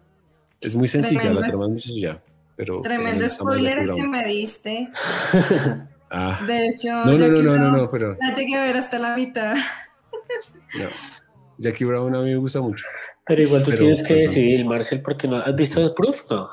Es 0.61 0.75
muy 0.75 0.89
sencilla, 0.89 1.33
la 1.33 1.41
trama 1.41 1.65
es 1.65 1.71
muy 1.71 1.81
sencilla. 1.81 2.23
Pero 2.57 2.81
tremendo 2.81 3.29
spoiler 3.29 3.91
que 3.93 4.09
me 4.09 4.25
diste. 4.25 4.89
ah. 6.11 6.41
De 6.47 6.69
hecho, 6.69 6.89
no, 7.05 7.19
no, 7.19 7.29
no, 7.29 7.59
no, 7.59 7.71
no, 7.71 7.91
pero. 7.91 8.17
La 8.21 8.33
llegué 8.33 8.57
a 8.57 8.65
ver 8.65 8.77
hasta 8.77 8.99
la 8.99 9.15
mitad. 9.15 9.55
no. 10.79 10.89
Jackie 11.59 11.85
Brown 11.85 12.15
a 12.15 12.21
mí 12.21 12.31
me 12.31 12.37
gusta 12.37 12.61
mucho. 12.61 12.87
Pero 13.27 13.43
igual 13.43 13.65
tú 13.65 13.73
tienes 13.73 14.03
que 14.03 14.15
decidir, 14.15 14.65
Marcel, 14.65 15.03
porque 15.03 15.27
no 15.27 15.39
has 15.39 15.55
visto 15.57 15.81
el 15.81 15.93
proof, 15.95 16.23
¿no? 16.31 16.49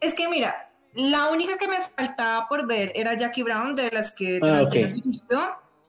Es 0.00 0.14
que 0.14 0.28
mira, 0.28 0.54
la 0.92 1.30
única 1.30 1.56
que 1.56 1.66
me 1.66 1.78
faltaba 1.96 2.46
por 2.48 2.66
ver 2.66 2.92
era 2.94 3.14
Jackie 3.14 3.42
Brown, 3.42 3.74
de 3.74 3.90
las 3.90 4.12
que 4.12 4.38
ah, 4.42 4.68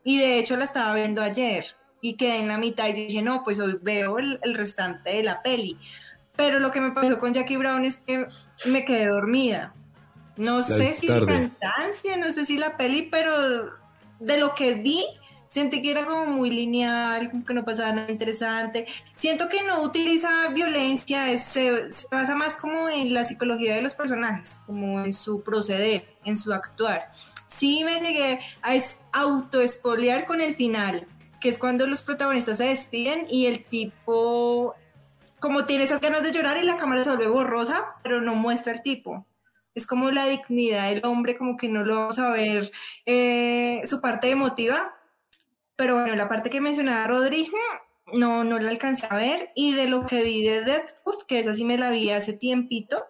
y 0.06 0.19
de 0.19 0.40
hecho 0.40 0.56
la 0.56 0.64
estaba 0.64 0.95
viendo 0.95 1.22
ayer, 1.22 1.65
y 1.99 2.14
quedé 2.14 2.38
en 2.38 2.48
la 2.48 2.60
mitad 2.60 2.88
y 2.88 2.94
dije, 2.94 3.22
no, 3.23 3.44
pues 3.44 3.60
hoy 3.60 3.80
veo 3.82 4.19
el, 4.19 4.40
restante 4.53 5.10
de 5.10 5.23
la 5.23 5.41
peli. 5.41 5.77
Pero 6.36 6.60
lo 6.60 6.69
que 6.69 6.80
me 6.80 6.91
pasó 6.91 7.18
con 7.18 7.34
Jackie 7.34 7.57
Brown 7.57 7.84
es 7.84 7.98
que 7.98 8.27
me 8.65 8.86
quedé 8.86 9.07
dormida. 9.07 9.73
No 10.38 10.61
sé 10.61 10.94
si 10.94 11.07
cansancio, 11.07 12.15
no 12.18 12.32
sé 12.32 12.45
si 12.45 12.60
la 12.60 12.77
peli, 12.77 13.07
pero 13.10 13.72
de 14.19 14.38
lo 14.38 14.53
que 14.53 14.76
vi, 14.76 15.03
Sentí 15.48 15.82
que 15.82 15.91
era 15.91 16.06
como 16.06 16.26
muy 16.26 16.49
lineal, 16.49 17.32
como 17.32 17.45
que 17.45 17.53
no 17.53 17.64
pasaba 17.64 17.94
nada 17.94 18.11
interesante. 18.11 18.88
Siento 19.15 19.48
que 19.48 19.64
no 19.64 19.84
utiliza 19.84 20.49
violencia, 20.49 21.38
se, 21.38 21.94
se, 21.94 22.07
basa 22.11 22.36
más 22.36 22.57
como 22.57 22.90
en 22.90 23.14
la 23.14 23.23
psicología 23.23 23.73
de 23.76 23.82
los 23.82 23.95
personajes, 23.95 24.60
como 24.65 24.99
en 25.06 25.14
su 25.14 25.44
proceder, 25.44 26.14
en 26.26 26.36
su 26.36 26.52
actuar. 26.52 27.10
Sí 27.45 27.84
me 27.84 27.99
llegué 27.99 28.39
a 28.61 28.76
auto-espolear 29.11 30.26
con 30.26 30.41
el 30.41 30.55
final, 30.55 31.07
que 31.39 31.49
es 31.49 31.57
cuando 31.57 31.88
los 31.88 32.03
protagonistas 32.03 32.57
se 32.57 32.65
despiden 32.65 33.27
y 33.30 33.45
el 33.45 33.63
tipo 33.63 34.76
como 35.39 35.65
tiene 35.65 35.84
esas 35.84 36.01
ganas 36.01 36.23
de 36.23 36.31
llorar 36.31 36.57
y 36.57 36.65
la 36.65 36.77
cámara 36.77 37.03
se 37.03 37.09
vuelve 37.11 37.27
borrosa, 37.27 37.97
pero 38.01 38.19
no 38.19 38.34
muestra 38.34 38.73
el 38.73 38.81
tipo. 38.81 39.27
Es 39.76 39.85
como 39.85 40.09
la 40.09 40.26
dignidad 40.26 40.89
del 40.89 41.05
hombre, 41.05 41.38
como 41.38 41.55
que 41.55 41.67
no 41.67 41.84
lo 41.84 41.97
vamos 41.97 42.17
a 42.17 42.30
ver 42.30 42.72
eh, 43.05 43.81
su 43.84 44.01
parte 44.01 44.31
emotiva, 44.31 44.95
pero 45.76 45.95
bueno, 45.95 46.15
la 46.15 46.30
parte 46.30 46.49
que 46.49 46.61
mencionaba 46.61 47.05
Rodrigo, 47.05 47.57
no, 48.13 48.43
no 48.43 48.57
la 48.57 48.69
alcancé 48.69 49.07
a 49.09 49.17
ver. 49.17 49.51
Y 49.55 49.73
de 49.73 49.88
lo 49.88 50.05
que 50.05 50.23
vi 50.23 50.43
de 50.43 50.63
Deathproof, 50.63 51.26
que 51.27 51.39
esa 51.39 51.53
sí 51.53 51.65
me 51.65 51.77
la 51.77 51.89
vi 51.89 52.09
hace 52.09 52.34
tiempito, 52.34 53.05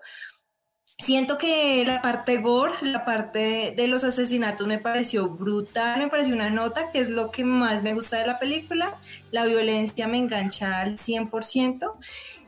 siento 0.98 1.38
que 1.38 1.84
la 1.86 2.02
parte 2.02 2.38
gore, 2.38 2.74
la 2.82 3.06
parte 3.06 3.74
de 3.76 3.88
los 3.88 4.04
asesinatos 4.04 4.68
me 4.68 4.80
pareció 4.80 5.30
brutal, 5.30 6.00
me 6.00 6.08
pareció 6.08 6.34
una 6.34 6.50
nota, 6.50 6.92
que 6.92 7.00
es 7.00 7.10
lo 7.10 7.32
que 7.32 7.44
más 7.44 7.84
me 7.84 7.94
gusta 7.94 8.18
de 8.18 8.28
la 8.28 8.40
película. 8.40 8.98
La 9.32 9.46
violencia 9.46 10.08
me 10.08 10.18
engancha 10.18 10.82
al 10.82 10.98
100%. 10.98 11.94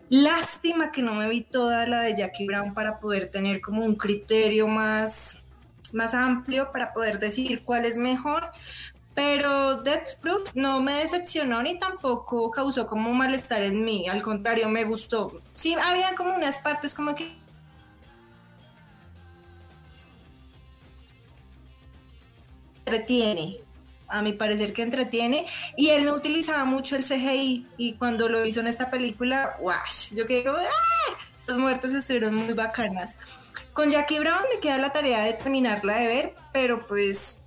Lástima 0.10 0.92
que 0.92 1.02
no 1.02 1.14
me 1.14 1.28
vi 1.28 1.42
toda 1.42 1.86
la 1.86 2.02
de 2.02 2.16
Jackie 2.16 2.46
Brown 2.46 2.74
para 2.74 3.00
poder 3.00 3.28
tener 3.28 3.60
como 3.60 3.84
un 3.84 3.96
criterio 3.96 4.68
más, 4.68 5.44
más 5.92 6.14
amplio 6.14 6.72
para 6.72 6.94
poder 6.94 7.20
decidir 7.20 7.64
cuál 7.64 7.84
es 7.84 7.98
mejor, 7.98 8.50
pero 9.14 9.82
Death 9.82 10.20
Proof 10.22 10.56
no 10.56 10.80
me 10.80 10.94
decepcionó 10.94 11.62
ni 11.62 11.78
tampoco 11.78 12.52
causó 12.52 12.88
como 12.88 13.14
malestar 13.14 13.64
en 13.64 13.84
mí, 13.84 14.08
al 14.08 14.22
contrario, 14.22 14.70
me 14.70 14.86
gustó. 14.86 15.42
Sí, 15.56 15.76
había 15.76 16.16
como 16.16 16.36
unas 16.36 16.60
partes 16.60 16.96
como 16.96 17.14
que 17.14 17.36
entretiene, 22.88 23.58
a 24.08 24.22
mi 24.22 24.34
parecer 24.34 24.74
que 24.74 24.82
entretiene, 24.82 25.46
y 25.76 25.90
él 25.90 26.06
no 26.06 26.14
utilizaba 26.14 26.64
mucho 26.66 26.96
el 26.96 27.04
CGI, 27.04 27.68
y 27.78 27.94
cuando 27.94 28.30
lo 28.30 28.46
hizo 28.46 28.62
en 28.62 28.68
esta 28.68 28.90
película, 28.90 29.58
¡wash! 29.60 30.16
Yo 30.16 30.26
quedé 30.26 30.44
como, 30.44 30.58
¡ah! 30.58 31.18
Estas 31.36 31.58
muertes 31.58 31.94
estuvieron 31.94 32.36
muy 32.36 32.54
bacanas. 32.54 33.16
Con 33.74 33.90
Jackie 33.90 34.20
Brown 34.20 34.44
me 34.54 34.60
queda 34.60 34.78
la 34.78 34.92
tarea 34.92 35.24
de 35.24 35.34
terminarla 35.34 35.98
de 35.98 36.08
ver, 36.08 36.36
pero 36.52 36.86
pues 36.88 37.42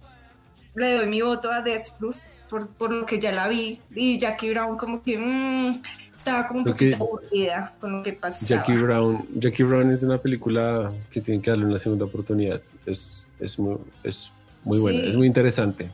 le 0.75 0.95
doy 0.95 1.07
mi 1.07 1.21
voto 1.21 1.51
a 1.51 1.61
Death 1.61 1.91
Proof 1.99 2.17
por, 2.49 2.69
por, 2.69 2.93
lo 2.93 3.07
que 3.07 3.19
ya 3.19 3.33
la 3.33 3.47
vi 3.49 3.81
y 3.95 4.19
Jackie 4.19 4.51
Brown 4.51 4.77
como 4.77 5.03
que 5.03 5.19
mmm, 5.19 5.83
estaba 6.15 6.47
como 6.49 6.61
un 6.61 6.67
poquito 6.67 6.97
aburrida 6.97 7.75
con 7.81 7.93
lo 7.93 8.03
que 8.03 8.13
pasaba. 8.13 8.49
Jackie 8.49 8.77
Brown, 8.77 9.27
Jackie 9.35 9.63
Brown 9.63 9.91
es 9.91 10.03
una 10.03 10.19
película 10.19 10.93
que 11.11 11.21
tiene 11.21 11.41
que 11.43 11.51
darle 11.51 11.67
una 11.67 11.79
segunda 11.79 12.05
oportunidad. 12.07 12.61
Es, 12.87 13.29
es 13.39 13.59
muy, 13.59 13.77
es 14.03 14.33
muy 14.65 14.79
buena, 14.79 15.09
es 15.09 15.17
muy 15.17 15.27
interesante. 15.27 15.91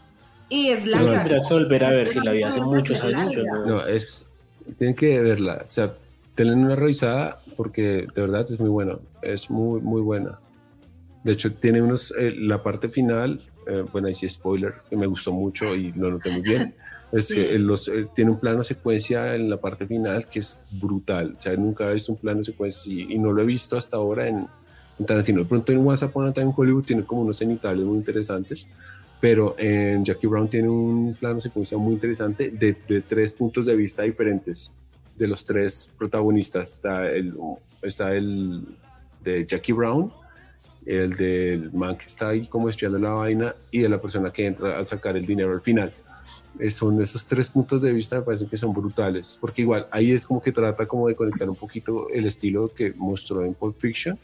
Y 0.48 0.68
es 0.68 0.86
larga. 0.86 1.22
Tendría 1.22 1.42
que 1.46 1.54
volver 1.54 1.84
a 1.84 1.90
ver 1.90 2.08
si 2.08 2.20
la 2.20 2.32
vi 2.32 2.42
hace 2.42 2.60
muchos 2.60 3.00
años. 3.02 3.36
No. 3.36 3.66
no, 3.66 3.86
es, 3.86 4.30
tienen 4.78 4.94
que 4.94 5.20
verla. 5.20 5.64
O 5.66 5.70
sea, 5.70 5.94
tengan 6.34 6.58
una 6.58 6.76
revisada 6.76 7.40
porque 7.56 8.06
de 8.14 8.20
verdad 8.20 8.46
es 8.50 8.60
muy 8.60 8.68
buena. 8.68 8.98
Es 9.22 9.50
muy, 9.50 9.80
muy 9.80 10.02
buena. 10.02 10.38
De 11.24 11.32
hecho, 11.32 11.52
tiene 11.52 11.82
unos, 11.82 12.14
eh, 12.16 12.32
la 12.38 12.62
parte 12.62 12.88
final, 12.88 13.40
eh, 13.66 13.84
bueno, 13.90 14.06
ahí 14.06 14.14
sí 14.14 14.28
spoiler, 14.28 14.74
que 14.88 14.96
me 14.96 15.06
gustó 15.06 15.32
mucho 15.32 15.74
y 15.74 15.92
lo 15.92 16.10
noté 16.10 16.30
muy 16.30 16.42
bien. 16.42 16.74
Es 17.12 17.32
que 17.32 17.56
los, 17.60 17.90
tiene 18.16 18.32
un 18.32 18.40
plano 18.40 18.64
secuencia 18.64 19.36
en 19.36 19.48
la 19.48 19.58
parte 19.58 19.86
final 19.86 20.26
que 20.26 20.40
es 20.40 20.60
brutal. 20.72 21.36
O 21.38 21.40
sea, 21.40 21.54
nunca 21.56 21.88
he 21.88 21.94
visto 21.94 22.10
un 22.10 22.18
plano 22.18 22.42
secuencia 22.42 22.92
y, 22.92 23.14
y 23.14 23.18
no 23.18 23.32
lo 23.32 23.42
he 23.42 23.46
visto 23.46 23.76
hasta 23.76 23.96
ahora 23.96 24.26
en, 24.26 24.48
en 24.98 25.06
Tarantino. 25.06 25.40
De 25.40 25.46
pronto 25.46 25.72
en 25.72 25.78
WhatsApp 25.78 26.10
Upon 26.10 26.28
a 26.28 26.32
Time 26.32 26.52
Hollywood 26.56 26.84
tiene 26.84 27.04
como 27.04 27.22
unos 27.22 27.38
cenitales 27.38 27.84
muy 27.84 27.98
interesantes, 27.98 28.66
pero 29.20 29.54
en 29.58 30.04
Jackie 30.04 30.26
Brown 30.26 30.48
tiene 30.48 30.68
un 30.68 31.16
plano 31.18 31.40
secuencia 31.40 31.78
muy 31.78 31.94
interesante 31.94 32.50
de, 32.50 32.76
de, 32.86 33.00
tres 33.00 33.32
puntos 33.32 33.66
de 33.66 33.76
vista 33.76 34.02
diferentes 34.02 34.72
de 35.16 35.26
los 35.26 35.44
tres 35.44 35.90
protagonistas. 35.96 36.74
Está 36.74 37.10
el, 37.10 37.34
está 37.82 38.14
el 38.14 38.62
de 39.22 39.46
Jackie 39.46 39.72
Brown, 39.72 40.12
el 40.84 41.16
del 41.16 41.72
man 41.72 41.96
que 41.96 42.06
está 42.06 42.28
ahí 42.28 42.46
como 42.46 42.68
espiando 42.68 42.98
la 42.98 43.10
vaina 43.10 43.54
y 43.70 43.80
de 43.80 43.88
la 43.88 44.00
persona 44.00 44.32
que 44.32 44.46
entra 44.46 44.78
a 44.78 44.84
sacar 44.84 45.16
el 45.16 45.26
dinero 45.26 45.52
al 45.52 45.62
final. 45.62 45.92
Eh, 46.58 46.70
son 46.70 47.00
esos 47.02 47.26
tres 47.26 47.50
puntos 47.50 47.82
de 47.82 47.92
vista 47.92 48.16
me 48.16 48.22
parecen 48.22 48.48
que 48.48 48.56
son 48.56 48.72
brutales, 48.72 49.36
porque 49.40 49.62
igual 49.62 49.88
ahí 49.90 50.12
es 50.12 50.24
como 50.26 50.40
que 50.40 50.52
trata 50.52 50.86
como 50.86 51.08
de 51.08 51.14
conectar 51.14 51.48
un 51.50 51.56
poquito 51.56 52.08
el 52.08 52.26
estilo 52.26 52.72
que 52.72 52.94
mostró 52.94 53.44
en 53.44 53.52
Pulp 53.52 53.78
Fiction 53.78 54.18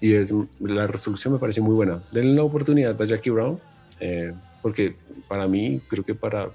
y 0.00 0.14
es, 0.14 0.32
la 0.60 0.86
resolución 0.86 1.34
me 1.34 1.40
parece 1.40 1.60
muy 1.60 1.74
buena. 1.74 2.02
Denle 2.12 2.34
la 2.34 2.42
oportunidad 2.42 3.00
a 3.00 3.04
Jackie 3.04 3.30
Brown, 3.30 3.58
eh, 4.00 4.32
porque 4.62 4.96
para 5.28 5.46
mí, 5.46 5.80
creo 5.88 6.04
que 6.04 6.14
para, 6.14 6.50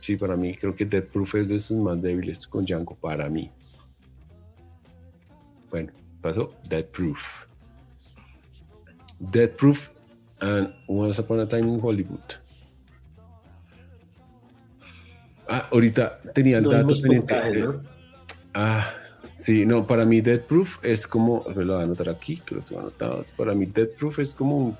sí, 0.00 0.16
para 0.16 0.36
mí, 0.36 0.54
creo 0.56 0.74
que 0.74 0.84
Dead 0.84 1.04
Proof 1.04 1.34
es 1.36 1.48
de 1.48 1.58
sus 1.58 1.78
más 1.78 2.00
débiles 2.00 2.46
con 2.46 2.64
Django, 2.64 2.94
para 2.96 3.28
mí. 3.28 3.50
Bueno, 5.70 5.92
pasó 6.20 6.54
Dead 6.68 6.84
Proof. 6.84 7.18
Dead 9.18 9.50
Proof 9.50 9.88
and 10.40 10.74
Once 10.86 11.20
Upon 11.20 11.40
a 11.40 11.48
Time 11.48 11.72
in 11.72 11.80
Hollywood. 11.82 12.20
Ah, 15.48 15.68
ahorita 15.70 16.20
tenía 16.34 16.58
el 16.58 16.64
dato 16.64 16.94
pendiente. 17.00 17.34
Ah, 18.54 18.90
Sí, 19.42 19.66
no, 19.66 19.84
para 19.84 20.04
mí 20.04 20.20
Dead 20.20 20.40
Proof 20.40 20.78
es 20.82 21.04
como, 21.04 21.44
me 21.56 21.64
lo 21.64 21.72
voy 21.72 21.82
a 21.82 21.84
anotar 21.84 22.08
aquí, 22.08 22.36
que 22.46 22.54
lo 22.54 22.60
tengo 22.60 22.80
anotado. 22.80 23.24
Para 23.36 23.54
mí 23.54 23.66
Dead 23.66 23.88
Proof 23.88 24.20
es 24.20 24.32
como 24.32 24.56
un, 24.56 24.78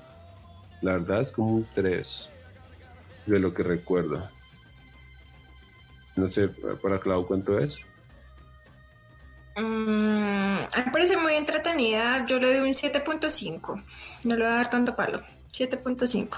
la 0.81 0.93
verdad 0.93 1.19
es 1.19 1.33
como 1.33 1.55
un 1.55 1.67
3 1.75 2.29
de 3.25 3.39
lo 3.39 3.53
que 3.53 3.61
recuerdo. 3.61 4.25
No 6.15 6.31
sé, 6.31 6.47
para 6.81 6.97
Clau, 6.97 7.27
¿cuánto 7.27 7.59
es? 7.59 7.77
Mm, 9.57 10.59
me 10.61 10.91
parece 10.93 11.17
muy 11.17 11.33
entretenida. 11.33 12.25
Yo 12.25 12.39
le 12.39 12.57
doy 12.57 12.65
un 12.65 12.73
7.5. 12.73 13.83
No 14.23 14.35
le 14.37 14.45
voy 14.45 14.53
a 14.53 14.55
dar 14.55 14.69
tanto 14.69 14.95
palo. 14.95 15.21
7.5. 15.51 16.37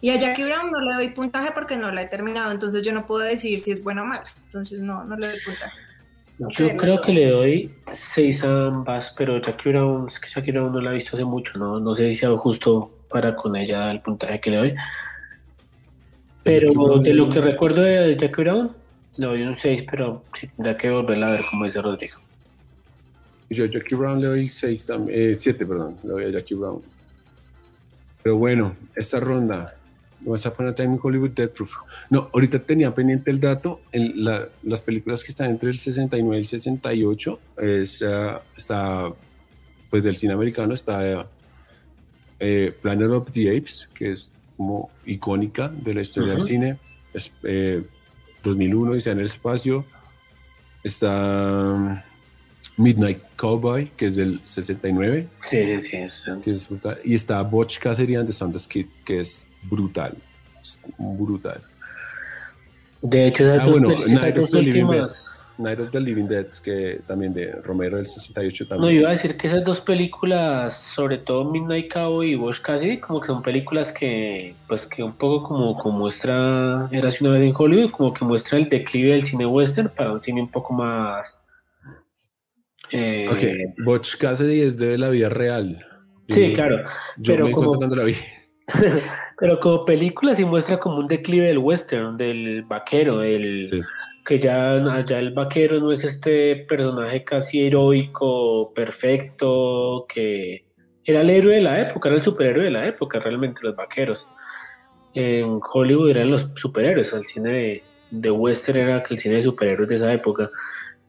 Y 0.00 0.08
a 0.08 0.16
Jackie 0.16 0.44
Brown 0.44 0.70
no 0.70 0.80
le 0.80 0.94
doy 0.94 1.10
puntaje 1.10 1.50
porque 1.52 1.76
no 1.76 1.90
la 1.90 2.00
he 2.00 2.06
terminado. 2.06 2.52
Entonces 2.52 2.82
yo 2.82 2.94
no 2.94 3.06
puedo 3.06 3.22
decir 3.22 3.60
si 3.60 3.70
es 3.70 3.84
buena 3.84 4.02
o 4.02 4.06
mala. 4.06 4.32
Entonces 4.46 4.80
no, 4.80 5.04
no 5.04 5.14
le 5.14 5.28
doy 5.28 5.40
puntaje. 5.44 5.91
Yo 6.38 6.76
creo 6.76 7.00
que 7.00 7.12
le 7.12 7.30
doy 7.30 7.70
6 7.90 8.44
a 8.44 8.66
ambas, 8.66 9.14
pero 9.16 9.40
Jackie 9.40 9.68
Brown, 9.68 10.08
es 10.08 10.18
que 10.18 10.52
Brown 10.52 10.72
no 10.72 10.80
la 10.80 10.90
he 10.90 10.94
visto 10.94 11.14
hace 11.14 11.24
mucho, 11.24 11.58
¿no? 11.58 11.78
No 11.78 11.94
sé 11.94 12.10
si 12.10 12.16
sea 12.16 12.36
justo 12.36 12.90
para 13.08 13.36
con 13.36 13.54
ella 13.54 13.90
el 13.90 14.00
puntaje 14.00 14.40
que 14.40 14.50
le 14.50 14.56
doy. 14.56 14.74
Pero 16.42 16.98
de 16.98 17.14
lo 17.14 17.28
que 17.28 17.40
recuerdo 17.40 17.82
de 17.82 18.16
Jackie 18.16 18.42
Brown, 18.42 18.72
le 19.16 19.26
doy 19.26 19.42
un 19.42 19.56
6, 19.56 19.84
pero 19.90 20.24
sí, 20.38 20.48
tendrá 20.48 20.76
que 20.76 20.90
volverla 20.90 21.26
a 21.26 21.32
ver, 21.32 21.40
como 21.50 21.66
dice 21.66 21.80
Rodrigo. 21.80 22.18
Yo 23.50 23.64
a 23.64 23.68
Jackie 23.68 23.94
Brown 23.94 24.20
le 24.20 24.26
doy 24.26 24.48
6 24.48 24.86
también, 24.86 25.38
7, 25.38 25.66
perdón, 25.66 25.96
le 26.02 26.08
doy 26.08 26.24
a 26.24 26.30
Jackie 26.30 26.54
Brown. 26.54 26.80
Pero 28.22 28.36
bueno, 28.36 28.74
esta 28.96 29.20
ronda, 29.20 29.74
A 30.26 30.74
Time 30.74 30.94
in 30.94 31.00
Hollywood. 31.02 31.32
No, 32.10 32.30
ahorita 32.32 32.60
tenía 32.60 32.94
pendiente 32.94 33.30
el 33.30 33.40
dato, 33.40 33.80
en 33.92 34.24
las 34.62 34.82
películas 34.82 35.22
que 35.22 35.30
están 35.30 35.50
entre 35.50 35.70
el 35.70 35.78
69 35.78 36.36
y 36.36 36.38
el 36.38 36.46
68, 36.46 37.40
es, 37.58 38.02
uh, 38.02 38.38
está, 38.56 39.12
pues 39.90 40.04
del 40.04 40.16
cine 40.16 40.34
americano 40.34 40.74
está 40.74 41.26
eh, 42.38 42.74
Planet 42.80 43.10
of 43.10 43.30
the 43.30 43.56
Apes, 43.56 43.88
que 43.94 44.12
es 44.12 44.32
como 44.56 44.90
icónica 45.06 45.68
de 45.68 45.94
la 45.94 46.02
historia 46.02 46.34
del 46.34 46.42
cine, 46.42 46.78
es, 47.12 47.32
eh, 47.42 47.82
2001, 48.42 48.94
dice 48.94 49.10
en 49.10 49.20
el 49.20 49.26
espacio, 49.26 49.84
está... 50.82 52.04
Midnight 52.76 53.20
Cowboy, 53.36 53.90
que 53.96 54.06
es 54.06 54.16
del 54.16 54.38
69. 54.44 55.28
Sí, 55.42 55.58
sí, 55.82 56.08
sí. 56.08 56.30
Que 56.42 56.50
es 56.52 56.68
brutal. 56.68 56.98
Y 57.04 57.14
está 57.14 57.42
Butch 57.42 57.78
Cassidy 57.78 58.14
and 58.16 58.26
the 58.26 58.32
Sundance 58.32 58.68
Kid, 58.68 58.86
que 59.04 59.20
es 59.20 59.46
brutal. 59.64 60.16
Es 60.62 60.78
brutal. 60.98 61.60
De 63.02 63.26
hecho, 63.26 63.44
esas 63.44 63.62
Ah, 63.62 63.66
dos, 63.66 63.80
bueno, 63.80 64.04
esas 64.06 64.22
Night 64.22 64.36
of 64.36 64.42
dos 64.42 64.50
the 64.52 64.62
Living 64.62 64.80
Dead. 64.86 64.88
últimas... 65.02 65.28
Night 65.58 65.78
of 65.80 65.90
the 65.90 66.00
Living 66.00 66.26
Dead, 66.28 66.46
que 66.64 67.00
también 67.06 67.34
de 67.34 67.52
Romero 67.62 67.98
del 67.98 68.06
68 68.06 68.64
No, 68.64 68.68
también. 68.70 68.94
yo 68.94 69.00
iba 69.00 69.10
a 69.10 69.12
decir 69.12 69.36
que 69.36 69.46
esas 69.48 69.62
dos 69.64 69.80
películas, 69.82 70.74
sobre 70.76 71.18
todo 71.18 71.44
Midnight 71.50 71.92
Cowboy 71.92 72.30
y 72.32 72.34
Bosch 72.36 72.60
Cassidy, 72.62 72.98
como 72.98 73.20
que 73.20 73.26
son 73.26 73.42
películas 73.42 73.92
que, 73.92 74.54
pues 74.66 74.86
que 74.86 75.02
un 75.02 75.12
poco 75.12 75.46
como, 75.48 75.76
como 75.76 75.98
muestra, 75.98 76.88
era 76.90 77.08
una 77.20 77.30
vez 77.32 77.42
en 77.50 77.54
Hollywood, 77.56 77.90
como 77.90 78.14
que 78.14 78.24
muestra 78.24 78.56
el 78.58 78.68
declive 78.70 79.12
del 79.12 79.26
cine 79.26 79.44
western 79.44 79.90
para 79.94 80.12
un 80.12 80.22
cine 80.22 80.40
un 80.40 80.48
poco 80.50 80.72
más... 80.72 81.36
eh, 82.92 83.28
Ok, 83.30 83.84
Butch 83.84 84.16
Cassidy 84.16 84.60
es 84.60 84.78
de 84.78 84.96
la 84.98 85.10
vida 85.10 85.28
real. 85.28 85.84
Sí, 86.28 86.44
Y 86.46 86.52
claro, 86.54 86.78
Yo 87.18 87.34
pero 87.34 87.46
me 87.46 87.52
como- 87.52 87.74
cuando 87.74 87.96
la 87.96 88.04
vi. 88.04 88.14
pero 89.38 89.58
como 89.60 89.84
película 89.84 90.34
sí 90.34 90.44
muestra 90.44 90.78
como 90.78 90.98
un 90.98 91.08
declive 91.08 91.48
del 91.48 91.58
western, 91.58 92.16
del 92.16 92.62
vaquero. 92.62 93.22
Sí. 93.22 93.80
que 94.24 94.38
ya, 94.38 95.04
ya 95.04 95.18
el 95.18 95.32
vaquero 95.32 95.80
no 95.80 95.90
es 95.90 96.04
este 96.04 96.64
personaje 96.68 97.24
casi 97.24 97.66
heroico, 97.66 98.72
perfecto, 98.72 100.06
que 100.08 100.64
era 101.04 101.22
el 101.22 101.30
héroe 101.30 101.56
de 101.56 101.62
la 101.62 101.80
época, 101.80 102.08
era 102.08 102.18
el 102.18 102.22
superhéroe 102.24 102.64
de 102.64 102.70
la 102.70 102.86
época, 102.86 103.18
realmente 103.18 103.60
los 103.64 103.74
vaqueros. 103.74 104.26
En 105.14 105.58
Hollywood 105.72 106.10
eran 106.10 106.30
los 106.30 106.48
superhéroes, 106.54 107.12
el 107.12 107.24
cine 107.26 107.50
de, 107.50 107.82
de 108.12 108.30
western 108.30 108.78
era 108.78 109.04
el 109.10 109.18
cine 109.18 109.36
de 109.36 109.42
superhéroes 109.42 109.88
de 109.88 109.96
esa 109.96 110.12
época. 110.12 110.48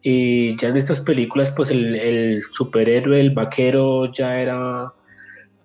Y 0.06 0.58
ya 0.60 0.68
en 0.68 0.76
estas 0.78 1.00
películas, 1.00 1.50
pues 1.56 1.72
el, 1.72 1.96
el 1.96 2.44
superhéroe, 2.52 3.20
el 3.22 3.32
vaquero, 3.32 4.12
ya 4.12 4.40
era 4.42 4.92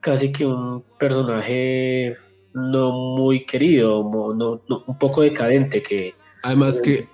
casi 0.01 0.31
que 0.33 0.47
un 0.47 0.85
personaje 0.99 2.17
no 2.55 2.93
muy 2.93 3.45
querido, 3.47 4.03
no- 4.35 4.63
no- 4.69 4.85
un 4.87 4.99
poco 4.99 5.23
decadente, 5.23 5.83
que 5.83 6.15
Además 6.45 6.81
que 6.81 7.09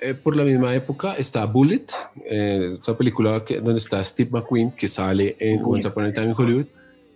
eh, 0.00 0.14
por 0.14 0.36
la 0.36 0.44
misma 0.44 0.72
época 0.74 1.14
está 1.16 1.44
Bullet, 1.46 1.86
eh, 2.24 2.76
esa 2.80 2.96
película 2.96 3.44
que, 3.44 3.60
donde 3.60 3.78
está 3.80 4.02
Steve 4.04 4.30
McQueen, 4.32 4.70
que 4.70 4.86
sale 4.88 5.36
en. 5.40 5.60
Once 5.64 5.86
Upon 5.88 6.04
a 6.04 6.12
Time 6.12 6.28
in 6.28 6.34
Hollywood, 6.36 6.66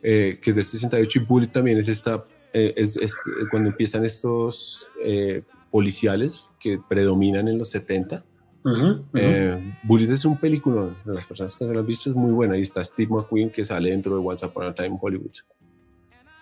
eh, 0.02 0.38
que 0.42 0.50
es 0.50 0.56
del 0.56 0.64
68, 0.64 1.20
y 1.20 1.22
Bullet 1.24 1.46
también 1.48 1.78
es 1.78 1.88
esta, 1.88 2.24
eh, 2.52 2.74
es, 2.76 2.96
es 2.96 3.14
cuando 3.50 3.70
empiezan 3.70 4.04
estos 4.04 4.88
eh, 5.04 5.42
policiales 5.70 6.48
que 6.60 6.78
predominan 6.88 7.46
en 7.48 7.58
los 7.58 7.70
70. 7.70 8.24
Ujú, 8.66 8.86
ujú. 8.86 9.04
Eh, 9.14 9.74
Bullet 9.84 10.12
es 10.12 10.24
un 10.24 10.36
película, 10.36 10.90
de 11.04 11.14
las 11.14 11.24
personas 11.24 11.56
que 11.56 11.64
no 11.64 11.72
lo 11.72 11.78
han 11.80 11.86
visto 11.86 12.10
es 12.10 12.16
muy 12.16 12.32
buena, 12.32 12.58
y 12.58 12.62
está 12.62 12.82
Steve 12.82 13.08
McQueen 13.08 13.50
que 13.50 13.64
sale 13.64 13.90
dentro 13.90 14.18
de 14.18 14.26
Once 14.26 14.44
Upon 14.44 14.66
a 14.66 14.74
Time 14.74 14.88
in 14.88 14.98
Hollywood. 15.00 15.36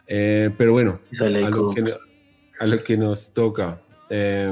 Eh, 0.06 0.50
pero 0.56 0.72
bueno, 0.72 1.00
a 1.20 1.50
lo, 1.50 1.70
que, 1.70 1.94
a 2.60 2.66
lo 2.66 2.82
que 2.82 2.96
nos 2.96 3.30
toca. 3.34 3.78
eh, 4.08 4.50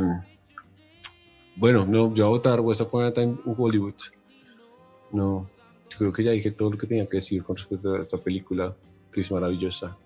bueno, 1.56 1.86
no, 1.86 2.14
yo 2.14 2.24
voy 2.24 2.34
a 2.34 2.36
votar 2.36 2.60
West 2.60 2.82
Upon 2.82 3.04
a 3.04 3.12
Time 3.12 3.36
in 3.46 3.54
Hollywood. 3.56 3.94
No, 5.10 5.48
creo 5.96 6.12
que 6.12 6.24
ya 6.24 6.32
dije 6.32 6.50
todo 6.50 6.72
lo 6.72 6.78
que 6.78 6.86
tenía 6.86 7.06
que 7.06 7.18
decir 7.18 7.42
con 7.42 7.56
respecto 7.56 7.94
a 7.94 8.02
esta 8.02 8.18
película, 8.18 8.76
que 9.10 9.22
es 9.22 9.32
maravillosa. 9.32 9.96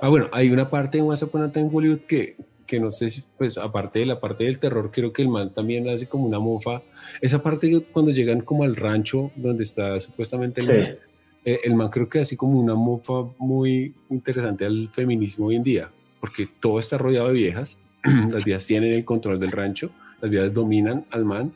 Ah, 0.00 0.08
bueno, 0.08 0.28
hay 0.32 0.50
una 0.50 0.70
parte 0.70 0.96
en 0.98 1.04
West 1.04 1.22
Upon 1.22 1.42
a 1.42 1.52
Time 1.52 1.66
in 1.66 1.70
Hollywood 1.74 2.00
que, 2.00 2.36
que 2.66 2.80
no 2.80 2.90
sé 2.90 3.10
si, 3.10 3.22
pues, 3.38 3.56
aparte 3.58 4.00
de 4.00 4.06
la 4.06 4.20
parte 4.20 4.44
del 4.44 4.58
terror, 4.58 4.90
creo 4.92 5.12
que 5.12 5.22
el 5.22 5.28
man 5.28 5.52
también 5.54 5.88
hace 5.88 6.06
como 6.06 6.26
una 6.26 6.38
mofa. 6.38 6.82
Esa 7.20 7.42
parte 7.42 7.84
cuando 7.92 8.10
llegan 8.10 8.40
como 8.40 8.64
al 8.64 8.76
rancho 8.76 9.30
donde 9.36 9.62
está 9.62 9.98
supuestamente 10.00 10.60
el 10.60 10.66
man, 10.66 10.96
eh, 11.44 11.60
el 11.64 11.74
man 11.74 11.88
creo 11.88 12.08
que 12.08 12.20
hace 12.20 12.36
como 12.36 12.58
una 12.58 12.74
mofa 12.74 13.30
muy 13.38 13.94
interesante 14.10 14.64
al 14.64 14.88
feminismo 14.92 15.46
hoy 15.46 15.56
en 15.56 15.62
día, 15.62 15.90
porque 16.20 16.48
todo 16.60 16.80
está 16.80 16.98
rodeado 16.98 17.28
de 17.28 17.34
viejas, 17.34 17.78
las 18.30 18.44
viejas 18.44 18.66
tienen 18.66 18.92
el 18.92 19.04
control 19.04 19.38
del 19.38 19.52
rancho, 19.52 19.90
las 20.20 20.30
viejas 20.30 20.52
dominan 20.52 21.04
al 21.10 21.24
man, 21.24 21.52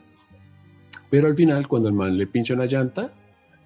pero 1.09 1.27
al 1.27 1.35
final 1.35 1.67
cuando 1.67 1.89
el 1.89 1.93
man 1.93 2.17
le 2.17 2.25
pincha 2.25 2.53
una 2.53 2.65
llanta 2.65 3.13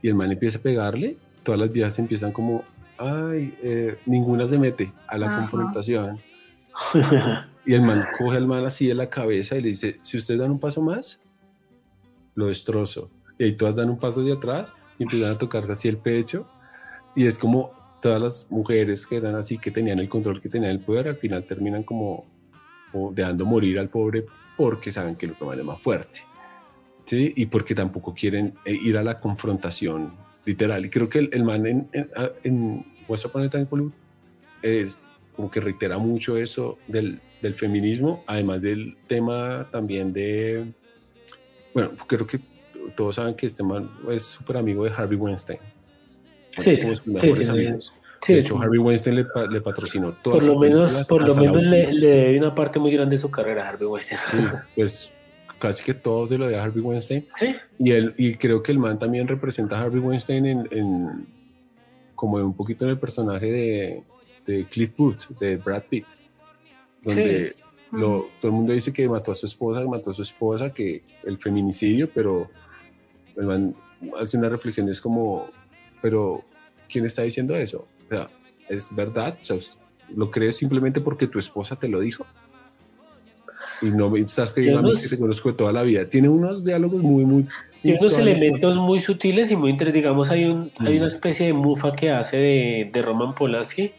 y 0.01 0.07
el 0.07 0.15
man 0.15 0.31
empieza 0.31 0.57
a 0.57 0.61
pegarle, 0.61 1.17
todas 1.43 1.59
las 1.59 1.71
viejas 1.71 1.99
empiezan 1.99 2.31
como, 2.31 2.63
ay, 2.97 3.53
eh, 3.61 3.97
ninguna 4.07 4.47
se 4.47 4.57
mete 4.57 4.91
a 5.07 5.17
la 5.17 5.27
Ajá. 5.27 5.41
confrontación. 5.41 6.19
Y 7.65 7.73
el 7.73 7.81
man 7.81 8.05
coge 8.17 8.37
al 8.37 8.47
man 8.47 8.63
así 8.65 8.87
de 8.87 8.93
la 8.93 9.09
cabeza 9.09 9.57
y 9.57 9.61
le 9.61 9.69
dice, 9.69 9.99
si 10.03 10.17
ustedes 10.17 10.39
dan 10.39 10.51
un 10.51 10.59
paso 10.59 10.81
más, 10.81 11.19
lo 12.35 12.47
destrozo. 12.47 13.09
Y 13.39 13.45
ahí 13.45 13.53
todas 13.53 13.75
dan 13.75 13.89
un 13.89 13.97
paso 13.97 14.23
de 14.23 14.33
atrás 14.33 14.73
y 14.99 15.03
empiezan 15.03 15.31
a 15.31 15.37
tocarse 15.37 15.71
así 15.71 15.87
el 15.87 15.97
pecho. 15.97 16.47
Y 17.15 17.25
es 17.25 17.39
como 17.39 17.71
todas 18.01 18.21
las 18.21 18.51
mujeres 18.51 19.07
que 19.07 19.17
eran 19.17 19.35
así, 19.35 19.57
que 19.57 19.71
tenían 19.71 19.99
el 19.99 20.09
control, 20.09 20.41
que 20.41 20.49
tenían 20.49 20.71
el 20.71 20.79
poder, 20.79 21.07
al 21.07 21.17
final 21.17 21.43
terminan 21.45 21.83
como, 21.83 22.25
dejando 23.11 23.45
morir 23.45 23.79
al 23.79 23.89
pobre 23.89 24.25
porque 24.55 24.91
saben 24.91 25.15
que 25.15 25.27
lo 25.27 25.33
toman 25.33 25.59
es 25.59 25.65
más 25.65 25.81
fuerte. 25.81 26.19
¿sí? 27.03 27.33
Y 27.35 27.47
porque 27.47 27.73
tampoco 27.73 28.13
quieren 28.13 28.53
eh, 28.63 28.73
ir 28.73 28.97
a 28.97 29.03
la 29.03 29.19
confrontación 29.19 30.13
literal. 30.45 30.85
Y 30.85 30.89
creo 30.91 31.09
que 31.09 31.17
el, 31.19 31.43
man 31.43 31.65
en, 31.65 31.89
en, 31.93 32.09
en 32.43 32.85
Planeta 33.31 33.57
en 33.57 33.67
Hollywood 33.69 33.91
es 34.61 34.99
como 35.35 35.51
que 35.51 35.59
reitera 35.59 35.97
mucho 35.97 36.37
eso 36.37 36.77
del, 36.87 37.19
del 37.41 37.53
feminismo, 37.53 38.23
además 38.27 38.61
del 38.61 38.97
tema 39.07 39.67
también 39.71 40.13
de, 40.13 40.65
bueno, 41.73 41.91
creo 42.07 42.25
que 42.25 42.39
todos 42.95 43.15
saben 43.15 43.35
que 43.35 43.47
este 43.47 43.63
man 43.63 43.89
es 44.09 44.23
súper 44.23 44.57
amigo 44.57 44.83
de 44.85 44.91
Harvey 44.91 45.17
Weinstein. 45.17 45.59
Sí, 46.57 46.81
sus 46.81 47.05
mejores 47.05 47.49
amigos. 47.49 47.93
de 48.25 48.39
hecho, 48.39 48.57
Harvey 48.57 48.79
Weinstein 48.79 49.17
le, 49.17 49.25
le 49.49 49.61
patrocinó 49.61 50.13
todo. 50.23 50.35
Por 50.35 50.43
lo 50.45 50.59
menos, 50.59 51.05
por 51.07 51.27
lo 51.27 51.35
menos 51.35 51.63
le, 51.63 51.91
le 51.91 52.07
debe 52.07 52.39
una 52.39 52.55
parte 52.55 52.79
muy 52.79 52.91
grande 52.91 53.17
de 53.17 53.21
su 53.21 53.29
carrera 53.29 53.65
a 53.65 53.69
Harvey 53.69 53.87
Weinstein. 53.87 54.19
Sí, 54.23 54.37
pues 54.75 55.13
casi 55.59 55.83
que 55.83 55.93
todo 55.93 56.25
se 56.27 56.37
lo 56.37 56.47
de 56.47 56.57
a 56.57 56.63
Harvey 56.63 56.81
Weinstein. 56.81 57.27
Sí. 57.35 57.55
Y, 57.79 57.91
él, 57.91 58.13
y 58.17 58.35
creo 58.35 58.63
que 58.63 58.71
el 58.71 58.79
man 58.79 58.97
también 58.97 59.27
representa 59.27 59.77
a 59.77 59.81
Harvey 59.81 59.99
Weinstein 59.99 60.45
en, 60.45 60.67
en 60.71 61.27
como 62.15 62.37
un 62.37 62.55
poquito 62.55 62.85
en 62.85 62.91
el 62.91 62.99
personaje 62.99 63.51
de, 63.51 64.03
de 64.45 64.65
Cliff 64.65 64.91
Booth, 64.95 65.27
de 65.39 65.57
Brad 65.57 65.83
Pitt, 65.89 66.05
donde 67.03 67.55
lo, 67.91 68.27
todo 68.41 68.51
el 68.51 68.51
mundo 68.51 68.73
dice 68.73 68.91
que 68.91 69.07
mató 69.07 69.31
a 69.31 69.35
su 69.35 69.45
esposa, 69.45 69.81
que 69.81 69.87
mató 69.87 70.11
a 70.11 70.13
su 70.13 70.21
esposa, 70.21 70.73
que 70.73 71.03
el 71.23 71.37
feminicidio, 71.37 72.09
pero 72.13 72.49
el 73.35 73.45
man 73.45 73.75
hace 74.19 74.37
una 74.37 74.49
reflexión, 74.49 74.89
es 74.89 75.01
como, 75.01 75.47
pero 76.01 76.43
¿quién 76.89 77.05
está 77.05 77.23
diciendo 77.23 77.55
eso? 77.55 77.87
O 78.05 78.09
sea, 78.09 78.29
¿es 78.69 78.93
verdad? 78.95 79.37
O 79.41 79.45
sea, 79.45 79.57
¿lo 80.15 80.29
crees 80.29 80.57
simplemente 80.57 81.01
porque 81.01 81.27
tu 81.27 81.39
esposa 81.39 81.75
te 81.75 81.87
lo 81.87 81.99
dijo? 81.99 82.25
Y 83.81 83.87
no 83.87 84.15
estás 84.15 84.53
creyendo 84.53 84.79
a 84.79 84.83
mí 84.83 84.91
que 85.01 85.09
te 85.09 85.19
conozco 85.19 85.51
de 85.51 85.57
toda 85.57 85.73
la 85.73 85.83
vida. 85.83 86.07
Tiene 86.07 86.29
unos 86.29 86.63
diálogos 86.63 87.01
muy, 87.01 87.25
muy... 87.25 87.45
Tiene 87.81 87.99
unos 87.99 88.17
elementos 88.17 88.77
muy 88.77 89.01
sutiles 89.01 89.51
y 89.51 89.55
muy 89.55 89.71
interesantes. 89.71 90.01
Digamos, 90.01 90.31
hay, 90.31 90.45
un, 90.45 90.71
hay 90.79 90.97
una 90.97 91.07
especie 91.07 91.47
de 91.47 91.53
mufa 91.53 91.93
que 91.93 92.09
hace 92.09 92.37
de, 92.37 92.89
de 92.91 93.01
Roman 93.01 93.35
Polanski, 93.35 93.91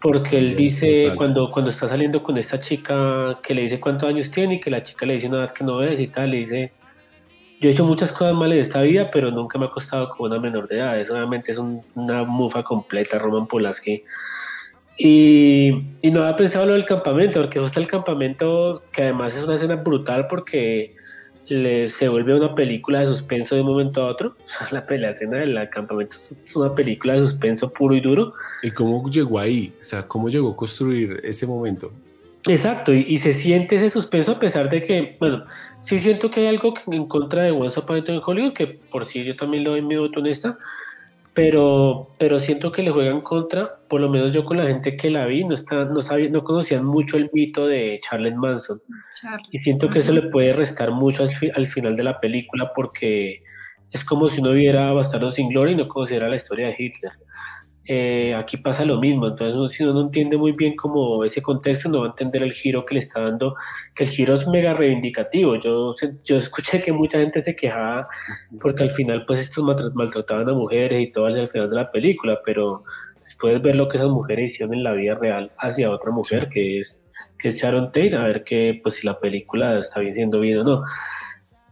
porque 0.00 0.38
él 0.38 0.56
dice, 0.56 1.12
cuando, 1.16 1.50
cuando 1.50 1.70
está 1.70 1.88
saliendo 1.88 2.22
con 2.22 2.36
esta 2.36 2.58
chica, 2.60 3.38
que 3.42 3.54
le 3.54 3.62
dice 3.62 3.80
cuántos 3.80 4.08
años 4.08 4.30
tiene 4.30 4.54
y 4.54 4.60
que 4.60 4.70
la 4.70 4.82
chica 4.82 5.06
le 5.06 5.14
dice 5.14 5.28
una 5.28 5.44
edad 5.44 5.52
que 5.52 5.64
no 5.64 5.82
es 5.82 6.00
y 6.00 6.08
tal, 6.08 6.30
le 6.30 6.38
dice, 6.38 6.72
yo 7.60 7.68
he 7.68 7.72
hecho 7.72 7.84
muchas 7.84 8.10
cosas 8.10 8.34
malas 8.34 8.54
en 8.54 8.60
esta 8.60 8.80
vida, 8.80 9.10
pero 9.10 9.30
nunca 9.30 9.58
me 9.58 9.66
ha 9.66 9.70
costado 9.70 10.08
con 10.08 10.30
una 10.30 10.40
menor 10.40 10.66
de 10.66 10.76
edad. 10.76 10.98
Eso 10.98 11.14
obviamente 11.14 11.52
es 11.52 11.58
una 11.58 12.24
mufa 12.24 12.62
completa, 12.62 13.18
Roman 13.18 13.46
Polaski. 13.46 14.02
Y, 14.96 15.68
y 16.02 16.10
no 16.10 16.22
había 16.22 16.36
pensado 16.36 16.66
lo 16.66 16.72
del 16.72 16.86
campamento, 16.86 17.40
porque 17.40 17.60
justo 17.60 17.80
el 17.80 17.86
campamento, 17.86 18.82
que 18.92 19.02
además 19.02 19.36
es 19.36 19.42
una 19.42 19.56
escena 19.56 19.76
brutal 19.76 20.26
porque 20.26 20.94
se 21.46 22.08
vuelve 22.08 22.34
una 22.34 22.54
película 22.54 23.00
de 23.00 23.06
suspenso 23.06 23.54
de 23.54 23.62
un 23.62 23.68
momento 23.68 24.02
a 24.02 24.06
otro. 24.06 24.36
la 24.70 24.86
pelea 24.86 25.10
escena 25.10 25.38
del 25.38 25.68
campamento 25.70 26.16
es 26.16 26.56
una 26.56 26.74
película 26.74 27.14
de 27.14 27.22
suspenso 27.22 27.72
puro 27.72 27.94
y 27.94 28.00
duro. 28.00 28.34
¿Y 28.62 28.70
cómo 28.70 29.08
llegó 29.10 29.38
ahí? 29.38 29.72
O 29.80 29.84
sea, 29.84 30.06
¿cómo 30.06 30.28
llegó 30.28 30.50
a 30.52 30.56
construir 30.56 31.20
ese 31.24 31.46
momento? 31.46 31.92
Exacto, 32.48 32.94
y, 32.94 33.18
se 33.18 33.34
siente 33.34 33.76
ese 33.76 33.90
suspenso 33.90 34.32
a 34.32 34.38
pesar 34.38 34.70
de 34.70 34.80
que, 34.80 35.16
bueno, 35.20 35.44
sí 35.84 35.98
siento 35.98 36.30
que 36.30 36.40
hay 36.40 36.46
algo 36.46 36.72
en 36.90 37.06
contra 37.06 37.42
de 37.42 37.50
Once 37.50 37.78
Upon 37.78 38.02
en 38.06 38.20
Hollywood, 38.24 38.54
que 38.54 38.66
por 38.66 39.04
sí 39.06 39.24
yo 39.24 39.36
también 39.36 39.64
lo 39.64 39.72
doy 39.72 39.82
mi 39.82 39.96
voto 39.96 40.20
honesta, 40.20 40.56
pero, 41.32 42.08
pero 42.18 42.40
siento 42.40 42.72
que 42.72 42.82
le 42.82 42.90
juegan 42.90 43.20
contra, 43.20 43.76
por 43.88 44.00
lo 44.00 44.08
menos 44.08 44.34
yo 44.34 44.44
con 44.44 44.56
la 44.56 44.66
gente 44.66 44.96
que 44.96 45.10
la 45.10 45.26
vi, 45.26 45.44
no, 45.44 45.54
está, 45.54 45.84
no, 45.84 46.02
sabía, 46.02 46.28
no 46.28 46.42
conocían 46.42 46.84
mucho 46.84 47.16
el 47.16 47.30
mito 47.32 47.66
de 47.66 48.00
Charles 48.02 48.34
Manson. 48.34 48.82
Y 49.52 49.60
siento 49.60 49.88
que 49.88 50.00
eso 50.00 50.12
le 50.12 50.22
puede 50.22 50.52
restar 50.52 50.90
mucho 50.90 51.24
al, 51.54 51.68
final 51.68 51.96
de 51.96 52.02
la 52.02 52.18
película 52.18 52.72
porque 52.74 53.42
es 53.92 54.04
como 54.04 54.28
si 54.28 54.40
uno 54.40 54.52
viera 54.52 54.92
Bastardo 54.92 55.30
sin 55.30 55.48
Gloria 55.48 55.72
y 55.72 55.76
no 55.76 55.88
conociera 55.88 56.28
la 56.28 56.36
historia 56.36 56.68
de 56.68 56.76
Hitler. 56.78 57.12
Eh, 57.92 58.36
aquí 58.36 58.56
pasa 58.56 58.84
lo 58.84 59.00
mismo, 59.00 59.26
entonces 59.26 59.76
si 59.76 59.82
uno 59.82 59.94
no 59.94 60.02
entiende 60.02 60.36
muy 60.36 60.52
bien 60.52 60.76
como 60.76 61.24
ese 61.24 61.42
contexto, 61.42 61.88
no 61.88 62.02
va 62.02 62.06
a 62.06 62.10
entender 62.10 62.40
el 62.40 62.52
giro 62.52 62.86
que 62.86 62.94
le 62.94 63.00
está 63.00 63.20
dando, 63.20 63.56
que 63.96 64.04
el 64.04 64.10
giro 64.10 64.34
es 64.34 64.46
mega 64.46 64.74
reivindicativo. 64.74 65.56
Yo, 65.56 65.96
yo 66.22 66.36
escuché 66.36 66.80
que 66.84 66.92
mucha 66.92 67.18
gente 67.18 67.42
se 67.42 67.56
quejaba 67.56 68.06
porque 68.60 68.84
al 68.84 68.92
final 68.92 69.24
pues 69.26 69.40
estos 69.40 69.64
maltrataban 69.92 70.48
a 70.48 70.52
mujeres 70.52 71.02
y 71.02 71.10
todo 71.10 71.26
al 71.26 71.48
final 71.48 71.68
de 71.68 71.74
la 71.74 71.90
película, 71.90 72.38
pero 72.44 72.84
puedes 73.40 73.60
ver 73.60 73.74
lo 73.74 73.88
que 73.88 73.96
esas 73.96 74.10
mujeres 74.10 74.52
hicieron 74.52 74.72
en 74.74 74.84
la 74.84 74.92
vida 74.92 75.16
real 75.16 75.50
hacia 75.58 75.90
otra 75.90 76.12
mujer 76.12 76.48
que 76.48 76.78
es 76.78 76.96
que 77.40 77.48
es 77.48 77.56
Sharon 77.56 77.86
Tate, 77.86 78.14
a 78.14 78.22
ver 78.22 78.44
que 78.44 78.78
pues 78.84 78.96
si 78.96 79.06
la 79.06 79.18
película 79.18 79.80
está 79.80 79.98
bien 79.98 80.14
siendo 80.14 80.38
bien 80.38 80.58
o 80.58 80.62
no. 80.62 80.84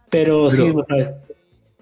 Pero, 0.09 0.51
sí, 0.51 0.63
me 0.73 0.83
parece... 0.83 1.13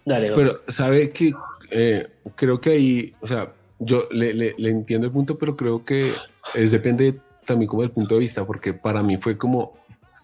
Dale, 0.06 0.34
pero 0.36 0.62
sabe 0.68 1.10
que 1.10 1.32
eh, 1.72 2.08
creo 2.36 2.62
que 2.62 2.70
ahí, 2.70 3.16
o 3.20 3.28
sea, 3.28 3.52
yo 3.80 4.08
le, 4.12 4.34
le, 4.34 4.70
entiendo 4.70 5.08
el 5.08 5.14
punto, 5.14 5.38
pero 5.38 5.56
creo 5.56 5.86
que 5.86 6.12
es, 6.56 6.72
depende 6.72 7.20
también 7.46 7.68
como 7.68 7.82
del 7.84 7.92
punto 7.92 8.16
de 8.16 8.22
vista, 8.22 8.46
porque 8.46 8.74
para 8.74 9.04
mí 9.04 9.18
fue 9.18 9.38
como, 9.38 9.74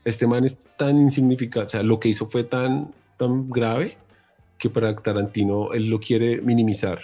este 0.04 0.28
man 0.28 0.44
es 0.44 0.58
tan 0.78 0.98
insignificante, 0.98 1.66
o 1.66 1.70
sea, 1.70 1.84
lo 1.84 2.00
que 2.00 2.10
hizo 2.10 2.28
fue 2.28 2.44
tan, 2.44 2.92
tan 3.18 3.50
grave 3.50 3.98
que 4.58 4.70
para 4.70 4.96
Tarantino 4.96 5.74
él 5.74 5.90
lo 5.90 6.00
quiere 6.00 6.42
minimizar. 6.42 7.00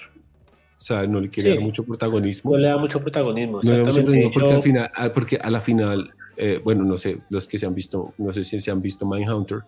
O 0.78 0.82
sea, 0.82 1.06
no 1.06 1.20
le 1.20 1.30
quiere 1.30 1.50
dar 1.50 1.60
mucho 1.60 1.84
protagonismo. 1.84 2.52
No 2.52 2.58
le 2.58 2.70
da 2.70 2.78
mucho 2.78 3.02
protagonismo. 3.02 3.60
No 3.62 3.70
le 3.70 3.80
da 3.80 3.84
mucho 3.84 3.96
protagonismo 3.96 4.32
porque, 4.32 4.54
al 4.54 4.62
final, 4.62 4.92
ah, 4.96 5.10
porque 5.14 5.36
a 5.36 5.50
la 5.50 5.60
final, 5.60 6.14
eh, 6.38 6.62
bueno, 6.64 6.86
no 6.86 6.98
sé, 6.98 7.18
los 7.30 7.48
que 7.50 7.60
se 7.60 7.66
han 7.66 7.76
visto, 7.76 8.14
no 8.18 8.32
sé 8.32 8.46
si 8.46 8.62
se 8.62 8.72
han 8.72 8.82
visto 8.82 9.06
Mindhunter, 9.06 9.60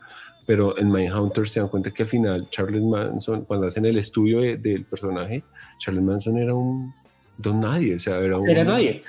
pero 0.45 0.77
en 0.77 0.91
Mindhunter 0.91 1.47
se 1.47 1.59
dan 1.59 1.69
cuenta 1.69 1.91
que 1.91 2.03
al 2.03 2.09
final 2.09 2.49
Charles 2.49 2.81
Manson, 2.81 3.45
cuando 3.45 3.67
hacen 3.67 3.85
el 3.85 3.97
estudio 3.97 4.41
del 4.57 4.85
personaje, 4.85 5.43
Charles 5.77 6.03
Manson 6.03 6.37
era 6.37 6.53
un 6.53 6.93
don 7.37 7.59
nadie, 7.59 7.95
o 7.95 7.99
sea, 7.99 8.17
era 8.19 8.37
un... 8.37 8.49
Era 8.49 8.63
nadie. 8.63 9.01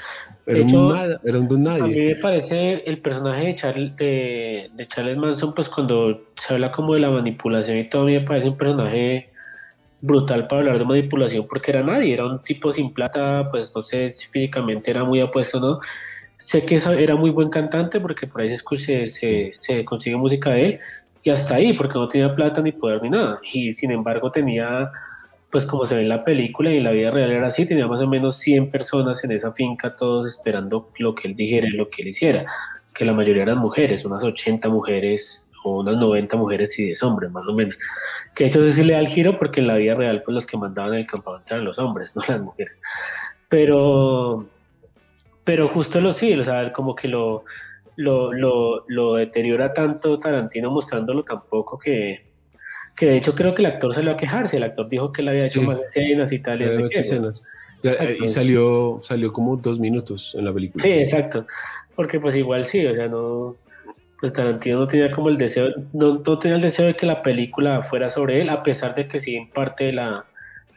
Era, 0.47 0.63
un, 0.65 1.19
era 1.25 1.39
un 1.39 1.49
don 1.49 1.63
nadie. 1.63 1.83
A 1.83 1.87
mí 1.87 2.07
me 2.07 2.17
parece 2.17 2.83
el 2.85 2.99
personaje 2.99 3.47
de 3.47 3.55
Charles, 3.55 3.97
de, 3.97 4.71
Charles 4.89 5.17
Manson, 5.17 5.55
pues 5.55 5.69
cuando 5.69 6.23
se 6.37 6.55
habla 6.55 6.73
como 6.73 6.95
de 6.95 7.01
la 7.01 7.11
manipulación 7.11 7.79
y 7.79 7.89
todo, 7.89 8.03
a 8.03 8.07
mí 8.07 8.13
me 8.13 8.23
parece 8.23 8.49
un 8.49 8.57
personaje 8.57 9.31
brutal 10.01 10.49
para 10.49 10.61
hablar 10.61 10.79
de 10.79 10.85
manipulación 10.85 11.47
porque 11.49 11.71
era 11.71 11.83
nadie, 11.83 12.13
era 12.13 12.27
un 12.27 12.41
tipo 12.41 12.73
sin 12.73 12.93
plata, 12.93 13.49
pues 13.51 13.73
no 13.75 13.85
sé 13.85 14.11
si 14.11 14.27
físicamente 14.27 14.91
era 14.91 15.05
muy 15.05 15.21
apuesto, 15.21 15.61
¿no? 15.61 15.79
Sé 16.45 16.65
que 16.65 16.75
era 16.99 17.15
muy 17.15 17.31
buen 17.31 17.51
cantante 17.51 18.01
porque 18.01 18.27
por 18.27 18.41
ahí 18.41 18.53
se, 18.57 19.07
se, 19.07 19.53
se 19.53 19.85
consigue 19.85 20.17
música 20.17 20.51
de 20.51 20.67
él 20.67 20.81
y 21.23 21.31
hasta 21.31 21.57
ahí, 21.57 21.73
porque 21.73 21.95
no 21.95 22.09
tenía 22.09 22.35
plata 22.35 22.61
ni 22.61 22.73
poder 22.73 23.03
ni 23.03 23.11
nada. 23.11 23.41
Y 23.53 23.73
sin 23.73 23.91
embargo 23.91 24.31
tenía 24.31 24.91
pues 25.53 25.67
como 25.67 25.85
se 25.85 25.95
ve 25.95 26.01
en 26.01 26.09
la 26.09 26.25
película 26.25 26.71
y 26.71 26.79
en 26.79 26.85
la 26.85 26.93
vida 26.93 27.11
real 27.11 27.31
era 27.31 27.49
así, 27.49 27.67
tenía 27.67 27.87
más 27.87 28.01
o 28.01 28.09
menos 28.09 28.39
100 28.39 28.71
personas 28.71 29.23
en 29.23 29.33
esa 29.33 29.53
finca, 29.53 29.95
todos 29.95 30.27
esperando 30.27 30.89
lo 30.99 31.15
que 31.15 31.29
él 31.29 31.35
dijera 31.35 31.67
y 31.67 31.73
lo 31.73 31.91
que 31.91 32.01
él 32.01 32.09
hiciera, 32.09 32.47
que 32.95 33.05
la 33.05 33.13
mayoría 33.13 33.43
eran 33.43 33.59
mujeres, 33.59 34.07
unas 34.07 34.25
80 34.25 34.71
mujeres 34.71 35.45
o 35.63 35.81
unas 35.81 35.99
90 35.99 36.39
mujeres 36.39 36.79
y 36.79 36.85
10 36.85 37.03
hombres, 37.03 37.31
más 37.31 37.47
o 37.47 37.53
menos. 37.53 37.79
Que 38.35 38.47
hecho 38.47 38.67
sí 38.73 38.83
le 38.83 38.95
da 38.95 39.01
el 39.01 39.09
giro 39.09 39.39
porque 39.39 39.61
en 39.61 39.67
la 39.67 39.77
vida 39.77 39.95
real 39.95 40.23
pues 40.25 40.35
los 40.35 40.47
que 40.47 40.57
mandaban 40.57 40.95
el 40.95 41.07
campamento 41.07 41.55
eran 41.55 41.67
los 41.67 41.79
hombres, 41.79 42.13
no 42.17 42.23
las 42.27 42.41
mujeres. 42.41 42.79
Pero, 43.51 44.47
pero 45.45 45.69
justo 45.69 46.01
lo 46.01 46.15
sí, 46.15 46.33
o 46.33 46.45
sea, 46.45 46.73
como 46.73 46.97
que 46.97 47.09
lo, 47.09 47.45
lo, 48.03 48.33
lo, 48.33 48.85
lo 48.89 49.15
deteriora 49.15 49.73
tanto 49.73 50.19
Tarantino 50.19 50.71
mostrándolo 50.71 51.23
tampoco 51.23 51.79
que 51.79 52.33
que 52.97 53.07
de 53.07 53.17
hecho 53.17 53.35
creo 53.35 53.55
que 53.55 53.63
el 53.63 53.67
actor 53.67 53.95
salió 53.95 54.13
a 54.13 54.17
quejarse, 54.17 54.57
el 54.57 54.65
actor 54.65 54.89
dijo 54.89 55.13
que 55.13 55.23
él 55.23 55.29
había 55.29 55.47
hecho 55.47 55.63
más 55.63 55.81
escenas 55.81 56.33
y 56.33 56.39
tal. 56.39 56.63
Y, 58.23 58.29
salió, 58.29 59.01
salió 59.03 59.33
como 59.33 59.57
dos 59.57 59.81
minutos 59.81 60.37
en 60.39 60.45
la 60.45 60.53
película. 60.53 60.85
Sí, 60.85 60.91
exacto, 60.91 61.47
porque 61.97 62.21
pues 62.21 62.37
igual 62.37 62.67
sí, 62.67 62.87
o 62.87 62.95
sea, 62.95 63.09
no, 63.09 63.57
pues 64.21 64.33
Tarantino 64.33 64.81
no 64.81 64.87
tenía 64.87 65.09
como 65.09 65.31
el 65.31 65.39
deseo, 65.39 65.71
no, 65.93 66.23
no 66.25 66.39
tenía 66.39 66.57
el 66.57 66.63
deseo 66.63 66.87
de 66.87 66.95
que 66.95 67.07
la 67.07 67.23
película 67.23 67.83
fuera 67.83 68.09
sobre 68.11 68.41
él, 68.41 68.51
a 68.51 68.63
pesar 68.63 68.95
de 68.95 69.09
que 69.09 69.19
sí 69.19 69.35
en 69.35 69.51
parte 69.51 69.85
de 69.85 69.93
la, 69.95 70.25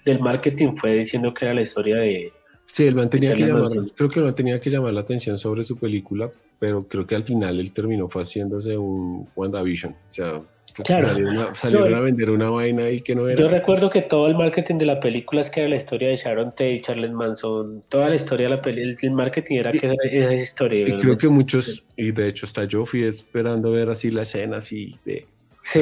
del 0.04 0.20
marketing 0.20 0.76
fue 0.78 0.94
diciendo 0.94 1.34
que 1.34 1.46
era 1.46 1.54
la 1.54 1.62
historia 1.62 1.98
de... 1.98 2.34
Sí, 2.66 2.86
él 2.86 2.96
mantenía 2.96 3.36
que 3.36 3.46
llamar, 3.46 3.72
creo 3.96 4.10
que 4.10 4.20
él 4.20 4.36
tenía 4.36 4.60
que 4.60 4.70
llamar 4.70 4.94
la 4.94 5.02
atención 5.02 5.38
sobre 5.38 5.64
su 5.64 5.78
película, 5.78 6.30
pero 6.58 6.88
creo 6.88 7.06
que 7.06 7.16
al 7.16 7.24
final 7.24 7.60
él 7.60 7.72
terminó 7.72 8.10
fue 8.10 8.24
haciéndose 8.24 8.78
un 8.78 9.28
WandaVision, 9.36 9.94
o 9.94 10.14
sea, 10.14 10.42
Claro. 10.84 11.10
Salieron, 11.56 11.94
a, 11.94 12.00
vender 12.02 12.30
una 12.30 12.50
vaina 12.50 12.84
ahí 12.84 13.00
que 13.00 13.16
no 13.16 13.30
era. 13.30 13.40
Yo 13.40 13.48
recuerdo 13.48 13.90
que 13.90 14.02
todo 14.02 14.28
el 14.28 14.36
marketing 14.36 14.78
de 14.78 14.86
la 14.86 15.00
película 15.00 15.42
es 15.42 15.50
que 15.50 15.62
era 15.62 15.70
la 15.70 15.78
historia 15.78 16.10
de 16.10 16.18
Sharon 16.18 16.52
Tate, 16.52 16.82
Charles 16.82 17.14
Manson, 17.14 17.84
toda 17.88 18.10
la 18.10 18.16
historia 18.16 18.50
de 18.50 18.56
la 18.56 18.62
película, 18.62 18.98
el 19.02 19.12
marketing 19.12 19.56
era 19.56 19.72
que 19.72 19.96
esa 20.12 20.34
historia. 20.34 20.90
Y 20.90 20.98
creo 20.98 21.18
que 21.18 21.30
muchos, 21.30 21.86
y 21.96 22.12
de 22.12 22.28
hecho 22.28 22.46
hasta 22.46 22.66
yo 22.66 22.86
fui 22.86 23.04
esperando 23.04 23.72
ver 23.72 23.90
así 23.90 24.12
la 24.12 24.24
escena 24.24 24.58
así 24.58 24.96
de... 25.06 25.26
Sí, 25.62 25.82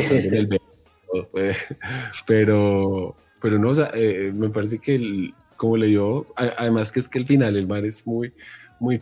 pues, 1.31 1.67
pero, 2.27 3.15
pero 3.41 3.57
no, 3.57 3.69
o 3.69 3.73
sea, 3.73 3.91
eh, 3.95 4.31
me 4.33 4.49
parece 4.49 4.77
que 4.77 5.31
como 5.63 5.77
le 5.77 5.87
dio, 5.87 6.25
además 6.35 6.91
que 6.91 6.99
es 6.99 7.07
que 7.07 7.19
el 7.19 7.25
final, 7.25 7.55
el 7.55 7.67
mar 7.67 7.85
es 7.85 8.05
muy, 8.05 8.33
muy, 8.81 9.01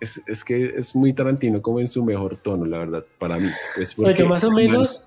es, 0.00 0.22
es, 0.26 0.42
que 0.42 0.72
es 0.78 0.96
muy 0.96 1.12
Tarantino 1.12 1.60
como 1.60 1.80
en 1.80 1.86
su 1.86 2.02
mejor 2.02 2.38
tono, 2.38 2.64
la 2.64 2.78
verdad, 2.78 3.04
para 3.18 3.38
mí. 3.38 3.50
Es 3.76 3.92
porque 3.92 4.24
más 4.24 4.42
o 4.42 4.50
menos... 4.50 5.06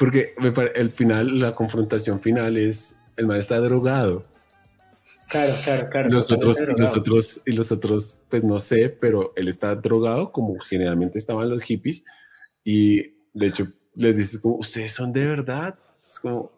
porque 0.00 0.34
el 0.74 0.90
final, 0.90 1.38
la 1.38 1.54
confrontación 1.54 2.20
final 2.20 2.56
es, 2.56 2.98
el 3.16 3.28
mar 3.28 3.38
está 3.38 3.60
drogado. 3.60 4.24
Claro, 5.28 5.52
claro, 5.62 5.88
claro. 5.88 6.10
Los 6.10 6.32
otros, 6.32 6.56
los 6.76 6.96
otros, 6.96 7.40
y 7.46 7.52
los 7.52 7.70
otros, 7.70 8.20
pues 8.28 8.42
no 8.42 8.58
sé, 8.58 8.88
pero 8.88 9.32
él 9.36 9.46
está 9.46 9.76
drogado 9.76 10.32
como 10.32 10.58
generalmente 10.58 11.16
estaban 11.16 11.48
los 11.48 11.62
hippies 11.62 12.02
y 12.64 13.02
de 13.34 13.46
hecho 13.46 13.68
les 13.94 14.16
dices 14.16 14.40
como, 14.40 14.56
¿ustedes 14.56 14.92
son 14.92 15.12
de 15.12 15.26
verdad? 15.28 15.78
Es 16.10 16.18
como, 16.18 16.50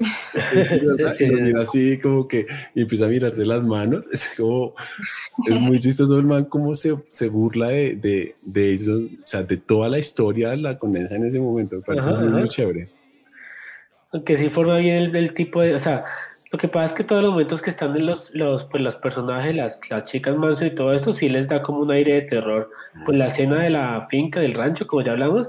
y 0.00 1.54
así 1.58 1.98
como 1.98 2.28
que 2.28 2.46
y 2.74 2.82
empieza 2.82 3.06
a 3.06 3.08
mirarse 3.08 3.44
las 3.44 3.62
manos. 3.62 4.06
Es 4.12 4.34
como, 4.36 4.74
es 5.46 5.60
muy 5.60 5.78
chistoso 5.78 6.18
el 6.18 6.26
man 6.26 6.44
como 6.44 6.74
se, 6.74 6.96
se 7.08 7.28
burla 7.28 7.68
de, 7.68 7.96
de, 7.96 8.36
de 8.42 8.72
ellos, 8.72 9.04
o 9.04 9.26
sea, 9.26 9.42
de 9.42 9.56
toda 9.56 9.88
la 9.88 9.98
historia 9.98 10.54
la 10.56 10.78
condensa 10.78 11.16
en 11.16 11.26
ese 11.26 11.40
momento. 11.40 11.76
Me 11.76 11.82
parece 11.82 12.10
muy, 12.10 12.48
chévere. 12.48 12.88
Aunque 14.12 14.36
sí 14.36 14.48
forma 14.50 14.78
bien 14.78 14.96
el, 14.96 15.16
el, 15.16 15.34
tipo 15.34 15.60
de, 15.60 15.74
o 15.74 15.78
sea, 15.78 16.04
lo 16.50 16.58
que 16.58 16.68
pasa 16.68 16.86
es 16.86 16.92
que 16.92 17.04
todos 17.04 17.22
los 17.22 17.32
momentos 17.32 17.60
que 17.60 17.70
están 17.70 17.94
en 17.96 18.06
los, 18.06 18.30
los, 18.32 18.64
pues 18.64 18.82
los 18.82 18.96
personajes, 18.96 19.54
las, 19.54 19.78
las 19.90 20.04
chicas 20.04 20.36
manso 20.36 20.64
y 20.64 20.74
todo 20.74 20.94
esto, 20.94 21.12
sí 21.12 21.28
les 21.28 21.46
da 21.46 21.62
como 21.62 21.80
un 21.80 21.90
aire 21.90 22.14
de 22.14 22.22
terror. 22.22 22.70
Pues 23.04 23.18
la 23.18 23.26
escena 23.26 23.62
de 23.62 23.70
la 23.70 24.06
finca, 24.08 24.40
del 24.40 24.54
rancho, 24.54 24.86
como 24.86 25.02
ya 25.02 25.12
hablamos, 25.12 25.48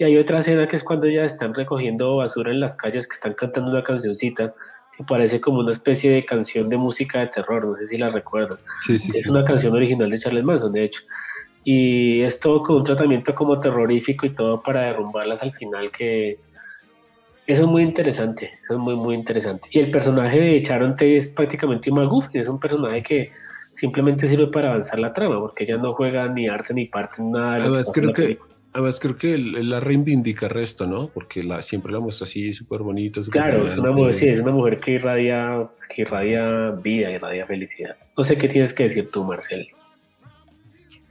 y 0.00 0.04
hay 0.04 0.16
otra 0.16 0.38
escena 0.38 0.66
que 0.66 0.76
es 0.76 0.82
cuando 0.82 1.06
ya 1.08 1.24
están 1.24 1.52
recogiendo 1.52 2.16
basura 2.16 2.50
en 2.50 2.58
las 2.58 2.74
calles, 2.74 3.06
que 3.06 3.12
están 3.12 3.34
cantando 3.34 3.70
una 3.70 3.84
cancioncita 3.84 4.54
que 4.96 5.04
parece 5.04 5.42
como 5.42 5.60
una 5.60 5.72
especie 5.72 6.10
de 6.10 6.24
canción 6.24 6.70
de 6.70 6.78
música 6.78 7.20
de 7.20 7.26
terror, 7.26 7.66
no 7.66 7.76
sé 7.76 7.86
si 7.86 7.98
la 7.98 8.08
recuerdan. 8.08 8.56
Sí, 8.80 8.98
sí, 8.98 9.10
es 9.14 9.26
una 9.26 9.44
canción 9.44 9.74
original 9.74 10.08
de 10.08 10.18
Charles 10.18 10.42
Manson, 10.42 10.72
de 10.72 10.84
hecho. 10.84 11.02
Y 11.64 12.22
es 12.22 12.40
todo 12.40 12.62
con 12.62 12.76
un 12.76 12.84
tratamiento 12.84 13.34
como 13.34 13.60
terrorífico 13.60 14.24
y 14.24 14.30
todo 14.30 14.62
para 14.62 14.84
derrumbarlas 14.84 15.42
al 15.42 15.52
final, 15.52 15.90
que 15.90 16.38
eso 17.46 17.62
es 17.64 17.68
muy 17.68 17.82
interesante, 17.82 18.52
eso 18.62 18.72
es 18.72 18.78
muy, 18.78 18.96
muy 18.96 19.14
interesante. 19.14 19.68
Y 19.70 19.80
el 19.80 19.90
personaje 19.90 20.40
de 20.40 20.60
Sharon 20.60 20.92
Tate 20.92 21.18
es 21.18 21.28
prácticamente 21.28 21.90
un 21.90 21.98
McGuffin, 21.98 22.40
es 22.40 22.48
un 22.48 22.58
personaje 22.58 23.02
que 23.02 23.32
simplemente 23.74 24.30
sirve 24.30 24.46
para 24.46 24.70
avanzar 24.70 24.98
la 24.98 25.12
trama, 25.12 25.38
porque 25.40 25.64
ella 25.64 25.76
no 25.76 25.92
juega 25.92 26.26
ni 26.26 26.48
arte 26.48 26.72
ni 26.72 26.86
parte 26.86 27.16
nada. 27.22 27.56
Además, 27.56 27.92
creo 27.92 28.14
que 28.14 28.38
Además, 28.72 29.00
creo 29.00 29.16
que 29.16 29.36
la 29.36 29.80
reivindica 29.80 30.46
el 30.46 30.52
resto, 30.52 30.86
¿no? 30.86 31.08
Porque 31.08 31.42
la, 31.42 31.60
siempre 31.60 31.92
la 31.92 31.98
muestra 31.98 32.24
así, 32.24 32.52
súper 32.52 32.82
bonita. 32.82 33.20
claro, 33.30 33.66
es 33.66 33.76
una 33.76 33.90
mujer, 33.90 34.14
sí, 34.14 34.28
es 34.28 34.40
una 34.40 34.52
mujer 34.52 34.78
que 34.78 34.92
irradia, 34.92 35.68
que 35.92 36.02
irradia 36.02 36.70
vida, 36.70 37.10
irradia 37.10 37.46
felicidad. 37.46 37.96
No 38.16 38.24
sé 38.24 38.38
qué 38.38 38.48
tienes 38.48 38.72
que 38.72 38.84
decir 38.84 39.10
tú, 39.10 39.24
Marcel. 39.24 39.68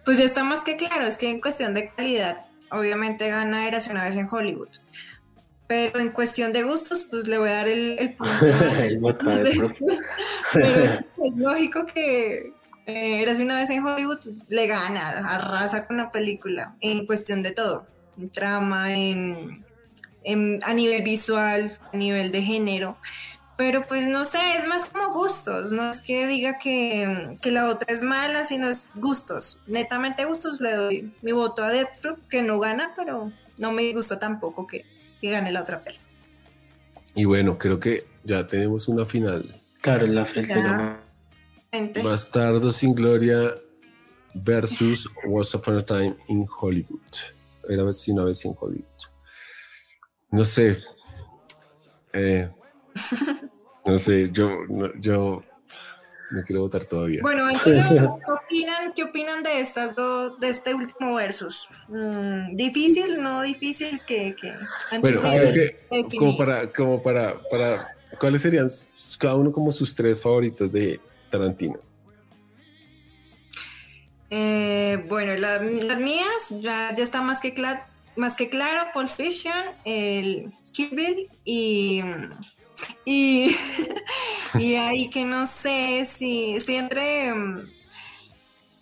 Pues 0.05 0.17
ya 0.17 0.23
está 0.23 0.43
más 0.45 0.63
que 0.63 0.77
claro, 0.77 1.05
es 1.05 1.17
que 1.17 1.29
en 1.29 1.41
cuestión 1.41 1.73
de 1.73 1.89
calidad, 1.89 2.45
obviamente 2.71 3.27
gana 3.27 3.67
Eras 3.67 3.89
una 3.89 4.05
vez 4.05 4.15
en 4.15 4.29
Hollywood. 4.31 4.69
Pero 5.67 5.99
en 5.99 6.11
cuestión 6.11 6.53
de 6.53 6.63
gustos, 6.63 7.05
pues 7.09 7.27
le 7.27 7.37
voy 7.37 7.49
a 7.49 7.53
dar 7.53 7.67
el, 7.67 7.99
el 7.99 8.13
punto. 8.13 8.33
Pero 10.53 10.83
es 10.83 11.35
lógico 11.35 11.85
que, 11.93 12.53
eh, 12.89 13.21
Eras 13.21 13.39
una 13.39 13.55
vez 13.57 13.69
en 13.69 13.85
Hollywood, 13.85 14.19
le 14.47 14.67
gana, 14.67 15.09
arrasa 15.09 15.87
con 15.87 15.97
la 15.97 16.11
película 16.11 16.75
en 16.81 17.05
cuestión 17.05 17.41
de 17.43 17.51
todo, 17.51 17.85
en 18.17 18.29
trama, 18.29 18.93
en, 18.95 19.63
a 20.63 20.73
nivel 20.73 21.03
visual, 21.03 21.77
a 21.93 21.97
nivel 21.97 22.31
de 22.31 22.41
género. 22.41 22.97
Pero 23.57 23.85
pues 23.87 24.07
no 24.07 24.23
sé, 24.23 24.37
es 24.57 24.65
más 24.67 24.85
como 24.85 25.13
gustos, 25.13 25.73
no 25.73 25.89
es 25.89 26.01
que 26.01 26.27
diga 26.27 26.57
que, 26.59 27.35
la 27.43 27.69
otra 27.69 27.93
es 27.93 28.01
mala, 28.01 28.45
sino 28.45 28.69
es 28.69 28.87
gustos. 28.95 29.59
Netamente 29.67 30.23
gustos 30.23 30.61
le 30.61 30.75
doy 30.75 31.13
mi 31.21 31.33
voto 31.33 31.63
a 31.63 31.69
Deathloop, 31.69 32.27
que 32.29 32.41
no 32.41 32.59
gana, 32.59 32.93
pero 32.95 33.33
no 33.57 33.71
me 33.73 33.91
gusta 33.91 34.17
tampoco 34.17 34.65
que, 34.65 34.85
gane 35.21 35.51
la 35.51 35.61
otra 35.61 35.83
peli. 35.83 35.97
Y 37.15 37.25
bueno, 37.25 37.57
creo 37.57 37.79
que 37.79 38.05
ya 38.23 38.47
tenemos 38.47 38.87
una 38.87 39.05
final. 39.05 39.61
Claro, 39.81 40.07
la 40.07 40.25
final. 40.25 41.08
Bastardo 42.03 42.71
sin 42.71 42.95
Gloria 42.95 43.55
versus 44.33 45.07
Once 45.25 45.55
Upon 45.55 45.77
a 45.77 45.85
Time 45.85 46.15
in 46.27 46.47
Hollywood. 46.59 46.99
Era 47.67 47.83
vez 47.83 48.07
una 48.07 48.23
vez 48.23 48.43
en 48.45 48.55
Hollywood. 48.59 48.85
No 50.31 50.45
sé. 50.45 50.81
Eh, 52.13 52.49
no 53.85 53.97
sé, 53.99 54.29
yo, 54.31 54.49
no, 54.67 54.91
yo 54.99 55.43
no 56.31 56.43
quiero 56.43 56.61
votar 56.61 56.85
todavía. 56.85 57.19
Bueno, 57.21 57.47
¿qué 57.63 57.79
opinan, 58.31 58.93
¿qué 58.95 59.03
opinan 59.03 59.43
de 59.43 59.59
estas 59.59 59.95
dos, 59.95 60.39
de 60.39 60.49
este 60.49 60.73
último 60.73 61.15
versus? 61.15 61.67
Mm, 61.87 62.55
¿Difícil, 62.55 63.21
no 63.21 63.41
difícil? 63.43 64.01
que, 64.05 64.35
bueno, 65.01 65.21
creo 65.21 65.53
que 65.53 66.17
como 66.17 66.37
para, 66.37 66.71
como 66.71 67.01
para, 67.01 67.35
para, 67.51 67.95
¿cuáles 68.19 68.41
serían 68.41 68.67
cada 69.19 69.35
uno 69.35 69.51
como 69.51 69.71
sus 69.71 69.93
tres 69.93 70.21
favoritos 70.21 70.71
de, 70.71 70.99
Tarantino? 71.29 71.79
Eh, 74.29 75.03
bueno, 75.07 75.33
las 75.35 75.99
mías 75.99 76.49
ya, 76.61 76.93
ya 76.95 77.03
está 77.03 77.21
más 77.21 77.41
que, 77.41 77.53
más 78.15 78.35
que 78.35 78.49
claro, 78.49 78.91
Paul 78.93 79.09
Fiction, 79.09 79.65
el 79.85 80.53
Kill 80.71 81.29
y, 81.43 82.03
y, 83.05 83.55
y 84.59 84.75
ahí 84.75 85.09
que 85.09 85.25
no 85.25 85.47
sé 85.47 86.05
si 86.05 86.55
estoy 86.55 86.75
entre 86.75 87.33
um, 87.33 87.65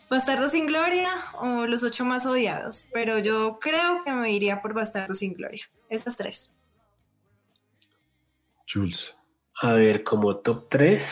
Bastardo 0.09 0.49
sin 0.49 0.65
Gloria 0.65 1.11
o 1.39 1.65
Los 1.65 1.83
Ocho 1.83 2.03
Más 2.03 2.25
Odiados, 2.25 2.85
pero 2.93 3.19
yo 3.19 3.57
creo 3.59 4.03
que 4.03 4.11
me 4.11 4.31
iría 4.31 4.61
por 4.61 4.73
Bastardo 4.73 5.13
sin 5.13 5.33
Gloria, 5.33 5.69
esas 5.89 6.17
tres. 6.17 6.51
Jules. 8.71 9.15
A 9.61 9.73
ver, 9.73 10.03
como 10.03 10.37
top 10.37 10.67
3. 10.69 11.11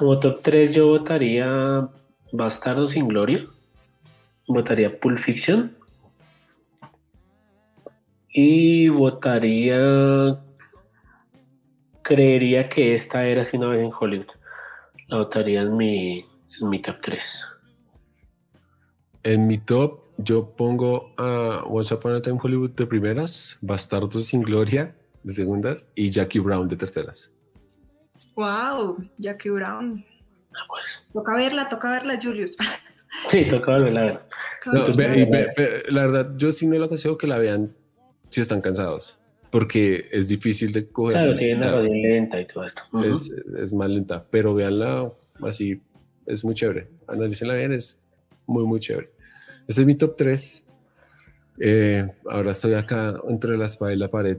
Como 0.00 0.18
top 0.18 0.40
3 0.40 0.74
yo 0.74 0.86
votaría 0.86 1.86
Bastardo 2.32 2.88
sin 2.88 3.06
Gloria, 3.06 3.46
votaría 4.48 4.98
Pulp 4.98 5.18
Fiction 5.18 5.76
y 8.30 8.88
votaría, 8.88 10.40
creería 12.00 12.70
que 12.70 12.94
esta 12.94 13.26
era 13.26 13.44
si 13.44 13.58
una 13.58 13.66
vez 13.66 13.84
en 13.84 13.92
Hollywood, 13.92 14.28
la 15.08 15.18
votaría 15.18 15.60
en 15.60 15.76
mi, 15.76 16.24
en 16.62 16.70
mi 16.70 16.80
top 16.80 16.96
3. 17.02 17.44
En 19.24 19.46
mi 19.46 19.58
top 19.58 20.00
yo 20.16 20.48
pongo 20.56 21.12
a 21.18 21.62
Once 21.66 21.92
Upon 21.92 22.14
a 22.14 22.22
Time 22.22 22.38
Hollywood 22.42 22.70
de 22.70 22.86
primeras, 22.86 23.58
Bastardo 23.60 24.18
sin 24.20 24.40
Gloria 24.40 24.96
de 25.24 25.34
segundas 25.34 25.90
y 25.94 26.10
Jackie 26.10 26.38
Brown 26.38 26.68
de 26.68 26.76
terceras. 26.76 27.30
Wow, 28.34 29.04
Jackie 29.16 29.50
Brown. 29.50 30.04
Toca 31.12 31.36
verla, 31.36 31.68
toca 31.68 31.90
verla, 31.90 32.18
Julius. 32.22 32.56
Sí, 33.28 33.44
toca 33.50 33.76
verla. 33.78 34.22
la 35.88 36.06
verdad, 36.06 36.32
yo 36.36 36.52
sí 36.52 36.66
no 36.66 36.78
lo 36.78 36.84
aconsejo 36.84 37.18
que 37.18 37.26
la 37.26 37.38
vean 37.38 37.74
si 38.28 38.40
están 38.40 38.60
cansados, 38.60 39.18
porque 39.50 40.08
es 40.12 40.28
difícil 40.28 40.72
de 40.72 40.88
coger. 40.88 41.14
Claro, 41.14 41.32
tiene 41.32 41.56
una 41.56 41.72
radio 41.72 41.92
lenta 41.92 42.40
y 42.40 42.46
todo 42.46 42.64
esto. 42.64 42.82
Es, 43.02 43.30
es, 43.58 43.74
más 43.74 43.90
lenta, 43.90 44.24
pero 44.30 44.54
veanla 44.54 45.12
así, 45.42 45.82
es 46.26 46.44
muy 46.44 46.54
chévere. 46.54 46.88
Analícenla 47.08 47.54
bien, 47.54 47.72
es 47.72 48.00
muy, 48.46 48.64
muy 48.64 48.80
chévere. 48.80 49.10
Ese 49.66 49.82
es 49.82 49.86
mi 49.86 49.94
top 49.94 50.16
3. 50.16 50.64
Eh, 51.62 52.08
ahora 52.30 52.52
estoy 52.52 52.72
acá 52.72 53.12
entre 53.28 53.58
la 53.58 53.66
espada 53.66 53.92
y 53.92 53.96
la 53.96 54.08
pared. 54.08 54.38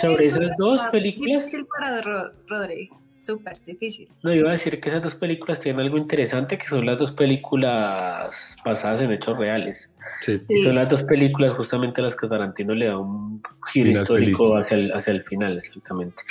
sobre, 0.00 0.26
esas 0.26 0.56
dos 0.56 0.80
películas. 0.92 1.44
Difícil 1.44 1.66
para 1.66 2.02
Rodri, 2.46 2.88
súper 3.18 3.60
difícil. 3.60 4.08
No, 4.22 4.32
iba 4.32 4.50
a 4.50 4.52
decir 4.52 4.80
que 4.80 4.90
esas 4.90 5.02
dos 5.02 5.16
películas 5.16 5.58
tienen 5.58 5.80
algo 5.80 5.98
interesante, 5.98 6.56
que 6.56 6.68
son 6.68 6.86
las 6.86 6.98
dos 6.98 7.10
películas 7.10 8.56
basadas 8.64 9.02
en 9.02 9.10
hechos 9.10 9.36
reales. 9.36 9.90
Sí. 10.20 10.40
Y 10.48 10.62
son 10.62 10.76
las 10.76 10.88
dos 10.88 11.02
películas 11.02 11.54
justamente 11.54 12.00
a 12.00 12.04
las 12.04 12.14
que 12.14 12.28
Tarantino 12.28 12.74
le 12.76 12.86
da 12.86 12.96
un 12.96 13.42
giro 13.72 13.90
histórico 13.90 14.56
hacia 14.56 14.76
el, 14.76 14.92
hacia 14.92 15.12
el, 15.12 15.24
final, 15.24 15.58
exactamente. 15.58 16.22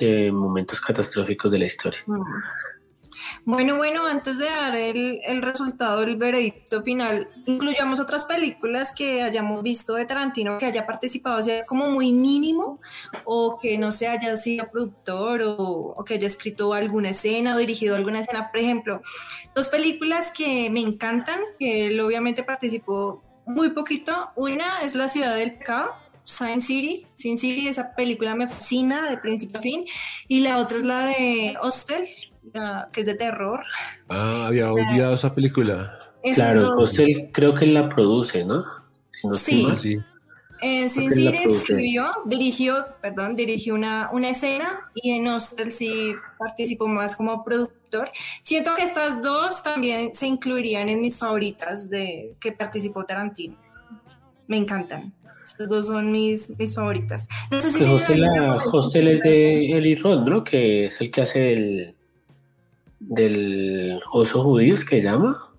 De 0.00 0.32
momentos 0.32 0.80
catastróficos 0.80 1.52
de 1.52 1.58
la 1.60 1.66
historia. 1.66 2.00
Bueno, 3.44 3.76
bueno, 3.76 4.06
antes 4.06 4.38
de 4.38 4.46
dar 4.46 4.74
el, 4.76 5.42
resultado, 5.42 6.02
el 6.02 6.16
veredicto 6.16 6.82
final, 6.82 7.28
incluyamos 7.46 8.00
otras 8.00 8.24
películas 8.24 8.92
que 8.92 9.22
hayamos 9.22 9.62
visto 9.62 9.94
de 9.94 10.04
Tarantino 10.04 10.58
que 10.58 10.66
haya 10.66 10.86
participado, 10.86 11.42
sea 11.42 11.64
como 11.66 11.88
muy 11.90 12.12
mínimo, 12.12 12.80
o 13.24 13.58
que 13.60 13.78
no 13.78 13.92
se 13.92 14.08
haya 14.08 14.36
sido 14.36 14.70
productor, 14.70 15.42
o, 15.42 16.04
que 16.04 16.14
haya 16.14 16.26
escrito 16.26 16.72
alguna 16.74 17.10
escena 17.10 17.54
o 17.54 17.58
dirigido 17.58 17.96
alguna 17.96 18.20
escena. 18.20 18.50
Por 18.50 18.60
ejemplo, 18.60 19.00
dos 19.54 19.68
películas 19.68 20.32
que 20.32 20.70
me 20.70 20.80
encantan, 20.80 21.40
que 21.58 21.88
él 21.88 22.00
obviamente 22.00 22.42
participó 22.42 23.22
muy 23.46 23.70
poquito. 23.70 24.30
Una 24.36 24.82
es 24.82 24.94
La 24.94 25.08
Ciudad 25.08 25.36
del 25.36 25.56
Pecado, 25.58 25.92
Sin 26.24 26.62
City. 26.62 27.06
Sin 27.12 27.38
City, 27.38 27.68
esa 27.68 27.94
película 27.94 28.34
me 28.34 28.48
fascina 28.48 29.08
de 29.08 29.18
principio 29.18 29.58
a 29.58 29.62
fin. 29.62 29.84
Y 30.28 30.40
la 30.40 30.58
otra 30.58 30.78
es 30.78 30.84
la 30.84 31.06
de 31.06 31.56
Hostel, 31.60 32.08
que 32.92 33.00
es 33.00 33.06
de 33.06 33.14
terror. 33.14 33.64
Ah, 34.08 34.46
había 34.46 34.72
olvidado 34.72 35.14
esa 35.14 35.34
película. 35.34 35.98
claro, 36.34 36.76
Hostel 36.76 37.30
creo 37.32 37.54
que 37.54 37.64
él 37.64 37.74
la 37.74 37.88
produce, 37.88 38.44
¿no? 38.44 38.64
sí. 39.34 39.66
sí. 39.76 39.98
En 40.60 40.88
Sin 40.88 41.12
City 41.12 41.36
escribió, 41.44 42.06
dirigió, 42.24 42.86
perdón, 43.02 43.36
dirigió 43.36 43.74
una, 43.74 44.08
una 44.12 44.30
escena 44.30 44.90
y 44.94 45.10
en 45.10 45.28
Hostel 45.28 45.70
sí 45.70 46.14
participó 46.38 46.88
más 46.88 47.16
como 47.16 47.44
productor. 47.44 48.10
Siento 48.42 48.70
que 48.74 48.82
estas 48.82 49.20
dos 49.20 49.62
también 49.62 50.14
se 50.14 50.26
incluirían 50.26 50.88
en 50.88 51.02
mis 51.02 51.18
favoritas 51.18 51.90
de 51.90 52.34
que 52.40 52.52
participó 52.52 53.04
Tarantino. 53.04 53.58
Me 54.46 54.56
encantan. 54.56 55.12
Estas 55.44 55.68
dos 55.68 55.86
son 55.88 56.10
mis, 56.10 56.58
mis 56.58 56.74
favoritas. 56.74 57.28
No 57.50 57.60
sé 57.60 57.70
si 57.70 57.84
Hostel, 57.84 59.08
es 59.08 59.20
de 59.20 59.66
Eli 59.66 59.94
Roth, 59.96 60.26
¿no? 60.26 60.42
Que 60.42 60.86
es 60.86 60.98
el 60.98 61.10
que 61.10 61.20
hace 61.20 61.52
el 61.52 61.93
del 63.08 64.00
oso 64.12 64.42
judío, 64.42 64.74
¿es 64.74 64.84
que 64.84 65.02
llama? 65.02 65.50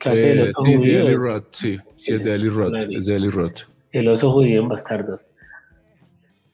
Hace 0.00 0.32
el 0.32 0.38
eh, 0.38 0.52
oso 0.56 0.62
sí, 0.62 0.76
judío. 0.76 0.98
De 0.98 1.04
Eli 1.04 1.14
Roth, 1.16 1.46
sí, 1.50 1.78
sí, 1.96 2.12
es 2.12 2.24
de 2.24 2.34
Eli 2.34 2.48
Roth, 2.48 2.74
es 2.90 3.06
de 3.06 3.16
Eli 3.16 3.30
Roth. 3.30 3.60
El 3.90 4.08
oso 4.08 4.32
judío 4.32 4.60
en 4.60 4.68
Bastardos. 4.68 5.20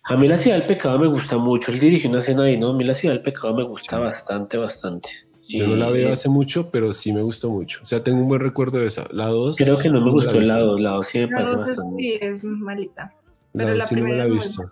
A 0.05 0.17
mí 0.17 0.29
la 0.29 0.39
ciudad 0.39 0.59
del 0.59 0.67
pecado 0.67 0.99
me 0.99 1.07
gusta 1.07 1.39
mucho. 1.39 1.73
Él 1.73 1.81
dirigió 1.81 2.11
una 2.11 2.19
escena 2.19 2.45
ahí, 2.45 2.59
¿no? 2.59 2.71
A 2.71 2.73
mí 2.75 2.85
la 2.85 2.95
ciudad 2.95 3.15
del 3.15 3.23
pecado 3.23 3.55
me 3.55 3.65
gusta 3.65 3.99
bastante, 3.99 4.59
bastante. 4.59 5.09
Yo 5.49 5.67
no 5.67 5.77
la 5.77 5.89
veo 5.91 6.13
hace 6.13 6.29
mucho, 6.29 6.71
pero 6.71 6.93
sí 6.93 7.13
me 7.13 7.23
gustó 7.23 7.51
mucho. 7.51 7.81
O 7.83 7.87
sea, 7.87 8.03
tengo 8.03 8.21
un 8.21 8.29
buen 8.29 8.41
recuerdo 8.41 8.79
de 8.79 8.87
esa. 8.87 9.07
La 9.11 9.27
2. 9.27 9.57
Creo 9.57 9.79
que 9.79 9.91
no 9.91 10.01
me 10.01 10.11
gustó 10.11 10.37
el 10.37 10.49
lado. 10.49 10.79
La 10.79 10.91
2 10.91 11.07
sí 11.07 11.19
me 11.19 11.29
parece 11.29 11.51
La 11.51 11.75
2 11.75 11.97
sí 11.97 12.19
es 12.21 12.45
malita. 12.45 13.15
Pero 13.53 13.69
la, 13.71 13.75
la 13.77 13.85
sí 13.85 13.95
no 13.95 14.05
me 14.05 14.17
la 14.17 14.25
he 14.25 14.31
visto. 14.31 14.71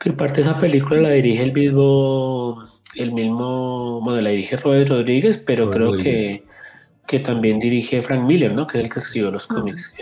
Que 0.00 0.12
parte 0.12 0.36
de 0.36 0.42
esa 0.42 0.58
película 0.58 1.00
la 1.00 1.10
dirige 1.10 1.42
el 1.42 1.52
mismo. 1.52 2.62
El 2.94 3.12
mismo. 3.12 4.00
Bueno, 4.00 4.20
la 4.20 4.30
dirige 4.30 4.56
Robert 4.56 4.88
Rodríguez, 4.88 5.38
pero 5.38 5.70
creo 5.70 5.92
que, 5.92 6.44
que 7.06 7.20
también 7.20 7.58
dirige 7.58 8.00
Frank 8.02 8.24
Miller, 8.24 8.52
¿no? 8.52 8.66
Que 8.66 8.78
es 8.78 8.84
el 8.84 8.92
que 8.92 9.00
escribió 9.00 9.30
los 9.30 9.46
cómics. 9.46 9.92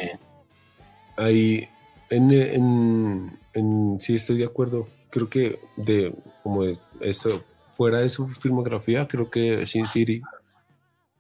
Ahí. 1.16 1.68
En, 2.09 2.31
en, 2.31 3.39
en, 3.55 3.97
sí, 4.01 4.14
estoy 4.14 4.39
de 4.39 4.44
acuerdo. 4.44 4.86
Creo 5.10 5.28
que 5.28 5.59
de 5.77 6.14
como 6.43 6.64
de 6.64 6.78
esto 7.01 7.43
fuera 7.77 8.01
de 8.01 8.09
su 8.09 8.28
filmografía, 8.28 9.06
creo 9.06 9.28
que 9.28 9.66
Sin 9.66 9.86
City 9.86 10.20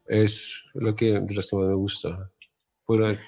es 0.06 0.64
lo 0.74 0.94
que, 0.94 1.20
de 1.20 1.34
las 1.34 1.48
que 1.48 1.56
más 1.56 1.66
me 1.66 1.74
gusta. 1.74 2.30
Fuera, 2.84 3.18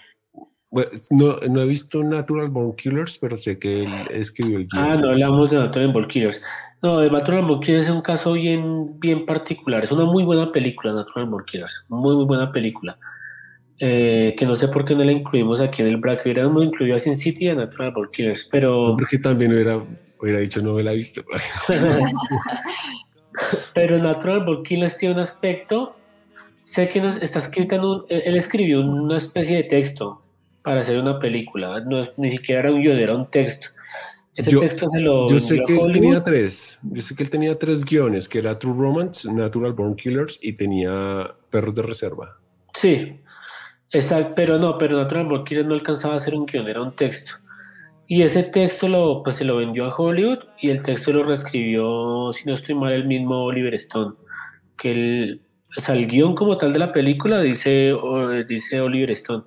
no, 1.10 1.36
no, 1.48 1.62
he 1.62 1.66
visto 1.66 2.02
Natural 2.04 2.48
Born 2.48 2.74
Killers, 2.74 3.18
pero 3.18 3.36
sé 3.36 3.58
que 3.58 3.84
él 3.84 3.92
escribió 4.10 4.58
el. 4.58 4.68
Ah, 4.72 4.96
no 4.96 5.10
hablamos 5.10 5.50
de 5.50 5.56
Natural 5.56 5.92
Born 5.92 6.08
Killers. 6.08 6.42
No, 6.82 7.00
de 7.00 7.10
Natural 7.10 7.44
Born 7.44 7.60
Killers 7.60 7.84
es 7.84 7.90
un 7.90 8.02
caso 8.02 8.34
bien, 8.34 8.98
bien 9.00 9.24
particular. 9.24 9.84
Es 9.84 9.92
una 9.92 10.04
muy 10.04 10.24
buena 10.24 10.52
película, 10.52 10.92
Natural 10.92 11.26
Born 11.26 11.46
Killers. 11.46 11.84
Muy, 11.88 12.14
muy 12.16 12.26
buena 12.26 12.52
película. 12.52 12.98
Eh, 13.80 14.34
que 14.36 14.44
no 14.44 14.56
sé 14.56 14.68
por 14.68 14.84
qué 14.84 14.94
no 14.94 15.04
la 15.04 15.12
incluimos 15.12 15.60
aquí 15.60 15.80
en 15.80 15.88
el 15.88 15.96
bracket. 15.96 16.26
Hubiéramos 16.26 16.64
incluido 16.64 16.96
a 16.96 17.00
Sin 17.00 17.16
City 17.16 17.46
y 17.46 17.48
a 17.48 17.54
Natural 17.54 17.92
Born 17.92 18.10
Killers, 18.12 18.46
pero... 18.50 18.94
porque 18.98 19.18
también 19.18 19.52
hubiera, 19.52 19.80
hubiera 20.20 20.40
dicho 20.40 20.60
no 20.60 20.74
me 20.74 20.82
la 20.82 20.92
he 20.92 20.96
visto. 20.96 21.22
Pero 23.72 23.98
Natural 23.98 24.44
Born 24.44 24.64
Killers 24.64 24.96
tiene 24.96 25.14
un 25.14 25.20
aspecto, 25.20 25.94
sé 26.64 26.88
que 26.88 26.98
está 26.98 27.38
escrita 27.38 27.76
en 27.76 27.84
un, 27.84 28.04
él 28.08 28.36
escribió 28.36 28.80
una 28.80 29.16
especie 29.16 29.56
de 29.56 29.62
texto 29.62 30.20
para 30.68 30.82
hacer 30.82 30.98
una 30.98 31.18
película, 31.18 31.80
no, 31.80 32.06
ni 32.18 32.32
siquiera 32.32 32.60
era 32.60 32.72
un 32.72 32.82
guion, 32.82 32.98
era 32.98 33.14
un 33.14 33.30
texto. 33.30 33.68
Ese 34.34 34.50
yo, 34.50 34.60
texto 34.60 34.86
se 34.90 35.00
lo 35.00 35.26
yo 35.26 35.40
sé 35.40 35.62
que 35.66 35.78
él 35.78 35.92
tenía 35.92 36.22
tres, 36.22 36.78
yo 36.82 37.00
sé 37.00 37.16
que 37.16 37.22
él 37.22 37.30
tenía 37.30 37.58
tres 37.58 37.86
guiones, 37.86 38.28
que 38.28 38.40
era 38.40 38.58
True 38.58 38.74
Romance, 38.76 39.32
Natural 39.32 39.72
Born 39.72 39.96
Killers 39.96 40.38
y 40.42 40.52
tenía 40.52 41.34
Perros 41.48 41.74
de 41.74 41.80
Reserva. 41.80 42.36
Sí, 42.74 43.18
exacto, 43.92 44.34
pero 44.36 44.58
no, 44.58 44.76
pero 44.76 44.98
Natural 44.98 45.24
Born 45.24 45.44
Killers 45.46 45.66
no 45.66 45.72
alcanzaba 45.72 46.16
a 46.16 46.20
ser 46.20 46.34
un 46.34 46.44
guion, 46.44 46.68
era 46.68 46.82
un 46.82 46.94
texto. 46.94 47.32
Y 48.06 48.20
ese 48.20 48.42
texto 48.42 48.88
lo, 48.88 49.22
pues, 49.22 49.36
se 49.36 49.46
lo 49.46 49.56
vendió 49.56 49.86
a 49.86 49.96
Hollywood 49.96 50.40
y 50.60 50.68
el 50.68 50.82
texto 50.82 51.14
lo 51.14 51.22
reescribió, 51.22 52.30
si 52.34 52.44
no 52.44 52.56
estoy 52.56 52.74
mal, 52.74 52.92
el 52.92 53.06
mismo 53.06 53.42
Oliver 53.44 53.72
Stone. 53.72 54.16
Que 54.76 54.90
el, 54.90 55.40
o 55.78 55.92
el 55.92 56.06
guion 56.08 56.34
como 56.34 56.58
tal 56.58 56.74
de 56.74 56.78
la 56.78 56.92
película 56.92 57.40
dice, 57.40 57.94
dice 58.46 58.82
Oliver 58.82 59.12
Stone. 59.12 59.44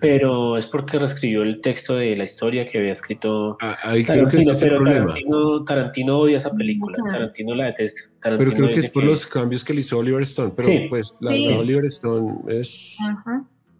Pero 0.00 0.56
es 0.56 0.66
porque 0.66 0.98
reescribió 0.98 1.42
el 1.42 1.60
texto 1.60 1.96
de 1.96 2.16
la 2.16 2.24
historia 2.24 2.66
que 2.66 2.78
había 2.78 2.92
escrito 2.92 3.56
ah, 3.60 3.76
ahí 3.82 4.04
creo 4.04 4.28
que 4.28 4.38
es 4.38 4.60
pero 4.60 4.82
Tarantino, 4.84 5.64
Tarantino, 5.64 6.18
odia 6.18 6.36
esa 6.36 6.52
película, 6.52 6.96
Tarantino 7.10 7.54
la 7.54 7.66
detesta. 7.66 8.02
pero 8.22 8.52
creo 8.52 8.68
que 8.68 8.80
es 8.80 8.90
por 8.90 9.04
los 9.04 9.26
cambios 9.26 9.64
que 9.64 9.74
le 9.74 9.80
hizo 9.80 9.98
Oliver 9.98 10.22
Stone, 10.22 10.52
pero 10.54 10.68
pues 10.88 11.14
la 11.20 11.32
de 11.32 11.56
Oliver 11.56 11.84
Stone 11.86 12.42
es 12.48 12.98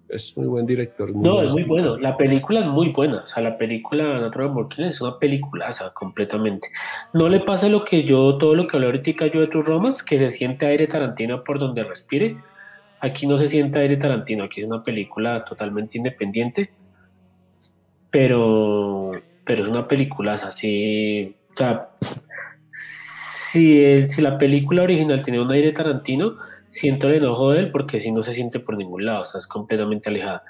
es 0.08 0.36
muy 0.36 0.46
buen 0.46 0.66
director. 0.66 1.14
no, 1.14 1.42
es 1.42 1.52
muy 1.52 1.64
bueno. 1.64 1.96
La 1.98 2.16
película 2.16 2.60
es 2.60 2.66
muy 2.66 2.90
buena. 2.90 3.22
O 3.24 3.26
sea, 3.26 3.42
la 3.42 3.58
película 3.58 4.18
Natural 4.18 4.48
Born 4.48 4.68
es 4.78 5.00
una 5.00 5.18
peliculaza 5.18 5.92
completamente. 5.92 6.68
No 7.12 7.28
le 7.28 7.40
pasa 7.40 7.68
lo 7.68 7.84
que 7.84 8.04
yo, 8.04 8.38
todo 8.38 8.54
lo 8.54 8.66
que 8.66 8.76
hablé 8.76 8.86
ahorita 8.86 9.26
yo 9.26 9.40
de 9.40 9.46
True 9.48 9.62
Romance, 9.62 10.02
que 10.04 10.18
se 10.18 10.28
siente 10.30 10.66
aire 10.66 10.86
Tarantino 10.86 11.44
por 11.44 11.58
donde 11.58 11.84
respire. 11.84 12.36
Aquí 13.00 13.26
no 13.26 13.38
se 13.38 13.48
siente 13.48 13.78
aire 13.78 13.96
Tarantino, 13.96 14.44
aquí 14.44 14.60
es 14.60 14.66
una 14.66 14.82
película 14.82 15.44
totalmente 15.44 15.98
independiente. 15.98 16.70
Pero, 18.10 19.12
pero 19.44 19.62
es 19.64 19.68
una 19.68 19.86
peliculaza, 19.86 20.48
así. 20.48 21.36
O 21.54 21.56
sea, 21.56 21.90
si, 22.72 24.08
si 24.08 24.22
la 24.22 24.38
película 24.38 24.82
original 24.82 25.22
tenía 25.22 25.42
un 25.42 25.52
aire 25.52 25.72
Tarantino, 25.72 26.36
siento 26.68 27.08
el 27.08 27.16
enojo 27.16 27.52
de 27.52 27.60
él 27.60 27.70
porque 27.70 28.00
si 28.00 28.10
no 28.12 28.22
se 28.22 28.34
siente 28.34 28.60
por 28.60 28.76
ningún 28.76 29.04
lado, 29.04 29.22
o 29.22 29.24
sea, 29.24 29.38
es 29.38 29.46
completamente 29.46 30.08
alejada. 30.08 30.42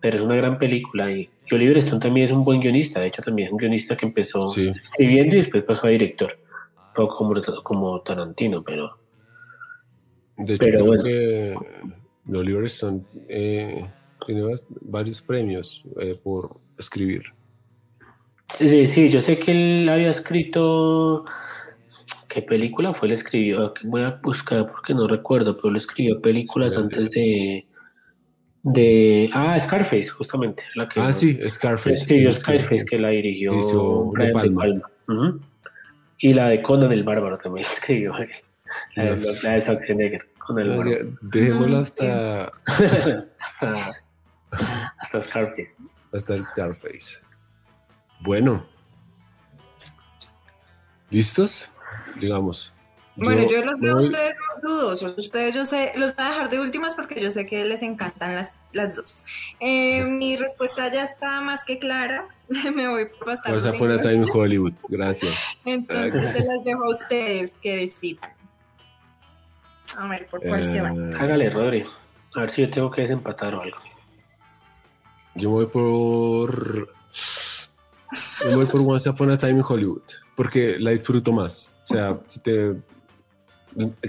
Pero 0.00 0.16
es 0.16 0.22
una 0.22 0.36
gran 0.36 0.58
película 0.58 1.10
y, 1.10 1.28
Oliver 1.50 1.78
Stone 1.78 2.00
también 2.00 2.26
es 2.26 2.32
un 2.32 2.44
buen 2.44 2.60
guionista, 2.60 3.00
de 3.00 3.06
hecho 3.06 3.22
también 3.22 3.46
es 3.46 3.52
un 3.52 3.58
guionista 3.58 3.96
que 3.96 4.06
empezó 4.06 4.52
escribiendo 4.56 5.36
y 5.36 5.38
después 5.38 5.62
pasó 5.62 5.86
a 5.86 5.90
director, 5.90 6.36
poco 6.94 7.16
como, 7.16 7.34
como 7.62 8.00
Tarantino, 8.00 8.62
pero... 8.62 8.98
De 10.38 10.54
hecho, 10.54 10.64
pero 10.64 10.84
bueno. 10.84 11.02
que 11.02 11.54
Oliver 12.32 12.64
Stone 12.64 13.02
eh, 13.28 13.86
tiene 14.26 14.42
varios 14.82 15.22
premios 15.22 15.84
eh, 16.00 16.18
por 16.22 16.58
escribir. 16.78 17.22
Sí, 18.54 18.86
sí, 18.86 19.08
yo 19.08 19.20
sé 19.20 19.38
que 19.38 19.50
él 19.52 19.88
había 19.88 20.10
escrito 20.10 21.24
¿Qué 22.36 22.42
película 22.42 22.92
fue? 22.92 23.08
Él 23.08 23.14
escribió, 23.14 23.72
voy 23.84 24.02
a 24.02 24.20
buscar 24.22 24.70
porque 24.70 24.92
no 24.92 25.08
recuerdo, 25.08 25.56
pero 25.56 25.70
él 25.70 25.76
escribió 25.76 26.20
películas 26.20 26.76
antes 26.76 27.08
de, 27.08 27.64
de... 28.62 29.30
Ah, 29.32 29.58
Scarface, 29.58 30.08
justamente. 30.08 30.62
La 30.74 30.86
que 30.86 31.00
ah, 31.00 31.14
sí, 31.14 31.38
Scarface. 31.48 31.94
Escribió 31.94 32.34
Scarface, 32.34 32.84
que 32.84 32.98
la 32.98 33.08
dirigió 33.08 33.54
Brian 34.10 34.42
de 34.42 34.50
Palma. 34.50 34.90
Y 36.18 36.34
la 36.34 36.50
de 36.50 36.60
Conan 36.60 36.92
el 36.92 37.04
Bárbaro 37.04 37.38
también 37.38 37.66
la 37.66 37.72
escribió. 37.72 38.12
La, 38.12 38.26
de, 39.02 39.34
la 39.42 39.50
de 39.50 39.60
Schwarzenegger, 39.60 40.28
con 40.38 40.58
el. 40.58 41.16
Dejémoslo 41.22 41.78
hasta... 41.78 42.52
hasta... 43.40 43.74
Hasta 44.98 45.20
Scarface. 45.20 45.76
Hasta 46.12 46.38
Scarface. 46.38 47.18
Bueno. 48.20 48.66
¿Listos? 51.10 51.70
digamos. 52.20 52.72
Bueno, 53.16 53.46
yo, 53.48 53.64
los 53.64 53.80
veo 53.80 53.96
a 53.96 54.00
ustedes 54.00 54.36
dudosos. 54.62 55.14
Ustedes, 55.16 55.54
yo 55.54 55.64
sé, 55.64 55.92
los 55.96 56.14
voy 56.14 56.26
a 56.26 56.28
dejar 56.28 56.50
de 56.50 56.60
últimas 56.60 56.94
porque 56.94 57.18
yo 57.20 57.30
sé 57.30 57.46
que 57.46 57.64
les 57.64 57.80
encantan 57.82 58.34
las, 58.34 58.54
las 58.72 58.94
dos. 58.94 59.24
Eh, 59.58 60.04
mi 60.04 60.36
respuesta 60.36 60.92
ya 60.92 61.02
está 61.02 61.40
más 61.40 61.64
que 61.64 61.78
clara. 61.78 62.28
Me 62.74 62.88
voy 62.88 63.08
bastante. 63.24 63.52
Vas 63.52 63.64
a 63.64 63.72
poner 63.72 64.00
Time 64.00 64.26
Hollywood. 64.30 64.74
Gracias. 64.90 65.34
Entonces 65.64 66.30
se 66.30 66.44
las 66.44 66.62
dejo 66.64 66.84
a 66.84 66.90
ustedes 66.90 67.54
que 67.62 67.76
decidan. 67.76 68.35
A 69.96 70.08
ver, 70.08 70.26
¿por 70.26 70.42
cuál 70.42 70.64
se 70.64 70.80
van? 70.80 71.12
Eh, 71.12 71.16
hágale, 71.18 71.50
Rodri. 71.50 71.84
A 72.34 72.40
ver 72.40 72.50
si 72.50 72.62
yo 72.62 72.70
tengo 72.70 72.90
que 72.90 73.02
desempatar 73.02 73.54
o 73.54 73.62
algo. 73.62 73.78
Yo 75.34 75.50
voy 75.50 75.66
por. 75.66 76.88
Yo 78.48 78.56
voy 78.56 78.66
por 78.66 78.80
Once 78.80 79.08
Upon 79.08 79.30
a 79.30 79.36
Time 79.36 79.52
in 79.52 79.64
Hollywood. 79.66 80.02
Porque 80.34 80.78
la 80.78 80.90
disfruto 80.90 81.32
más. 81.32 81.72
O 81.84 81.86
sea, 81.86 82.20
si 82.26 82.40
te, 82.40 82.76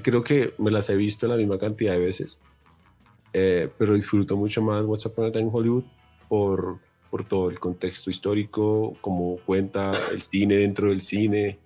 creo 0.02 0.24
que 0.24 0.54
me 0.58 0.72
las 0.72 0.90
he 0.90 0.96
visto 0.96 1.28
la 1.28 1.36
misma 1.36 1.58
cantidad 1.58 1.94
de 1.94 2.00
veces, 2.00 2.40
eh, 3.34 3.70
pero 3.78 3.94
disfruto 3.94 4.36
mucho 4.36 4.62
más 4.62 4.84
What's 4.84 5.06
Up 5.06 5.14
on 5.18 5.26
a 5.26 5.32
Time 5.32 5.50
Hollywood 5.52 5.84
por, 6.28 6.80
por 7.10 7.26
todo 7.26 7.50
el 7.50 7.60
contexto 7.60 8.10
histórico, 8.10 8.98
como 9.02 9.38
cuenta 9.46 10.08
el 10.10 10.22
cine 10.22 10.56
dentro 10.58 10.90
del 10.90 11.02
cine. 11.02 11.60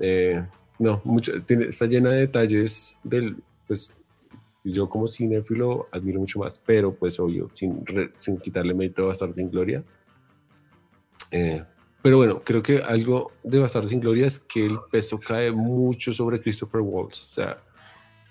Eh, 0.00 0.44
no, 0.78 1.00
mucho, 1.04 1.42
tiene, 1.42 1.66
está 1.66 1.86
llena 1.86 2.10
de 2.10 2.20
detalles 2.20 2.96
del, 3.02 3.36
pues, 3.66 3.90
yo 4.64 4.88
como 4.88 5.06
cinéfilo 5.06 5.88
admiro 5.92 6.20
mucho 6.20 6.40
más, 6.40 6.58
pero 6.58 6.94
pues 6.94 7.20
obvio, 7.20 7.50
sin, 7.54 7.84
sin 8.18 8.38
quitarle 8.38 8.74
mérito 8.74 9.04
a 9.04 9.06
Bastardo 9.08 9.34
sin 9.34 9.50
Gloria. 9.50 9.84
Eh, 11.30 11.62
pero 12.02 12.18
bueno, 12.18 12.42
creo 12.44 12.62
que 12.62 12.78
algo 12.78 13.32
de 13.42 13.58
Bastardo 13.58 13.88
sin 13.88 14.00
Gloria 14.00 14.26
es 14.26 14.40
que 14.40 14.66
el 14.66 14.78
peso 14.90 15.18
cae 15.18 15.50
mucho 15.50 16.12
sobre 16.12 16.40
Christopher 16.40 16.80
Waltz. 16.80 17.30
O 17.30 17.34
sea, 17.34 17.58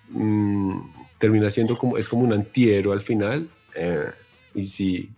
mm, 0.10 0.80
termina 1.18 1.50
siendo 1.50 1.78
como, 1.78 1.98
es 1.98 2.08
como 2.08 2.24
un 2.24 2.34
antihéroe 2.34 2.94
al 2.94 3.02
final. 3.02 3.50
Eh, 3.76 4.12
y 4.54 4.66
sí, 4.66 5.10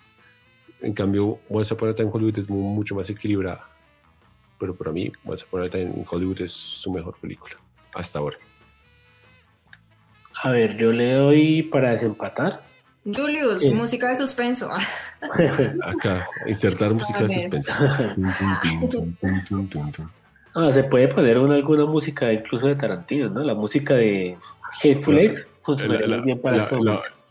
en 0.82 0.94
cambio, 0.94 1.40
Once 1.50 1.74
Upon 1.74 1.90
a 1.90 1.96
Time 1.96 2.10
Hollywood 2.12 2.40
es 2.40 2.50
mucho 2.50 2.96
más 2.96 3.10
equilibrada. 3.10 3.68
Pero 4.60 4.76
para 4.76 4.92
mí, 4.92 5.12
Once 5.26 5.46
Upon 5.46 5.64
a 5.64 5.70
Time 5.70 5.94
in 5.96 6.06
Hollywood 6.10 6.42
es 6.42 6.52
su 6.52 6.92
mejor 6.92 7.16
película, 7.20 7.56
hasta 7.94 8.20
ahora. 8.20 8.38
A 10.44 10.52
ver, 10.52 10.78
yo 10.78 10.92
le 10.92 11.14
doy 11.14 11.64
para 11.64 11.92
desempatar. 11.92 12.62
Julius, 13.06 13.64
música 13.74 14.10
de 14.10 14.18
suspenso. 14.18 14.70
Acá, 15.84 16.28
insertar 16.46 16.94
música 16.94 17.24
de 17.24 17.30
suspenso. 17.30 17.72
ah, 20.54 20.72
se 20.72 20.84
puede 20.84 21.08
poner 21.08 21.38
una, 21.38 21.56
alguna 21.56 21.86
música 21.86 22.32
incluso 22.34 22.68
de 22.68 22.76
Tarantino, 22.76 23.30
¿no? 23.30 23.42
La 23.44 23.54
música 23.54 23.94
de 23.96 24.38
Hateful 24.84 25.18
Eight 25.18 25.40
funciona 25.62 26.18
bien 26.18 26.42
para 26.42 26.58
la, 26.58 26.64
este 26.64 26.76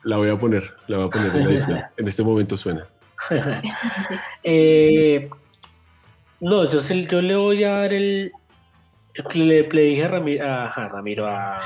la, 0.05 0.16
voy 0.16 0.28
a 0.31 0.39
poner, 0.39 0.74
la 0.89 0.97
voy 0.98 1.07
a 1.07 1.11
poner 1.11 1.36
en 1.36 1.44
la 1.44 1.51
edición. 1.51 1.81
en 1.97 2.09
este 2.09 2.23
momento 2.23 2.57
suena. 2.57 2.86
eh, 4.43 5.28
no, 6.40 6.70
yo, 6.70 6.80
yo 6.80 7.22
le 7.22 7.36
voy 7.36 7.64
a 7.64 7.70
dar 7.70 7.94
el. 7.94 8.32
Le, 9.32 9.62
dije 9.62 10.04
a 10.04 10.08
Ramiro, 10.08 10.44
a, 10.46 10.88
Ramiro, 10.88 11.26
a, 11.26 11.62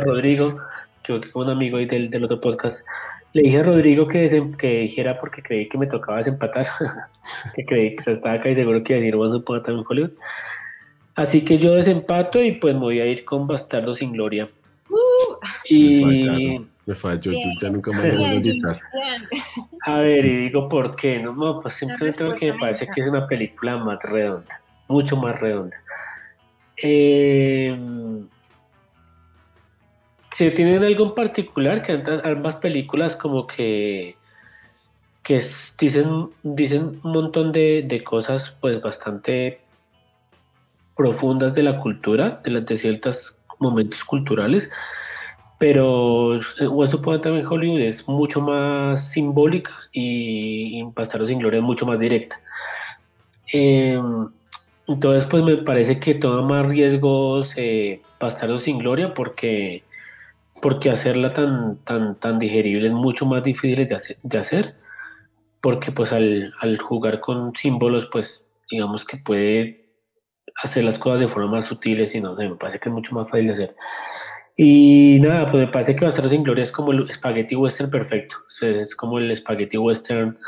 Rodrigo, 0.00 0.60
que 1.02 1.16
es 1.16 1.22
un 1.34 1.50
amigo 1.50 1.78
del, 1.78 2.08
del 2.08 2.24
otro 2.24 2.40
podcast, 2.40 2.84
le 3.34 3.42
dije 3.42 3.58
a 3.58 3.62
Rodrigo 3.64 4.06
que, 4.06 4.52
que 4.56 4.78
dijera 4.82 5.18
porque 5.18 5.42
creí 5.42 5.68
que 5.68 5.76
me 5.76 5.88
tocaba 5.88 6.18
desempatar, 6.18 6.68
que 7.56 7.64
creí 7.64 7.96
que 7.96 8.12
estaba 8.12 8.38
casi 8.38 8.54
seguro 8.54 8.84
que 8.84 8.92
iba 8.92 8.98
a 8.98 9.00
decir 9.00 9.16
Once 9.16 9.38
Upon 9.38 9.62
a 9.66 9.70
en 9.70 9.84
Hollywood. 9.86 10.12
Así 11.16 11.44
que 11.44 11.58
yo 11.58 11.74
desempato 11.74 12.40
y 12.40 12.52
pues 12.52 12.74
me 12.74 12.80
voy 12.80 13.00
a 13.00 13.06
ir 13.06 13.24
con 13.24 13.48
Bastardo 13.48 13.94
sin 13.94 14.12
Gloria. 14.12 14.48
Uh. 14.88 15.34
y 15.64 16.60
me 16.86 16.94
falló, 16.94 17.32
yo 17.32 17.38
ya 17.60 17.70
nunca 17.70 17.92
más 17.92 18.02
voy 18.02 18.24
a 18.24 18.34
editar. 18.34 18.80
A 19.82 19.98
ver, 20.00 20.24
y 20.24 20.36
digo 20.44 20.68
por 20.68 20.96
qué, 20.96 21.18
no, 21.18 21.32
no 21.32 21.60
pues 21.60 21.74
simplemente 21.74 22.24
porque 22.24 22.52
me 22.52 22.58
parece 22.58 22.86
que 22.86 23.00
es 23.00 23.06
una 23.06 23.26
película 23.26 23.76
más 23.78 23.98
redonda, 24.02 24.60
mucho 24.88 25.16
más 25.16 25.38
redonda. 25.40 25.76
Eh, 26.76 27.76
si 30.34 30.50
tienen 30.50 30.82
algo 30.82 31.06
en 31.06 31.14
particular, 31.14 31.80
que 31.82 32.02
ambas 32.24 32.56
películas 32.56 33.14
como 33.14 33.46
que, 33.46 34.16
que 35.22 35.42
dicen, 35.78 36.30
dicen 36.42 37.00
un 37.04 37.12
montón 37.12 37.52
de, 37.52 38.02
cosas 38.04 38.50
pues 38.60 38.82
bastante 38.82 39.60
profundas 40.96 41.54
de 41.54 41.62
la 41.62 41.78
cultura, 41.78 42.40
de, 42.42 42.50
las, 42.50 42.66
de 42.66 42.76
ciertos 42.76 43.36
momentos 43.60 44.04
culturales, 44.04 44.70
pero 45.64 46.40
Once 46.60 46.94
Upon 46.94 47.26
a 47.26 47.48
Hollywood 47.48 47.80
es 47.80 48.06
mucho 48.06 48.42
más 48.42 49.12
simbólica 49.12 49.72
y 49.92 50.82
Bastardos 50.94 51.30
sin 51.30 51.38
Gloria 51.38 51.60
es 51.60 51.64
mucho 51.64 51.86
más 51.86 51.98
directa. 51.98 52.38
Em, 53.50 54.28
entonces, 54.86 55.24
pues 55.24 55.42
me 55.42 55.56
parece 55.56 55.98
que 56.00 56.16
toma 56.16 56.42
más 56.42 56.66
riesgos 56.66 57.54
eh, 57.56 58.02
sin 58.60 58.78
Gloria 58.78 59.14
porque, 59.14 59.84
porque 60.60 60.90
hacerla 60.90 61.32
tan, 61.32 61.78
tan, 61.78 62.16
tan 62.16 62.38
digerible 62.38 62.88
es 62.88 62.92
mucho 62.92 63.24
más 63.24 63.42
difícil 63.42 63.88
de 63.88 63.94
hacer, 63.94 64.18
de 64.22 64.36
hacer 64.38 64.74
porque 65.62 65.92
pues 65.92 66.12
al, 66.12 66.52
al 66.60 66.78
jugar 66.78 67.20
con 67.20 67.56
símbolos, 67.56 68.06
pues 68.12 68.46
digamos 68.70 69.06
que 69.06 69.16
puede 69.16 69.86
hacer 70.62 70.84
las 70.84 70.98
cosas 70.98 71.20
de 71.20 71.28
forma 71.28 71.52
más 71.52 71.64
sutiles 71.64 72.14
y 72.14 72.20
no 72.20 72.36
sé, 72.36 72.50
me 72.50 72.56
parece 72.56 72.80
que 72.80 72.90
es 72.90 72.94
mucho 72.94 73.14
más 73.14 73.30
fácil 73.30 73.46
de 73.46 73.52
hacer. 73.54 73.76
Y 74.56 75.18
nada, 75.20 75.50
pues 75.50 75.66
me 75.66 75.72
parece 75.72 75.96
que 75.96 76.04
Bastardos 76.04 76.30
sin 76.30 76.44
Gloria 76.44 76.62
es 76.62 76.70
como 76.70 76.92
el 76.92 77.12
spaghetti 77.12 77.56
western 77.56 77.90
perfecto. 77.90 78.36
es 78.62 78.94
como 78.94 79.18
el 79.18 79.36
spaghetti 79.36 79.76
western 79.76 80.38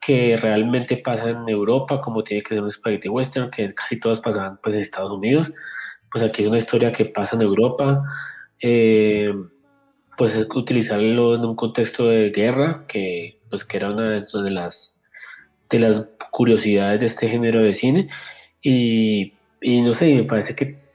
que 0.00 0.36
realmente 0.36 0.98
pasa 0.98 1.30
en 1.30 1.48
Europa, 1.48 2.00
como 2.00 2.22
tiene 2.22 2.42
que 2.44 2.50
ser 2.50 2.62
un 2.62 2.70
spaghetti 2.70 3.08
western, 3.08 3.50
que 3.50 3.74
casi 3.74 3.98
todos 3.98 4.20
pasan 4.20 4.58
pues, 4.62 4.76
en 4.76 4.80
Estados 4.80 5.10
Unidos. 5.10 5.52
Pues 6.12 6.22
aquí 6.22 6.42
es 6.42 6.48
una 6.48 6.58
historia 6.58 6.92
que 6.92 7.06
pasa 7.06 7.34
en 7.34 7.42
Europa. 7.42 8.04
Eh, 8.62 9.34
pues 10.16 10.34
es 10.34 10.46
utilizarlo 10.54 11.34
en 11.34 11.44
un 11.44 11.56
contexto 11.56 12.06
de 12.06 12.30
guerra, 12.30 12.84
que 12.86 13.40
pues 13.50 13.64
que 13.64 13.76
era 13.76 13.90
una 13.90 14.20
de 14.20 14.50
las, 14.50 14.96
de 15.68 15.80
las 15.80 16.06
curiosidades 16.30 17.00
de 17.00 17.06
este 17.06 17.28
género 17.28 17.60
de 17.62 17.74
cine. 17.74 18.08
Y, 18.62 19.34
y 19.60 19.80
no 19.82 19.94
sé, 19.94 20.14
me 20.14 20.24
parece 20.24 20.54
que 20.54 20.85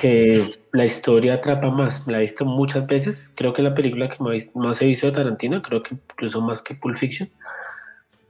que 0.00 0.44
la 0.72 0.84
historia 0.84 1.34
atrapa 1.34 1.70
más. 1.70 2.06
La 2.06 2.18
he 2.18 2.22
visto 2.22 2.44
muchas 2.44 2.86
veces. 2.86 3.32
Creo 3.34 3.52
que 3.52 3.62
es 3.62 3.68
la 3.68 3.74
película 3.74 4.08
que 4.08 4.16
más 4.54 4.82
he 4.82 4.86
visto 4.86 5.06
de 5.06 5.12
Tarantino, 5.12 5.60
creo 5.62 5.82
que 5.82 5.94
incluso 5.94 6.40
más 6.40 6.62
que 6.62 6.74
Pulp 6.74 6.96
Fiction. 6.96 7.28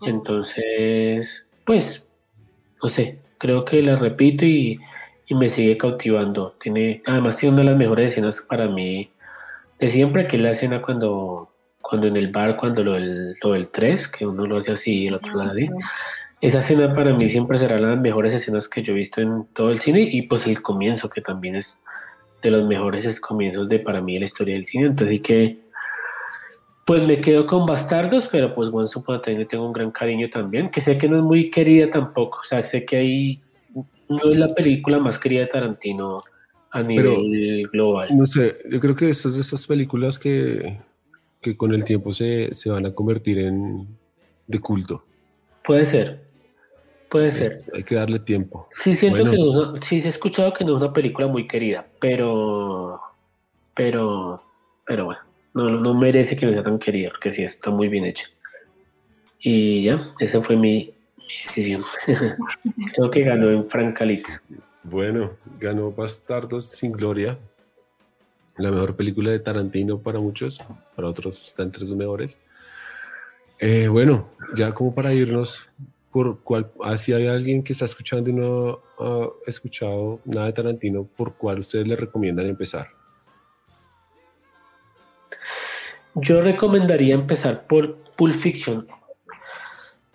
Entonces, 0.02 1.46
pues, 1.64 2.06
no 2.82 2.88
sé, 2.88 3.18
creo 3.38 3.64
que 3.64 3.82
la 3.82 3.96
repito 3.96 4.44
y, 4.44 4.80
me 5.30 5.50
sigue 5.50 5.76
cautivando. 5.76 6.54
Tiene, 6.58 7.02
además 7.04 7.36
tiene 7.36 7.54
una 7.54 7.64
de 7.64 7.70
las 7.70 7.78
mejores 7.78 8.12
escenas 8.12 8.40
para 8.40 8.66
mí 8.66 9.10
de 9.78 9.90
siempre, 9.90 10.26
que 10.26 10.36
es 10.36 10.42
la 10.42 10.50
escena 10.52 10.80
cuando, 10.80 11.50
cuando 11.82 12.06
en 12.06 12.16
el 12.16 12.28
bar, 12.32 12.56
cuando 12.56 12.82
lo 12.82 12.92
del, 12.94 13.36
lo 13.42 13.52
del 13.52 13.68
3, 13.68 14.08
que 14.08 14.26
uno 14.26 14.46
lo 14.46 14.56
hace 14.56 14.72
así 14.72 15.02
y 15.02 15.06
el 15.08 15.14
otro 15.14 15.34
lado 15.34 15.50
así. 15.50 15.68
Esa 16.40 16.60
escena 16.60 16.94
para 16.94 17.12
mí 17.14 17.28
siempre 17.28 17.58
será 17.58 17.76
una 17.76 17.88
de 17.88 17.94
las 17.94 18.02
mejores 18.02 18.32
escenas 18.32 18.68
que 18.68 18.82
yo 18.82 18.92
he 18.92 18.96
visto 18.96 19.20
en 19.20 19.46
todo 19.54 19.70
el 19.70 19.80
cine 19.80 20.02
y 20.02 20.22
pues 20.22 20.46
el 20.46 20.62
comienzo 20.62 21.08
que 21.08 21.20
también 21.20 21.56
es 21.56 21.80
de 22.42 22.50
los 22.50 22.66
mejores 22.68 23.20
comienzos 23.20 23.68
de 23.68 23.80
para 23.80 24.00
mí 24.00 24.18
la 24.18 24.26
historia 24.26 24.54
del 24.54 24.66
cine. 24.66 24.86
Entonces 24.86 25.20
que 25.22 25.68
pues 26.88 27.06
me 27.06 27.20
quedo 27.20 27.46
con 27.46 27.66
Bastardos, 27.66 28.28
pero 28.32 28.54
pues 28.54 28.70
One 28.72 28.88
Upon 28.94 29.20
a 29.22 29.30
le 29.30 29.44
tengo 29.44 29.66
un 29.66 29.74
gran 29.74 29.90
cariño 29.90 30.30
también, 30.30 30.70
que 30.70 30.80
sé 30.80 30.96
que 30.96 31.06
no 31.06 31.18
es 31.18 31.22
muy 31.22 31.50
querida 31.50 31.90
tampoco, 31.90 32.38
o 32.40 32.44
sea, 32.44 32.64
sé 32.64 32.86
que 32.86 32.96
ahí 32.96 33.42
no 34.08 34.30
es 34.32 34.38
la 34.38 34.54
película 34.54 34.98
más 34.98 35.18
querida 35.18 35.42
de 35.42 35.46
Tarantino 35.48 36.22
a 36.70 36.82
nivel 36.82 37.68
global. 37.70 38.08
No 38.16 38.24
sé, 38.24 38.56
yo 38.70 38.80
creo 38.80 38.94
que 38.94 39.10
estas 39.10 39.34
de 39.34 39.42
estas 39.42 39.66
películas 39.66 40.18
que, 40.18 40.78
que 41.42 41.58
con 41.58 41.74
el 41.74 41.84
tiempo 41.84 42.14
se, 42.14 42.54
se 42.54 42.70
van 42.70 42.86
a 42.86 42.94
convertir 42.94 43.38
en 43.40 43.86
de 44.46 44.58
culto. 44.58 45.04
Puede 45.66 45.84
ser, 45.84 46.27
Puede 47.10 47.32
ser. 47.32 47.56
Hay 47.74 47.84
que 47.84 47.94
darle 47.94 48.18
tiempo. 48.18 48.68
Sí, 48.70 48.94
siento 48.94 49.24
que 49.24 49.36
no, 49.36 49.80
sí 49.82 50.00
se 50.00 50.08
ha 50.08 50.10
escuchado 50.10 50.52
que 50.52 50.64
no 50.64 50.76
es 50.76 50.82
una 50.82 50.92
película 50.92 51.26
muy 51.26 51.46
querida, 51.46 51.86
pero, 52.00 53.00
pero, 53.74 54.42
pero 54.86 55.06
bueno, 55.06 55.20
no, 55.54 55.70
no 55.70 55.94
merece 55.94 56.36
que 56.36 56.46
no 56.46 56.52
sea 56.52 56.62
tan 56.62 56.78
querida, 56.78 57.10
porque 57.10 57.32
sí 57.32 57.42
está 57.42 57.70
muy 57.70 57.88
bien 57.88 58.04
hecha. 58.04 58.26
Y 59.40 59.82
ya, 59.82 59.98
esa 60.18 60.42
fue 60.42 60.56
mi, 60.56 60.92
decisión. 61.46 61.82
Creo 62.94 63.10
que 63.10 63.22
ganó 63.22 63.50
en 63.50 63.68
Francalitz. 63.68 64.42
Bueno, 64.82 65.32
ganó 65.58 65.92
Bastardos 65.92 66.70
sin 66.70 66.92
Gloria, 66.92 67.38
la 68.56 68.70
mejor 68.70 68.96
película 68.96 69.30
de 69.30 69.38
Tarantino 69.38 69.98
para 69.98 70.18
muchos, 70.18 70.60
para 70.96 71.08
otros 71.08 71.46
está 71.46 71.62
entre 71.62 71.84
sus 71.84 71.96
mejores. 71.96 72.38
Eh, 73.60 73.88
bueno, 73.88 74.28
ya 74.54 74.72
como 74.72 74.94
para 74.94 75.12
irnos, 75.12 75.68
por 76.10 76.40
cuál, 76.42 76.70
si 76.96 77.12
hay 77.12 77.26
alguien 77.26 77.62
que 77.62 77.72
está 77.72 77.84
escuchando 77.84 78.30
y 78.30 78.32
no 78.32 78.80
ha 78.98 79.28
escuchado 79.46 80.20
nada 80.24 80.46
de 80.46 80.52
Tarantino, 80.52 81.04
¿por 81.04 81.34
cuál 81.34 81.60
ustedes 81.60 81.86
le 81.86 81.96
recomiendan 81.96 82.46
empezar? 82.46 82.88
Yo 86.14 86.40
recomendaría 86.40 87.14
empezar 87.14 87.66
por 87.66 87.96
Pulp 88.16 88.34
Fiction, 88.34 88.88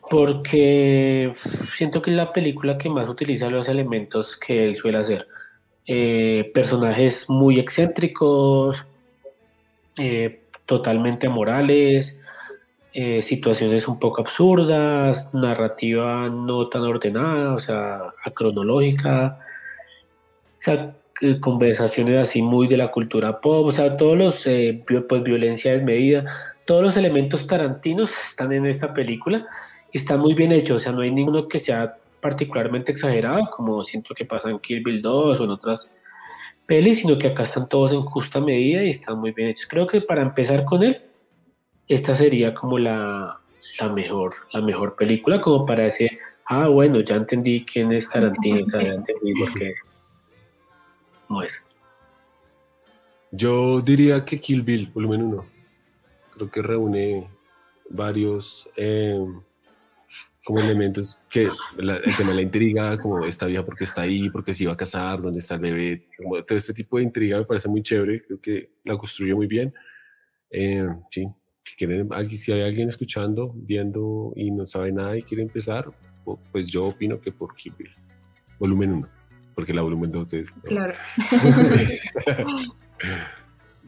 porque 0.10 1.34
siento 1.76 2.02
que 2.02 2.10
es 2.10 2.18
la 2.18 2.34
película 2.34 2.78
que 2.78 2.90
más 2.90 3.08
utiliza 3.08 3.50
los 3.50 3.70
elementos 3.70 4.36
que 4.36 4.66
él 4.66 4.76
suele 4.76 4.98
hacer. 4.98 5.28
Eh, 5.86 6.52
personajes 6.54 7.30
muy 7.30 7.60
excéntricos, 7.60 8.86
eh, 9.98 10.42
totalmente 10.66 11.30
morales, 11.30 12.20
eh, 12.94 13.24
situaciones 13.24 13.88
un 13.88 13.98
poco 14.00 14.22
absurdas, 14.22 15.34
narrativa 15.34 16.30
no 16.30 16.70
tan 16.70 16.84
ordenada, 16.84 17.56
o 17.56 17.60
sea, 17.60 18.14
acronológica, 18.24 19.40
o 20.58 20.60
sea, 20.60 20.96
conversaciones 21.42 22.22
así 22.22 22.42
muy 22.42 22.68
de 22.68 22.78
la 22.78 22.92
cultura 22.92 23.42
pop, 23.42 23.66
o 23.66 23.72
sea, 23.72 23.98
todos 23.98 24.16
los, 24.18 24.46
eh, 24.46 24.84
pues 24.86 25.24
violencia 25.24 25.74
desmedida, 25.74 26.26
todos 26.66 26.84
los 26.84 26.96
elementos 26.96 27.48
tarantinos 27.48 28.12
están 28.30 28.52
en 28.52 28.68
esta 28.68 28.94
película 28.94 29.48
y 29.92 29.98
están 29.98 30.20
muy 30.20 30.36
bien 30.36 30.52
hechos, 30.52 30.76
o 30.76 30.80
sea, 30.80 30.92
no 30.92 31.02
hay 31.02 31.12
ninguno 31.12 31.48
que 31.48 31.60
sea 31.60 31.98
particularmente 32.22 32.92
exagerado, 32.92 33.50
como 33.50 33.84
siento 33.84 34.14
que 34.14 34.26
pasa 34.26 34.50
en 34.50 34.60
Kill 34.60 34.84
Bill 34.84 35.02
2 35.02 35.40
o 35.40 35.44
en 35.44 35.50
otras 35.50 35.90
peli, 36.66 36.94
sino 36.94 37.18
que 37.18 37.28
acá 37.28 37.44
están 37.44 37.68
todos 37.68 37.92
en 37.92 38.02
justa 38.02 38.40
medida 38.40 38.84
y 38.84 38.90
están 38.90 39.20
muy 39.20 39.32
bien 39.32 39.50
hechos. 39.50 39.68
Creo 39.68 39.88
que 39.88 40.02
para 40.02 40.22
empezar 40.22 40.64
con 40.64 40.84
él, 40.84 41.02
esta 41.88 42.16
sería 42.16 42.54
como 42.54 42.78
la, 42.78 43.38
la 43.80 43.90
mejor, 43.90 44.36
la 44.52 44.62
mejor 44.62 44.96
película, 44.96 45.42
como 45.42 45.66
para 45.66 45.84
decir, 45.84 46.10
ah, 46.46 46.68
bueno, 46.68 47.02
ya 47.02 47.16
entendí 47.16 47.66
quién 47.66 47.92
es 47.92 48.10
Tarantino, 48.10 48.66
ya 48.72 48.80
entendí 48.94 49.34
por 49.34 49.54
qué. 49.54 49.74
No 51.30 51.42
es. 51.42 51.62
Yo 53.32 53.82
diría 53.82 54.24
que 54.24 54.40
Kill 54.40 54.62
Bill, 54.62 54.92
volumen 54.94 55.24
1. 55.24 55.46
Creo 56.36 56.52
que 56.52 56.62
reúne 56.62 57.28
varios 57.90 58.70
eh, 58.76 59.20
como 60.44 60.60
elementos 60.60 61.20
que 61.30 61.48
el 61.78 62.16
tema 62.18 62.30
de 62.32 62.36
la 62.36 62.42
intriga, 62.42 62.98
como 63.00 63.26
esta 63.26 63.46
vieja 63.46 63.66
porque 63.66 63.86
está 63.86 64.02
ahí, 64.02 64.30
porque 64.30 64.54
se 64.54 64.64
iba 64.64 64.74
a 64.74 64.78
casar, 64.78 65.22
dónde 65.22 65.40
está 65.40 65.56
el 65.56 65.62
bebé, 65.62 66.08
como 66.18 66.44
todo 66.44 66.58
este 66.58 66.74
tipo 66.74 66.98
de 66.98 67.04
intriga 67.04 67.38
me 67.38 67.46
parece 67.46 67.70
muy 67.70 67.82
chévere, 67.82 68.24
creo 68.24 68.42
que 68.42 68.70
la 68.84 68.98
construye 68.98 69.34
muy 69.34 69.48
bien. 69.48 69.74
Eh, 70.50 70.88
sí, 71.10 71.28
si 71.66 72.52
hay 72.52 72.62
alguien 72.62 72.90
escuchando, 72.90 73.54
viendo 73.56 74.34
y 74.36 74.52
no 74.52 74.66
sabe 74.66 74.92
nada 74.92 75.18
y 75.18 75.24
quiere 75.24 75.44
empezar, 75.44 75.92
pues 76.52 76.68
yo 76.68 76.86
opino 76.86 77.20
que 77.20 77.32
por 77.32 77.56
Kill 77.56 77.74
Bill, 77.78 77.92
volumen 78.60 78.94
1 78.94 79.24
porque 79.54 79.74
la 79.74 79.82
volumen 79.82 80.12
2 80.12 80.34
es... 80.34 80.52
Claro. 80.64 80.94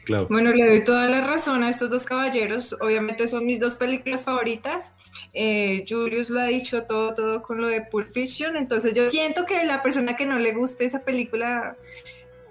claro. 0.05 0.27
Bueno, 0.29 0.53
le 0.53 0.67
doy 0.67 0.83
toda 0.83 1.09
la 1.09 1.25
razón 1.25 1.63
a 1.63 1.69
estos 1.69 1.89
dos 1.89 2.03
caballeros. 2.03 2.75
Obviamente 2.79 3.27
son 3.27 3.45
mis 3.45 3.59
dos 3.59 3.75
películas 3.75 4.23
favoritas. 4.23 4.95
Eh, 5.33 5.85
Julius 5.87 6.29
lo 6.29 6.41
ha 6.41 6.47
dicho 6.47 6.83
todo, 6.83 7.13
todo 7.13 7.41
con 7.41 7.61
lo 7.61 7.67
de 7.67 7.81
Pulp 7.81 8.11
Fiction. 8.11 8.55
Entonces 8.55 8.93
yo 8.93 9.07
siento 9.07 9.45
que 9.45 9.65
la 9.65 9.81
persona 9.81 10.15
que 10.15 10.25
no 10.25 10.39
le 10.39 10.53
guste 10.53 10.85
esa 10.85 11.03
película, 11.03 11.75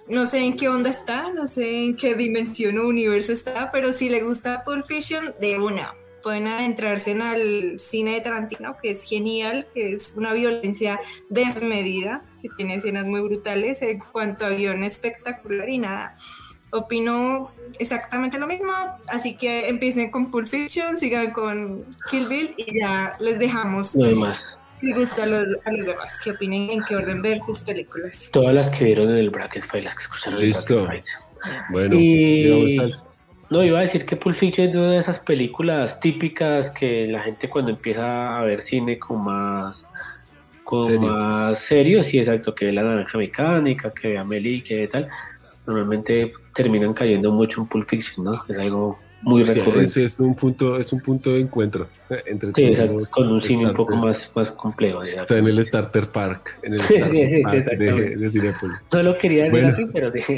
no 0.09 0.27
sé 0.27 0.41
en 0.41 0.57
qué 0.57 0.69
onda 0.69 0.91
está, 0.91 1.33
no 1.33 1.47
sé 1.47 1.85
en 1.85 1.97
qué 1.97 2.15
dimensión 2.15 2.79
o 2.79 2.89
universo 2.89 3.33
está, 3.33 3.71
pero 3.73 3.93
si 3.93 4.09
le 4.09 4.23
gusta 4.23 4.65
Pulp 4.65 4.87
Fiction, 4.87 5.35
de 5.41 5.59
una 5.59 5.95
pueden 6.25 6.49
adentrarse 6.49 7.13
en 7.13 7.21
el 7.21 7.79
cine 7.79 8.15
de 8.15 8.23
Tarantino, 8.23 8.77
que 8.83 8.93
es 8.93 9.05
genial, 9.05 9.69
que 9.73 9.93
es 9.93 10.15
una 10.17 10.33
violencia 10.33 10.99
desmedida, 11.29 12.25
que 12.41 12.49
tiene 12.57 12.77
escenas 12.77 13.07
muy 13.07 13.21
brutales 13.21 13.83
en 13.83 13.99
cuanto 14.11 14.47
a 14.47 14.51
guion 14.51 14.83
espectacular 14.83 15.69
y 15.69 15.79
nada. 15.79 16.17
Opino 16.73 17.53
exactamente 17.79 18.39
lo 18.39 18.47
mismo, 18.47 18.73
así 19.07 19.37
que 19.37 19.69
empiecen 19.69 20.11
con 20.11 20.31
Pulp 20.31 20.47
Fiction, 20.47 20.97
sigan 20.97 21.31
con 21.31 21.85
Kill 22.11 22.27
Bill 22.27 22.55
y 22.57 22.81
ya 22.81 23.13
les 23.21 23.39
dejamos. 23.39 23.95
No 23.95 24.07
hay 24.07 24.15
más. 24.15 24.59
Y 24.85 24.93
gusta 24.93 25.23
a 25.23 25.27
los, 25.27 25.56
a 25.65 25.73
los 25.73 25.86
demás 25.86 26.20
que 26.23 26.31
opinen 26.32 26.70
en 26.70 26.85
qué 26.85 26.97
orden 26.97 27.23
ver 27.23 27.40
sus 27.40 27.61
películas. 27.61 28.28
Todas 28.32 28.55
las 28.55 28.70
que 28.70 28.85
vieron 28.85 29.11
en 29.11 29.16
el 29.16 29.31
Bracket 29.31 29.65
File, 29.65 29.85
las 29.85 29.94
que 29.94 30.02
escucharon 30.02 30.40
Listo. 30.40 30.89
Bueno, 31.70 31.97
y... 31.98 32.77
No, 33.51 33.62
iba 33.62 33.78
a 33.78 33.82
decir 33.82 34.06
que 34.06 34.16
Pulp 34.16 34.36
Fiction 34.36 34.69
es 34.69 34.74
una 34.77 34.93
de 34.93 34.98
esas 34.98 35.20
películas 35.20 36.01
típicas 36.01 36.70
que 36.70 37.06
la 37.06 37.20
gente 37.20 37.48
cuando 37.48 37.70
empieza 37.70 38.39
a 38.39 38.43
ver 38.43 38.62
cine 38.62 38.98
con 38.98 39.23
más 39.23 39.86
con 40.65 40.82
¿Serio? 40.82 41.12
más 41.12 41.59
serio, 41.59 42.02
sí, 42.02 42.19
exacto, 42.19 42.55
que 42.55 42.66
ve 42.66 42.73
la 42.73 42.82
naranja 42.82 43.19
mecánica, 43.19 43.93
que 43.93 44.09
ve 44.09 44.19
a 44.19 44.24
Meli, 44.24 44.62
que 44.62 44.89
tal, 44.89 45.09
normalmente 45.66 46.32
terminan 46.55 46.94
cayendo 46.94 47.31
mucho 47.32 47.61
en 47.61 47.66
Pulp 47.66 47.86
Fiction, 47.86 48.24
¿no? 48.24 48.43
Es 48.48 48.59
algo 48.59 48.98
muy 49.25 49.43
recurrente. 49.43 49.89
Sí, 49.89 50.03
es, 50.03 50.19
un 50.19 50.35
punto, 50.35 50.79
es 50.79 50.93
un 50.93 51.01
punto 51.01 51.31
de 51.31 51.41
encuentro 51.41 51.89
eh, 52.11 52.23
entre 52.27 52.53
sí, 52.55 52.65
exacto, 52.65 53.03
con 53.11 53.33
un 53.33 53.43
cine 53.43 53.67
un 53.67 53.75
poco 53.75 53.97
más, 53.97 54.31
más 54.35 54.51
complejo. 54.51 55.03
Está 55.03 55.39
en 55.39 55.47
el 55.47 55.65
Starter 55.65 56.09
Park, 56.09 56.59
en 56.63 56.75
el 56.75 56.81
Starter 56.83 57.43
Park 57.43 57.79
de, 57.79 58.17
de 58.17 58.29
Cinepolis. 58.29 58.77
No 58.93 59.03
lo 59.03 59.19
quería 59.19 59.45
decir 59.45 59.65
así, 59.65 59.87
pero 59.93 60.11
sí. 60.11 60.23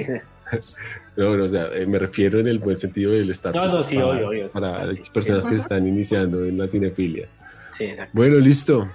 No, 1.17 1.31
o 1.31 1.49
sea, 1.49 1.69
eh, 1.73 1.87
me 1.87 1.99
refiero 1.99 2.39
en 2.39 2.47
el 2.47 2.59
buen 2.59 2.77
sentido 2.77 3.13
del 3.13 3.35
Starter 3.35 3.61
No, 3.61 3.69
no, 3.69 3.83
sí, 3.83 3.95
para, 3.95 4.09
obvio, 4.09 4.29
obvio. 4.29 4.51
Para 4.51 4.87
personas 5.13 5.47
que 5.47 5.57
se 5.57 5.63
están 5.63 5.87
iniciando 5.87 6.45
en 6.45 6.59
la 6.59 6.69
cinefilia. 6.69 7.27
Sí, 7.73 7.85
exacto. 7.85 8.13
Bueno, 8.15 8.37
listo. 8.37 8.87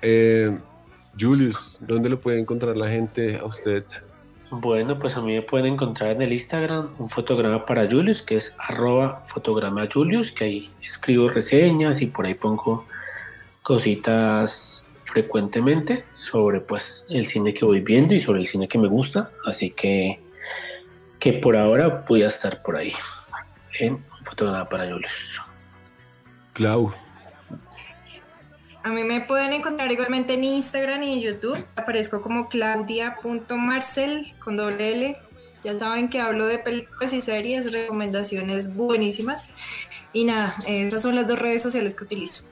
Eh, 0.00 0.56
Julius, 1.18 1.78
¿dónde 1.86 2.08
lo 2.08 2.20
puede 2.20 2.40
encontrar 2.40 2.76
la 2.76 2.88
gente 2.88 3.36
a 3.36 3.44
usted? 3.44 3.84
Bueno, 4.50 4.98
pues 4.98 5.16
a 5.16 5.20
mí 5.20 5.34
me 5.34 5.42
pueden 5.42 5.74
encontrar 5.74 6.12
en 6.12 6.22
el 6.22 6.32
Instagram 6.32 6.94
un 6.98 7.10
fotograma 7.10 7.66
para 7.66 7.88
Julius, 7.88 8.22
que 8.22 8.36
es 8.36 8.54
arroba 8.58 9.22
fotograma 9.26 9.86
Julius, 9.92 10.32
que 10.32 10.44
ahí 10.44 10.70
escribo 10.82 11.28
reseñas 11.28 12.00
y 12.00 12.06
por 12.06 12.24
ahí 12.24 12.34
pongo 12.34 12.86
cositas 13.62 14.82
frecuentemente 15.04 16.04
sobre 16.16 16.60
pues 16.60 17.06
el 17.10 17.26
cine 17.26 17.52
que 17.52 17.64
voy 17.64 17.80
viendo 17.80 18.14
y 18.14 18.20
sobre 18.20 18.40
el 18.40 18.46
cine 18.46 18.68
que 18.68 18.78
me 18.78 18.88
gusta, 18.88 19.30
así 19.44 19.70
que 19.70 20.20
que 21.18 21.34
por 21.34 21.56
ahora 21.56 22.04
voy 22.08 22.22
a 22.22 22.28
estar 22.28 22.62
por 22.62 22.76
ahí 22.76 22.92
en 23.80 23.98
fotograma 24.22 24.68
para 24.68 24.90
Julius. 24.90 25.40
Clau, 26.54 26.92
a 28.82 28.90
mí 28.90 29.04
me 29.04 29.20
pueden 29.20 29.52
encontrar 29.52 29.90
igualmente 29.90 30.34
en 30.34 30.44
Instagram 30.44 31.02
y 31.02 31.12
en 31.14 31.20
YouTube. 31.20 31.64
Aparezco 31.76 32.22
como 32.22 32.48
claudia.marcel 32.48 34.34
con 34.42 34.56
doble 34.56 34.92
L. 34.92 35.16
Ya 35.64 35.78
saben 35.78 36.08
que 36.08 36.20
hablo 36.20 36.46
de 36.46 36.58
películas 36.58 37.12
y 37.12 37.20
series, 37.20 37.72
recomendaciones 37.72 38.74
buenísimas. 38.74 39.52
Y 40.12 40.24
nada, 40.24 40.52
esas 40.66 41.02
son 41.02 41.16
las 41.16 41.26
dos 41.26 41.38
redes 41.38 41.62
sociales 41.62 41.94
que 41.94 42.04
utilizo. 42.04 42.44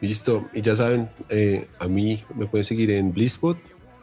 Listo, 0.00 0.48
y 0.52 0.62
ya 0.62 0.74
saben, 0.74 1.08
eh, 1.28 1.68
a 1.78 1.86
mí 1.86 2.24
me 2.34 2.46
pueden 2.46 2.64
seguir 2.64 2.90
en 2.90 3.12
Blisspot, 3.12 3.58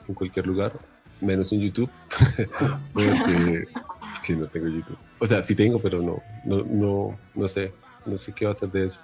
en 0.08 0.14
cualquier 0.14 0.46
lugar, 0.46 0.74
menos 1.20 1.52
en 1.52 1.62
YouTube, 1.62 1.90
porque 2.94 4.36
no 4.36 4.48
tengo 4.48 4.68
YouTube. 4.68 4.98
O 5.20 5.26
sea, 5.26 5.44
sí 5.44 5.56
tengo, 5.56 5.80
pero 5.80 6.02
no, 6.02 6.22
no, 6.46 6.64
no, 6.64 7.20
no 7.34 7.48
sé, 7.48 7.74
no 8.06 8.16
sé 8.16 8.32
qué 8.32 8.46
va 8.46 8.52
a 8.52 8.54
hacer 8.54 8.70
de 8.70 8.86
eso. 8.86 9.02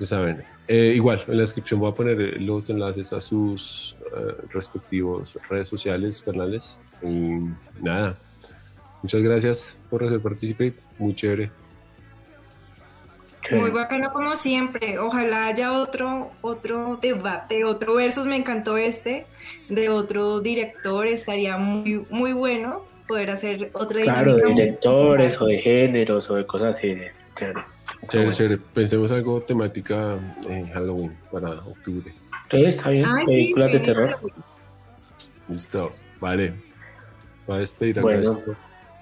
Ya 0.00 0.06
saben, 0.06 0.42
eh, 0.68 0.92
igual, 0.94 1.24
en 1.26 1.36
la 1.36 1.42
descripción 1.42 1.80
voy 1.80 1.90
a 1.90 1.94
poner 1.94 2.20
eh, 2.20 2.38
los 2.38 2.70
enlaces 2.70 3.12
a 3.12 3.20
sus 3.20 3.96
uh, 4.12 4.46
respectivos 4.52 5.38
redes 5.48 5.68
sociales, 5.68 6.22
canales. 6.22 6.78
Y 7.02 7.38
nada, 7.80 8.16
muchas 9.02 9.22
gracias 9.22 9.76
por 9.90 10.04
hacer 10.04 10.20
participar, 10.20 10.72
muy 10.98 11.14
chévere. 11.14 11.50
Muy 13.50 13.70
bacano 13.70 14.12
como 14.12 14.36
siempre. 14.36 14.98
Ojalá 15.00 15.48
haya 15.48 15.72
otro, 15.72 16.30
otro 16.42 16.98
debate, 17.02 17.64
otro 17.64 17.96
versus. 17.96 18.26
Me 18.26 18.36
encantó 18.36 18.76
este 18.76 19.26
de 19.68 19.88
otro 19.88 20.40
director. 20.40 21.08
Estaría 21.08 21.58
muy, 21.58 22.06
muy 22.08 22.32
bueno 22.32 22.91
poder 23.12 23.30
hacer 23.30 23.70
otra 23.74 24.02
Claro, 24.02 24.36
de 24.36 24.46
directores 24.48 25.38
o 25.38 25.44
de 25.44 25.58
géneros 25.58 26.30
o 26.30 26.36
de 26.36 26.46
cosas 26.46 26.76
así. 26.76 26.96
Chévere. 27.36 28.32
Chévere. 28.32 28.58
Pensemos 28.72 29.12
algo 29.12 29.42
temática 29.42 30.18
en 30.48 30.70
Halloween 30.70 31.14
para 31.30 31.50
octubre. 31.52 32.10
Sí, 32.50 32.64
está 32.64 32.88
bien. 32.88 33.04
Ay, 33.06 33.26
Películas 33.26 33.70
sí, 33.70 33.76
de 33.76 33.80
sí, 33.80 33.86
terror. 33.86 34.08
Halloween. 34.08 34.34
Listo, 35.48 35.90
vale. 36.20 36.54
Va 37.50 37.56
a 37.56 37.58
despedir 37.58 37.98
acá 37.98 38.02
Bueno. 38.02 38.22
esto. 38.22 38.56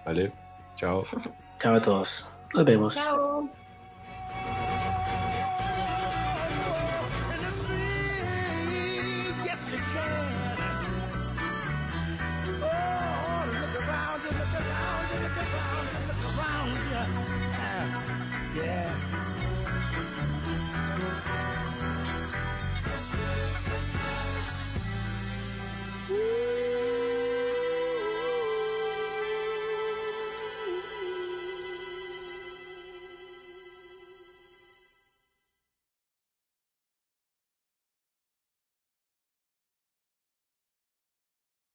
Vale, 0.05 0.33
chao. 0.75 1.05
Chao 1.61 1.75
a 1.77 1.83
todos. 1.83 2.25
Nos 2.55 2.65
vemos. 2.65 2.95
Chao. 2.95 3.49